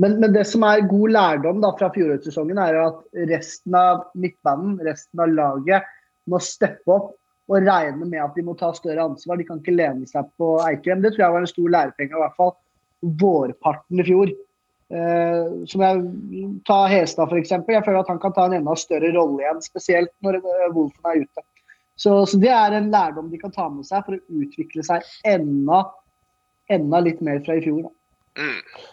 Men, 0.00 0.20
men 0.22 0.30
det 0.32 0.46
som 0.48 0.62
er 0.64 0.86
god 0.88 1.16
lærdom 1.16 1.58
da 1.64 1.74
fra 1.74 1.90
fjorårssesongen, 1.92 2.60
er 2.62 2.78
at 2.86 3.24
resten 3.34 3.74
av 3.76 4.06
midtbanen, 4.14 4.78
resten 4.86 5.26
av 5.26 5.34
laget, 5.34 5.96
må 6.28 6.40
steppe 6.44 6.92
opp 6.92 7.14
og 7.50 7.66
regne 7.66 8.06
med 8.06 8.20
at 8.22 8.36
de 8.36 8.44
må 8.46 8.54
ta 8.58 8.70
større 8.76 9.08
ansvar. 9.08 9.38
De 9.40 9.46
kan 9.48 9.58
ikke 9.58 9.74
lene 9.74 10.06
seg 10.06 10.28
på 10.38 10.52
Eikrem. 10.66 11.02
Det 11.02 11.14
tror 11.14 11.24
jeg 11.24 11.34
var 11.34 11.44
en 11.44 11.50
stor 11.50 11.72
lærepenge, 11.74 12.14
i 12.14 12.22
hvert 12.22 12.38
fall 12.38 12.54
vårparten 13.22 14.02
i 14.02 14.06
fjor. 14.06 14.32
Eh, 14.90 15.50
som 15.70 15.84
jeg 15.84 16.44
Ta 16.66 16.80
Hestad 16.90 17.30
f.eks. 17.30 17.52
Jeg 17.54 17.84
føler 17.86 18.00
at 18.02 18.10
han 18.10 18.20
kan 18.22 18.34
ta 18.36 18.46
en 18.46 18.58
enda 18.60 18.76
større 18.78 19.12
rolle 19.14 19.42
igjen, 19.42 19.62
spesielt 19.62 20.12
når 20.26 20.40
eh, 20.40 20.68
Wolfen 20.74 21.10
er 21.10 21.24
ute. 21.24 21.46
Så, 22.00 22.14
så 22.26 22.38
det 22.40 22.52
er 22.54 22.74
en 22.74 22.90
lærdom 22.92 23.28
de 23.30 23.38
kan 23.38 23.52
ta 23.54 23.66
med 23.70 23.86
seg 23.86 24.06
for 24.06 24.16
å 24.16 24.40
utvikle 24.42 24.84
seg 24.86 25.04
enda, 25.28 25.82
enda 26.72 27.02
litt 27.04 27.20
mer 27.24 27.42
fra 27.44 27.58
i 27.58 27.64
fjor. 27.64 27.88
Da. 27.88 28.46
Mm. 28.46 28.86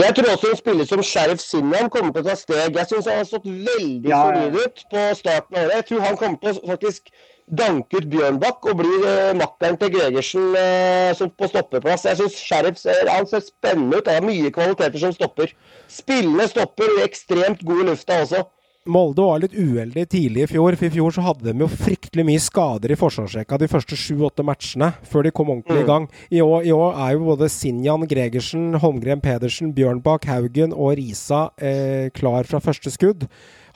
Jeg 0.00 0.14
tror 0.16 0.30
også 0.32 0.50
en 0.50 0.56
spiller 0.56 0.84
som 0.88 1.02
Sheriff 1.04 1.40
Sinnan 1.44 1.90
kommer 1.92 2.14
til 2.14 2.24
å 2.24 2.30
ta 2.30 2.36
steg. 2.38 2.78
Jeg 2.78 2.88
syns 2.88 3.08
han 3.10 3.18
har 3.20 3.28
stått 3.28 3.44
veldig 3.44 4.08
Ja, 4.08 4.22
ja. 4.32 4.46
solid 4.46 4.56
ut 4.64 4.84
på 4.92 5.02
starten 5.18 5.58
av 5.58 5.66
året. 5.66 5.74
Jeg 5.76 5.86
tror 5.90 6.00
han 6.06 6.16
kommer 6.20 6.40
til 6.40 6.54
å 6.56 6.70
faktisk 6.70 7.12
danke 7.60 8.00
ut 8.00 8.08
Bjørnbakk 8.14 8.70
og 8.70 8.78
bli 8.80 8.94
eh, 9.10 9.34
makkeren 9.36 9.76
til 9.82 9.92
Gregersen 9.92 10.56
eh, 10.56 11.22
på 11.36 11.50
stoppeplass. 11.50 12.06
Jeg 12.08 12.22
syns 12.22 12.38
Sheriff 12.40 12.80
ser, 12.80 13.10
han 13.10 13.28
ser 13.28 13.44
spennende 13.44 14.00
ut. 14.00 14.08
Han 14.08 14.22
har 14.22 14.28
mye 14.30 14.54
kvaliteter 14.54 15.04
som 15.04 15.12
stopper. 15.12 15.52
Spillende 15.92 16.48
stopper, 16.48 16.96
ekstremt 17.04 17.60
god 17.68 17.84
i 17.84 17.88
lufta 17.92 18.22
også. 18.24 18.46
Molde 18.90 19.22
var 19.22 19.38
litt 19.38 19.52
uheldig 19.54 20.02
tidlig 20.10 20.42
i 20.42 20.46
fjor, 20.50 20.74
for 20.74 20.88
i 20.88 20.90
fjor 20.90 21.12
så 21.14 21.22
hadde 21.22 21.52
de 21.52 21.62
jo 21.62 21.68
fryktelig 21.70 22.24
mye 22.26 22.40
skader 22.42 22.90
i 22.90 22.96
forsvarsrekka 22.98 23.60
de 23.62 23.68
første 23.70 23.94
sju-åtte 23.94 24.42
matchene, 24.42 24.88
før 25.06 25.22
de 25.22 25.30
kom 25.30 25.52
ordentlig 25.54 25.84
i 25.84 25.86
gang. 25.86 26.08
I 26.34 26.40
år, 26.42 26.66
I 26.66 26.72
år 26.74 26.98
er 27.04 27.12
jo 27.14 27.28
både 27.28 27.46
Sinjan, 27.52 28.08
Gregersen, 28.10 28.72
Holmgren 28.82 29.22
Pedersen, 29.22 29.70
Bjørnbakk, 29.76 30.26
Haugen 30.26 30.74
og 30.74 30.96
Risa 30.98 31.44
eh, 31.62 32.08
klar 32.10 32.48
fra 32.50 32.58
første 32.64 32.90
skudd. 32.90 33.28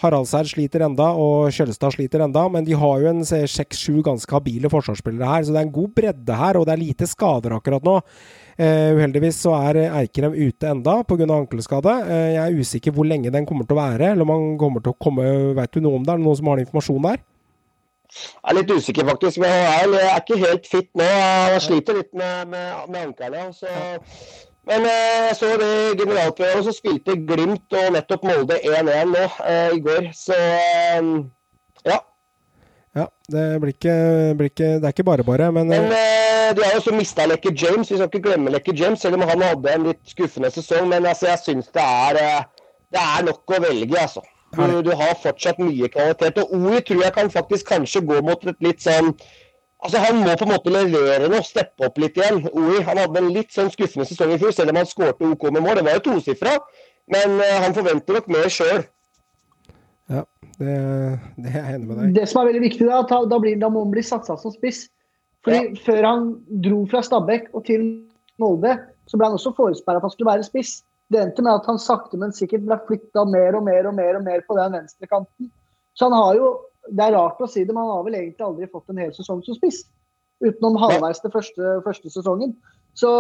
Haraldseid 0.03 0.51
sliter 0.51 0.83
enda, 0.89 1.13
og 1.15 1.55
Kjølstad 1.55 1.95
sliter 1.95 2.27
enda, 2.27 2.43
men 2.51 2.67
de 2.67 2.75
har 2.75 3.05
jo 3.05 3.13
en 3.13 3.23
seks-sju 3.23 4.03
ganske 4.05 4.35
habile 4.35 4.73
forsvarsspillere 4.75 5.31
her, 5.31 5.47
så 5.47 5.55
det 5.55 5.63
er 5.63 5.69
en 5.69 5.77
god 5.79 5.95
bredde 6.03 6.41
her, 6.43 6.59
og 6.59 6.67
det 6.67 6.75
er 6.75 6.83
lite 6.83 7.09
skader 7.09 7.55
akkurat 7.61 7.87
nå. 7.87 8.01
Eh, 8.57 8.95
uheldigvis 8.97 9.37
så 9.45 9.53
er 9.59 9.83
Eikrem 9.99 10.33
ute 10.33 10.71
enda 10.71 11.03
pga. 11.05 11.27
ankelskade. 11.35 11.93
Uh, 12.09 12.29
jeg 12.33 12.41
er 12.41 12.61
usikker 12.61 12.95
hvor 12.97 13.05
lenge 13.05 13.33
den 13.33 13.45
kommer 13.45 13.67
til 13.69 13.77
å 13.77 13.83
være, 13.83 14.13
eller 14.15 14.25
om 14.25 14.33
han 14.33 14.47
kommer 14.59 14.81
til 14.81 14.95
å 14.95 15.01
komme 15.01 15.25
Vet 15.59 15.77
du 15.77 15.83
noe 15.85 15.99
om 15.99 16.05
det? 16.05 16.15
Er 16.15 16.23
det 16.23 16.25
noen 16.25 16.39
som 16.39 16.49
har 16.49 16.63
informasjon 16.63 17.09
der? 17.11 17.21
Jeg 18.17 18.51
er 18.51 18.57
litt 18.57 18.71
usikker, 18.71 19.07
faktisk. 19.11 19.39
Men 19.43 19.53
jeg 19.53 20.01
er, 20.01 20.21
ikke 20.23 20.41
helt 20.41 20.69
fit 20.71 20.91
nå. 20.97 21.07
Jeg 21.53 21.63
sliter 21.67 21.99
litt 22.01 22.13
med, 22.15 22.49
med, 22.49 22.69
med 22.89 23.01
ankelen. 23.11 23.53
Så 23.53 23.69
Men 24.67 24.87
jeg 24.89 25.37
så 25.39 25.53
det 25.61 25.99
generalprøven, 26.01 26.65
så 26.65 26.73
spilte 26.75 27.19
Glimt 27.29 27.77
og 27.77 27.93
nettopp 27.95 28.25
Molde 28.27 28.57
1-1 28.65 29.13
nå 29.13 29.27
eh, 29.47 29.77
i 29.77 29.83
går. 29.85 30.09
Så 30.17 30.39
eh. 30.39 31.13
Ja, 32.97 33.07
det 33.29 33.45
blir 33.61 33.75
ikke, 33.75 33.95
blir 34.39 34.49
ikke 34.49 34.69
Det 34.81 34.89
er 34.89 34.95
ikke 34.95 35.05
bare 35.05 35.25
bare, 35.27 35.51
men 35.53 35.69
Men 35.69 35.91
eh, 35.93 36.55
du 36.57 36.63
har 36.65 36.73
jo 36.73 36.81
også 36.81 36.95
mista 36.97 37.27
Lekke 37.29 37.53
James. 37.53 37.91
Vi 37.91 37.99
skal 37.99 38.09
ikke 38.09 38.23
glemme 38.29 38.53
Lekke 38.55 38.73
James, 38.77 39.01
selv 39.01 39.19
om 39.19 39.27
han 39.29 39.43
hadde 39.45 39.75
en 39.75 39.91
litt 39.91 40.01
skuffende 40.09 40.51
sesong. 40.55 40.89
Men 40.89 41.07
altså, 41.07 41.29
jeg 41.33 41.43
syns 41.45 41.69
det 41.77 41.85
er 41.85 42.21
eh, 42.23 42.47
Det 42.95 43.03
er 43.03 43.27
nok 43.27 43.53
å 43.53 43.61
velge, 43.67 44.01
altså. 44.01 44.25
Du, 44.57 44.79
du 44.87 44.93
har 44.97 45.19
fortsatt 45.21 45.59
mye 45.61 45.89
kvalitet. 45.93 46.39
Og 46.41 46.55
Oli 46.57 46.81
tror 46.87 47.03
jeg 47.03 47.13
kan 47.13 47.31
faktisk 47.31 47.69
kanskje 47.75 48.01
gå 48.09 48.23
mot 48.25 48.47
et 48.49 48.65
litt 48.65 48.81
sånn 48.81 49.13
Altså 49.85 50.01
Han 50.01 50.23
må 50.25 50.33
på 50.41 50.47
en 50.47 50.55
måte 50.55 50.73
levere 50.73 51.29
noe, 51.29 51.45
steppe 51.45 51.85
opp 51.85 51.99
litt 52.01 52.17
igjen. 52.17 52.41
OI 52.49 52.81
han 52.87 52.97
hadde 53.03 53.21
en 53.21 53.33
litt 53.35 53.53
sånn 53.53 53.69
skuffende 53.71 54.07
sesong 54.09 54.33
i 54.33 54.39
fjor, 54.41 54.55
selv 54.57 54.73
om 54.73 54.81
han 54.81 54.89
skårte 54.89 55.29
OK 55.29 55.51
med 55.51 55.63
mål. 55.67 55.77
Det 55.79 55.85
var 55.87 55.99
jo 55.99 56.05
tosifra, 56.09 56.55
men 57.13 57.37
eh, 57.45 57.59
han 57.61 57.77
forventer 57.77 58.17
nok 58.17 58.31
mer 58.33 58.49
sjøl. 58.51 58.87
Ja, 60.13 60.23
det, 60.59 60.75
det 61.43 61.51
er 61.51 61.57
jeg 61.57 61.79
enig 61.79 61.89
med 61.89 61.99
deg. 62.01 62.13
Det 62.17 62.27
som 62.31 62.41
er 62.41 62.51
veldig 62.51 62.63
viktig, 62.63 62.87
da, 62.89 63.01
da, 63.07 63.39
blir, 63.43 63.57
da 63.61 63.71
må 63.73 63.83
han 63.85 63.95
bli 63.95 64.05
satsa 64.07 64.37
som 64.41 64.55
spiss. 64.55 64.87
Fordi 65.47 65.79
Før 65.87 66.07
han 66.07 66.29
dro 66.63 66.83
fra 66.91 67.03
Stabæk 67.07 67.51
og 67.55 67.67
til 67.69 67.87
Molde, 68.43 68.77
så 69.07 69.19
ble 69.19 69.29
han 69.29 69.39
også 69.39 69.55
forespeila 69.57 70.01
at 70.01 70.07
han 70.07 70.15
skulle 70.15 70.33
være 70.33 70.47
spiss. 70.47 70.81
Det 71.13 71.21
endte 71.23 71.43
med 71.43 71.61
at 71.61 71.69
han 71.71 71.79
sakte, 71.79 72.19
men 72.19 72.35
sikkert 72.35 72.65
ble 72.67 72.79
flytta 72.89 73.27
mer 73.31 73.59
og 73.59 73.67
mer 73.67 73.87
og 73.87 73.95
mer 73.95 74.19
og 74.19 74.25
mer 74.27 74.43
på 74.47 74.57
den 74.59 74.75
venstrekanten. 74.75 75.51
Så 75.95 76.09
han 76.09 76.17
har 76.19 76.39
jo, 76.39 76.49
det 76.91 77.05
er 77.05 77.15
rart 77.15 77.43
å 77.43 77.51
si 77.51 77.63
det, 77.63 77.75
men 77.75 77.85
han 77.85 77.95
har 77.95 78.09
vel 78.09 78.19
egentlig 78.19 78.47
aldri 78.47 78.71
fått 78.71 78.91
en 78.91 79.03
hel 79.03 79.13
sesong 79.15 79.45
som 79.47 79.59
spiss. 79.59 79.85
Utenom 80.43 80.77
halvveis 80.83 81.23
til 81.23 81.33
første, 81.33 81.77
første 81.87 82.11
sesongen. 82.13 82.57
Så, 82.97 83.11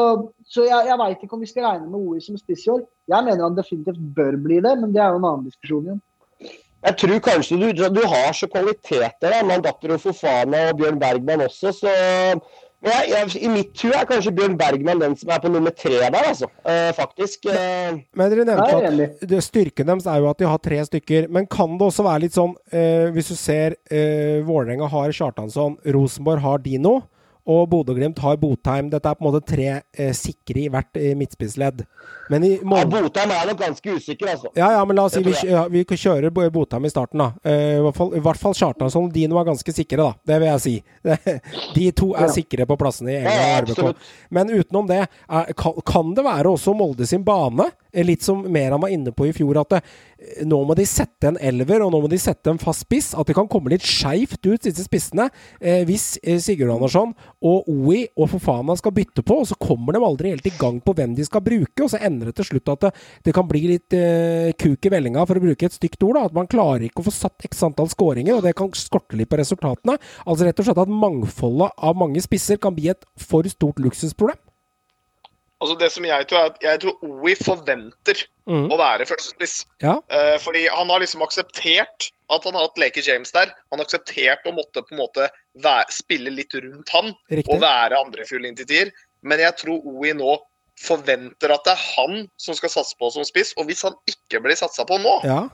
så 0.48 0.64
jeg, 0.66 0.88
jeg 0.88 0.98
veit 0.98 1.22
ikke 1.22 1.36
om 1.36 1.44
vi 1.44 1.48
skal 1.50 1.66
regne 1.68 1.88
med 1.92 2.00
OI 2.00 2.20
som 2.24 2.36
spiss 2.40 2.66
i 2.66 2.72
år. 2.74 2.82
Jeg 3.12 3.24
mener 3.28 3.44
han 3.44 3.56
definitivt 3.56 4.02
bør 4.16 4.38
bli 4.40 4.58
det, 4.64 4.74
men 4.80 4.92
det 4.94 5.02
er 5.04 5.14
jo 5.14 5.20
en 5.20 5.28
annen 5.30 5.48
diskusjon 5.48 5.88
igjen. 5.88 6.02
Jeg 6.86 6.98
tror 7.02 7.22
kanskje 7.24 7.58
du, 7.58 7.86
du 7.90 8.02
har 8.06 8.36
så 8.36 8.46
kvaliteter, 8.50 9.32
da. 9.32 9.72
og 9.96 10.00
Fofana 10.00 10.68
og 10.70 10.78
Bjørn 10.78 11.00
Bergman 11.02 11.42
også, 11.48 11.72
så 11.74 11.94
men 12.84 12.92
jeg, 12.92 13.08
jeg, 13.10 13.30
I 13.40 13.50
mitt 13.50 13.82
hue 13.82 13.94
er 13.96 14.06
kanskje 14.06 14.32
Bjørn 14.36 14.56
Bergman 14.60 15.00
den 15.00 15.16
som 15.18 15.32
er 15.32 15.40
på 15.42 15.50
nummer 15.50 15.72
tre 15.74 15.96
der, 15.96 16.16
altså. 16.20 16.46
Eh, 16.68 16.90
faktisk. 16.94 17.48
Eh, 17.50 17.96
Men 18.14 18.30
dere 18.30 18.44
er 18.44 18.50
nevnte 18.50 18.76
at 18.76 19.24
det, 19.26 19.40
styrken 19.42 19.88
deres 19.88 20.06
er 20.06 20.20
jo 20.20 20.28
at 20.30 20.42
de 20.42 20.46
har 20.46 20.60
tre 20.62 20.78
stykker. 20.86 21.26
Men 21.32 21.48
kan 21.50 21.78
det 21.80 21.88
også 21.88 22.04
være 22.06 22.26
litt 22.26 22.36
sånn, 22.36 22.52
eh, 22.70 23.08
hvis 23.16 23.32
du 23.32 23.36
ser 23.40 23.78
eh, 23.88 24.44
Vålerenga 24.46 24.90
har 24.92 25.14
Kjartansson, 25.16 25.80
Rosenborg 25.96 26.44
har 26.44 26.62
Dino, 26.62 27.00
og 27.46 27.68
Bodø-Glimt 27.70 28.18
har 28.24 28.36
Botheim. 28.42 28.90
Dette 28.90 29.08
er 29.10 29.18
på 29.18 29.24
en 29.24 29.28
måte 29.30 29.46
tre 29.46 29.68
eh, 29.80 30.12
sikre 30.16 30.64
i 30.64 30.68
hvert 30.72 30.98
eh, 30.98 31.14
midtspissledd. 31.18 31.84
Men 32.30 32.42
i 32.46 32.52
ja, 32.56 32.84
Botheim 32.90 33.30
er 33.30 33.46
nok 33.52 33.60
ganske 33.60 33.96
usikker, 33.96 34.32
altså. 34.32 34.50
ja, 34.58 34.72
ja, 34.74 34.82
men 34.86 34.98
la 34.98 35.04
oss 35.06 35.14
si 35.14 35.22
vi, 35.22 35.34
ja, 35.46 35.62
vi 35.70 35.84
kjører 35.86 36.32
Botheim 36.34 36.88
i 36.88 36.90
starten, 36.90 37.22
da. 37.22 37.28
Eh, 37.46 37.76
I 37.78 37.84
hvert 37.86 37.98
fall, 38.00 38.12
i 38.18 38.22
hvert 38.24 38.40
fall 38.42 38.56
Kjartansson 38.58 39.06
og 39.08 39.14
Dino 39.14 39.38
er 39.38 39.46
ganske 39.46 39.74
sikre, 39.76 40.02
da. 40.02 40.10
Det 40.26 40.40
vil 40.42 40.50
jeg 40.50 40.64
si. 40.66 40.76
De 41.76 41.86
to 41.96 42.12
er 42.16 42.26
Ja. 42.26 42.32
sikre 42.34 42.66
på 42.66 42.76
plassene 42.80 43.14
i 43.14 43.20
England 43.22 43.70
og 43.70 43.92
RBK. 43.94 44.10
Men 44.34 44.50
utenom 44.50 44.88
det, 44.90 45.02
er, 45.06 45.52
kan, 45.86 46.14
det 46.16 46.24
være 46.26 46.50
også 46.56 46.74
Molde 46.74 47.06
sin 47.06 47.22
bane? 47.26 47.68
Eh, 47.92 48.04
Litt 48.06 48.26
som 48.26 48.42
Meran 48.52 48.82
var 48.82 48.92
inne 48.92 49.14
på 49.14 49.28
i 49.28 49.32
fjor, 49.36 49.60
at 49.62 49.76
det, 49.76 49.82
eh, 50.18 50.42
nå 50.44 50.58
må 50.66 50.74
de 50.76 50.84
sette 50.88 51.30
en 51.30 51.38
elver, 51.38 51.84
og 51.86 51.94
nå 51.94 52.02
må 52.02 52.10
de 52.10 52.18
sette 52.20 52.50
en 52.50 52.58
fast 52.60 52.84
spiss. 52.88 53.12
At 53.14 53.30
det 53.30 53.36
kan 53.38 53.48
komme 53.48 53.70
litt 53.72 53.86
skeivt 53.86 54.42
ut, 54.42 54.66
disse 54.66 54.84
spissene. 54.86 55.30
Eh, 55.60 55.84
hvis 55.88 56.16
Sigurd 56.42 56.74
Andersson 56.74 57.14
og 57.46 57.68
OI 57.70 58.02
og 58.16 58.30
Fofana 58.32 58.76
skal 58.78 58.94
bytte 58.96 59.24
på, 59.26 59.38
og 59.42 59.48
så 59.50 59.58
kommer 59.60 59.94
de 59.94 60.02
aldri 60.06 60.32
helt 60.32 60.48
i 60.48 60.54
gang 60.58 60.80
på 60.82 60.94
hvem 60.96 61.14
de 61.16 61.26
skal 61.26 61.44
bruke, 61.46 61.84
og 61.84 61.90
så 61.92 62.00
ender 62.06 62.30
det 62.30 62.36
til 62.40 62.50
slutt 62.50 62.72
at 62.74 62.86
det, 62.86 62.92
det 63.28 63.36
kan 63.36 63.48
bli 63.48 63.62
litt 63.70 63.96
eh, 63.96 64.52
kuk 64.58 64.88
i 64.88 64.92
vellinga, 64.92 65.26
for 65.28 65.38
å 65.38 65.44
bruke 65.44 65.68
et 65.68 65.76
stygt 65.76 66.02
ord. 66.06 66.18
da, 66.18 66.26
At 66.30 66.36
man 66.36 66.50
klarer 66.50 66.88
ikke 66.88 67.04
å 67.04 67.08
få 67.08 67.14
satt 67.14 67.46
x 67.46 67.62
antall 67.66 67.90
skåringer, 67.92 68.38
og 68.38 68.46
det 68.46 68.56
kan 68.58 68.72
skorte 68.76 69.18
litt 69.18 69.30
på 69.32 69.40
resultatene. 69.40 69.98
Altså 70.24 70.48
rett 70.48 70.62
og 70.62 70.68
slett 70.68 70.82
at 70.86 70.96
mangfoldet 71.04 71.76
av 71.76 71.98
mange 71.98 72.22
spisser 72.24 72.60
kan 72.62 72.76
bli 72.76 72.90
et 72.92 73.06
for 73.20 73.46
stort 73.50 73.80
luksusproblem. 73.82 74.40
Altså 75.64 75.76
det 75.80 75.88
som 75.94 76.04
Jeg 76.04 76.26
tror 76.28 76.38
er 76.38 76.50
at 76.50 76.64
jeg 76.64 76.80
tror 76.82 77.06
OI 77.06 77.32
forventer 77.38 78.18
mm. 78.44 78.66
å 78.72 78.76
være 78.76 79.06
førstespiss. 79.08 79.62
Ja. 79.84 79.96
Eh, 80.12 80.34
fordi 80.42 80.66
han 80.68 80.90
har 80.92 81.00
liksom 81.00 81.24
akseptert 81.24 82.10
at 82.32 82.44
han 82.44 82.58
har 82.58 82.66
hatt 82.66 82.80
Leke 82.80 83.04
James 83.04 83.32
der. 83.32 83.54
Han 83.70 83.80
har 83.80 83.86
akseptert 83.88 84.44
å 84.48 84.52
måtte 84.56 84.82
på 84.84 84.92
en 84.94 85.00
måte 85.00 85.30
være, 85.64 85.86
spille 85.94 86.32
litt 86.34 86.52
rundt 86.58 86.92
han 86.92 87.14
Riktig. 87.30 87.48
og 87.54 87.62
være 87.64 88.02
andrefull 88.02 88.44
inntil 88.48 88.92
Men 89.22 89.40
jeg 89.40 89.56
tror 89.62 89.86
OI 89.86 90.12
nå 90.18 90.36
forventer 90.76 91.54
at 91.54 91.64
det 91.64 91.72
er 91.72 91.84
han 91.96 92.26
som 92.36 92.56
skal 92.58 92.72
satse 92.72 92.98
på 93.00 93.08
som 93.14 93.24
spiss. 93.24 93.54
Og 93.56 93.70
hvis 93.70 93.84
han 93.86 93.96
ikke 94.10 94.42
blir 94.44 94.58
satsa 94.58 94.84
på 94.84 94.98
nå, 95.00 95.20
Ja. 95.24 95.46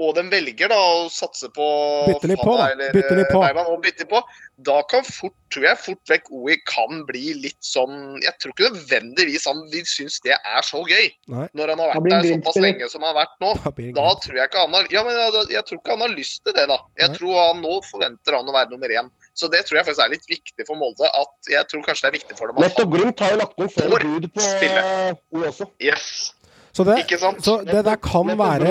Og 0.00 0.14
de 0.16 0.22
velger 0.32 0.70
da 0.72 0.78
å 0.80 1.08
satse 1.12 1.50
på 1.52 1.64
Bytte 2.08 2.30
litt 2.30 2.40
på, 2.40 2.54
da. 2.56 2.70
Eller, 2.72 2.92
Bytte 2.96 3.16
litt 3.18 3.28
på. 3.34 3.42
eh, 3.44 3.58
og 3.68 3.82
bytte 3.84 4.06
på, 4.08 4.22
da 4.64 4.78
kan 4.88 5.04
fort, 5.04 5.34
tror 5.52 5.66
jeg 5.66 5.78
fort 5.80 6.10
vekk 6.12 6.30
OI 6.36 6.56
kan 6.68 7.02
bli 7.08 7.34
litt 7.40 7.58
sånn 7.64 8.16
Jeg 8.22 8.32
tror 8.40 8.52
ikke 8.54 8.70
nødvendigvis 8.74 9.46
han 9.48 9.60
vil 9.72 9.84
synes 9.88 10.18
det 10.24 10.34
er 10.36 10.62
så 10.66 10.80
gøy, 10.88 11.10
Nei. 11.32 11.46
når 11.56 11.72
han 11.74 11.82
har 11.84 11.92
vært 11.94 12.10
der 12.14 12.28
såpass 12.32 12.58
lenge 12.64 12.88
som 12.92 13.04
han 13.04 13.12
har 13.14 13.20
vært 13.26 13.36
nå. 13.44 13.52
Da 13.60 13.70
Da 14.00 14.14
tror 14.24 14.40
jeg 14.40 14.48
ikke 14.50 14.64
han 14.64 14.76
har 14.78 14.90
Ja, 14.92 15.04
men 15.04 15.16
jeg, 15.20 15.46
jeg 15.56 15.64
tror 15.68 15.80
ikke 15.82 15.96
han 15.96 16.04
har 16.06 16.14
lyst 16.16 16.42
til 16.44 16.56
det, 16.56 16.66
da. 16.72 16.78
Jeg 17.00 17.08
Nei. 17.12 17.16
tror 17.20 17.38
han 17.44 17.62
nå 17.64 17.76
forventer 17.90 18.36
han 18.40 18.48
å 18.52 18.56
være 18.56 18.70
nummer 18.72 18.88
én. 19.00 19.10
Så 19.36 19.48
det 19.52 19.62
tror 19.68 19.78
jeg 19.80 19.86
faktisk 19.86 20.04
er 20.04 20.12
litt 20.16 20.26
viktig 20.28 20.66
for 20.68 20.76
Molde. 20.80 21.06
At 21.08 21.48
jeg 21.48 21.64
tror 21.70 21.84
kanskje 21.86 22.08
det 22.08 22.10
er 22.10 22.18
viktig 22.18 22.36
for 22.40 22.50
dem 22.50 22.58
at 22.60 22.66
Nettopp 22.68 22.90
Glimt 22.92 23.20
har 23.24 23.30
jo 23.36 23.38
lagt 23.40 23.56
noen 23.60 23.70
flere 23.72 24.00
bud 24.04 24.26
på 24.34 24.44
spille. 24.44 24.82
eh, 24.84 25.14
OI 25.32 25.46
også. 25.48 25.68
Yes. 25.80 26.32
Så 26.72 26.84
det, 26.86 26.98
Ikke 27.04 27.18
sant? 27.18 27.42
så 27.44 27.58
det 27.66 27.84
der 27.84 27.96
kan 27.96 28.30
være 28.38 28.70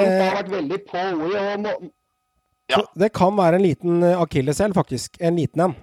Ja. 2.70 2.82
Det 2.94 3.10
kan 3.18 3.34
være 3.38 3.58
en 3.58 3.66
liten 3.66 4.04
eh, 4.04 4.22
akilleshæl, 4.22 4.74
faktisk. 4.78 5.18
En 5.20 5.36
liten 5.36 5.62
en. 5.66 5.76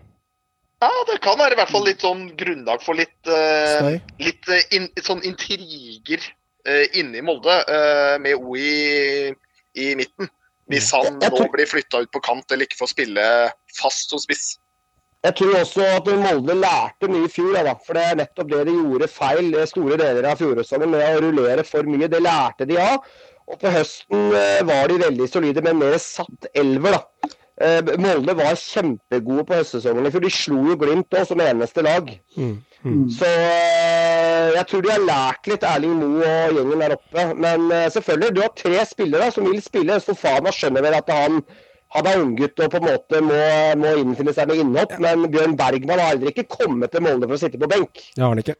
Ja, 0.83 0.91
det 1.09 1.21
kan 1.25 1.39
være 1.41 1.57
i 1.57 1.59
hvert 1.59 1.73
fall 1.73 1.87
litt 1.89 2.03
sånn 2.05 2.27
grunnlag 2.39 2.83
for 2.85 2.99
litt, 2.99 3.17
uh, 3.27 3.89
litt 4.21 4.45
uh, 4.53 4.61
in, 4.77 4.87
sånn 5.01 5.23
intriger 5.25 6.21
uh, 6.69 6.85
inne 7.01 7.17
i 7.19 7.25
Molde, 7.25 7.57
eh, 7.65 8.19
med 8.21 8.37
OI 8.37 8.61
i, 8.61 9.33
i 9.83 9.95
midten. 9.99 10.29
Hvis 10.69 10.91
han 10.93 11.17
Jeg 11.23 11.31
nå 11.33 11.41
tror- 11.41 11.51
blir 11.55 11.67
flytta 11.71 12.03
ut 12.05 12.13
på 12.13 12.21
kant 12.21 12.53
eller 12.53 12.67
ikke 12.69 12.79
får 12.83 12.93
spille 12.93 13.25
fast 13.81 14.11
som 14.13 14.21
spiss. 14.23 14.59
Jeg 15.27 15.35
tror 15.35 15.57
også 15.59 15.87
at 15.91 16.09
Molde 16.23 16.55
lærte 16.55 17.09
mye 17.11 17.27
i 17.27 17.31
fjor, 17.33 17.57
da, 17.67 17.73
for 17.87 17.99
det 17.99 18.03
er 18.07 18.19
nettopp 18.21 18.51
det 18.53 18.61
de 18.69 18.75
gjorde 18.77 19.09
feil 19.11 19.57
store 19.67 19.97
deler 19.99 20.29
av 20.31 20.39
fjoråretsesongen 20.39 20.93
med 20.93 21.03
å 21.03 21.25
rullere 21.25 21.65
for 21.67 21.89
mye. 21.91 22.07
Det 22.13 22.21
lærte 22.23 22.69
de 22.69 22.79
av. 22.79 23.01
Og 23.51 23.59
på 23.63 23.73
høsten 23.75 24.31
eh, 24.35 24.63
var 24.69 24.87
de 24.91 25.01
veldig 25.03 25.27
solide 25.31 25.65
med 25.65 25.75
en 25.75 25.83
mer 25.83 25.99
satt 26.03 26.47
elver. 26.55 26.99
da. 26.99 27.33
Eh, 27.59 27.93
Molde 28.03 28.37
var 28.39 28.55
kjempegode 28.61 29.49
på 29.49 29.59
høstsesongen 29.59 30.07
i 30.07 30.15
fjor. 30.15 30.27
De 30.29 30.33
slo 30.37 30.63
jo 30.71 30.79
Glimt 30.85 31.19
òg 31.19 31.27
som 31.33 31.43
eneste 31.43 31.83
lag. 31.87 32.11
Mm. 32.39 32.57
Så 33.19 33.27
eh, 33.27 34.55
jeg 34.55 34.67
tror 34.71 34.87
de 34.87 34.95
har 34.95 35.07
lært 35.11 35.51
litt 35.51 35.67
Erling 35.67 35.99
Moe 36.05 36.35
og 36.47 36.59
gjengen 36.61 36.87
der 36.87 36.99
oppe. 37.01 37.31
Men 37.35 37.67
selvfølgelig, 37.95 38.35
du 38.37 38.45
har 38.47 38.55
tre 38.55 38.83
spillere 38.87 39.33
som 39.35 39.51
vil 39.51 39.59
spille. 39.65 39.99
Fofana 40.07 40.55
skjønner 40.55 40.87
vel 40.87 41.03
at 41.03 41.17
han 41.19 41.43
han 41.95 42.11
er 42.11 42.21
unggutt 42.21 42.61
og 42.61 42.71
på 42.73 42.81
en 42.81 42.89
måte 42.91 43.23
må, 43.25 43.41
må 43.81 43.95
innfinne 44.03 44.35
seg 44.37 44.51
med 44.51 44.63
innhopp, 44.63 44.97
men 45.03 45.27
Bjørn 45.33 45.57
Bergman 45.59 46.03
har 46.03 46.17
aldri 46.17 46.33
ikke 46.35 46.49
kommet 46.59 46.93
til 46.93 47.05
Molde 47.07 47.29
for 47.29 47.39
å 47.39 47.41
sitte 47.41 47.61
på 47.61 47.71
benk. 47.71 48.09
Det 48.15 48.25
har 48.25 48.35
han 48.35 48.43
ikke. 48.43 48.59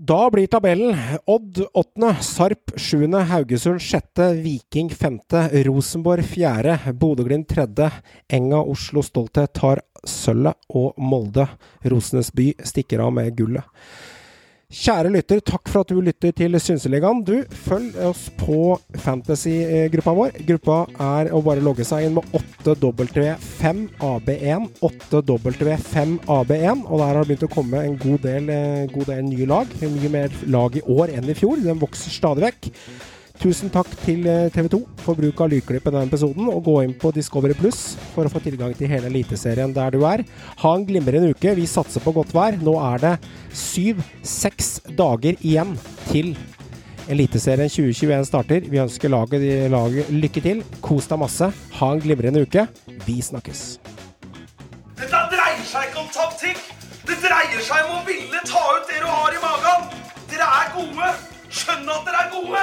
Da 0.00 0.30
blir 0.32 0.48
tabellen 0.48 0.96
Odd 1.28 1.58
8., 1.76 2.14
Sarp 2.24 2.72
7., 2.72 3.02
Haugesund 3.28 3.82
6., 3.84 4.22
Viking 4.40 4.88
5., 4.88 5.18
Rosenborg 5.66 6.24
4., 6.24 6.78
Bodø-Glimt 6.96 7.50
3., 7.52 7.90
Enga 8.32 8.62
Oslo 8.64 9.04
Stolthet 9.04 9.52
tar 9.60 9.82
sølvet, 10.00 10.56
og 10.72 10.96
Molde 10.96 11.44
Rosenes 11.92 12.32
by 12.32 12.54
stikker 12.64 13.04
av 13.04 13.12
med 13.18 13.28
gullet. 13.36 13.68
Kjære 14.70 15.10
lytter, 15.10 15.40
takk 15.42 15.66
for 15.66 15.82
at 15.82 15.90
du 15.90 15.98
lytter 15.98 16.30
til 16.38 16.54
Synseligaen. 16.62 17.24
Du, 17.26 17.40
følg 17.64 17.96
oss 18.06 18.28
på 18.38 18.76
fantasy-gruppa 19.02 20.12
vår. 20.14 20.36
Gruppa 20.46 20.76
er 20.94 21.32
å 21.34 21.40
bare 21.42 21.64
logge 21.66 21.82
seg 21.88 22.06
inn 22.06 22.14
med 22.14 22.22
8W5AB1. 22.62 24.68
8W5AB1. 24.86 26.86
Og 26.86 27.02
der 27.02 27.04
har 27.10 27.18
det 27.18 27.26
begynt 27.32 27.48
å 27.48 27.50
komme 27.50 27.82
en 27.82 27.98
god 27.98 28.22
del, 28.22 28.46
eh, 28.54 28.86
god 28.94 29.10
del 29.10 29.26
nye 29.26 29.50
lag. 29.50 29.66
Mye 29.82 30.14
mer 30.14 30.30
lag 30.46 30.78
i 30.78 30.86
år 30.86 31.18
enn 31.18 31.26
i 31.26 31.34
fjor. 31.34 31.58
Den 31.66 31.82
vokser 31.82 32.14
stadig 32.14 32.46
vekk. 32.46 32.70
Tusen 33.40 33.70
takk 33.72 33.88
til 34.02 34.26
TV 34.52 34.66
2 34.68 34.78
for 35.00 35.16
bruk 35.16 35.38
av 35.40 35.48
lydklipp 35.48 35.86
i 35.88 35.92
denne 35.94 36.10
episoden, 36.10 36.44
og 36.52 36.60
gå 36.66 36.74
inn 36.84 36.92
på 36.92 37.08
Discovery 37.16 37.54
Pluss 37.56 37.94
for 38.12 38.28
å 38.28 38.32
få 38.32 38.42
tilgang 38.44 38.74
til 38.76 38.90
hele 38.92 39.08
Eliteserien 39.08 39.72
der 39.72 39.94
du 39.94 40.02
er. 40.04 40.20
Ha 40.60 40.72
en 40.76 40.84
glimrende 40.84 41.30
uke. 41.32 41.54
Vi 41.56 41.64
satser 41.64 42.04
på 42.04 42.12
godt 42.18 42.34
vær. 42.36 42.58
Nå 42.60 42.74
er 42.76 43.00
det 43.00 43.14
syv-seks 43.56 44.92
dager 44.92 45.40
igjen 45.40 45.72
til 46.10 46.34
Eliteserien 47.08 47.72
2021 47.72 48.28
starter. 48.28 48.68
Vi 48.68 48.84
ønsker 48.84 49.08
laget, 49.16 49.48
laget 49.72 50.12
lykke 50.12 50.44
til. 50.44 50.62
Kos 50.84 51.08
deg 51.08 51.24
masse. 51.24 51.48
Ha 51.80 51.90
en 51.96 52.04
glimrende 52.04 52.44
uke. 52.44 52.68
Vi 53.08 53.22
snakkes. 53.24 53.64
Dette 55.00 55.24
dreier 55.32 55.64
seg 55.64 55.88
ikke 55.88 56.04
om 56.04 56.12
taktikk. 56.12 56.60
Det 57.08 57.16
dreier 57.24 57.64
seg 57.64 57.88
om 57.88 58.02
å 58.02 58.06
ville 58.06 58.46
ta 58.52 58.68
ut 58.76 58.88
det 58.92 59.00
du 59.00 59.08
har 59.08 59.32
i 59.32 59.44
magen. 59.48 59.92
Dere 60.28 60.54
er 60.60 60.74
gode! 60.76 61.39
Skjønn 61.50 61.82
at 61.90 62.04
dere 62.06 62.20
er 62.22 62.28
gode! 62.30 62.62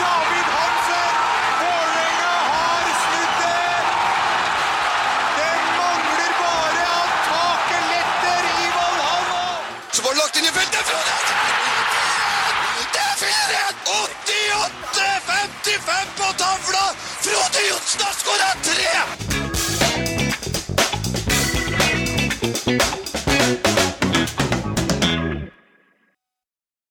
David 0.00 0.48
Hansen! 0.52 1.14
Vålerenga 1.60 2.34
har 2.48 2.84
snudd 3.00 3.32
det! 3.40 3.72
Det 5.38 5.54
mangler 5.78 6.32
bare 6.42 6.84
at 6.98 7.12
taket 7.30 7.84
letter 7.94 8.42
i 8.50 8.52
Valhalla! 8.76 9.44
Så 9.92 9.98
var 10.04 10.10
det 10.12 10.18
lagt 10.20 10.34
inn 10.42 10.48
i 10.50 10.52
feltet! 10.58 10.82
Frode! 10.92 11.16
Det 12.92 13.02
er 13.08 13.16
4-1! 13.24 13.74
88-55 13.96 16.14
på 16.20 16.28
tavla! 16.44 16.84
Frode 17.24 17.60
Johnsen 17.70 18.00
har 18.04 18.14
skåra 18.20 18.50